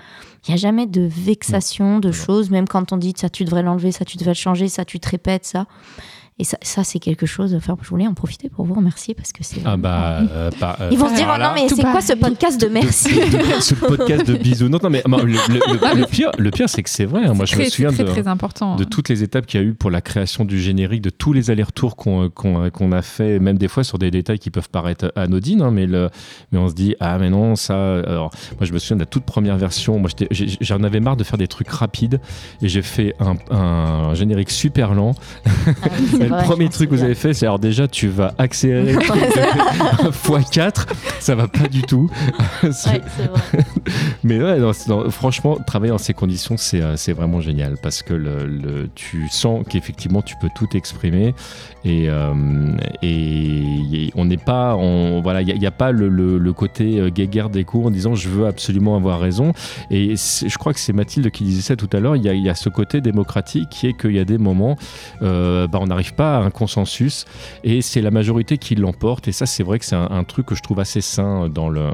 n'y 0.49 0.55
a 0.55 0.57
jamais 0.57 0.87
de 0.87 1.03
vexation, 1.03 2.01
de 2.01 2.11
choses, 2.11 2.51
même 2.51 2.67
quand 2.67 2.93
on 2.93 2.97
dit 2.97 3.15
ça 3.17 3.29
tu 3.29 3.45
devrais 3.45 3.63
l'enlever, 3.63 3.93
ça 3.93 4.05
tu 4.05 4.17
devrais 4.17 4.33
le 4.33 4.39
changer, 4.39 4.69
ça 4.69 4.85
tu 4.85 4.99
te 4.99 5.09
répètes, 5.09 5.45
ça. 5.45 5.67
Et 6.39 6.45
ça, 6.45 6.59
ça 6.61 6.85
c'est 6.85 6.99
quelque 6.99 7.25
chose. 7.25 7.55
Enfin, 7.55 7.79
je 7.81 7.89
voulais 7.89 8.07
en 8.07 8.13
profiter 8.13 8.51
pour 8.51 8.67
vous 8.67 8.75
remercier 8.75 9.15
parce 9.15 9.33
que 9.33 9.43
c'est. 9.43 9.63
Ah 9.65 9.79
bah, 9.79 10.19
euh, 10.31 10.51
pas, 10.61 10.77
euh, 10.83 10.91
Ils 10.93 10.99
vont 10.99 11.09
se 11.09 11.15
dire, 11.15 11.31
alors 11.31 11.37
oh 11.37 11.41
là, 11.41 11.49
non, 11.49 11.69
mais 11.69 11.75
c'est 11.75 11.83
quoi 11.83 12.03
ce 12.03 12.13
podcast 12.13 12.61
de 12.61 12.67
merci 12.69 13.09
de- 13.15 13.61
ce 13.61 13.75
podcast 13.75 14.27
de 14.27 14.35
bisous. 14.35 14.69
Non, 14.69 14.79
non, 14.83 14.91
mais 14.91 15.03
non, 15.09 15.17
le, 15.17 15.25
le- 15.33 15.39
le- 15.95 16.01
le 16.01 16.07
pire, 16.07 16.31
le 16.37 16.51
pire, 16.51 16.69
c'est 16.69 16.83
que 16.83 16.91
c'est 16.91 17.07
vrai. 17.07 17.25
hein. 17.25 17.33
Moi, 17.33 17.47
je 17.47 17.53
très, 17.55 17.65
me 17.65 17.69
souviens 17.71 17.91
très, 17.91 18.05
de, 18.05 18.09
très 18.11 18.29
important. 18.29 18.77
de 18.77 18.85
toutes 18.85 19.09
les 19.09 19.23
étapes 19.23 19.47
qu'il 19.47 19.61
y 19.61 19.65
a 19.65 19.67
eu 19.67 19.73
pour 19.73 19.91
la 19.91 20.03
création 20.03 20.45
du 20.45 20.61
générique, 20.61 21.01
de 21.01 21.09
tous 21.09 21.33
les 21.33 21.51
allers-retours 21.51 21.97
qu'on 21.97 22.29
qu'on- 22.29 22.69
qu'on 22.69 22.93
a 22.93 23.01
fait, 23.01 23.39
même 23.39 23.57
des 23.57 23.69
fois 23.69 23.83
sur 23.83 23.99
des 23.99 24.11
détails 24.11 24.39
qui 24.39 24.51
peuvent 24.51 24.69
paraître 24.69 25.11
anodines, 25.17 25.63
hein, 25.63 25.71
mais, 25.71 25.87
le, 25.87 26.11
mais 26.53 26.59
on 26.59 26.69
se 26.69 26.75
dit, 26.75 26.97
ah 27.01 27.17
mais 27.19 27.31
non, 27.31 27.57
ça... 27.57 27.95
Alors, 28.01 28.31
moi, 28.59 28.67
je 28.67 28.75
me 28.75 28.79
souviens 28.79 28.97
de 28.97 29.03
la 29.03 29.07
toute 29.07 29.25
première 29.25 29.57
version, 29.57 29.99
moi, 29.99 30.11
j'en 30.61 30.83
avais 30.83 31.01
marre 31.01 31.17
de 31.17 31.25
faire 31.25 31.39
des 31.39 31.49
trucs 31.49 31.71
rapides, 31.71 32.21
et 32.61 32.69
j'ai 32.69 32.83
fait 32.83 33.15
un, 33.21 33.37
un 33.51 34.13
générique 34.15 34.51
super 34.51 34.93
lent. 34.93 35.15
Mais 36.31 36.37
le 36.39 36.45
premier 36.45 36.69
truc 36.69 36.91
que 36.91 36.95
vous 36.95 37.03
avez 37.03 37.15
fait, 37.15 37.35
c'est 37.35 37.47
alors 37.47 37.59
déjà, 37.59 37.89
tu 37.89 38.09
vas 38.09 38.35
accélérer 38.39 38.95
x4, 38.97 40.87
ça 41.21 41.35
va 41.35 41.49
pas 41.49 41.69
du 41.69 41.83
tout. 41.83 42.11
Ouais, 42.63 42.71
vrai. 43.29 43.65
mais 44.25 44.43
ouais, 44.43 44.59
non, 44.59 44.73
c'est- 44.73 44.89
non, 44.89 45.09
franchement, 45.11 45.57
travailler 45.67 45.91
dans 45.93 45.99
ces 45.99 46.15
conditions, 46.15 46.57
c'est 46.57 46.81
euh, 46.83 46.97
c'est 46.97 47.13
vraiment 47.13 47.41
génial 47.41 47.77
parce 47.83 48.03
que 48.03 48.15
le, 48.15 48.47
le- 48.47 48.89
tu 48.95 49.29
sens 49.31 49.65
qu'effectivement, 49.69 50.23
tu 50.23 50.35
peux 50.41 50.49
tout 50.57 50.69
exprimer 50.77 51.35
et, 51.85 52.07
euh, 52.09 52.33
et 53.03 54.11
on 54.15 54.25
n'est 54.25 54.37
pas, 54.37 54.75
on, 54.77 55.21
voilà, 55.23 55.43
il 55.43 55.59
n'y 55.59 55.67
a, 55.67 55.71
pas 55.71 55.93
le, 55.93 56.09
le- 56.09 56.39
le 56.39 56.53
côté 56.53 56.99
euh, 56.99 57.09
guéguerre 57.11 57.51
des 57.51 57.65
cours 57.65 57.87
en 57.87 57.91
disant 57.91 58.15
je 58.15 58.29
veux 58.29 58.47
absolument 58.47 58.97
avoir 58.97 59.21
raison. 59.21 59.53
Et 59.91 60.15
je 60.17 60.59
crois 60.59 60.73
que 60.73 60.81
c'est 60.81 60.93
Mathilde 60.93 61.31
qui 61.31 61.45
disait 61.45 61.63
ça 61.63 61.77
tout 61.77 61.91
à 61.93 62.01
l'heure. 62.01 62.17
Il 62.17 62.23
y, 62.25 62.29
a- 62.29 62.35
il 62.35 62.43
y 62.43 62.49
a 62.49 62.55
ce 62.55 62.69
côté 62.69 63.01
démocratique 63.01 63.69
qui 63.71 63.87
est 63.89 63.93
qu'il 63.99 64.13
y 64.13 64.19
a 64.19 64.25
des 64.25 64.39
moments, 64.39 64.77
euh, 65.23 65.67
bah, 65.69 65.79
on 65.81 65.87
n'arrive 65.87 66.15
pas 66.17 66.39
un 66.39 66.51
consensus 66.51 67.25
et 67.63 67.83
c'est 67.83 68.01
la 68.01 68.11
majorité 68.11 68.59
qui 68.59 68.75
l'emporte. 68.75 69.29
Et 69.29 69.33
ça, 69.33 69.47
c'est 69.47 69.63
vrai 69.63 69.79
que 69.79 69.85
c'est 69.85 69.97
un 69.97 70.25
truc 70.25 70.47
que 70.47 70.55
je 70.55 70.63
trouve 70.63 70.81
assez 70.81 71.01
sain 71.01 71.49
dans 71.49 71.69
le 71.69 71.91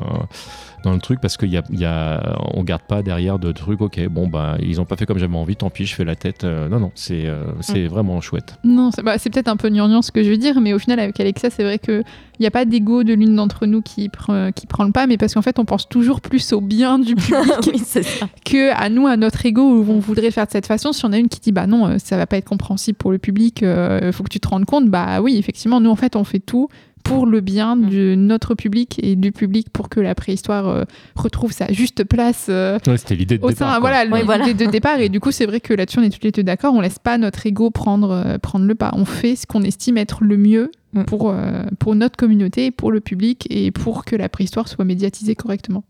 dans 0.82 0.92
le 0.92 0.98
truc 0.98 1.20
parce 1.20 1.36
qu'il 1.36 1.50
y 1.50 1.56
a, 1.56 1.62
il 1.70 1.78
y 1.78 1.84
a, 1.84 2.36
on 2.54 2.62
garde 2.62 2.82
pas 2.82 3.02
derrière 3.02 3.38
de 3.38 3.52
trucs. 3.52 3.80
Ok, 3.80 4.00
bon 4.08 4.28
bah 4.28 4.56
ils 4.60 4.80
ont 4.80 4.84
pas 4.84 4.96
fait 4.96 5.06
comme 5.06 5.18
j'avais 5.18 5.36
envie, 5.36 5.56
tant 5.56 5.70
pis, 5.70 5.86
je 5.86 5.94
fais 5.94 6.04
la 6.04 6.16
tête. 6.16 6.44
Euh, 6.44 6.68
non, 6.68 6.80
non, 6.80 6.90
c'est 6.94 7.26
euh, 7.26 7.44
c'est 7.60 7.86
vraiment 7.86 8.20
chouette. 8.20 8.56
Non, 8.64 8.90
c'est 8.94 9.02
bah, 9.02 9.16
peut-être 9.18 9.48
un 9.48 9.56
peu 9.56 9.68
gnangnan 9.68 10.02
ce 10.02 10.12
que 10.12 10.22
je 10.22 10.30
veux 10.30 10.36
dire, 10.36 10.60
mais 10.60 10.72
au 10.72 10.78
final, 10.78 10.98
avec 11.00 11.18
Alexa, 11.20 11.50
c'est 11.50 11.62
vrai 11.64 11.78
qu'il 11.78 12.02
n'y 12.40 12.46
a 12.46 12.50
pas 12.50 12.64
d'ego 12.64 13.04
de 13.04 13.14
l'une 13.14 13.34
d'entre 13.36 13.66
nous 13.66 13.82
qui, 13.82 14.08
pre- 14.08 14.52
qui 14.52 14.66
prend 14.66 14.84
le 14.84 14.92
pas, 14.92 15.06
mais 15.06 15.16
parce 15.16 15.34
qu'en 15.34 15.42
fait, 15.42 15.58
on 15.58 15.64
pense 15.64 15.88
toujours 15.88 16.20
plus 16.20 16.52
au 16.52 16.60
bien 16.60 16.98
du 16.98 17.14
public 17.14 17.42
oui, 17.72 17.78
ça. 17.78 18.00
que 18.44 18.72
à 18.74 18.88
nous, 18.88 19.06
à 19.06 19.16
notre 19.16 19.44
ego, 19.46 19.62
où 19.62 19.86
on 19.90 19.98
voudrait 19.98 20.30
faire 20.30 20.46
de 20.46 20.50
cette 20.52 20.66
façon. 20.66 20.92
Si 20.92 21.04
on 21.04 21.12
a 21.12 21.18
une 21.18 21.28
qui 21.28 21.40
dit, 21.40 21.52
bah 21.52 21.66
non, 21.66 21.86
euh, 21.86 21.96
ça 21.98 22.16
va 22.16 22.26
pas 22.26 22.36
être 22.36 22.48
compréhensible 22.48 22.96
pour 22.98 23.12
le 23.12 23.18
public, 23.18 23.62
il 23.62 24.12
faut 24.12 24.22
que 24.24 24.28
tu 24.28 24.40
te 24.40 24.48
rendes 24.48 24.64
compte, 24.64 24.88
bah 24.88 25.20
oui, 25.20 25.36
effectivement, 25.36 25.80
nous, 25.80 25.90
en 25.90 25.96
fait, 25.96 26.16
on 26.16 26.24
fait 26.24 26.40
tout 26.40 26.68
pour 27.02 27.26
le 27.26 27.40
bien 27.40 27.76
Mm. 27.76 27.90
de 27.90 28.14
notre 28.14 28.54
public 28.54 28.98
et 29.02 29.16
du 29.16 29.32
public 29.32 29.68
pour 29.70 29.88
que 29.88 30.00
la 30.00 30.14
préhistoire 30.14 30.68
euh, 30.68 30.84
retrouve 31.16 31.52
sa 31.52 31.70
juste 31.72 32.04
place 32.04 32.46
euh, 32.48 32.78
Ouais, 32.86 32.96
C'était 32.96 33.16
l'idée 33.16 33.38
de 33.38 33.44
au 33.44 33.48
départ. 33.50 33.74
sein, 33.74 33.80
voilà, 33.80 34.04
l'idée 34.04 34.22
voilà. 34.24 34.52
de 34.52 34.64
départ. 34.70 35.00
Et 35.00 35.08
du 35.08 35.20
coup, 35.20 35.30
c'est 35.32 35.46
vrai 35.46 35.60
que 35.60 35.74
là-dessus, 35.74 35.98
on 35.98 36.02
est 36.02 36.10
toutes 36.10 36.24
les 36.24 36.32
deux 36.32 36.42
d'accord. 36.42 36.74
On 36.74 36.80
laisse 36.80 36.98
pas 36.98 37.18
notre 37.18 37.46
ego 37.46 37.70
prendre, 37.70 38.10
euh, 38.10 38.38
prendre 38.38 38.64
le 38.66 38.74
pas. 38.74 38.90
On 38.94 39.04
fait 39.04 39.36
ce 39.36 39.46
qu'on 39.46 39.62
estime 39.62 39.96
être 39.98 40.22
le 40.24 40.36
mieux 40.36 40.70
Mm. 40.94 41.04
pour, 41.04 41.30
euh, 41.30 41.62
pour 41.78 41.94
notre 41.94 42.16
communauté, 42.16 42.70
pour 42.70 42.92
le 42.92 43.00
public 43.00 43.46
et 43.48 43.70
pour 43.70 44.04
que 44.04 44.14
la 44.14 44.28
préhistoire 44.28 44.68
soit 44.68 44.84
médiatisée 44.84 45.34
correctement. 45.34 45.84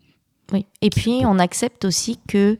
Oui. 0.52 0.64
Et 0.80 0.90
puis, 0.90 1.22
on 1.24 1.38
accepte 1.40 1.84
aussi 1.84 2.18
que, 2.28 2.56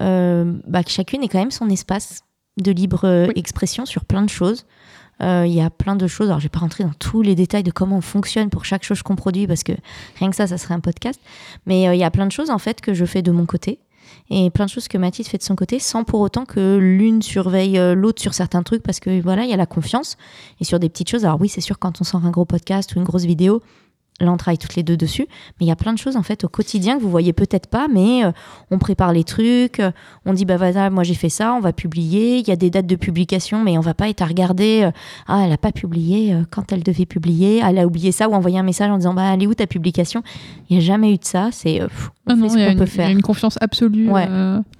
euh, 0.00 0.52
bah, 0.66 0.82
que 0.82 0.90
chacune 0.90 1.22
ait 1.22 1.28
quand 1.28 1.38
même 1.38 1.50
son 1.50 1.68
espace 1.70 2.20
de 2.62 2.72
libre 2.72 3.26
Oui. 3.28 3.32
expression 3.36 3.86
sur 3.86 4.04
plein 4.04 4.22
de 4.22 4.28
choses. 4.28 4.66
Euh, 5.22 5.44
Il 5.46 5.52
y 5.52 5.60
a 5.60 5.70
plein 5.70 5.96
de 5.96 6.06
choses. 6.06 6.28
Alors, 6.28 6.40
je 6.40 6.44
vais 6.44 6.50
pas 6.50 6.60
rentrer 6.60 6.84
dans 6.84 6.92
tous 6.98 7.22
les 7.22 7.34
détails 7.34 7.62
de 7.62 7.70
comment 7.70 7.98
on 7.98 8.02
fonctionne 8.02 8.50
pour 8.50 8.64
chaque 8.64 8.84
chose 8.84 9.02
qu'on 9.02 9.16
produit 9.16 9.46
parce 9.46 9.62
que 9.62 9.72
rien 10.18 10.30
que 10.30 10.36
ça, 10.36 10.46
ça 10.46 10.58
serait 10.58 10.74
un 10.74 10.80
podcast. 10.80 11.20
Mais 11.66 11.88
euh, 11.88 11.94
il 11.94 11.98
y 11.98 12.04
a 12.04 12.10
plein 12.10 12.26
de 12.26 12.32
choses 12.32 12.50
en 12.50 12.58
fait 12.58 12.80
que 12.80 12.94
je 12.94 13.04
fais 13.04 13.22
de 13.22 13.32
mon 13.32 13.46
côté 13.46 13.80
et 14.30 14.50
plein 14.50 14.66
de 14.66 14.70
choses 14.70 14.88
que 14.88 14.98
Mathilde 14.98 15.28
fait 15.28 15.38
de 15.38 15.42
son 15.42 15.56
côté 15.56 15.78
sans 15.78 16.04
pour 16.04 16.20
autant 16.20 16.44
que 16.44 16.76
l'une 16.76 17.22
surveille 17.22 17.78
euh, 17.78 17.94
l'autre 17.94 18.20
sur 18.20 18.34
certains 18.34 18.62
trucs 18.62 18.82
parce 18.82 19.00
que 19.00 19.20
voilà, 19.20 19.44
il 19.44 19.50
y 19.50 19.54
a 19.54 19.56
la 19.56 19.66
confiance 19.66 20.16
et 20.60 20.64
sur 20.64 20.78
des 20.78 20.88
petites 20.88 21.08
choses. 21.10 21.24
Alors 21.24 21.40
oui, 21.40 21.48
c'est 21.48 21.60
sûr 21.60 21.78
quand 21.78 22.00
on 22.00 22.04
sort 22.04 22.24
un 22.24 22.30
gros 22.30 22.44
podcast 22.44 22.94
ou 22.94 22.98
une 22.98 23.04
grosse 23.04 23.24
vidéo, 23.24 23.62
là 24.20 24.32
on 24.32 24.36
travaille 24.36 24.58
toutes 24.58 24.74
les 24.76 24.82
deux 24.82 24.96
dessus, 24.96 25.26
mais 25.60 25.66
il 25.66 25.68
y 25.68 25.70
a 25.72 25.76
plein 25.76 25.92
de 25.92 25.98
choses 25.98 26.16
en 26.16 26.22
fait 26.22 26.42
au 26.44 26.48
quotidien 26.48 26.96
que 26.96 27.02
vous 27.02 27.10
voyez 27.10 27.32
peut-être 27.32 27.68
pas, 27.68 27.86
mais 27.92 28.24
euh, 28.24 28.32
on 28.70 28.78
prépare 28.78 29.12
les 29.12 29.22
trucs, 29.24 29.78
euh, 29.80 29.90
on 30.26 30.32
dit 30.32 30.44
bah 30.44 30.56
voilà, 30.56 30.90
moi 30.90 31.04
j'ai 31.04 31.14
fait 31.14 31.28
ça, 31.28 31.54
on 31.54 31.60
va 31.60 31.72
publier, 31.72 32.38
il 32.38 32.48
y 32.48 32.50
a 32.50 32.56
des 32.56 32.70
dates 32.70 32.86
de 32.86 32.96
publication, 32.96 33.62
mais 33.62 33.78
on 33.78 33.80
va 33.80 33.94
pas 33.94 34.08
être 34.08 34.22
à 34.22 34.26
regarder, 34.26 34.82
euh, 34.84 34.90
ah 35.28 35.42
elle 35.44 35.52
a 35.52 35.56
pas 35.58 35.72
publié 35.72 36.34
quand 36.50 36.72
elle 36.72 36.82
devait 36.82 37.06
publier, 37.06 37.62
elle 37.64 37.78
a 37.78 37.86
oublié 37.86 38.10
ça 38.12 38.28
ou 38.28 38.32
envoyer 38.34 38.58
un 38.58 38.62
message 38.64 38.90
en 38.90 38.96
disant 38.96 39.14
bah 39.14 39.30
elle 39.34 39.42
est 39.42 39.46
où 39.46 39.54
ta 39.54 39.66
publication? 39.66 40.22
Il 40.70 40.76
y 40.76 40.80
a 40.80 40.82
jamais 40.82 41.12
eu 41.12 41.16
de 41.18 41.24
ça, 41.24 41.50
c'est 41.52 41.80
on 41.82 41.86
Ah 42.26 42.34
fait 42.34 42.40
non, 42.40 42.48
ce 42.48 42.54
qu'on 42.54 42.60
une- 42.72 42.78
peut 42.78 42.84
il 42.84 42.96
y 42.96 43.00
a 43.00 43.04
faire. 43.04 43.08
une 43.10 43.22
confiance 43.22 43.56
absolue 43.60 44.10
Ouais. 44.10 44.26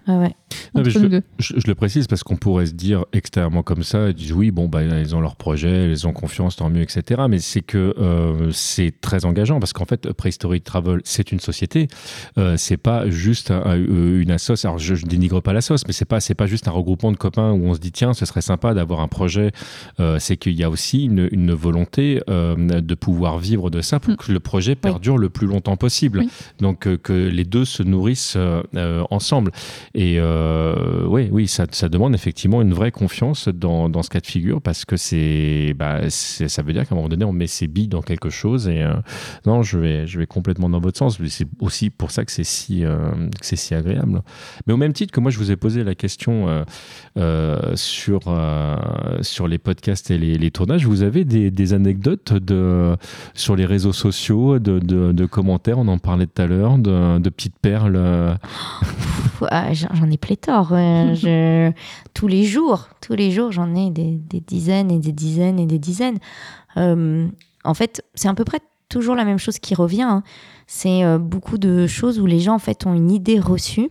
Ouais. 0.08 0.34
Non, 0.74 0.82
je, 0.84 0.98
le, 0.98 1.08
deux. 1.08 1.22
je- 1.38 1.54
je 1.56 1.66
le 1.66 1.74
précise 1.74 2.06
parce 2.06 2.22
qu'on 2.22 2.36
pourrait 2.36 2.66
se 2.66 2.72
dire 2.72 3.04
extérieurement 3.12 3.62
comme 3.62 3.82
ça, 3.82 4.08
ils 4.08 4.14
disent 4.14 4.32
oui, 4.32 4.50
bon, 4.50 4.66
bah, 4.68 4.82
ils 4.82 5.14
ont 5.14 5.20
leur 5.20 5.36
projet, 5.36 5.90
ils 5.90 6.06
ont 6.06 6.12
confiance, 6.12 6.56
tant 6.56 6.70
mieux, 6.70 6.82
etc. 6.82 7.22
Mais 7.28 7.38
c'est 7.38 7.60
que 7.60 7.94
euh, 7.98 8.50
c'est 8.52 8.92
très 9.00 9.24
engageant 9.24 9.60
parce 9.60 9.72
qu'en 9.72 9.84
fait, 9.84 10.12
Prehistoric 10.12 10.64
Travel, 10.64 11.00
c'est 11.04 11.32
une 11.32 11.40
société. 11.40 11.88
Euh, 12.38 12.56
c'est 12.56 12.76
pas 12.78 13.08
juste 13.10 13.50
un- 13.50 13.62
euh, 13.66 14.20
une 14.22 14.30
assoce. 14.30 14.64
Alors, 14.64 14.78
je, 14.78 14.94
je 14.94 15.04
dénigre 15.06 15.40
pas 15.42 15.52
la 15.52 15.60
sauce, 15.60 15.82
mais 15.86 15.92
c'est 15.92 16.04
pas, 16.06 16.20
c'est 16.20 16.34
pas 16.34 16.46
juste 16.46 16.68
un 16.68 16.72
regroupement 16.72 17.12
de 17.12 17.16
copains 17.18 17.52
où 17.52 17.64
on 17.66 17.74
se 17.74 17.80
dit 17.80 17.92
tiens, 17.92 18.14
ce 18.14 18.24
serait 18.26 18.40
sympa 18.42 18.72
d'avoir 18.74 19.00
un 19.00 19.08
projet. 19.08 19.52
Euh, 20.00 20.18
c'est 20.18 20.36
qu'il 20.36 20.54
y 20.54 20.64
a 20.64 20.70
aussi 20.70 21.04
une, 21.04 21.28
une 21.32 21.52
volonté 21.52 22.20
de 22.28 22.94
pouvoir 22.94 23.38
vivre 23.38 23.70
de 23.70 23.80
ça 23.82 24.00
pour 24.00 24.14
Mm. 24.14 24.16
que 24.16 24.32
le 24.32 24.40
projet 24.40 24.74
perdure 24.74 25.18
le 25.18 25.28
plus 25.28 25.46
longtemps 25.46 25.76
possible. 25.76 26.20
Oui. 26.20 26.28
Donc, 26.60 26.88
que 27.02 27.12
les 27.12 27.44
deux 27.44 27.64
se 27.66 27.82
nourrissent 27.82 28.36
ensemble. 29.10 29.52
Et 30.00 30.20
euh, 30.20 31.04
oui, 31.08 31.28
oui, 31.32 31.48
ça, 31.48 31.66
ça 31.72 31.88
demande 31.88 32.14
effectivement 32.14 32.62
une 32.62 32.72
vraie 32.72 32.92
confiance 32.92 33.48
dans, 33.48 33.88
dans 33.88 34.04
ce 34.04 34.10
cas 34.10 34.20
de 34.20 34.28
figure 34.28 34.62
parce 34.62 34.84
que 34.84 34.96
c'est, 34.96 35.74
bah, 35.76 36.08
ça 36.08 36.62
veut 36.62 36.72
dire 36.72 36.86
qu'à 36.86 36.94
un 36.94 36.98
moment 36.98 37.08
donné, 37.08 37.24
on 37.24 37.32
met 37.32 37.48
ses 37.48 37.66
billes 37.66 37.88
dans 37.88 38.00
quelque 38.00 38.30
chose. 38.30 38.68
Et 38.68 38.84
euh, 38.84 38.92
non, 39.44 39.64
je 39.64 39.76
vais, 39.76 40.06
je 40.06 40.20
vais 40.20 40.28
complètement 40.28 40.68
dans 40.68 40.78
votre 40.78 40.96
sens. 40.96 41.18
C'est 41.26 41.48
aussi 41.58 41.90
pour 41.90 42.12
ça 42.12 42.24
que 42.24 42.30
c'est 42.30 42.44
si, 42.44 42.84
euh, 42.84 43.10
c'est 43.40 43.56
si 43.56 43.74
agréable. 43.74 44.22
Mais 44.68 44.72
au 44.72 44.76
même 44.76 44.92
titre 44.92 45.12
que 45.12 45.18
moi, 45.18 45.32
je 45.32 45.38
vous 45.38 45.50
ai 45.50 45.56
posé 45.56 45.82
la 45.82 45.96
question 45.96 46.48
euh, 46.48 46.62
euh, 47.18 47.72
sur, 47.74 48.20
euh, 48.28 48.76
sur 49.22 49.48
les 49.48 49.58
podcasts 49.58 50.12
et 50.12 50.18
les, 50.18 50.38
les 50.38 50.50
tournages, 50.52 50.86
vous 50.86 51.02
avez 51.02 51.24
des, 51.24 51.50
des 51.50 51.74
anecdotes 51.74 52.34
de, 52.34 52.96
sur 53.34 53.56
les 53.56 53.66
réseaux 53.66 53.92
sociaux, 53.92 54.60
de, 54.60 54.78
de, 54.78 55.10
de 55.10 55.26
commentaires, 55.26 55.80
on 55.80 55.88
en 55.88 55.98
parlait 55.98 56.28
tout 56.28 56.40
à 56.40 56.46
l'heure, 56.46 56.78
de, 56.78 57.18
de 57.18 57.30
petites 57.30 57.58
perles. 57.60 57.98
ah, 59.50 59.72
J'en 59.72 60.10
ai 60.10 60.16
pléthore. 60.16 60.72
euh, 60.72 61.14
je- 61.14 61.72
Tous 62.14 62.28
les 62.28 62.44
jours, 62.44 62.88
tous 63.00 63.14
les 63.14 63.30
jours, 63.30 63.52
j'en 63.52 63.74
ai 63.74 63.90
des, 63.90 64.12
des 64.16 64.40
dizaines 64.40 64.90
et 64.90 64.98
des 64.98 65.12
dizaines 65.12 65.58
et 65.58 65.66
des 65.66 65.78
dizaines. 65.78 66.18
Euh, 66.76 67.26
en 67.64 67.74
fait, 67.74 68.02
c'est 68.14 68.28
à 68.28 68.34
peu 68.34 68.44
près 68.44 68.60
toujours 68.88 69.14
la 69.14 69.24
même 69.24 69.38
chose 69.38 69.58
qui 69.58 69.74
revient. 69.74 70.02
hein. 70.02 70.22
C'est 70.66 71.04
euh, 71.04 71.18
beaucoup 71.18 71.58
de 71.58 71.86
choses 71.86 72.18
où 72.20 72.26
les 72.26 72.40
gens 72.40 72.54
en 72.54 72.58
fait 72.58 72.86
ont 72.86 72.94
une 72.94 73.10
idée 73.10 73.38
reçue 73.40 73.90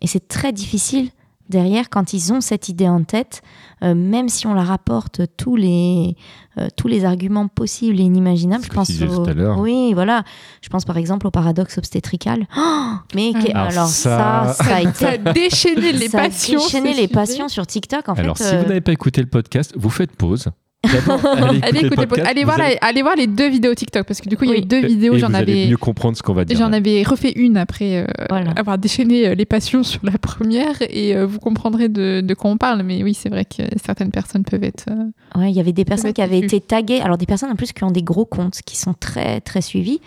et 0.00 0.06
c'est 0.06 0.28
très 0.28 0.52
difficile 0.52 1.10
derrière 1.48 1.88
quand 1.90 2.12
ils 2.12 2.32
ont 2.32 2.40
cette 2.40 2.68
idée 2.68 2.88
en 2.88 3.02
tête, 3.04 3.42
euh, 3.82 3.94
même 3.94 4.28
si 4.28 4.46
on 4.46 4.54
leur 4.54 4.70
apporte 4.70 5.20
tous 5.36 5.56
les 5.56 6.16
euh, 6.58 6.68
tous 6.76 6.88
les 6.88 7.04
arguments 7.04 7.46
possibles 7.48 8.00
et 8.00 8.02
inimaginables. 8.02 8.64
Je 8.64 8.68
pense 8.70 8.88
tu 8.88 8.92
disais 8.94 9.06
au- 9.06 9.24
tout 9.24 9.30
à 9.30 9.34
l'heure. 9.34 9.58
oui, 9.58 9.92
voilà. 9.94 10.24
Je 10.60 10.68
pense 10.68 10.84
par 10.84 10.96
exemple 10.96 11.26
au 11.26 11.30
paradoxe 11.30 11.78
obstétrical. 11.78 12.46
Oh, 12.56 12.60
mais 13.14 13.32
que- 13.32 13.50
Ah. 13.54 13.60
Alors 13.66 13.72
alors, 13.72 13.86
ça- 13.88 14.54
ça, 14.56 14.64
ça 14.64 14.76
a 14.76 14.80
été 14.82 14.92
Ça 14.94 15.08
a 15.10 15.18
déchaîné 15.18 15.92
les 15.92 16.08
ça 16.10 16.18
a 16.18 16.22
passions. 16.28 16.58
déchaîné 16.60 16.90
ce 16.92 16.96
les 16.96 17.02
sujet. 17.02 17.14
passions 17.14 17.48
sur 17.48 17.66
TikTok. 17.66 18.08
En 18.08 18.14
Alors, 18.14 18.36
fait, 18.36 18.44
si 18.44 18.54
euh, 18.54 18.60
vous 18.62 18.66
n'avez 18.68 18.80
pas 18.80 18.92
écouté 18.92 19.20
le 19.20 19.28
podcast, 19.28 19.72
vous 19.76 19.90
faites 19.90 20.14
pause. 20.16 20.48
Allez 21.62 21.80
écoutez, 21.86 22.06
podcast, 22.06 22.28
allez, 22.28 22.44
voir 22.44 22.60
allez- 22.60 22.74
la- 22.80 22.86
allez 22.88 23.02
voir 23.02 23.16
les 23.16 23.26
deux 23.26 23.48
vidéos 23.48 23.74
TikTok 23.74 24.06
parce 24.06 24.20
que 24.20 24.28
du 24.28 24.36
coup, 24.36 24.44
il 24.44 24.50
y 24.50 24.52
a 24.52 24.56
Oui. 24.56 24.62
eu 24.62 24.64
deux 24.64 24.86
vidéos. 24.86 25.18
J'en 25.18 25.34
avais, 25.34 25.66
mieux 25.66 25.76
comprendre 25.76 26.16
ce 26.16 26.22
qu'on 26.22 26.34
va 26.34 26.44
dire. 26.44 26.56
j'en 26.56 26.72
avais 26.72 27.02
refait 27.02 27.32
une 27.32 27.56
après 27.56 27.96
euh, 27.96 28.06
Voilà. 28.30 28.52
avoir 28.52 28.78
déchaîné 28.78 29.26
euh, 29.26 29.34
les 29.34 29.44
passions 29.44 29.82
sur 29.82 29.98
la 30.04 30.16
première 30.18 30.76
et 30.88 31.16
euh, 31.16 31.26
vous 31.26 31.40
comprendrez 31.40 31.88
de, 31.88 32.20
de 32.20 32.34
quoi 32.34 32.52
on 32.52 32.56
parle. 32.58 32.84
Mais 32.84 33.02
oui, 33.02 33.12
c'est 33.12 33.28
vrai 33.28 33.44
que 33.44 33.64
certaines 33.84 34.12
personnes 34.12 34.44
peuvent 34.44 34.62
être. 34.62 34.84
euh, 34.88 35.40
ouais, 35.40 35.50
il 35.50 35.56
y 35.56 35.58
avait 35.58 35.72
des 35.72 35.84
personnes 35.84 36.12
qui 36.12 36.22
avaient 36.22 36.38
été 36.38 36.60
taguées. 36.60 37.00
Alors, 37.00 37.18
des 37.18 37.26
personnes 37.26 37.50
en 37.50 37.56
plus 37.56 37.72
qui 37.72 37.82
ont 37.82 37.90
des 37.90 38.04
gros 38.04 38.24
comptes, 38.24 38.60
qui 38.64 38.76
sont 38.76 38.94
très, 38.94 39.40
très 39.40 39.62
suivis, 39.62 39.98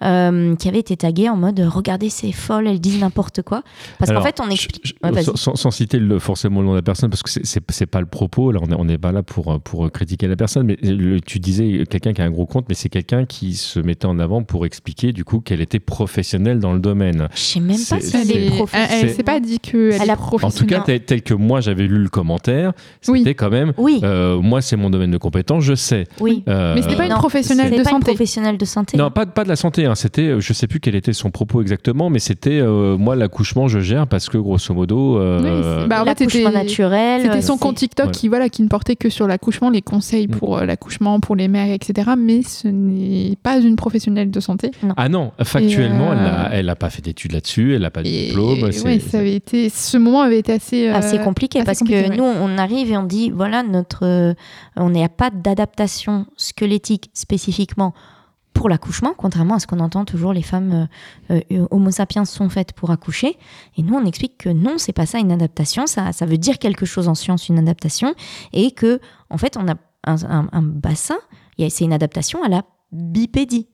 euh, 0.00 0.56
qui 0.56 0.68
avaient 0.68 0.80
été 0.80 0.96
taguées 0.96 1.28
en 1.28 1.36
mode 1.36 1.60
regardez, 1.60 2.08
c'est 2.08 2.32
folle, 2.32 2.66
elles 2.66 2.80
disent 2.80 2.98
n'importe 3.00 3.42
quoi. 3.42 3.62
Parce 3.98 4.10
qu'en 4.10 4.22
fait, 4.22 4.40
on 4.40 4.48
explique. 4.48 4.86
je- 4.86 4.94
Ouais, 5.06 5.10
vas-y. 5.12 5.24
sans, 5.36 5.70
citer 5.70 5.98
le- 5.98 6.18
forcément 6.18 6.60
le 6.60 6.66
nom 6.66 6.72
de 6.72 6.78
la 6.78 6.82
personne, 6.82 7.10
parce 7.10 7.22
que 7.22 7.28
c'est- 7.30 7.84
pas 7.86 8.00
le 8.00 8.06
propos, 8.06 8.50
là 8.52 8.60
on 8.62 8.66
n'est 8.68 8.74
on 8.76 8.84
n'est 8.86 8.96
pas 8.98 9.12
là 9.12 9.22
pour, 9.22 9.60
pour 9.60 9.92
critiquer 9.92 10.13
la 10.22 10.36
personne, 10.36 10.66
mais 10.66 10.76
le- 10.82 11.20
tu 11.20 11.38
disais 11.38 11.84
quelqu'un 11.88 12.12
qui 12.12 12.22
a 12.22 12.24
un 12.24 12.30
gros 12.30 12.46
compte, 12.46 12.66
mais 12.68 12.74
c'est 12.74 12.88
quelqu'un 12.88 13.24
qui 13.26 13.54
se 13.54 13.78
mettait 13.80 14.06
en 14.06 14.18
avant 14.18 14.42
pour 14.42 14.64
expliquer 14.66 15.12
du 15.12 15.24
coup 15.24 15.40
qu'elle 15.40 15.60
était 15.60 15.80
professionnelle 15.80 16.58
dans 16.58 16.72
le 16.72 16.78
domaine. 16.78 17.28
Je 17.34 17.40
sais 17.40 17.60
même 17.60 17.76
pas 17.76 18.00
si 18.00 18.16
elle 18.16 18.30
est 18.30 18.50
professionnelle. 18.50 18.88
elle- 19.02 19.10
s'est 19.14 19.22
pas 19.22 19.40
dit 19.40 19.58
qu'elle 19.58 19.80
Elle 20.00 20.08
est 20.08 20.10
a- 20.10 20.14
En 20.14 20.16
professionnelle. 20.16 20.58
tout 20.68 20.74
cas, 20.74 20.80
tel, 20.84 21.00
tel 21.00 21.22
que 21.22 21.34
moi 21.34 21.60
j'avais 21.60 21.86
lu 21.86 21.98
le 21.98 22.08
commentaire, 22.08 22.72
c'était 23.00 23.20
Oui. 23.30 23.34
quand 23.34 23.50
même, 23.50 23.72
Oui, 23.78 24.00
euh, 24.02 24.40
moi 24.40 24.60
c'est 24.60 24.76
mon 24.76 24.90
domaine 24.90 25.10
de 25.10 25.18
compétence, 25.18 25.64
je 25.64 25.74
sais. 25.74 26.04
oui. 26.20 26.42
Euh, 26.48 26.74
Mais 26.74 26.82
c'était 26.82 26.96
pas 26.96 27.04
une 27.04 27.10
non, 27.10 27.16
professionnelle 27.18 27.70
de 27.70 27.76
pas 27.76 27.82
une 27.82 27.88
santé. 27.88 28.04
professionnelle 28.06 28.58
de 28.58 28.64
santé. 28.64 28.96
Non, 28.96 29.10
pas, 29.10 29.26
pas 29.26 29.44
de 29.44 29.48
la 29.48 29.56
santé. 29.56 29.86
Hein. 29.86 29.94
C'était, 29.94 30.22
euh, 30.28 30.40
je 30.40 30.52
sais 30.52 30.66
plus 30.66 30.80
quel 30.80 30.94
était 30.94 31.12
son 31.12 31.30
propos 31.30 31.60
exactement, 31.62 32.10
mais 32.10 32.18
c'était 32.18 32.60
euh, 32.60 32.96
moi 32.96 33.16
l'accouchement 33.16 33.68
je 33.68 33.80
gère 33.80 34.06
parce 34.06 34.28
que 34.28 34.38
grosso 34.38 34.72
modo. 34.74 35.18
euh, 35.18 35.80
Oui, 35.82 35.88
bah, 35.88 36.04
L'accouchement 36.04 36.30
c'était- 36.50 36.52
naturel. 36.64 37.22
C'était 37.22 37.42
son 37.42 37.56
compte 37.56 37.76
TikTok 37.76 38.06
Ouais. 38.06 38.12
qui, 38.12 38.28
voilà, 38.28 38.48
qui 38.48 38.62
ne 38.62 38.68
portait 38.68 38.96
que 38.96 39.08
sur 39.10 39.26
l'accouchement, 39.26 39.70
les 39.70 39.82
conseils 39.82 40.03
Mm. 40.12 40.26
pour 40.28 40.58
euh, 40.58 40.64
l'accouchement, 40.64 41.20
pour 41.20 41.36
les 41.36 41.48
mères, 41.48 41.70
etc. 41.72 42.12
Mais 42.18 42.42
ce 42.42 42.68
n'est 42.68 43.36
pas 43.42 43.58
une 43.58 43.76
professionnelle 43.76 44.30
de 44.30 44.40
santé. 44.40 44.70
Ah 44.96 45.08
non, 45.08 45.32
factuellement, 45.42 46.12
euh, 46.12 46.48
elle 46.52 46.66
n'a 46.66 46.76
pas 46.76 46.90
fait 46.90 47.02
d'études 47.02 47.32
là-dessus, 47.32 47.74
elle 47.74 47.82
n'a 47.82 47.90
pas 47.90 48.02
de 48.02 48.08
Et, 48.08 48.26
diplôme. 48.28 48.62
ouais, 48.62 49.00
ça 49.00 49.18
avait 49.18 49.34
été, 49.34 49.68
ce 49.68 49.96
moment 49.96 50.22
avait 50.22 50.38
été 50.38 50.52
assez, 50.52 50.88
euh, 50.88 50.94
assez 50.94 51.18
compliqué 51.18 51.58
assez 51.60 51.66
parce 51.66 51.78
compliqué, 51.80 52.04
que 52.04 52.08
ouais. 52.10 52.16
nous 52.16 52.24
on 52.24 52.58
arrive 52.58 52.90
et 52.90 52.96
on 52.96 53.02
dit 53.04 53.30
voilà 53.30 53.62
notre 53.62 54.04
euh, 54.04 54.34
on 54.76 54.90
n'a 54.90 55.08
pas 55.08 55.30
d'adaptation 55.30 56.26
squelettique 56.36 57.10
spécifiquement 57.14 57.94
pour 58.52 58.68
l'accouchement 58.68 59.14
contrairement 59.16 59.56
à 59.56 59.58
ce 59.58 59.66
qu'on 59.66 59.80
entend 59.80 60.04
toujours 60.04 60.32
les 60.32 60.42
femmes 60.42 60.88
euh, 61.30 61.40
euh, 61.50 61.66
homo 61.70 61.90
sapiens 61.90 62.24
sont 62.24 62.48
faites 62.48 62.72
pour 62.72 62.90
accoucher 62.90 63.36
et 63.76 63.82
nous 63.82 63.94
on 63.94 64.04
explique 64.04 64.38
que 64.38 64.48
non 64.48 64.74
c'est 64.78 64.92
pas 64.92 65.06
ça 65.06 65.18
une 65.18 65.32
adaptation 65.32 65.86
ça 65.86 66.12
ça 66.12 66.26
veut 66.26 66.38
dire 66.38 66.58
quelque 66.58 66.86
chose 66.86 67.08
en 67.08 67.14
science 67.14 67.48
une 67.48 67.58
adaptation 67.58 68.14
et 68.52 68.70
que 68.70 69.00
en 69.30 69.38
fait 69.38 69.56
on 69.56 69.68
a 69.68 69.74
un, 70.06 70.16
un- 70.24 70.48
un 70.52 70.62
bassin 70.62 71.18
il 71.58 71.64
y 71.64 71.66
a- 71.66 71.70
c'est 71.70 71.84
une 71.84 71.92
adaptation 71.92 72.42
à 72.42 72.48
la 72.48 72.62
bipédie 72.92 73.66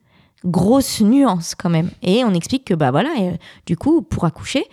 grosse 0.44 1.02
nuance 1.02 1.54
quand 1.54 1.68
même 1.68 1.90
et 2.02 2.24
on 2.24 2.32
explique 2.32 2.64
que 2.64 2.72
bah 2.74 2.90
voilà 2.90 3.10
euh, 3.20 3.32
du 3.66 3.76
coup 3.76 4.00
pour 4.00 4.24
accoucher 4.24 4.64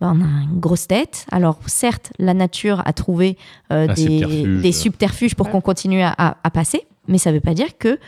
bah, 0.00 0.12
on 0.14 0.20
a 0.20 0.24
une 0.24 0.60
grosse 0.60 0.86
tête. 0.86 1.24
Alors 1.30 1.58
certes, 1.66 2.12
la 2.18 2.34
nature 2.34 2.82
a 2.84 2.92
trouvé 2.92 3.38
euh, 3.72 3.86
des, 3.86 3.96
subterfuge. 4.20 4.62
des 4.62 4.72
subterfuges 4.72 5.34
pour 5.34 5.46
Ouais. 5.46 5.52
qu'on 5.52 5.60
continue 5.62 6.02
à, 6.02 6.14
à- 6.18 6.36
à 6.44 6.50
passer, 6.50 6.82
mais 7.08 7.16
ça 7.16 7.30
ne 7.30 7.36
veut 7.36 7.40
pas 7.40 7.54
dire 7.54 7.78
que 7.78 7.98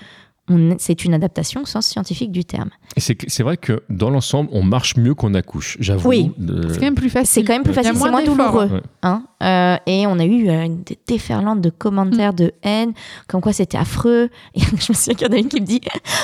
c'est 0.78 1.04
une 1.04 1.12
adaptation 1.12 1.62
au 1.62 1.66
sens 1.66 1.86
scientifique 1.86 2.30
du 2.30 2.44
terme. 2.44 2.70
C'est 2.96 3.42
vrai 3.42 3.56
que 3.56 3.82
dans 3.90 4.10
l'ensemble, 4.10 4.48
on 4.52 4.62
marche 4.62 4.96
mieux 4.96 5.12
qu'on 5.14 5.34
accouche, 5.34 5.76
j'avoue. 5.80 6.08
Oui. 6.08 6.30
Euh, 6.48 6.68
C'est 6.68 6.76
quand 6.78 6.84
même 6.84 6.94
plus 6.94 7.10
facile. 7.10 7.26
C'est 7.32 7.44
quand 7.44 7.52
même 7.54 7.64
plus 7.64 7.72
facile, 7.74 7.96
c'est 7.96 8.10
moins 8.10 8.22
douloureux. 8.22 8.66
Ouais. 8.68 8.82
Hein 9.02 9.24
Euh, 9.42 9.76
et 9.86 10.06
on 10.06 10.18
a 10.18 10.24
eu 10.24 10.48
euh, 10.48 10.62
une 10.64 10.82
dé- 10.82 10.98
déferlante 11.06 11.60
de 11.60 11.68
commentaires 11.70 12.32
Mm. 12.32 12.36
de 12.36 12.52
haine, 12.62 12.92
comme 13.28 13.40
quoi 13.42 13.52
c'était 13.52 13.76
affreux. 13.78 14.30
Et 14.54 14.60
je 14.80 14.92
me 14.92 14.94
souviens 14.94 15.14
qu'il 15.14 15.26
y 15.26 15.30
en 15.30 15.34
a 15.34 15.38
une 15.38 15.48
qui 15.48 15.60
me 15.60 15.66
dit 15.66 15.80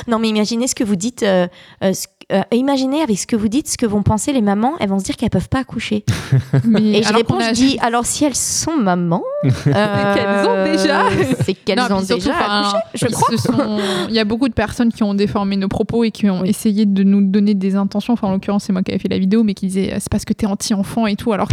Non, 0.09 0.19
mais 0.19 0.29
imaginez 0.29 0.67
ce 0.67 0.75
que 0.75 0.85
vous 0.85 0.97
dites, 0.97 1.23
euh, 1.23 1.47
ce- 1.83 2.07
imaginez 2.53 3.03
avec 3.03 3.19
ce 3.19 3.27
que 3.27 3.37
vous 3.37 3.49
dites, 3.49 3.69
ce 3.69 3.77
que 3.77 3.85
vont 3.85 4.03
penser 4.03 4.33
les 4.33 4.41
mamans, 4.41 4.73
elles 4.81 4.89
vont 4.89 4.99
se 4.99 5.05
dire 5.05 5.17
qu'elles 5.19 5.29
peuvent 5.29 5.51
pas 5.51 5.59
accoucher. 5.59 6.05
Mais 6.65 7.01
Et 7.01 7.03
je 7.03 7.13
réponds, 7.13 7.37
a- 7.39 7.49
je 7.51 7.53
dis 7.53 7.79
Alors 7.83 8.07
si 8.07 8.25
elles 8.25 8.35
sont 8.35 8.77
mamans, 8.79 9.23
qu'elles 9.43 10.49
ont 10.49 10.65
déjà. 10.65 11.03
C'est 11.45 11.53
qu'elles 11.53 11.81
ont 11.81 12.01
surtout, 12.03 12.15
déjà 12.15 12.35
accouché, 12.39 12.77
je 12.95 13.07
crois. 13.07 13.37
sont- 13.37 13.79
Il 14.09 14.15
y 14.15 14.19
a 14.19 14.25
beaucoup 14.25 14.49
de 14.49 14.55
personnes 14.55 14.91
qui 14.93 15.03
ont 15.03 15.13
déformé 15.13 15.57
nos 15.57 15.69
propos 15.69 16.05
et 16.05 16.11
qui 16.11 16.31
ont 16.31 16.41
Oui. 16.41 16.49
essayé 16.49 16.87
de 16.87 17.03
nous 17.03 17.21
donner 17.21 17.53
des 17.55 17.75
intentions. 17.77 18.15
Enfin, 18.15 18.29
en 18.29 18.33
l'occurrence, 18.33 18.65
c'est 18.65 18.73
moi 18.73 18.83
qui 18.83 18.93
avais 18.93 18.99
fait 19.01 19.09
la 19.09 19.19
vidéo, 19.19 19.43
mais 19.43 19.53
qui 19.53 19.67
disait 19.67 19.93
euh, 19.93 19.97
c'est 20.01 20.11
parce 20.11 20.25
que 20.25 20.33
t'es 20.33 20.47
anti-enfant 20.47 21.07
et 21.07 21.17
tout. 21.17 21.33
Alors, 21.35 21.49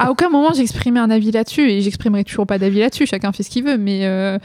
à 0.00 0.10
aucun 0.10 0.28
moment 0.28 0.52
j'exprimais 0.54 1.00
un 1.00 1.10
avis 1.10 1.30
là-dessus 1.30 1.70
et 1.70 1.80
j'exprimerai 1.80 2.24
toujours 2.24 2.46
pas 2.46 2.58
d'avis 2.58 2.80
là-dessus. 2.80 3.06
Chacun 3.06 3.32
fait 3.32 3.42
ce 3.42 3.50
qu'il 3.50 3.64
veut, 3.64 3.78
mais. 3.78 4.06
euh, 4.06 4.38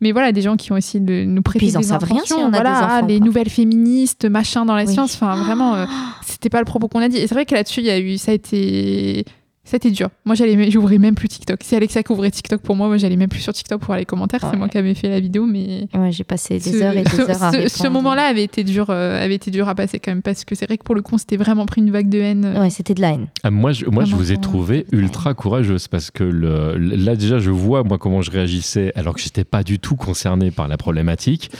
Mais 0.00 0.10
voilà, 0.10 0.32
des 0.32 0.42
gens 0.42 0.56
qui 0.56 0.72
ont 0.72 0.76
essayé 0.76 0.98
de 1.04 1.22
nous 1.24 1.42
prêter 1.42 1.66
des 1.66 1.70
savent 1.72 1.82
rien 2.02 2.16
intentions, 2.16 2.36
si 2.38 2.42
on 2.42 2.46
a 2.46 2.50
des 2.50 2.56
voilà, 2.56 2.96
enfants, 2.96 3.06
les 3.06 3.18
quoi. 3.18 3.26
nouvelles 3.26 3.48
féministes, 3.50 4.24
machin 4.24 4.64
dans 4.64 4.74
la 4.74 4.82
Oui. 4.84 4.92
science. 4.92 5.14
Enfin, 5.14 5.36
vraiment, 5.36 5.76
euh, 5.76 5.86
c'était 6.26 6.48
pas 6.50 6.58
le 6.58 6.64
propos 6.64 6.88
qu'on 6.88 6.98
a 7.00 7.08
dit. 7.08 7.18
Et 7.18 7.26
c'est 7.28 7.34
vrai 7.34 7.46
que 7.46 7.54
là-dessus, 7.54 7.80
il 7.82 7.86
y 7.86 7.90
a 7.90 8.00
eu, 8.00 8.18
ça 8.18 8.32
a 8.32 8.34
été, 8.34 9.24
ça 9.64 9.74
a 9.74 9.78
été 9.78 9.90
dur. 9.92 10.08
Moi, 10.24 10.34
j'allais, 10.34 10.70
j'ouvrais 10.72 10.98
même 10.98 11.14
plus 11.14 11.28
TikTok. 11.28 11.60
C'est 11.62 11.76
Alexa 11.76 12.02
qui 12.02 12.10
ouvrait 12.12 12.30
TikTok 12.32 12.60
pour 12.62 12.74
moi. 12.74 12.88
Moi, 12.88 12.96
j'allais 12.96 13.16
même 13.16 13.28
plus 13.28 13.40
sur 13.40 13.52
TikTok 13.52 13.78
pour 13.80 13.86
voir 13.86 13.98
les 13.98 14.04
commentaires. 14.04 14.40
C'est 14.50 14.56
moi 14.56 14.68
qui 14.68 14.76
avais 14.76 14.94
fait 14.94 15.08
la 15.08 15.20
vidéo, 15.20 15.46
mais 15.46 15.86
Ouais, 15.94 16.10
j'ai 16.10 16.24
passé 16.24 16.54
des 16.58 16.72
ce, 16.72 16.82
heures 16.82 16.96
et 16.96 17.02
des 17.04 17.10
ce- 17.10 17.20
heures 17.22 17.30
à 17.30 17.52
ce- 17.52 17.56
répondre. 17.58 17.68
ce 17.70 17.88
moment-là 17.88 18.24
avait 18.24 18.42
été 18.42 18.64
dur, 18.64 18.86
euh, 18.90 19.22
avait 19.24 19.36
été 19.36 19.50
dur 19.52 19.68
à 19.68 19.74
passer 19.76 20.00
quand 20.00 20.10
même 20.10 20.22
parce 20.22 20.44
que 20.44 20.54
c'est 20.56 20.66
vrai 20.66 20.78
que 20.78 20.82
pour 20.84 20.94
le 20.96 21.02
coup, 21.02 21.14
on 21.14 21.18
s'était 21.18 21.36
vraiment 21.36 21.64
pris 21.64 21.80
une 21.80 21.90
vague 21.92 22.08
de 22.08 22.18
haine. 22.18 22.54
Ouais, 22.58 22.70
c'était 22.70 22.94
de 22.94 23.00
la 23.00 23.12
haine. 23.12 23.28
Ah, 23.44 23.50
moi, 23.52 23.70
je, 23.72 23.86
moi, 23.86 24.04
je 24.04 24.16
vous 24.16 24.32
ai 24.32 24.36
trouvé 24.38 24.84
ultra 24.90 25.32
courageuse 25.34 25.86
parce 25.86 26.10
que 26.10 26.24
le, 26.24 26.76
là, 26.76 27.14
déjà, 27.14 27.38
je 27.38 27.50
vois 27.50 27.84
moi 27.84 27.98
comment 27.98 28.20
je 28.20 28.30
réagissais 28.32 28.92
alors 28.96 29.14
que 29.14 29.20
j'étais 29.20 29.44
pas 29.44 29.62
du 29.62 29.78
tout 29.78 29.94
concerné 29.94 30.50
par 30.50 30.66
la 30.66 30.76
problématique. 30.76 31.50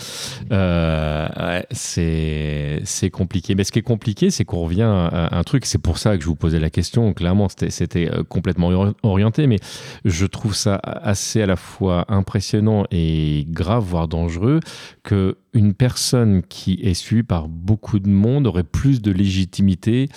Euh, 0.50 1.28
ouais, 1.40 1.66
c'est 1.70 2.80
c'est 2.84 3.10
compliqué. 3.10 3.54
Mais 3.54 3.64
ce 3.64 3.72
qui 3.72 3.78
est 3.78 3.82
compliqué, 3.82 4.30
c'est 4.30 4.44
qu'on 4.44 4.60
revient 4.64 4.82
à 4.82 5.36
un 5.38 5.42
truc. 5.44 5.66
C'est 5.66 5.78
pour 5.78 5.98
ça 5.98 6.16
que 6.16 6.22
je 6.22 6.26
vous 6.28 6.34
posais 6.36 6.58
la 6.58 6.70
question. 6.70 7.12
Clairement, 7.14 7.48
c'était- 7.48 7.70
euh, 7.96 8.22
complètement 8.22 8.68
ori- 8.68 8.94
orienté, 9.02 9.46
mais 9.46 9.58
je 10.04 10.26
trouve 10.26 10.54
ça 10.54 10.76
assez 10.76 11.42
à 11.42 11.46
la 11.46 11.56
fois 11.56 12.04
impressionnant 12.08 12.84
et 12.90 13.46
grave, 13.48 13.84
voire 13.84 14.08
dangereux, 14.08 14.60
que 15.02 15.36
une 15.54 15.74
personne 15.74 16.42
qui 16.42 16.78
est 16.82 16.94
suivie 16.94 17.22
par 17.22 17.46
beaucoup 17.46 17.98
de 17.98 18.08
monde 18.08 18.46
aurait 18.46 18.62
plus 18.62 19.02
de 19.02 19.12
légitimité 19.12 20.08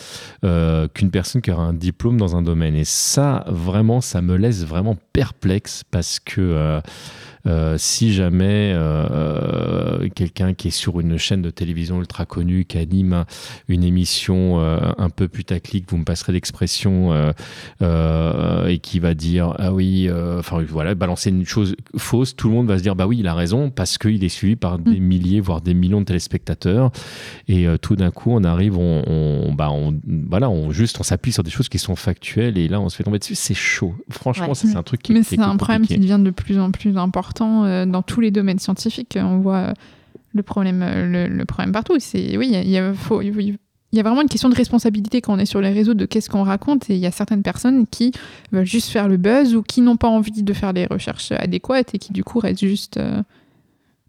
euh, 0.45 0.87
qu'une 0.87 1.11
personne 1.11 1.41
qui 1.41 1.51
aura 1.51 1.63
un 1.63 1.73
diplôme 1.73 2.17
dans 2.17 2.37
un 2.37 2.41
domaine. 2.41 2.75
Et 2.75 2.85
ça, 2.85 3.43
vraiment, 3.47 3.99
ça 3.99 4.21
me 4.21 4.37
laisse 4.37 4.63
vraiment 4.63 4.95
perplexe 5.11 5.83
parce 5.91 6.19
que 6.19 6.39
euh, 6.39 6.79
euh, 7.47 7.75
si 7.77 8.13
jamais 8.13 8.73
euh, 8.73 9.07
euh, 9.11 10.09
quelqu'un 10.15 10.53
qui 10.53 10.69
est 10.69 10.71
sur 10.71 10.99
une 10.99 11.17
chaîne 11.17 11.41
de 11.41 11.49
télévision 11.49 11.99
ultra 11.99 12.25
connue, 12.25 12.65
qui 12.65 12.77
anime 12.77 13.25
une 13.67 13.83
émission 13.83 14.59
euh, 14.59 14.79
un 14.97 15.09
peu 15.09 15.27
putaclic, 15.27 15.85
vous 15.89 15.97
me 15.97 16.03
passerez 16.05 16.33
l'expression, 16.33 17.13
et 17.81 18.79
qui 18.79 18.99
va 18.99 19.13
dire 19.13 19.53
ah 19.59 19.73
oui, 19.73 20.09
enfin 20.39 20.63
voilà, 20.67 20.95
balancer 20.95 21.29
une 21.29 21.45
chose 21.45 21.75
fausse, 21.97 22.35
tout 22.35 22.47
le 22.49 22.53
monde 22.55 22.67
va 22.67 22.77
se 22.77 22.83
dire 22.83 22.95
bah 22.95 23.07
oui, 23.07 23.17
il 23.19 23.27
a 23.27 23.33
raison 23.33 23.69
parce 23.69 23.97
qu'il 23.97 24.23
est 24.23 24.29
suivi 24.29 24.55
par 24.55 24.79
des 24.79 24.99
milliers, 24.99 25.39
voire 25.41 25.61
des 25.61 25.73
millions 25.73 25.99
de 26.01 26.05
téléspectateurs. 26.05 26.91
Et 27.47 27.67
tout 27.81 27.95
d'un 27.95 28.11
coup, 28.11 28.31
on 28.31 28.43
arrive, 28.43 28.77
on, 28.77 29.03
on- 29.07 29.53
bah, 29.53 29.69
on- 29.71 29.93
voilà, 30.29 30.49
on 30.49 30.71
juste, 30.71 30.99
on 30.99 31.03
s'appuie 31.03 31.31
sur 31.31 31.43
des 31.43 31.51
choses 31.51 31.69
qui 31.69 31.79
sont 31.79 31.95
factuelles 31.95 32.57
et 32.57 32.67
là, 32.67 32.79
on 32.79 32.89
se 32.89 32.95
fait 32.95 33.03
tomber 33.03 33.19
dessus. 33.19 33.35
C'est 33.35 33.53
chaud. 33.53 33.93
Franchement, 34.09 34.49
Ouais. 34.49 34.55
ça, 34.55 34.67
c'est 34.67 34.75
un 34.77 34.83
truc 34.83 35.01
qui 35.01 35.13
Mais 35.13 35.23
c'est 35.23 35.39
un 35.39 35.55
problème 35.57 35.85
qui 35.87 35.97
devient 35.97 36.19
de 36.23 36.29
plus 36.31 36.59
en 36.59 36.71
plus 36.71 36.97
important 36.97 37.34
euh, 37.41 37.85
dans 37.85 38.01
tous 38.01 38.21
les 38.21 38.31
domaines 38.31 38.59
scientifiques. 38.59 39.17
On 39.21 39.39
voit 39.39 39.57
euh, 39.57 39.73
le 40.33 40.43
problème, 40.43 40.81
euh, 40.83 41.43
partout. 41.71 41.95
C'est 41.99 42.37
oui, 42.37 42.49
il 42.53 42.69
y 42.69 42.77
a- 42.77 42.91
vraiment 44.03 44.21
une 44.21 44.27
question 44.29 44.49
de 44.49 44.55
responsabilité 44.55 45.21
quand 45.21 45.33
on 45.33 45.39
est 45.39 45.45
sur 45.45 45.61
les 45.61 45.71
réseaux 45.71 45.93
de 45.93 46.05
qu'est-ce 46.05 46.29
qu'on 46.29 46.43
raconte. 46.43 46.89
Et 46.89 46.95
il 46.95 46.99
y 46.99 47.05
a 47.05 47.11
certaines 47.11 47.43
personnes 47.43 47.87
qui 47.87 48.11
veulent 48.51 48.65
juste 48.65 48.89
faire 48.89 49.07
le 49.07 49.17
buzz 49.17 49.55
ou 49.55 49.63
qui 49.63 49.81
n'ont 49.81 49.95
pas 49.97 50.09
envie 50.09 50.43
de 50.43 50.53
faire 50.53 50.73
les 50.73 50.85
recherches 50.85 51.31
adéquates 51.31 51.95
et 51.95 51.97
qui 51.97 52.11
du 52.11 52.23
coup 52.23 52.39
restent 52.39 52.65
juste 52.65 52.97
euh, 52.97 53.21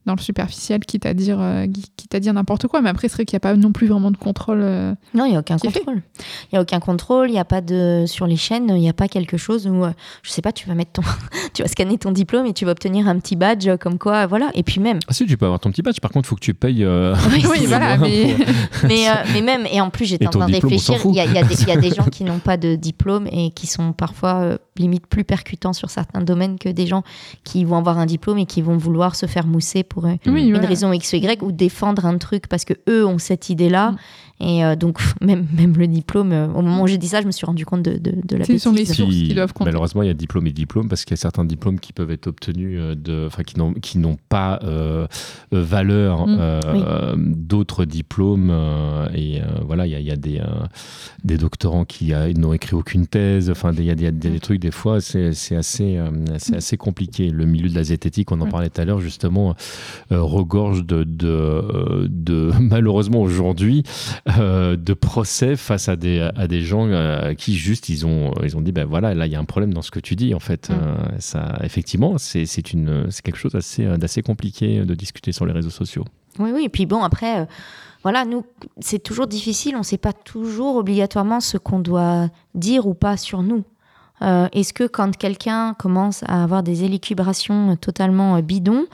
dans 0.07 0.14
le 0.14 0.20
superficiel, 0.20 0.80
quitte 0.80 1.04
à 1.07 1.14
dire, 1.14 1.38
euh, 1.40 1.66
quitte 1.96 2.14
à 2.14 2.20
dire 2.20 2.32
n'importe 2.32 2.66
quoi. 2.68 2.80
Mais 2.80 2.88
après, 2.88 3.09
c'est 3.09 3.14
vrai 3.16 3.24
qu'il 3.24 3.34
n'y 3.34 3.38
a 3.38 3.40
pas 3.40 3.54
non 3.57 3.72
plus 3.72 3.86
vraiment 3.88 4.11
de 4.11 4.16
contrôle. 4.16 4.61
euh, 4.62 4.94
Non, 5.14 5.24
il 5.26 5.30
n'y 5.30 5.36
a 5.36 5.40
aucun 5.40 5.59
contrôle. 5.59 6.02
Il 6.18 6.54
n'y 6.54 6.59
a 6.59 6.62
aucun 6.62 6.80
contrôle, 6.80 7.28
il 7.28 7.32
n'y 7.32 7.38
a 7.38 7.44
pas 7.44 7.61
de. 7.61 8.04
Sur 8.07 8.26
les 8.26 8.36
chaînes, 8.36 8.68
il 8.70 8.76
n'y 8.80 8.88
a 8.88 8.92
pas 8.92 9.09
quelque 9.09 9.36
chose 9.36 9.66
où, 9.66 9.84
euh, 9.84 9.90
je 10.22 10.30
sais 10.30 10.42
pas, 10.42 10.52
tu 10.52 10.68
vas 10.68 10.74
mettre 10.74 10.92
ton. 10.92 11.02
tu 11.54 11.62
vas 11.62 11.68
scanner 11.68 11.98
ton 11.98 12.12
diplôme 12.12 12.46
et 12.46 12.52
tu 12.52 12.64
vas 12.64 12.70
obtenir 12.72 13.09
un 13.09 13.18
petit 13.18 13.36
badge 13.36 13.68
comme 13.80 13.98
quoi, 13.98 14.26
voilà. 14.26 14.50
Et 14.54 14.62
puis 14.62 14.80
même. 14.80 14.98
Ah 15.09 15.12
si, 15.12 15.26
tu 15.26 15.36
peux 15.36 15.46
avoir 15.46 15.61
ton 15.61 15.70
petit 15.70 15.82
badge. 15.82 15.98
Par 16.00 16.11
contre, 16.11 16.26
il 16.26 16.30
faut 16.30 16.36
que 16.36 16.40
tu 16.40 16.54
payes. 16.54 16.84
euh, 16.84 17.14
Oui, 17.30 17.44
oui, 17.50 17.66
voilà, 17.66 17.96
mais- 17.98 18.34
pour- 18.34 18.88
Mais, 18.88 19.09
euh, 19.09 19.12
mais 19.32 19.42
même, 19.42 19.66
et 19.70 19.80
en 19.80 19.90
plus, 19.90 20.04
j'étais 20.07 20.26
en 20.26 20.30
train 20.30 20.46
de 20.48 20.52
réfléchir. 20.54 21.00
Il 21.04 21.14
y, 21.16 21.20
a- 21.20 21.24
y 21.24 21.44
des- 21.46 21.62
il 21.62 21.68
y 21.68 21.72
a 21.72 21.76
des 21.76 21.90
gens 21.90 22.04
qui 22.04 22.22
n'ont 22.24 22.38
pas 22.38 22.57
de 22.57 22.76
diplôme 22.76 23.26
et 23.32 23.50
qui 23.50 23.66
sont 23.66 23.92
parfois 23.92 24.34
euh, 24.42 24.59
limite 24.78 25.07
plus 25.07 25.24
percutants 25.24 25.72
sur 25.72 25.90
certains 25.90 26.20
domaines 26.20 26.59
que 26.59 26.68
des 26.68 26.86
gens 26.86 27.02
qui 27.44 27.64
vont 27.64 27.76
avoir 27.76 27.98
un 27.98 28.07
diplôme 28.07 28.38
et 28.38 28.46
qui 28.46 28.61
vont 28.62 28.76
vouloir 28.76 29.16
se 29.16 29.26
faire 29.26 29.46
mousser 29.46 29.82
pour 29.82 29.95
Oui, 30.26 30.44
une 30.44 30.53
voilà. 30.53 30.68
raison 30.68 30.92
X 30.92 31.12
ou 31.12 31.16
Y 31.16 31.42
ou 31.42 31.53
défendre 31.53 32.07
un 32.07 32.18
truc 32.18 32.49
parce 32.49 32.64
que 32.64 32.74
eux 32.88 33.07
ont 33.07 33.18
cette 33.18 33.51
idée-là. 33.51 33.94
Mm. 34.41 34.45
Et 34.45 34.64
euh, 34.64 34.76
donc, 34.76 34.99
même, 35.20 35.47
même 35.57 35.74
le 35.76 35.87
diplôme, 35.87 36.32
euh, 36.32 36.47
au 36.49 36.62
moment 36.62 36.82
où 36.82 36.87
j'ai 36.87 36.99
dit 36.99 37.09
ça, 37.09 37.20
je 37.22 37.26
me 37.26 37.32
suis 37.32 37.47
rendu 37.47 37.64
compte 37.64 37.82
de, 37.82 37.99
de, 37.99 38.14
de 38.24 38.37
la 38.37 38.45
Ce 38.45 38.59
sont 38.59 38.70
les 38.72 38.78
bêtise. 38.82 38.95
sources 38.97 39.14
qui 39.14 39.34
doivent 39.34 39.53
compter. 39.53 39.68
Malheureusement, 39.70 40.03
il 40.03 40.07
y 40.09 40.11
a 40.11 40.14
diplôme 40.14 40.47
et 40.47 40.53
diplôme 40.53 40.89
parce 40.89 41.05
qu'il 41.05 41.12
y 41.12 41.18
a 41.18 41.20
certains 41.20 41.45
diplômes 41.45 41.80
qui 41.80 41.93
peuvent 41.93 42.11
être 42.11 42.26
obtenus 42.26 42.78
euh, 42.80 42.95
de, 42.95 43.24
enfin, 43.26 43.43
qui 43.43 43.59
n'ont, 43.59 43.72
qui 43.74 43.99
n'ont 43.99 44.16
pas 44.28 44.61
euh, 44.64 45.07
valeur 45.53 46.26
Mm. 46.26 46.61
Oui. 46.74 46.80
d'autres 47.37 47.84
diplômes. 47.84 48.51
euh, 48.51 49.09
et 49.14 49.41
euh, 49.41 49.45
voilà, 49.66 49.87
il 49.87 49.93
y 49.93 49.95
a, 49.95 50.01
il 50.01 50.07
y 50.07 50.11
a 50.11 50.16
des, 50.16 50.39
euh, 50.39 50.45
des 51.24 51.37
doctorants 51.39 51.84
qui 51.84 52.12
n'ont 52.37 52.53
écrit 52.53 52.74
aucune 52.74 53.07
thèse. 53.07 53.51
Enfin, 53.51 53.72
il 53.72 53.84
y 53.84 53.91
a, 53.91 53.95
des- 53.95 54.03
il 54.03 54.05
y 54.05 54.09
a 54.09 54.11
des, 54.12 54.30
des 54.30 54.41
trucs, 54.41 54.61
des 54.61 54.70
fois, 54.70 55.01
c'est, 55.01 55.32
c'est 55.32 55.57
assez, 55.57 55.97
euh, 55.97 56.11
c'est 56.39 56.57
assez 56.57 56.76
compliqué. 56.76 57.30
Le 57.30 57.47
milieu 57.47 57.68
de 57.68 57.74
la 57.74 57.82
zététique, 57.84 58.30
on 58.32 58.41
en 58.41 58.47
Mm. 58.47 58.51
parlait 58.51 58.70
tout 58.70 58.80
à 58.80 58.84
l'heure, 58.84 59.01
justement, 59.01 59.55
euh, 60.12 60.20
regorge 60.22 60.84
de, 60.84 61.05
de, 61.05 62.07
de 62.09 62.51
malheureusement 62.61 63.20
aujourd'hui, 63.20 63.82
euh, 64.39 64.77
de 64.77 64.93
procès 64.93 65.57
face 65.57 65.89
à 65.89 65.97
des, 65.97 66.29
à 66.35 66.49
des 66.49 66.62
gens 66.62 66.87
euh, 66.89 67.35
qui 67.35 67.55
juste 67.55 67.89
ils 67.89 68.05
ont, 68.07 68.33
ils 68.43 68.57
ont 68.57 68.61
dit 68.61 68.72
ben 68.72 68.85
voilà 68.85 69.14
là 69.14 69.27
il 69.27 69.33
y 69.33 69.37
a 69.37 69.41
un 69.41 69.45
problème 69.45 69.72
dans 69.72 69.83
ce 69.83 69.91
que 69.91 70.01
tu 70.01 70.16
dis 70.16 70.35
en 70.35 70.41
fait 70.41 70.70
Mm. 70.70 70.72
Euh, 70.72 70.97
ça 71.18 71.59
effectivement 71.62 72.18
c'est 72.18 72.45
quelque 72.45 73.37
chose 73.37 73.55
assez 73.55 73.85
d'assez 73.99 74.22
compliqué 74.22 74.81
de 74.85 74.95
discuter 74.95 75.33
sur 75.33 75.47
les 75.47 75.53
réseaux 75.53 75.70
sociaux 75.70 76.05
Oui, 76.39 76.51
oui. 76.53 76.64
Et 76.64 76.68
puis 76.68 76.87
bon, 76.87 77.03
après, 77.03 77.47
voilà, 78.03 78.24
nous, 78.24 78.45
c'est 78.81 79.03
toujours 79.03 79.27
difficile. 79.27 79.74
On 79.74 79.81
ne 79.81 79.85
sait 79.85 79.99
pas 79.99 80.12
toujours 80.12 80.77
obligatoirement 80.77 81.41
ce 81.41 81.59
qu'on 81.59 81.81
doit 81.81 82.29
dire 82.55 82.87
ou 82.87 82.95
pas 82.95 83.16
sur 83.16 83.43
nous. 83.43 83.64
Euh, 84.22 84.49
Est-ce 84.53 84.72
que 84.72 84.85
quand 84.85 85.16
quelqu'un 85.16 85.74
commence 85.74 86.22
à 86.27 86.43
avoir 86.43 86.62
des 86.62 86.85
élucubrations 86.85 87.77
totalement 87.77 88.41
bidons, 88.41 88.87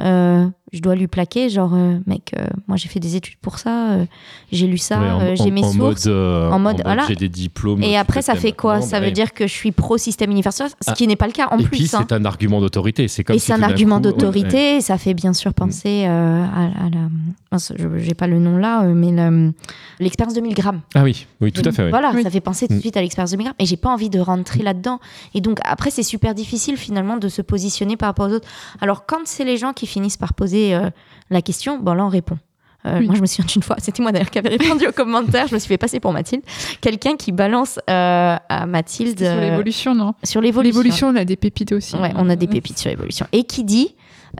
euh, 0.00 0.46
je 0.72 0.80
dois 0.80 0.94
lui 0.96 1.06
plaquer, 1.06 1.48
genre, 1.48 1.72
euh, 1.74 1.98
mec, 2.06 2.32
euh, 2.36 2.46
moi 2.66 2.76
j'ai 2.76 2.88
fait 2.88 2.98
des 3.00 3.14
études 3.16 3.36
pour 3.40 3.58
ça, 3.58 3.92
euh, 3.92 4.06
j'ai 4.50 4.66
lu 4.66 4.78
ça, 4.78 5.00
euh, 5.00 5.36
j'ai 5.36 5.50
mes 5.50 5.62
en 5.62 5.70
sources. 5.72 6.06
mode, 6.06 6.06
euh, 6.14 6.50
en 6.50 6.58
mode, 6.58 6.82
voilà. 6.84 7.04
j'ai 7.08 7.14
des 7.14 7.28
diplômes 7.28 7.82
Et 7.82 7.96
après, 7.96 8.20
ça 8.22 8.34
fait 8.34 8.52
quoi? 8.52 8.80
Ça 8.80 8.98
veut 9.00 9.10
dire 9.12 9.32
que 9.32 9.46
je 9.46 9.52
suis 9.52 9.70
pro-système 9.72 10.30
universitaire, 10.30 10.70
ce 10.80 10.90
Ah. 10.90 10.92
qui 10.94 11.06
n'est 11.06 11.16
pas 11.16 11.26
le 11.26 11.32
cas 11.32 11.48
en 11.50 11.58
et 11.58 11.62
plus. 11.62 11.70
puis 11.78 11.90
hein. 11.94 12.04
c'est 12.08 12.12
un 12.14 12.24
argument 12.24 12.60
d'autorité 12.60 13.06
c'est 13.08 13.22
comme 13.24 13.36
Et 13.36 13.38
si 13.38 13.46
c'est 13.46 13.52
un 13.52 13.62
argument 13.62 13.96
ouais, 13.96 14.02
d'autorité, 14.02 14.80
ça 14.80 14.98
fait 14.98 15.14
bien 15.14 15.32
sûr 15.32 15.54
penser 15.54 16.04
euh, 16.06 16.44
à, 16.44 16.86
à 16.86 16.90
la. 16.90 17.88
n'ai 17.88 18.14
pas 18.14 18.26
le 18.26 18.38
nom 18.38 18.56
là, 18.58 18.82
mais 18.82 19.12
le- 19.12 19.52
l'expérience 20.00 20.34
de 20.34 20.40
1000 20.40 20.54
grammes. 20.54 20.80
ah 20.94 21.02
oui 21.04 21.26
oui 21.40 21.52
tout 21.52 21.62
à 21.64 21.72
fait. 21.72 21.88
Voilà, 21.90 22.12
Oui. 22.14 22.22
ça 22.22 22.30
fait 22.30 22.40
penser 22.40 22.66
tout 22.66 22.74
de 22.74 22.78
Mm. 22.78 22.82
suite 22.82 22.96
à 22.96 23.00
l'expérience 23.02 23.30
de 23.30 23.36
1000 23.36 23.44
grammes. 23.46 23.56
Et 23.58 23.66
j'ai 23.66 23.76
pas 23.76 23.90
envie 23.90 24.10
de 24.10 24.18
rentrer 24.18 24.62
là-dedans. 24.62 24.98
Et 25.34 25.40
donc, 25.40 25.58
après, 25.64 25.90
c'est 25.90 26.02
super 26.02 26.34
difficile 26.34 26.76
finalement 26.76 27.16
de 27.16 27.28
se 27.28 27.40
positionner 27.42 27.96
par 27.96 28.08
rapport 28.08 28.28
aux 28.28 28.32
autres. 28.34 28.48
Alors, 28.80 29.06
quand 29.06 29.20
c'est 29.24 29.44
les 29.44 29.56
gens 29.56 29.72
qui 29.72 29.86
finissent 29.86 30.16
par 30.16 30.34
poser 30.34 30.55
euh, 30.74 30.90
la 31.30 31.42
question, 31.42 31.78
bon, 31.78 31.94
là, 31.94 32.04
on 32.04 32.08
répond. 32.08 32.38
Euh, 32.86 32.98
Oui. 33.00 33.06
Moi, 33.06 33.14
je 33.16 33.20
me 33.20 33.26
souviens 33.26 33.46
d'une 33.46 33.62
fois, 33.62 33.76
c'était 33.80 34.02
moi 34.02 34.12
d'ailleurs 34.12 34.30
qui 34.30 34.38
avait 34.38 34.50
répondu 34.50 34.86
aux 34.86 34.92
commentaires, 34.92 35.48
je 35.48 35.54
me 35.54 35.58
suis 35.58 35.68
fait 35.68 35.78
passer 35.78 35.98
pour 36.00 36.12
Mathilde. 36.12 36.42
Quelqu'un 36.80 37.16
qui 37.16 37.32
balance 37.32 37.78
euh, 37.90 38.36
à 38.48 38.66
Mathilde 38.66 39.18
Sur 39.18 39.40
l'évolution, 39.40 39.94
non? 39.94 40.14
sur 40.22 40.40
l'évolution. 40.40 40.80
L'évolution, 40.80 41.08
on 41.08 41.16
a 41.16 41.24
des 41.24 41.36
pépites 41.36 41.72
aussi. 41.72 41.96
Ouais, 41.96 42.12
on 42.16 42.28
a 42.30 42.36
des 42.36 42.46
pépites 42.46 42.78
sur 42.78 42.90
l'évolution. 42.90 43.26
Et 43.32 43.44
qui 43.44 43.64
dit 43.64 43.94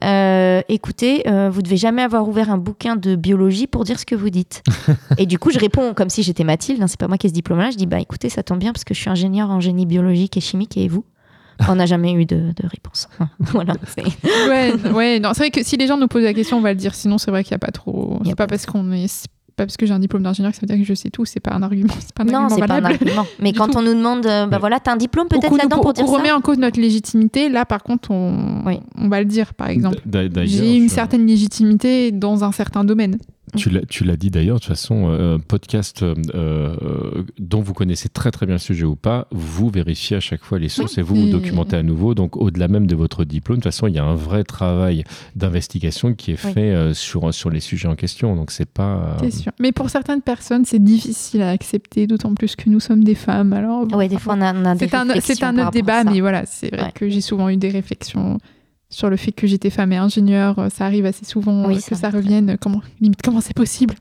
euh, 0.05 0.61
écoutez, 0.69 1.23
vous 1.51 1.63
devez 1.63 1.79
jamais 1.79 2.03
avoir 2.03 2.29
ouvert 2.29 2.51
un 2.51 2.59
bouquin 2.59 2.97
de 2.97 3.17
biologie 3.17 3.67
pour 3.67 3.85
dire 3.85 3.99
ce 3.99 4.05
que 4.05 4.15
vous 4.15 4.29
dites. 4.31 4.63
et 5.19 5.25
du 5.27 5.39
coup, 5.39 5.51
je 5.51 5.59
réponds 5.59 5.95
comme 5.95 6.11
si 6.11 6.23
j'étais 6.23 6.45
Mathilde, 6.45 6.83
hein, 6.83 6.87
c'est 6.87 7.01
pas 7.01 7.09
moi 7.09 7.17
qui 7.17 7.27
ai 7.27 7.31
ce 7.31 7.35
diplôme-là. 7.35 7.71
Je 7.71 7.77
dis 7.77 7.87
bah 7.87 7.99
écoutez, 7.99 8.29
ça 8.29 8.43
tombe 8.43 8.59
bien 8.59 8.73
parce 8.73 8.85
que 8.85 8.93
je 8.95 9.01
suis 9.01 9.09
ingénieur 9.11 9.51
en 9.51 9.61
génie 9.61 9.87
biologique 9.87 10.37
et 10.37 10.41
chimique 10.41 10.77
et 10.77 10.87
vous? 10.89 11.05
On 11.69 11.75
n'a 11.77 11.87
jamais 11.87 12.13
eu 12.13 12.27
de, 12.27 12.37
de 12.37 12.69
réponse. 12.69 13.09
voilà. 13.41 13.75
c'est- 13.87 14.05
Ouais, 14.49 14.73
ouais, 14.93 15.21
non, 15.21 15.31
c'est 15.33 15.41
vrai 15.41 15.51
que 15.51 15.63
si 15.65 15.77
les 15.77 15.87
gens 15.87 15.97
nous 15.97 16.09
posent 16.09 16.25
la 16.25 16.35
question, 16.35 16.59
on 16.59 16.61
va 16.61 16.71
le 16.73 16.79
dire. 16.79 16.95
Sinon, 16.95 17.19
c'est 17.19 17.31
vrai 17.31 17.45
qu'il 17.45 17.53
n'y 17.53 17.57
a 17.57 17.61
pas 17.61 17.73
trop. 17.73 18.21
C'est 18.25 18.35
pas 18.35 18.47
parce 18.47 18.67
qu'on 18.67 18.93
est. 18.93 19.07
c'est 19.09 19.29
pas 19.57 19.65
parce 19.65 19.79
que 19.79 19.87
j'ai 19.87 19.95
un 19.95 19.99
diplôme 19.99 20.23
d'ingénieur 20.23 20.53
que 20.53 20.57
ça 20.57 20.61
veut 20.61 20.67
dire 20.67 20.77
que 20.77 20.85
je 20.85 20.93
sais 20.93 21.09
tout. 21.09 21.25
C'est 21.25 21.41
pas 21.41 21.53
un 21.55 21.63
argument. 21.63 21.95
C'est 22.01 22.13
pas 22.15 22.25
un 22.25 22.27
Non, 22.27 22.35
argument 22.41 22.57
c'est 22.61 22.67
pas 22.67 22.75
un 22.75 22.85
argument. 22.85 23.27
Mais 23.41 23.55
quand 23.55 23.69
tout. 23.69 23.79
on 23.79 23.83
nous 23.83 23.95
demande, 23.95 24.27
euh, 24.27 24.45
bah 24.47 24.57
Ouais. 24.57 24.61
voilà, 24.61 24.81
t'as 24.81 24.93
un 24.93 24.97
diplôme 24.97 25.29
peut-être 25.29 25.51
là-dedans 25.57 25.79
pour 25.81 25.87
ou 25.91 25.93
dire 25.95 26.05
qu'on 26.05 26.13
ça 26.13 26.19
remet 26.19 26.31
en 26.31 26.43
cause 26.43 26.59
notre 26.59 26.79
légitimité, 26.79 27.49
là, 27.49 27.65
par 27.65 27.83
contre, 27.83 28.11
on, 28.11 28.63
Oui. 28.67 28.81
on 28.99 29.09
va 29.09 29.21
le 29.21 29.25
dire, 29.25 29.55
par 29.55 29.71
exemple. 29.71 29.97
J'ai 30.45 30.77
une 30.77 30.89
je- 30.91 30.95
certaine 30.95 31.27
légitimité 31.27 32.13
dans 32.13 32.45
un 32.45 32.53
certain 32.53 32.85
domaine. 32.85 33.17
Tu 33.57 33.71
l'as, 33.71 33.83
tu 33.87 34.03
l'as 34.05 34.17
dit 34.17 34.31
d'ailleurs, 34.31 34.57
de 34.57 34.61
toute 34.61 34.69
façon, 34.71 35.09
euh, 35.09 35.39
podcast 35.39 36.03
euh, 36.03 36.15
euh, 36.35 37.23
dont 37.39 37.61
vous 37.61 37.75
connaissez 37.75 38.09
très 38.09 38.31
très 38.33 38.45
bien 38.45 38.57
le 38.57 38.59
sujet 38.61 38.85
ou 38.85 38.97
pas, 38.97 39.29
vous 39.31 39.71
vérifiez 39.71 40.17
à 40.17 40.21
chaque 40.21 40.43
fois 40.43 40.59
les 40.59 40.69
sources 40.69 40.95
Oui. 40.97 41.01
et 41.01 41.03
vous 41.03 41.15
vous 41.15 41.31
documentez 41.31 41.77
à 41.77 41.83
nouveau. 41.85 42.15
Donc 42.15 42.37
au-delà 42.37 42.67
même 42.67 42.87
de 42.89 42.97
votre 42.97 43.25
diplôme, 43.25 43.59
de 43.59 43.63
toute 43.63 43.73
façon, 43.73 43.87
il 43.87 43.95
y 43.95 43.99
a 43.99 44.05
un 44.05 44.17
vrai 44.17 44.43
travail 44.43 45.05
d'investigation 45.37 46.13
qui 46.15 46.33
est 46.33 46.45
Oui. 46.45 46.53
fait 46.53 46.75
euh, 46.75 46.93
sur, 46.95 47.33
sur 47.33 47.51
les 47.51 47.61
sujets 47.61 47.89
en 47.89 47.95
question. 47.95 48.35
Donc 48.35 48.51
c'est 48.51 48.69
pas... 48.69 48.97
euh, 48.97 49.17
C'est 49.31 49.31
sûr. 49.43 49.53
Mais 49.61 49.73
pour 49.73 49.91
certaines 49.91 50.23
personnes, 50.23 50.65
c'est 50.65 50.83
difficile 50.83 51.43
à 51.43 51.51
accepter, 51.51 52.07
d'autant 52.07 52.35
plus 52.35 52.57
que 52.57 52.69
nous 52.69 52.81
sommes 52.81 53.05
des 53.05 53.15
femmes. 53.15 53.53
Alors, 53.53 53.87
bon, 53.87 53.97
Ouais, 53.97 54.09
des 54.09 54.19
fois, 54.19 54.35
on 54.37 54.41
a, 54.43 54.53
on 54.55 54.65
a 54.65 54.75
des 54.75 54.89
c'est 54.89 54.95
un, 54.97 55.07
c'est 55.21 55.43
un 55.45 55.57
autre 55.59 55.71
débat, 55.71 56.05
mais 56.05 56.21
voilà, 56.21 56.45
c'est 56.47 56.75
vrai 56.75 56.87
Ouais. 56.87 56.93
que 56.95 57.09
j'ai 57.09 57.21
souvent 57.21 57.49
eu 57.49 57.57
des 57.57 57.71
réflexions 57.71 58.39
sur 58.89 59.11
le 59.11 59.17
fait 59.17 59.33
que 59.33 59.47
j'étais 59.47 59.71
femme 59.71 59.93
et 59.93 59.97
ingénieure. 59.97 60.59
Euh, 60.59 60.69
Ça 60.71 60.85
arrive 60.87 61.07
assez 61.07 61.25
souvent 61.25 61.67
Oui, 61.67 61.77
euh, 61.77 61.79
ça 61.81 61.89
que 61.91 61.95
ça 61.97 62.11
revienne. 62.11 62.57
Comment, 62.61 62.83
limite, 63.01 63.21
comment 63.23 63.41
c'est 63.41 63.55
possible? 63.57 63.95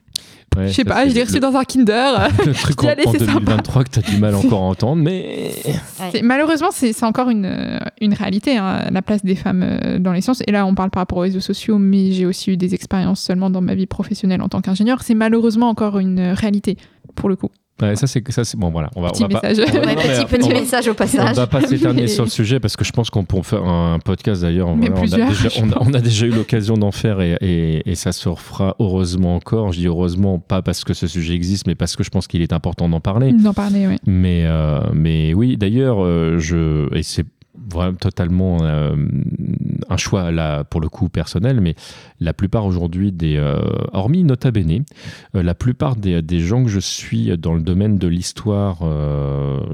Ouais, 0.55 0.67
Je 0.69 0.73
sais 0.73 0.85
pas, 0.85 1.05
je 1.07 1.13
l'ai 1.13 1.21
le- 1.21 1.27
reçu 1.27 1.39
dans 1.41 1.53
un 1.55 1.63
Kinder. 1.65 2.29
Le 2.45 2.53
truc 2.53 2.81
en, 2.83 2.87
allez, 2.87 3.03
en 3.05 3.11
c'est 3.11 3.19
sympa. 3.19 3.33
2023 3.39 3.83
que 3.83 3.89
tu 3.89 3.99
as 3.99 4.01
du 4.03 4.17
mal 4.17 4.35
encore 4.35 4.61
à 4.61 4.65
entendre, 4.65 5.01
mais 5.03 5.51
Ouais. 5.99 6.21
Malheureusement, 6.21 6.69
c'est 6.71 6.93
c'est 6.93 7.05
encore 7.05 7.29
une, 7.29 7.79
une 7.99 8.13
réalité, 8.13 8.57
hein, 8.57 8.87
la 8.91 9.01
place 9.01 9.23
des 9.25 9.35
femmes 9.35 9.63
euh, 9.63 9.99
dans 9.99 10.13
les 10.13 10.21
sciences. 10.21 10.41
Et 10.47 10.51
là, 10.51 10.65
on 10.65 10.73
parle 10.75 10.91
par 10.91 11.01
rapport 11.01 11.17
aux 11.17 11.21
réseaux 11.21 11.41
sociaux, 11.41 11.77
mais 11.77 12.11
j'ai 12.13 12.25
aussi 12.25 12.51
eu 12.51 12.57
des 12.57 12.73
expériences 12.73 13.19
seulement 13.21 13.49
dans 13.49 13.61
ma 13.61 13.75
vie 13.75 13.87
professionnelle 13.87 14.41
en 14.41 14.47
tant 14.49 14.61
qu'ingénieur. 14.61 15.01
C'est 15.03 15.13
malheureusement 15.15 15.67
encore 15.67 15.99
une 15.99 16.21
réalité, 16.21 16.77
pour 17.15 17.27
le 17.27 17.35
coup. 17.35 17.49
Ouais, 17.81 17.95
ça 17.95 18.07
c'est 18.07 18.23
ça 18.31 18.43
c'est 18.43 18.57
bon 18.57 18.69
voilà. 18.69 18.89
On 18.95 19.01
va, 19.01 19.09
Petit 19.11 19.23
on 19.23 19.27
va 19.27 19.39
pas- 19.41 19.49
message. 19.49 19.65
on 19.67 19.71
va- 19.73 19.79
Ouais, 19.79 19.95
non, 19.95 20.01
mais 20.07 20.13
petit, 20.15 20.25
petit 20.25 20.45
on 20.45 20.47
va- 20.49 20.59
message 20.61 20.87
au 20.87 20.91
On 20.91 20.95
passage. 20.95 21.35
va 21.35 21.47
pas 21.47 21.61
s'éterniser 21.61 22.07
sur 22.07 22.23
le 22.23 22.29
sujet 22.29 22.59
parce 22.59 22.75
que 22.75 22.83
je 22.85 22.91
pense 22.91 23.09
qu'on 23.09 23.23
peut 23.25 23.41
faire 23.41 23.63
un 23.63 23.99
podcast 23.99 24.41
d'ailleurs. 24.41 24.67
On, 24.69 24.79
on, 24.79 25.79
on 25.81 25.93
a 25.93 25.99
déjà 26.01 26.25
eu 26.25 26.31
l'occasion 26.31 26.75
d'en 26.77 26.91
faire 26.91 27.21
et, 27.21 27.37
et- 27.41 27.89
et 27.89 27.95
ça 27.95 28.11
se 28.11 28.29
refera 28.29 28.75
heureusement 28.79 29.35
encore. 29.35 29.71
Je 29.73 29.79
dis 29.79 29.87
heureusement 29.87 30.39
pas 30.39 30.61
parce 30.61 30.83
que 30.83 30.93
ce 30.93 31.07
sujet 31.07 31.33
existe, 31.33 31.67
mais 31.67 31.75
parce 31.75 31.95
que 31.95 32.03
je 32.03 32.09
pense 32.09 32.27
qu'il 32.27 32.41
est 32.41 32.53
important 32.53 32.89
d'en 32.89 32.99
parler. 32.99 33.33
D'en 33.33 33.53
parler, 33.53 33.87
oui. 33.87 33.95
Mais, 34.05 34.43
euh, 34.45 34.79
mais 34.93 35.33
oui, 35.33 35.57
d'ailleurs, 35.57 36.03
euh, 36.03 36.37
je 36.39 36.87
et 36.95 37.03
c'est 37.03 37.25
vraiment 37.69 37.97
totalement 37.97 38.57
euh, 38.61 38.95
un 39.89 39.97
choix 39.97 40.31
là 40.31 40.63
pour 40.63 40.81
le 40.81 40.89
coup 40.89 41.09
personnel, 41.09 41.61
mais 41.61 41.75
la 42.19 42.33
plupart 42.33 42.65
aujourd'hui 42.65 43.11
des, 43.11 43.37
euh, 43.37 43.59
hormis 43.93 44.23
Nota 44.23 44.51
Bene, 44.51 44.83
euh, 45.35 45.43
la 45.43 45.53
plupart 45.55 45.95
des, 45.95 46.21
des 46.21 46.39
gens 46.39 46.63
que 46.63 46.69
je 46.69 46.79
suis 46.79 47.37
dans 47.37 47.53
le 47.53 47.61
domaine 47.61 47.97
de 47.97 48.07
l'histoire, 48.07 48.79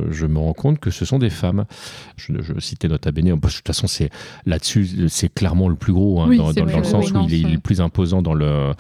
je 0.09 0.25
me 0.25 0.37
rends 0.39 0.53
compte 0.53 0.79
que 0.79 0.89
ce 0.91 1.05
sont 1.05 1.19
des 1.19 1.29
femmes. 1.29 1.65
Je, 2.17 2.33
je 2.41 2.59
citais 2.59 2.87
Nota 2.87 3.11
Bene, 3.11 3.35
de 3.35 3.39
toute 3.39 3.67
façon 3.67 3.87
c'est 3.87 4.09
là-dessus, 4.45 4.87
c'est 5.09 5.33
clairement 5.33 5.67
le 5.69 5.75
plus 5.75 5.93
gros 5.93 6.21
hein, 6.21 6.25
Oui, 6.29 6.37
dans, 6.37 6.49
c'est 6.53 6.59
dans- 6.59 6.65
vrai, 6.65 6.73
dans 6.73 6.79
le 6.79 6.83
sens 6.85 7.05
oui, 7.07 7.11
où 7.11 7.17
non, 7.19 7.27
il 7.27 7.33
est, 7.33 7.39
il 7.41 7.53
est 7.53 7.57
plus 7.61 7.81
imposant 7.81 8.21
dans 8.21 8.33
le 8.33 8.71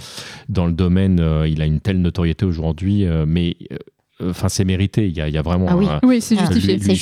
dans 0.49 0.65
le 0.65 0.73
domaine. 0.73 1.21
il 1.47 1.61
a 1.61 1.65
une 1.65 1.79
telle 1.79 2.01
notoriété 2.01 2.45
aujourd'hui, 2.45 3.05
mais 3.27 3.55
Enfin, 4.29 4.49
c'est 4.49 4.63
mérité. 4.65 5.07
Il 5.07 5.15
y 5.15 5.21
a, 5.21 5.27
il 5.27 5.33
y 5.33 5.37
a 5.37 5.41
vraiment. 5.41 5.65
Ah 5.69 5.75
oui. 5.77 5.87
un- 5.87 5.99
Oui, 6.03 6.21
c'est 6.21 6.35
Ah, 6.37 6.45
justifié. 6.51 6.79
C'est 6.79 6.93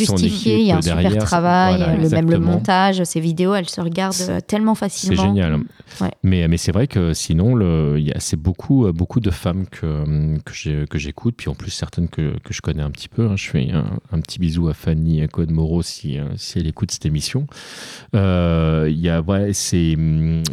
il 0.59 0.65
y 0.67 0.71
a 0.71 0.77
un 0.77 0.81
super 0.81 1.17
travail, 1.23 1.77
voilà, 1.77 1.93
euh, 1.93 1.97
le 1.97 2.09
même 2.09 2.29
le 2.29 2.39
montage, 2.39 3.03
ces 3.03 3.19
vidéos, 3.19 3.53
elles 3.53 3.69
se 3.69 3.81
regardent 3.81 4.13
C'est- 4.13 4.29
euh, 4.31 4.39
tellement 4.39 4.75
C'est 4.75 4.79
facilement. 4.85 5.23
génial. 5.23 5.57
Ouais. 6.01 6.11
Mais, 6.23 6.47
mais 6.47 6.57
c'est 6.57 6.71
vrai 6.71 6.87
que 6.87 7.13
sinon, 7.13 7.55
le- 7.55 8.01
c'est 8.19 8.37
beaucoup, 8.39 8.85
euh, 8.85 8.91
beaucoup 8.91 9.19
de 9.19 9.31
femmes 9.31 9.65
que, 9.67 10.03
j'écoute, 10.97 11.35
puis 11.37 11.49
en 11.49 11.55
plus 11.55 11.71
certaines 11.71 12.07
que, 12.09 12.37
que 12.43 12.53
je 12.53 12.61
connais 12.61 12.83
un 12.83 12.91
petit 12.91 13.09
peu. 13.09 13.27
hein. 13.27 13.35
Je 13.35 13.49
fais 13.49 13.69
un, 13.71 13.85
un 14.11 14.19
petit 14.21 14.39
bisou 14.39 14.67
à 14.67 14.73
Fanny 14.73 15.27
Code 15.29 15.51
Moreau 15.51 15.81
si, 15.81 16.17
euh, 16.17 16.25
si 16.37 16.59
elle 16.59 16.67
écoute 16.67 16.91
cette 16.91 17.05
émission. 17.05 17.47
Euh, 18.15 18.87
il 18.89 18.99
y 18.99 19.09
a, 19.09 19.21
ouais, 19.21 19.51
c'est, 19.53 19.95
euh, 19.97 20.43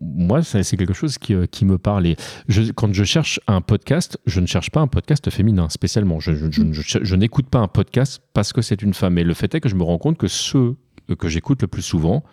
moi, 0.00 0.42
c'est 0.42 0.76
quelque 0.76 0.94
chose 0.94 1.18
qui, 1.18 1.34
euh, 1.34 1.46
qui 1.46 1.64
me 1.64 1.78
parle. 1.78 2.06
Et 2.06 2.16
je, 2.48 2.62
quand 2.72 2.92
je 2.92 3.04
cherche 3.04 3.40
un 3.46 3.60
podcast, 3.60 4.18
je 4.26 4.40
ne 4.40 4.46
cherche 4.46 4.70
pas 4.70 4.80
un 4.80 4.86
podcast 4.86 5.28
féminin 5.30 5.68
spécialement. 5.86 6.18
Je, 6.18 7.14
n'écoute 7.14 7.46
pas 7.46 7.60
un 7.60 7.68
podcast 7.68 8.20
parce 8.32 8.52
que 8.52 8.60
c'est 8.60 8.82
une 8.82 8.92
femme. 8.92 9.14
Mais 9.14 9.22
le 9.22 9.34
fait 9.34 9.54
est 9.54 9.60
que 9.60 9.68
je 9.68 9.76
me 9.76 9.84
rends 9.84 9.98
compte 9.98 10.18
que 10.18 10.26
ceux 10.26 10.74
que 11.18 11.28
j'écoute 11.28 11.62
le 11.62 11.68
plus 11.68 11.82
souvent, 11.82 12.24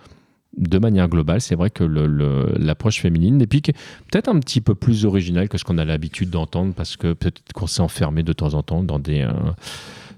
de 0.58 0.80
manière 0.80 1.08
globale, 1.08 1.40
c'est 1.40 1.54
vrai 1.54 1.70
que 1.70 1.84
l'approche 1.84 3.00
féminine, 3.00 3.46
qui 3.46 3.58
est 3.58 3.78
peut-être 4.12 4.28
un 4.28 4.40
petit 4.40 4.60
peu 4.60 4.74
plus 4.74 5.06
originale 5.06 5.50
que 5.50 5.60
ce 5.60 5.64
qu'on 5.64 5.78
a 5.78 5.86
l'habitude 5.86 6.32
d'entendre, 6.32 6.74
parce 6.74 6.98
que 6.98 7.14
peut-être 7.14 7.54
qu'on 7.54 7.68
s'est 7.68 7.82
enfermé 7.82 8.24
de 8.24 8.34
temps 8.34 8.56
en 8.56 8.64
temps 8.64 8.84
dans 8.84 9.00
des, 9.00 9.22
euh, 9.22 9.32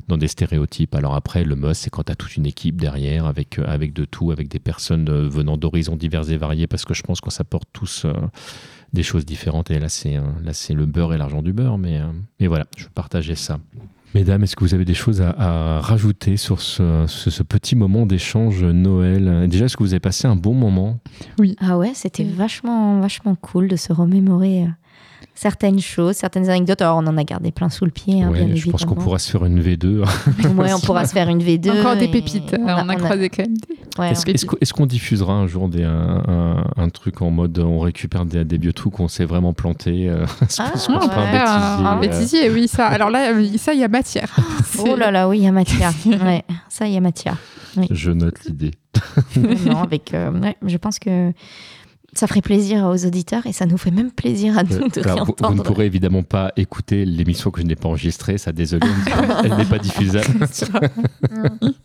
dans 0.07 0.17
des 0.17 0.27
stéréotypes. 0.27 0.95
Alors 0.95 1.15
après, 1.15 1.43
le 1.43 1.55
must, 1.55 1.81
c'est 1.81 1.89
quand 1.89 2.03
tu 2.03 2.11
as 2.11 2.15
toute 2.15 2.36
une 2.38 2.45
équipe 2.45 2.79
derrière, 2.79 3.25
avec, 3.25 3.59
euh, 3.59 3.65
avec 3.67 3.93
de 3.93 4.05
tout, 4.05 4.31
avec 4.31 4.47
des 4.47 4.59
personnes 4.59 5.09
euh, 5.09 5.27
venant 5.27 5.57
d'horizons 5.57 5.95
divers 5.95 6.29
et 6.29 6.38
variés, 6.38 6.67
parce 6.67 6.86
que 6.86 6.93
je 6.93 7.03
pense 7.03 7.21
qu'on 7.21 7.29
s'apporte 7.29 7.67
tous 7.73 8.05
euh, 8.05 8.13
des 8.93 9.03
choses 9.03 9.25
différentes, 9.25 9.71
et 9.71 9.79
là, 9.79 9.89
c'est 9.89 10.15
euh, 10.17 10.21
là, 10.43 10.53
c'est 10.53 10.73
le 10.73 10.86
beurre 10.86 11.13
et 11.13 11.17
l'argent 11.17 11.41
du 11.41 11.53
beurre, 11.53 11.77
mais, 11.77 11.97
euh, 11.99 12.05
mais 12.39 12.47
voilà, 12.47 12.65
je 12.77 12.88
partageais 12.88 13.36
ça. 13.36 13.59
Mesdames, 14.13 14.41
est-ce 14.43 14.55
que 14.55 14.63
vous 14.63 14.73
avez 14.73 14.86
des 14.86 14.93
choses 14.93 15.21
à, 15.21 15.31
à 15.31 15.79
rajouter 15.81 16.38
sur 16.38 16.61
ce, 16.61 17.03
ce- 17.05 17.29
ce 17.29 17.43
petit 17.43 17.75
moment 17.75 18.05
d'échange 18.05 18.63
Noël? 18.63 19.47
Déjà, 19.49 19.65
est-ce 19.65 19.75
que 19.75 19.83
vous 19.83 19.91
avez 19.91 19.99
passé 19.99 20.25
un 20.25 20.38
bon 20.38 20.53
moment? 20.53 20.99
Ah 21.59 21.77
ouais, 21.77 21.91
c'était 21.93 22.23
vachement, 22.23 23.01
vachement 23.01 23.36
cool 23.36 23.67
de 23.67 23.75
se 23.75 23.91
remémorer 23.91 24.63
euh, 24.63 24.67
certaines 25.36 25.79
choses, 25.79 26.15
certaines 26.15 26.49
anecdotes. 26.49 26.81
Alors, 26.81 26.97
on 26.97 27.07
en 27.07 27.17
a 27.17 27.23
gardé 27.23 27.51
plein 27.51 27.69
sous 27.69 27.86
le 27.86 27.91
pied, 27.91 28.23
hein, 28.23 28.29
Ouais, 28.31 28.45
bien 28.45 28.55
Je 28.55 28.69
pense 28.71 28.86
qu'on 28.86 28.95
pourra 28.95 29.19
se 29.19 29.29
faire 29.29 29.45
une 29.45 29.61
V2. 29.61 30.03
Ouais, 30.55 30.73
on 30.73 30.79
pourra 30.79 31.05
se 31.05 31.13
faire 31.13 31.29
une 31.29 31.43
V2. 31.43 31.79
Encore 31.79 31.97
des 31.97 32.07
pépites. 32.07 32.55
On 32.59 32.89
a, 32.89 32.95
croisé 32.95 33.29
quand 33.29 33.43
même. 33.43 33.53
des- 33.57 33.99
ouais, 33.99 34.11
Est-ce 34.11 34.45
on- 34.45 34.75
qu'on 34.77 34.86
diffusera 34.86 35.33
un 35.33 35.47
jour 35.47 35.67
des, 35.69 35.83
un, 35.83 36.23
un- 36.27 36.63
un 36.77 36.89
truc 36.89 37.21
en 37.21 37.29
mode 37.31 37.59
on 37.59 37.79
récupère 37.79 38.25
des, 38.25 38.43
des 38.45 38.57
vieux 38.57 38.73
trucs 38.73 38.93
qu'on 38.93 39.07
s'est 39.07 39.25
vraiment 39.25 39.53
planté 39.53 40.09
euh, 40.09 40.25
Ah, 40.59 40.71
pas 40.73 40.77
ouais. 40.91 40.95
un 40.97 41.31
bêtisier, 41.31 41.45
un, 41.45 41.86
un 41.86 41.97
euh, 41.97 41.99
bêtisier, 41.99 42.49
oui, 42.49 42.67
ça. 42.67 42.88
Alors 42.88 43.09
là, 43.09 43.31
euh, 43.33 43.45
ça, 43.57 43.73
il 43.73 43.79
y 43.79 43.83
a 43.83 43.88
matière. 43.89 44.33
Oh 44.79 44.95
là 44.95 45.11
là, 45.11 45.27
oui, 45.27 45.39
il 45.39 45.43
y 45.43 45.47
a 45.47 45.51
matière. 45.51 45.91
ouais, 46.05 46.43
ça, 46.69 46.88
il 46.88 46.93
y 46.93 46.97
a 46.97 47.01
matière. 47.01 47.38
Je 47.91 48.11
note 48.11 48.43
l'idée. 48.45 48.71
non, 49.65 49.81
avec, 49.83 50.13
euh, 50.13 50.31
ouais, 50.31 50.55
je 50.65 50.77
pense 50.77 50.99
que 50.99 51.31
ça 52.16 52.28
ferait 52.28 52.41
plaisir 52.41 52.86
aux 52.86 53.05
auditeurs 53.05 53.45
et 53.45 53.51
ça 53.53 53.66
nous 53.66 53.78
fait 53.78 53.91
même 53.91 54.11
plaisir 54.11 54.57
à 54.57 54.63
nous 54.63 54.88
de 54.89 54.99
Euh, 54.99 55.03
Alors, 55.03 55.26
vous, 55.26 55.36
vous 55.38 55.53
ne 55.53 55.61
pourrez 55.61 55.86
évidemment 55.86 56.24
pas 56.24 56.51
écouter 56.55 57.05
l'émission 57.05 57.51
que 57.51 57.61
je 57.61 57.66
n'ai 57.66 57.76
pas 57.76 57.89
enregistrée, 57.89 58.38
ça 58.38 58.51
désolé, 58.51 58.88
elle 59.43 59.55
n'est 59.55 59.66
pas 59.66 59.80
diffusable. 59.80 60.47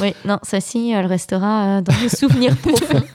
Oui, 0.00 0.14
non, 0.24 0.38
celle-ci, 0.42 0.90
elle 0.90 1.06
restera 1.06 1.64
euh, 1.78 1.80
dans 1.82 1.92
nos 2.02 2.08
souvenirs 2.08 2.56
profonds. 2.56 3.02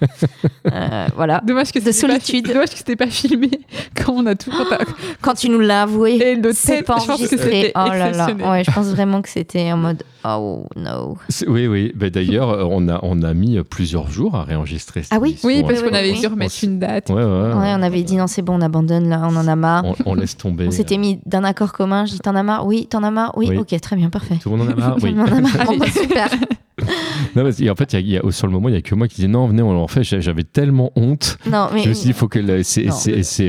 Euh, 0.74 1.08
voilà. 1.16 1.42
Dommage 1.46 1.72
que 1.72 1.80
De 1.80 1.86
c'était 1.92 2.08
pas- 2.08 2.20
solitude. 2.20 2.48
dommage 2.48 2.72
que 2.72 2.78
c'était 2.78 2.98
pas 2.98 3.08
filmé 3.08 3.50
quand 3.96 4.12
on 4.14 4.26
a 4.26 4.36
tout. 4.36 4.52
quand 4.52 4.66
t'as- 4.70 4.84
Quand 5.22 5.34
tu 5.34 5.48
nous 5.50 5.60
l'as 5.62 5.84
avoué, 5.84 6.16
Et 6.18 6.36
le 6.36 6.52
c'est 6.52 6.78
tête, 6.78 6.86
pas 6.86 6.98
je 7.00 7.06
pense 7.06 7.08
que 7.08 7.12
enregistré. 7.14 7.38
c'était 7.38 7.72
Oh 7.74 7.88
là 7.88 8.12
là. 8.12 8.28
Ouais, 8.52 8.64
je 8.66 8.72
pense 8.72 8.88
vraiment 8.88 9.22
que 9.22 9.30
c'était 9.30 9.72
en 9.72 9.78
mode 9.78 10.04
oh 10.26 10.66
no. 10.76 11.18
Oui, 11.48 11.68
oui. 11.68 11.94
Ben, 11.96 12.10
D'ailleurs, 12.10 12.50
euh, 12.50 12.68
on 12.70 12.90
a, 12.90 13.00
on 13.04 13.22
a 13.24 13.34
mis 13.34 13.58
plusieurs 13.64 14.12
jours 14.12 14.36
à 14.36 14.44
réenregistrer. 14.44 15.04
Ah 15.10 15.20
oui 15.22 15.38
Oui, 15.46 15.64
parce 15.66 15.82
qu'on 15.82 15.94
avait 15.94 16.12
oui. 16.12 16.20
dû 16.20 16.28
remettre 16.28 16.56
une 16.64 16.80
date. 16.80 17.10
Ouais, 17.12 17.16
ouais. 17.16 17.24
Ouais, 17.24 17.74
on 17.78 17.82
avait 17.82 18.04
dit 18.04 18.18
non, 18.18 18.28
c'est 18.28 18.42
bon, 18.42 18.56
on 18.58 18.62
abandonne 18.62 19.08
là, 19.08 19.22
on 19.24 19.36
en 19.38 19.48
a 19.48 19.56
marre. 19.56 19.86
On, 19.86 19.96
on 20.06 20.16
laisse 20.16 20.36
tomber. 20.36 20.68
On 20.68 20.72
s'était 20.72 20.98
mis 20.98 21.20
d'un 21.26 21.46
accord 21.46 21.72
commun. 21.72 22.06
Je 22.06 22.12
dis 22.12 22.20
t'en 22.20 22.36
as 22.36 22.44
marre? 22.44 22.66
Oui, 22.68 22.88
t'en 22.88 23.04
as 23.04 23.12
marre? 23.12 23.32
Oui, 23.38 23.48
Oui. 23.52 23.58
ok, 23.58 23.80
très 23.80 23.96
bien, 23.96 24.10
parfait. 24.10 24.36
Tout 24.42 24.50
le 24.50 24.58
monde 24.58 24.68
en 24.68 24.72
a 24.74 24.76
marre? 24.76 24.98
Oui. 25.02 25.16
On 25.18 25.22
en 25.22 25.26
a 25.28 25.40
marre. 25.42 25.67
Super. 25.68 26.58
Non, 27.36 27.44
parce 27.44 27.58
qu'en 27.62 27.76
fait, 27.76 27.94
y 27.94 27.96
a- 27.96 28.00
il 28.00 28.10
y 28.10 28.18
a- 28.18 28.32
sur 28.32 28.48
le 28.48 28.54
moment, 28.54 28.70
il 28.70 28.72
n'y 28.74 28.78
a 28.78 28.82
que 28.82 28.96
moi 28.96 29.08
qui 29.08 29.16
disais 29.16 29.28
non, 29.28 29.48
venez, 29.48 29.62
on 29.62 29.72
en 29.82 29.88
fait. 29.88 30.04
J'avais 30.04 30.44
tellement 30.44 30.92
honte. 30.96 31.38
Non, 31.50 31.68
mais 31.74 31.82
Je 31.84 31.90
me 31.90 31.94
suis 31.94 32.04
dit, 32.04 32.10
il 32.10 32.14
faut 32.14 32.28
que. 32.28 32.40
la- 32.40 32.64
c'est- 32.64 32.88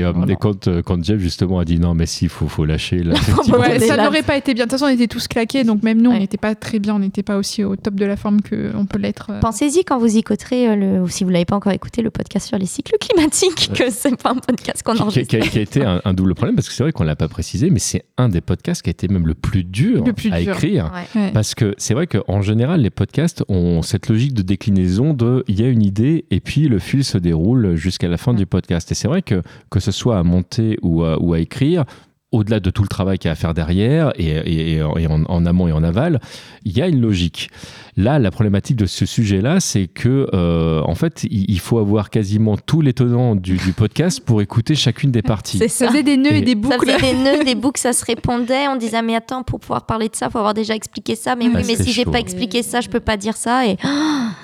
euh, 0.01 0.13
quand, 0.39 0.67
euh, 0.67 0.81
quand 0.81 1.03
Jeff, 1.03 1.19
justement, 1.19 1.59
a 1.59 1.65
dit 1.65 1.79
non, 1.79 1.93
mais 1.93 2.05
si, 2.05 2.25
il 2.25 2.29
faut, 2.29 2.47
faut 2.47 2.65
lâcher. 2.65 3.03
Là. 3.03 3.15
Ouais, 3.59 3.79
ça 3.79 3.97
n'aurait 3.97 4.23
pas 4.23 4.37
été 4.37 4.53
bien. 4.53 4.65
De 4.65 4.69
toute 4.69 4.79
façon, 4.79 4.91
on 4.91 4.93
était 4.93 5.07
tous 5.07 5.27
claqués, 5.27 5.63
donc 5.63 5.83
même 5.83 6.01
nous, 6.01 6.09
on 6.09 6.13
Ouais. 6.13 6.19
n'était 6.19 6.37
pas 6.37 6.55
très 6.55 6.79
bien, 6.79 6.95
on 6.95 6.99
n'était 6.99 7.23
pas 7.23 7.37
aussi 7.37 7.63
au 7.63 7.75
top 7.75 7.95
de 7.95 8.05
la 8.05 8.15
forme 8.15 8.41
qu'on 8.41 8.85
peut 8.85 8.99
l'être. 8.99 9.27
euh. 9.31 9.39
Pensez-y 9.39 9.83
quand 9.83 9.97
vous 9.97 10.17
écouterez, 10.17 10.69
euh, 10.69 10.75
le, 10.75 11.01
ou 11.01 11.07
si 11.07 11.23
vous 11.23 11.29
l'avez 11.29 11.45
pas 11.45 11.55
encore 11.55 11.71
écouté, 11.73 12.01
le 12.01 12.09
podcast 12.11 12.47
sur 12.47 12.57
les 12.57 12.65
cycles 12.65 12.95
climatiques, 12.99 13.71
que 13.73 13.89
c'est 13.89 14.15
pas 14.21 14.31
un 14.31 14.35
podcast 14.35 14.83
qu'on 14.83 14.93
qui- 14.93 15.01
enregistre. 15.01 15.29
qui 15.29 15.37
a, 15.37 15.47
qui 15.47 15.57
a 15.59 15.61
été 15.61 15.83
un, 15.83 16.01
un 16.05 16.13
double 16.13 16.35
problème 16.35 16.55
parce 16.55 16.67
que 16.69 16.73
c'est 16.75 16.83
vrai 16.83 16.91
qu'on 16.91 17.03
l'a 17.03 17.15
pas 17.15 17.27
précisé, 17.27 17.69
mais 17.69 17.79
c'est 17.79 18.03
un 18.17 18.29
des 18.29 18.41
podcasts 18.41 18.81
qui 18.81 18.89
a 18.89 18.91
été 18.91 19.07
même 19.07 19.25
le 19.27 19.33
plus 19.35 19.63
dur 19.63 20.03
Le 20.05 20.13
plus 20.13 20.31
à 20.31 20.41
dur. 20.41 20.53
écrire. 20.53 20.91
Ouais. 21.15 21.21
Ouais. 21.21 21.31
Parce 21.33 21.55
que 21.55 21.73
c'est 21.77 21.93
vrai 21.93 22.07
qu'en 22.07 22.41
général, 22.41 22.81
les 22.81 22.89
podcasts 22.89 23.28
ont 23.47 23.81
cette 23.81 24.09
logique 24.09 24.33
de 24.33 24.41
déclinaison 24.41 25.13
de 25.13 25.43
il 25.47 25.59
y 25.59 25.63
a 25.63 25.67
une 25.67 25.83
idée 25.83 26.25
et 26.31 26.39
puis 26.39 26.67
le 26.67 26.79
fil 26.79 27.03
se 27.03 27.17
déroule 27.17 27.75
jusqu'à 27.75 28.07
la 28.07 28.17
fin 28.17 28.33
du 28.33 28.45
podcast. 28.45 28.91
Et 28.91 28.95
c'est 28.95 29.07
vrai 29.07 29.21
que 29.21 29.41
que 29.69 29.79
ce 29.79 29.91
soit 29.91 30.17
à 30.17 30.23
monter 30.23 30.77
ou 30.81 31.03
à, 31.03 31.21
ou 31.21 31.33
à 31.33 31.39
écrire, 31.39 31.85
au-delà 32.31 32.59
de 32.59 32.69
tout 32.69 32.83
le 32.83 32.87
travail 32.87 33.17
qu'il 33.17 33.27
y 33.27 33.29
a 33.29 33.33
à 33.33 33.35
faire 33.35 33.53
derrière, 33.53 34.11
et, 34.15 34.27
et- 34.27 34.73
et 34.77 34.81
en, 35.07 35.23
en 35.25 35.45
amont 35.45 35.67
et 35.67 35.71
en 35.71 35.83
aval, 35.83 36.19
il 36.63 36.77
y 36.77 36.81
a 36.81 36.87
une 36.87 37.01
logique. 37.01 37.49
Là, 37.97 38.17
la 38.19 38.31
problématique 38.31 38.75
de 38.77 38.85
ce 38.85 39.05
sujet-là, 39.05 39.59
c'est 39.59 39.87
que, 39.87 40.27
euh, 40.33 40.81
en 40.85 40.95
fait, 40.95 41.23
il, 41.29 41.49
il 41.49 41.59
faut 41.59 41.79
avoir 41.79 42.09
quasiment 42.09 42.55
tous 42.55 42.81
les 42.81 42.93
tenants 42.93 43.35
du, 43.35 43.57
du 43.57 43.73
podcast 43.73 44.21
pour 44.23 44.41
écouter 44.41 44.75
chacune 44.75 45.11
des 45.11 45.21
parties. 45.23 45.57
Ça 45.57 45.67
ça. 45.67 45.87
faisait 45.87 46.03
des 46.03 46.15
nœuds 46.15 46.31
et, 46.31 46.37
Et- 46.37 46.41
des 46.41 46.51
Ça 46.51 46.55
boucles. 46.77 46.91
faisait 46.91 47.13
des 47.13 47.17
nœuds, 47.19 47.43
des 47.43 47.55
boucles, 47.55 47.81
ça 47.81 47.91
se 47.93 48.05
répondait. 48.05 48.67
On 48.69 48.75
disait, 48.77 48.97
ah, 48.97 49.01
mais 49.01 49.15
attends, 49.15 49.43
pour 49.43 49.59
pouvoir 49.59 49.85
parler 49.85 50.07
de 50.07 50.15
ça, 50.15 50.29
faut 50.29 50.37
avoir 50.37 50.53
déjà 50.53 50.75
expliqué 50.75 51.15
ça. 51.15 51.35
Mais 51.35 51.45
Ah, 51.53 51.57
oui, 51.57 51.63
mais 51.67 51.75
si 51.75 51.91
j'ai 51.91 52.05
pas 52.05 52.19
expliqué 52.19 52.61
ça, 52.63 52.79
je 52.79 52.89
peux 52.89 52.99
pas 53.01 53.17
dire 53.17 53.35
ça. 53.35 53.65
Et 53.65 53.71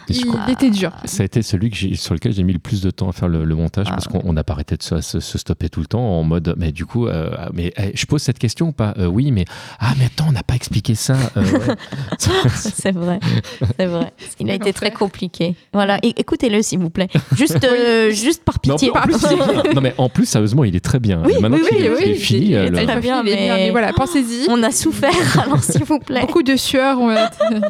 Et 0.10 0.14
je 0.14 0.20
Il 0.22 0.26
crois- 0.26 0.52
était 0.52 0.70
dur. 0.70 0.92
Ça 1.06 1.24
a 1.24 1.26
été 1.26 1.42
celui 1.42 1.70
que 1.70 1.96
sur 1.96 2.14
lequel 2.14 2.34
j'ai 2.34 2.44
mis 2.44 2.54
le 2.54 2.60
plus 2.60 2.82
de 2.82 2.90
temps 2.92 3.10
à 3.10 3.12
faire 3.14 3.28
le, 3.30 3.44
le 3.46 3.56
montage 3.56 3.86
Ah. 3.90 3.94
parce 3.94 4.08
qu'on 4.08 4.22
on 4.26 4.34
n'a 4.34 4.44
pas 4.44 4.54
arrêté 4.54 4.76
de 4.76 4.84
se, 4.84 5.00
se- 5.02 5.20
se 5.20 5.38
stopper 5.38 5.70
tout 5.70 5.80
le 5.80 5.86
temps 5.88 6.02
en 6.20 6.24
mode 6.24 6.54
mais 6.58 6.72
du 6.72 6.86
coup 6.86 7.08
euh, 7.08 7.30
mais 7.54 7.74
je 7.94 8.06
pose 8.06 8.22
cette 8.22 8.40
question 8.40 8.68
ou 8.68 8.72
pas? 8.72 8.94
Euh, 8.98 9.06
oui 9.08 9.32
mais 9.32 9.46
ah 9.80 9.94
mais 9.98 10.06
attends 10.06 10.26
on 10.30 10.32
n'a 10.32 10.44
pas 10.44 10.56
expliqué 10.56 10.96
ça 10.96 11.16
Euh, 11.38 11.42
ouais. 11.44 11.76
c'est 12.56 12.92
vrai, 12.92 13.20
c'est 13.78 13.86
vrai. 13.86 14.12
Il 14.40 14.50
a 14.50 14.54
été 14.54 14.74
très 14.74 14.92
compliqué. 14.92 15.56
Voilà, 15.74 16.00
écoutez-le 16.04 16.62
s'il 16.62 16.80
vous 16.80 16.90
plaît. 16.90 17.08
Juste, 17.36 17.64
euh, 17.64 18.12
juste 18.12 18.44
par 18.44 18.60
pitié. 18.60 18.92
plus, 19.04 19.16
non 19.74 19.82
mais 19.82 19.94
en 19.98 20.10
plus 20.10 20.26
sérieusement 20.26 20.64
il 20.64 20.76
est 20.76 20.80
très 20.84 21.00
bien 21.00 21.22
Oui, 21.26 21.34
maintenant 21.42 21.58
oui, 21.62 21.68
qu'il 21.70 21.92
oui, 21.92 22.04
est, 22.04 22.10
est 22.12 22.16
fini 22.16 22.46
il 22.48 22.56
euh, 22.56 22.66
est 22.68 22.70
le- 22.70 22.86
très 22.86 23.00
bien, 23.00 23.24
mais- 23.24 23.36
mais 23.56 23.72
voilà, 23.72 23.94
pensez-y. 23.94 24.48
On 24.50 24.62
a 24.64 24.72
souffert, 24.72 25.12
alors 25.42 25.64
s'il 25.64 25.84
vous 25.84 26.00
plaît. 26.00 26.22
Beaucoup 26.22 26.44
de 26.44 26.56
sueur 26.56 27.00
ont 27.00 27.16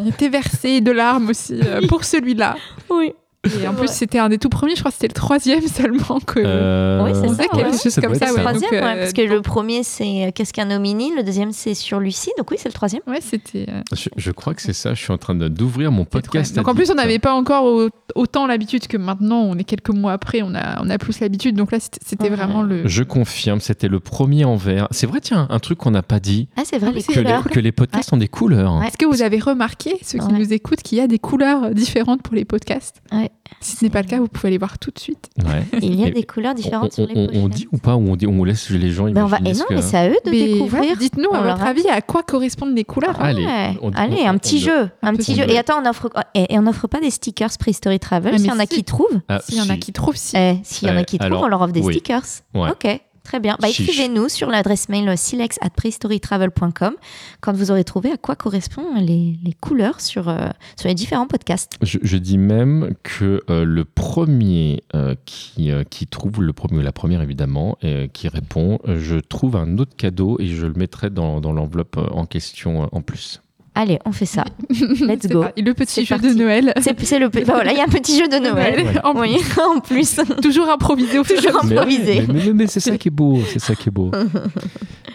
été 0.07 0.29
versées, 0.29 0.81
de 0.81 0.91
larmes 0.91 1.29
aussi 1.29 1.53
euh, 1.65 1.81
pour 1.87 2.03
celui-là. 2.03 2.55
Oui. 2.89 3.13
Et 3.61 3.67
en 3.67 3.71
Ouais. 3.71 3.77
plus, 3.77 3.87
c'était 3.89 4.19
un 4.19 4.29
des 4.29 4.37
tout 4.37 4.49
premiers, 4.49 4.75
je 4.75 4.79
crois 4.81 4.91
que 4.91 4.95
c'était 4.95 5.07
le 5.07 5.13
troisième 5.13 5.61
seulement 5.67 6.19
que. 6.25 6.39
Euh, 6.43 7.03
Oui, 7.03 7.11
c'est 7.13 7.21
ça, 7.21 7.27
faisait 7.27 7.47
quelque 7.49 7.71
ouais. 7.71 7.77
chose 7.77 7.91
ça 7.93 8.01
comme 8.01 8.15
ça. 8.15 8.25
Donc, 8.27 8.37
Troisième, 8.37 8.71
ouais, 8.71 8.77
euh, 8.95 8.99
parce 8.99 9.13
que 9.13 9.21
le 9.21 9.41
premier 9.41 9.83
c'est 9.83 10.25
euh, 10.27 10.31
Qu'est-ce 10.33 10.53
qu'un 10.53 10.71
hominin, 10.71 11.09
le 11.17 11.23
deuxième 11.23 11.51
c'est 11.51 11.73
sur 11.73 11.99
Lucie, 11.99 12.31
donc 12.37 12.51
oui 12.51 12.57
c'est 12.59 12.69
le 12.69 12.73
troisième. 12.73 13.01
Ouais, 13.07 13.19
c'était. 13.21 13.65
euh, 13.69 13.81
je, 13.93 14.09
je 14.15 14.31
crois 14.31 14.53
que 14.53 14.61
c'est 14.61 14.73
ça 14.73 14.93
je 14.93 15.01
suis 15.01 15.11
en 15.13 15.17
train 15.17 15.35
d'ouvrir 15.35 15.91
mon 15.91 16.05
podcast. 16.05 16.55
Donc 16.55 16.67
en 16.67 16.75
plus, 16.75 16.89
on 16.91 16.95
n'avait 16.95 17.19
pas 17.19 17.33
encore 17.33 17.65
au- 17.65 17.89
autant 18.15 18.47
l'habitude 18.47 18.87
que 18.87 18.97
maintenant. 18.97 19.41
On 19.41 19.57
est 19.57 19.63
quelques 19.63 19.89
mois 19.89 20.13
après, 20.13 20.41
on 20.41 20.53
a, 20.55 20.81
on 20.81 20.89
a 20.89 20.97
plus 20.97 21.19
l'habitude. 21.19 21.55
Donc 21.55 21.71
là, 21.71 21.79
c'était- 21.79 22.23
Ouais. 22.29 22.29
vraiment 22.35 22.61
le. 22.63 22.87
je 22.87 23.03
confirme 23.03 23.59
c'était 23.59 23.87
le 23.87 23.99
premier 23.99 24.45
en 24.45 24.55
vert 24.55 24.87
c'est 24.91 25.05
vrai 25.05 25.19
tiens 25.21 25.47
un 25.49 25.59
truc 25.59 25.77
qu'on 25.77 25.91
n'a 25.91 26.01
pas 26.03 26.19
dit 26.19 26.47
Ah 26.57 26.61
c'est 26.65 26.77
vrai, 26.79 26.91
les 26.91 27.03
que 27.03 27.19
les, 27.19 27.35
que 27.51 27.59
les 27.59 27.71
podcasts 27.71 28.11
ont 28.13 28.17
des 28.17 28.27
couleurs 28.27 28.75
Ouais. 28.79 28.87
Est-ce 28.87 28.97
que 28.97 29.05
vous 29.05 29.21
avez 29.21 29.39
remarqué, 29.39 29.97
ceux 30.01 30.17
qui 30.19 30.33
nous 30.33 30.53
écoutent, 30.53 30.81
qu'il 30.81 30.97
y 30.97 31.01
a 31.01 31.07
des 31.07 31.19
couleurs 31.19 31.71
différentes 31.71 32.21
pour 32.21 32.35
les 32.35 32.45
podcasts? 32.45 33.01
Ouais. 33.11 33.29
Si 33.61 33.77
ce 33.77 33.83
n'est 33.85 33.89
pas 33.89 34.01
le 34.01 34.07
cas, 34.07 34.17
vous 34.19 34.27
pouvez 34.27 34.49
aller 34.49 34.57
voir 34.57 34.77
tout 34.79 34.91
de 34.91 34.99
suite. 34.99 35.29
Ouais. 35.43 35.63
Il 35.81 35.99
y 35.99 36.03
a 36.03 36.07
Et- 36.07 36.11
des 36.11 36.23
couleurs 36.23 36.51
on, 36.51 36.55
différentes 36.55 36.93
sur 36.93 37.07
les 37.07 37.15
on- 37.15 37.43
on 37.45 37.47
dit 37.47 37.67
ou 37.71 37.77
pas 37.77 37.95
ou 37.95 38.07
on, 38.09 38.15
dit, 38.15 38.27
on 38.27 38.43
laisse 38.43 38.69
les 38.69 38.91
gens 38.91 39.09
Ben, 39.09 39.23
on 39.23 39.27
va... 39.27 39.39
Et 39.45 39.53
ce 39.53 39.59
non, 39.59 39.65
que- 39.69 39.73
mais 39.75 39.81
c'est 39.81 39.97
à 39.97 40.09
eux 40.09 40.17
de 40.25 40.31
Mais 40.31 40.47
découvrir. 40.53 40.97
Dites-nous, 40.97 41.29
On 41.31 41.35
à 41.35 41.43
leur 41.43 41.55
votre 41.57 41.67
avis, 41.67 41.87
à 41.89 42.01
quoi 42.01 42.23
correspondent 42.23 42.75
les 42.75 42.83
couleurs 42.83 43.19
Allez, 43.21 43.45
on- 43.81 43.91
Allez, 43.93 44.17
on- 44.23 44.27
un 44.29 44.37
petit 44.37 44.57
on- 44.57 44.65
jeu, 44.65 44.89
un 45.01 45.13
on- 45.13 45.17
petit 45.17 45.31
on- 45.33 45.35
jeu. 45.35 45.49
Et 45.49 45.57
attends, 45.57 45.81
on 45.83 45.89
offre 45.89 46.09
et, 46.33 46.53
et 46.53 46.59
on 46.59 46.63
n'offre 46.63 46.87
pas 46.87 46.99
des 46.99 47.09
stickers 47.11 47.49
Prehistory 47.59 47.99
Travel. 47.99 48.33
Ah, 48.35 48.37
S'il 48.37 48.47
y 48.47 48.51
en 48.51 48.59
a 48.59 48.65
qui 48.65 48.83
trouvent, 48.83 49.21
Ah, 49.29 49.39
S'il 49.43 49.57
y 49.57 49.61
en 49.61 49.69
a 49.69 49.73
si. 49.73 49.79
qui 49.79 49.93
trouvent, 49.93 50.15
si. 50.15 50.35
eh, 50.37 50.55
s'il 50.63 50.87
y 50.87 50.91
en 50.91 50.97
a 50.97 51.03
qui 51.03 51.17
trouvent, 51.17 51.33
on 51.43 51.47
leur 51.47 51.61
offre 51.61 51.73
des 51.73 51.81
stickers. 51.83 52.23
Ok, 52.53 52.87
très 53.25 53.41
bien. 53.41 53.57
Bah, 53.59 53.67
écrivez-nous 53.67 54.29
sur 54.29 54.49
l'adresse 54.49 54.87
mail 54.87 55.17
silex 55.17 55.57
at 55.61 55.71
prehistorytravel.com 55.71 56.93
quand 57.41 57.53
vous 57.53 57.71
aurez 57.71 57.83
trouvé 57.83 58.11
à 58.11 58.17
quoi 58.17 58.35
correspondent 58.35 59.01
les, 59.01 59.37
les 59.43 59.53
couleurs 59.53 59.99
sur, 59.99 60.29
euh, 60.29 60.47
sur 60.79 60.87
les 60.87 60.95
différents 60.95 61.27
podcasts. 61.27 61.73
Je, 61.81 61.97
je 62.01 62.17
dis 62.17 62.37
même 62.37 62.93
que 63.03 63.41
euh, 63.49 63.65
le 63.65 63.83
premier 63.83 64.83
euh, 64.93 65.15
qui, 65.25 65.71
qui 65.89 66.07
trouve, 66.07 66.41
le 66.41 66.53
premier 66.53 66.79
ou 66.79 66.81
la 66.81 66.91
première 66.91 67.21
évidemment, 67.21 67.77
qui 68.13 68.27
répond, 68.27 68.79
je 68.85 69.17
trouve 69.17 69.55
un 69.55 69.77
autre 69.77 69.95
cadeau 69.95 70.37
et 70.39 70.47
je 70.47 70.65
le 70.67 70.73
mettrai 70.73 71.09
dans, 71.09 71.41
dans 71.41 71.51
l'enveloppe 71.51 71.97
en 71.97 72.25
question 72.25 72.87
en 72.91 73.01
plus. 73.01 73.41
Allez, 73.75 73.99
on 74.05 74.11
fait 74.13 74.25
ça. 74.25 74.45
Let's 74.69 75.27
go. 75.27 75.41
parti. 75.41 75.61
Le 75.61 75.73
petit 75.73 76.05
jeu 76.05 76.17
de. 76.17 76.29
Noël. 76.33 76.73
C'est 76.81 77.19
le. 77.19 77.27
bah 77.29 77.41
voilà, 77.45 77.71
il 77.73 77.77
y 77.77 77.81
a 77.81 77.83
un 77.83 77.87
petit 77.87 78.17
jeu 78.17 78.27
de 78.27 78.37
Noël. 78.37 78.85
Ouais. 78.85 79.01
En 79.03 79.19
Oui, 79.19 79.37
en 79.75 79.79
plus. 79.81 80.17
Toujours 80.41 80.69
improvisé 80.69 81.19
au 81.19 81.23
fur 81.23 81.35
et 81.35 81.39
à 81.39 81.41
Toujours 81.41 81.63
mesure. 81.65 81.81
Improvisé. 81.81 82.21
Mais, 82.27 82.33
mais- 82.33 82.45
mais- 82.47 82.53
mais 82.53 82.67
c'est 82.67 82.79
ça 82.79 82.97
qui 82.97 83.09
est 83.09 83.11
beau, 83.11 83.39
c'est 83.51 83.59
ça 83.59 83.75
qui 83.75 83.89
est 83.89 83.91
beau. 83.91 84.11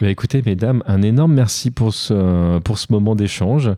Bah, 0.01 0.09
écoutez, 0.09 0.43
mesdames, 0.47 0.83
un 0.87 1.03
énorme 1.03 1.35
merci 1.35 1.71
pour 1.71 1.93
ce, 1.93 2.59
pour 2.61 2.79
ce 2.79 2.87
moment 2.89 3.15
d'échange. 3.15 3.71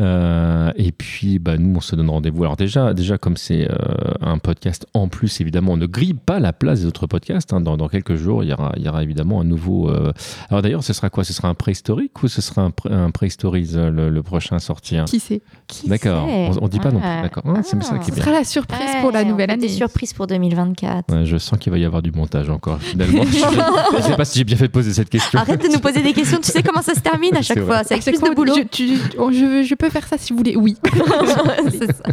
Euh, 0.00 0.72
et 0.76 0.90
puis, 0.92 1.38
bah, 1.38 1.56
nous, 1.56 1.76
on 1.76 1.80
se 1.80 1.94
donne 1.94 2.10
rendez-vous. 2.10 2.42
Alors 2.42 2.56
déjà, 2.56 2.94
déjà 2.94 3.16
comme 3.18 3.36
c'est 3.36 3.70
euh, 3.70 3.74
un 4.20 4.38
podcast 4.38 4.86
en 4.94 5.08
plus, 5.08 5.40
évidemment, 5.40 5.72
on 5.72 5.76
ne 5.76 5.86
grille 5.86 6.14
pas 6.14 6.40
la 6.40 6.52
place 6.52 6.80
des 6.80 6.86
autres 6.86 7.06
podcasts. 7.06 7.52
hein. 7.52 7.60
Dans, 7.60 7.76
dans 7.76 7.88
quelques 7.88 8.16
jours, 8.16 8.42
il 8.42 8.50
y 8.50 8.52
aura, 8.52 8.72
il 8.76 8.82
y 8.84 8.88
aura 8.88 9.02
évidemment 9.02 9.40
un 9.40 9.44
nouveau... 9.44 9.88
euh, 9.90 10.12
Alors 10.50 10.62
d'ailleurs, 10.62 10.82
ce 10.82 10.92
sera 10.92 11.10
quoi? 11.10 11.22
Ce 11.24 11.32
sera 11.32 11.48
un 11.48 11.54
préhistorique 11.54 12.22
ou 12.22 12.28
ce 12.28 12.42
sera 12.42 12.62
un, 12.62 12.70
pré- 12.70 12.92
un 12.92 13.10
préhistories, 13.10 13.70
le, 13.74 14.10
le 14.10 14.22
prochain 14.22 14.56
à 14.56 14.58
sortir 14.58 15.04
Qui 15.04 15.20
sait? 15.20 15.42
Qui 15.68 15.88
D'accord, 15.88 16.26
on, 16.28 16.50
on 16.62 16.68
dit 16.68 16.80
pas 16.80 16.90
non 16.90 16.98
plus. 17.00 17.08
Ah. 17.08 17.22
D'accord, 17.22 17.42
Ah, 17.46 17.60
c'est 17.62 17.80
ça 17.82 17.98
qui 17.98 18.10
est 18.10 18.14
Ce 18.14 18.14
bien. 18.16 18.24
sera 18.24 18.32
la 18.38 18.44
surprise 18.44 18.80
Ouais, 18.94 19.00
pour 19.00 19.12
la 19.12 19.24
nouvelle 19.24 19.50
année. 19.50 19.62
Des 19.62 19.68
surprises 19.68 20.12
pour 20.12 20.26
2024. 20.26 21.12
Ouais, 21.14 21.24
je 21.24 21.36
sens 21.38 21.58
qu'il 21.58 21.70
va 21.72 21.78
y 21.78 21.84
avoir 21.84 22.02
du 22.02 22.10
montage 22.10 22.50
encore, 22.50 22.80
finalement. 22.80 23.22
je 23.92 23.96
ne 23.96 24.02
sais 24.02 24.16
pas 24.16 24.24
si 24.24 24.38
j'ai 24.38 24.44
bien 24.44 24.56
fait 24.56 24.66
de 24.66 24.72
poser 24.72 24.92
cette 24.92 25.08
question. 25.10 25.38
Arrête 25.38 25.62
de 25.62 25.68
nous 25.68 25.78
poser 25.80 26.02
des 26.02 26.12
questions. 26.12 26.38
Tu 26.42 26.50
sais 26.50 26.62
comment 26.62 26.82
ça 26.82 26.94
se 26.94 27.00
termine 27.00 27.36
à 27.36 27.42
chaque 27.42 27.60
fois. 27.60 27.84
C'est 27.84 27.94
avec 27.94 28.02
C'est 28.02 28.10
plus 28.10 28.20
quoi 28.20 28.30
de 28.30 28.34
boulot. 28.34 28.54
je, 28.56 28.62
tu- 28.62 28.98
oh, 29.18 29.30
je, 29.32 29.44
veux- 29.44 29.62
je 29.62 29.74
peux 29.74 29.83
faire 29.90 30.06
ça 30.06 30.16
si 30.18 30.32
vous 30.32 30.38
voulez. 30.38 30.56
Oui. 30.56 30.76
C'est 31.70 31.92
ça. 31.92 32.04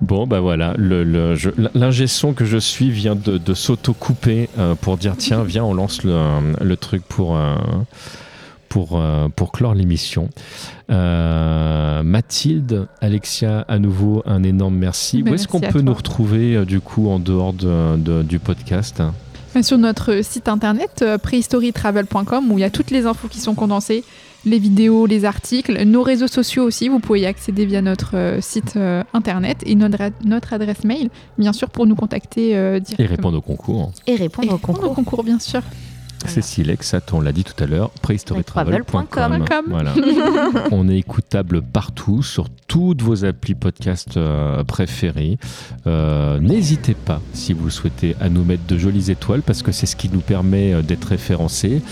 Bon, 0.00 0.26
bah 0.26 0.40
voilà, 0.40 0.74
le, 0.78 1.04
le- 1.04 1.34
l'ingé 1.74 2.06
son 2.06 2.32
que 2.32 2.44
je 2.44 2.56
suis 2.56 2.90
vient 2.90 3.14
de, 3.14 3.38
de 3.38 3.54
s'auto-couper 3.54 4.48
euh, 4.58 4.74
pour 4.74 4.96
dire 4.96 5.14
tiens, 5.18 5.42
viens, 5.44 5.64
on 5.64 5.74
lance 5.74 6.02
le, 6.04 6.16
le 6.62 6.76
truc 6.76 7.02
pour, 7.06 7.36
euh, 7.36 7.54
pour, 8.68 8.98
euh, 9.00 9.28
pour 9.34 9.52
clore 9.52 9.74
l'émission. 9.74 10.30
Euh, 10.90 12.02
Mathilde, 12.02 12.88
Alexia, 13.00 13.64
à 13.68 13.78
nouveau, 13.78 14.22
un 14.26 14.42
énorme 14.42 14.76
merci. 14.76 15.22
Mais 15.22 15.30
Où 15.30 15.34
est-ce 15.34 15.48
qu'on 15.48 15.60
peut 15.60 15.70
toi. 15.70 15.82
nous 15.82 15.94
retrouver 15.94 16.56
euh, 16.56 16.64
du 16.64 16.80
coup 16.80 17.08
en 17.10 17.18
dehors 17.18 17.52
de- 17.52 17.96
de- 17.96 18.22
du 18.22 18.38
podcast? 18.38 19.02
Sur 19.62 19.78
notre 19.78 20.22
site 20.22 20.48
internet 20.48 21.00
euh, 21.02 21.18
prehistorytravel.com 21.18 22.52
où 22.52 22.58
il 22.58 22.60
y 22.60 22.64
a 22.64 22.70
toutes 22.70 22.90
les 22.92 23.06
infos 23.06 23.28
qui 23.28 23.40
sont 23.40 23.54
condensées, 23.54 24.04
les 24.44 24.58
vidéos, 24.58 25.06
les 25.06 25.24
articles, 25.24 25.82
nos 25.84 26.02
réseaux 26.02 26.26
sociaux 26.28 26.64
aussi. 26.64 26.88
Vous 26.88 26.98
pouvez 27.00 27.20
y 27.20 27.26
accéder 27.26 27.66
via 27.66 27.82
notre 27.82 28.16
euh, 28.16 28.40
site 28.40 28.74
euh, 28.76 29.02
internet 29.12 29.58
et 29.66 29.74
notre, 29.74 29.98
notre 30.24 30.52
adresse 30.52 30.84
mail, 30.84 31.10
bien 31.38 31.52
sûr, 31.52 31.68
pour 31.70 31.86
nous 31.86 31.94
contacter 31.96 32.56
euh, 32.56 32.76
Et 32.76 32.80
directement. 32.80 33.08
répondre 33.16 33.38
au 33.38 33.42
concours. 33.42 33.92
Et 34.06 34.12
Et 34.12 34.16
répondre 34.16 34.48
au 34.48 34.54
répondre 34.56 34.78
au 34.78 34.82
concours. 34.82 34.94
concours, 34.94 35.24
bien 35.24 35.38
sûr. 35.38 35.62
Cécile 36.26 36.70
Exat, 36.70 37.12
on 37.12 37.20
l'a 37.20 37.32
dit 37.32 37.44
tout 37.44 37.62
à 37.62 37.66
l'heure, 37.66 37.90
prehistorytravel.com. 38.02 39.06
Travel.com. 39.10 39.64
Voilà. 39.68 39.94
on 40.70 40.88
est 40.88 40.98
écoutable 40.98 41.62
partout, 41.62 42.22
sur 42.22 42.48
toutes 42.68 43.02
vos 43.02 43.24
applis 43.24 43.54
podcast 43.54 44.16
euh, 44.16 44.62
préférés. 44.64 45.38
Euh, 45.86 46.38
N'hésitez 46.38 46.94
pas, 46.94 47.20
si 47.32 47.52
vous 47.52 47.64
le 47.64 47.70
souhaitez, 47.70 48.16
à 48.20 48.28
nous 48.28 48.44
mettre 48.44 48.66
de 48.66 48.78
jolies 48.78 49.10
étoiles, 49.10 49.42
parce 49.42 49.62
que 49.62 49.72
c'est 49.72 49.86
ce 49.86 49.96
qui 49.96 50.08
nous 50.08 50.20
permet 50.20 50.74
euh, 50.74 50.82
d'être 50.82 51.06
référencés. 51.06 51.82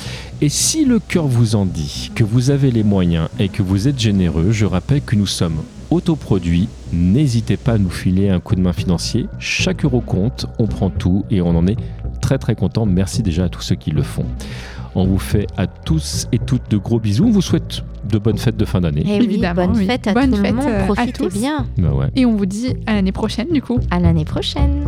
Et 0.40 0.48
si 0.48 0.84
le 0.84 0.98
cœur 1.00 1.26
vous 1.26 1.56
en 1.56 1.66
dit 1.66 2.10
que 2.14 2.24
vous 2.24 2.50
avez 2.50 2.70
les 2.70 2.84
moyens 2.84 3.28
et 3.38 3.48
que 3.48 3.62
vous 3.62 3.88
êtes 3.88 3.98
généreux, 3.98 4.52
je 4.52 4.66
rappelle 4.66 5.02
que 5.02 5.16
nous 5.16 5.26
sommes 5.26 5.56
autoproduits. 5.90 6.68
N'hésitez 6.92 7.56
pas 7.56 7.72
à 7.72 7.78
nous 7.78 7.90
filer 7.90 8.28
un 8.28 8.40
coup 8.40 8.54
de 8.54 8.60
main 8.60 8.72
financier. 8.72 9.26
Chaque 9.38 9.84
euro 9.84 10.00
compte, 10.00 10.46
on 10.58 10.66
prend 10.66 10.90
tout 10.90 11.24
et 11.30 11.40
on 11.40 11.50
en 11.50 11.66
est 11.66 11.76
très 12.28 12.36
très 12.36 12.54
content. 12.54 12.84
Merci 12.84 13.22
déjà 13.22 13.44
à 13.44 13.48
tous 13.48 13.62
ceux 13.62 13.74
qui 13.74 13.90
le 13.90 14.02
font. 14.02 14.26
On 14.94 15.06
vous 15.06 15.18
fait 15.18 15.46
à 15.56 15.66
tous 15.66 16.28
et 16.30 16.38
toutes 16.38 16.70
de 16.70 16.76
gros 16.76 17.00
bisous. 17.00 17.24
On 17.24 17.30
vous 17.30 17.40
souhaite 17.40 17.82
de 18.10 18.18
bonnes 18.18 18.36
fêtes 18.36 18.56
de 18.58 18.66
fin 18.66 18.82
d'année. 18.82 19.02
Eh 19.06 19.18
oui, 19.18 19.24
Évidemment, 19.24 19.66
bonne 19.66 19.76
oui. 19.78 19.86
fête 19.86 20.06
à 20.08 20.12
Bonne 20.12 20.30
tout 20.32 20.36
fête, 20.36 20.50
le 20.50 20.56
monde. 20.56 20.66
euh, 20.68 20.82
à 20.82 20.84
Profitez 20.84 21.12
tous. 21.12 21.32
bien. 21.32 21.66
Bah 21.78 21.92
ouais. 21.94 22.08
Et 22.16 22.26
on 22.26 22.36
vous 22.36 22.44
dit 22.44 22.74
à 22.86 22.92
l'année 22.94 23.12
prochaine, 23.12 23.48
du 23.50 23.62
coup. 23.62 23.78
À 23.90 23.98
l'année 23.98 24.26
prochaine. 24.26 24.84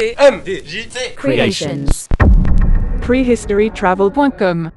TMDJC 0.00 1.14
Creations. 1.14 2.08
Prehistorytravel.com 3.00 4.72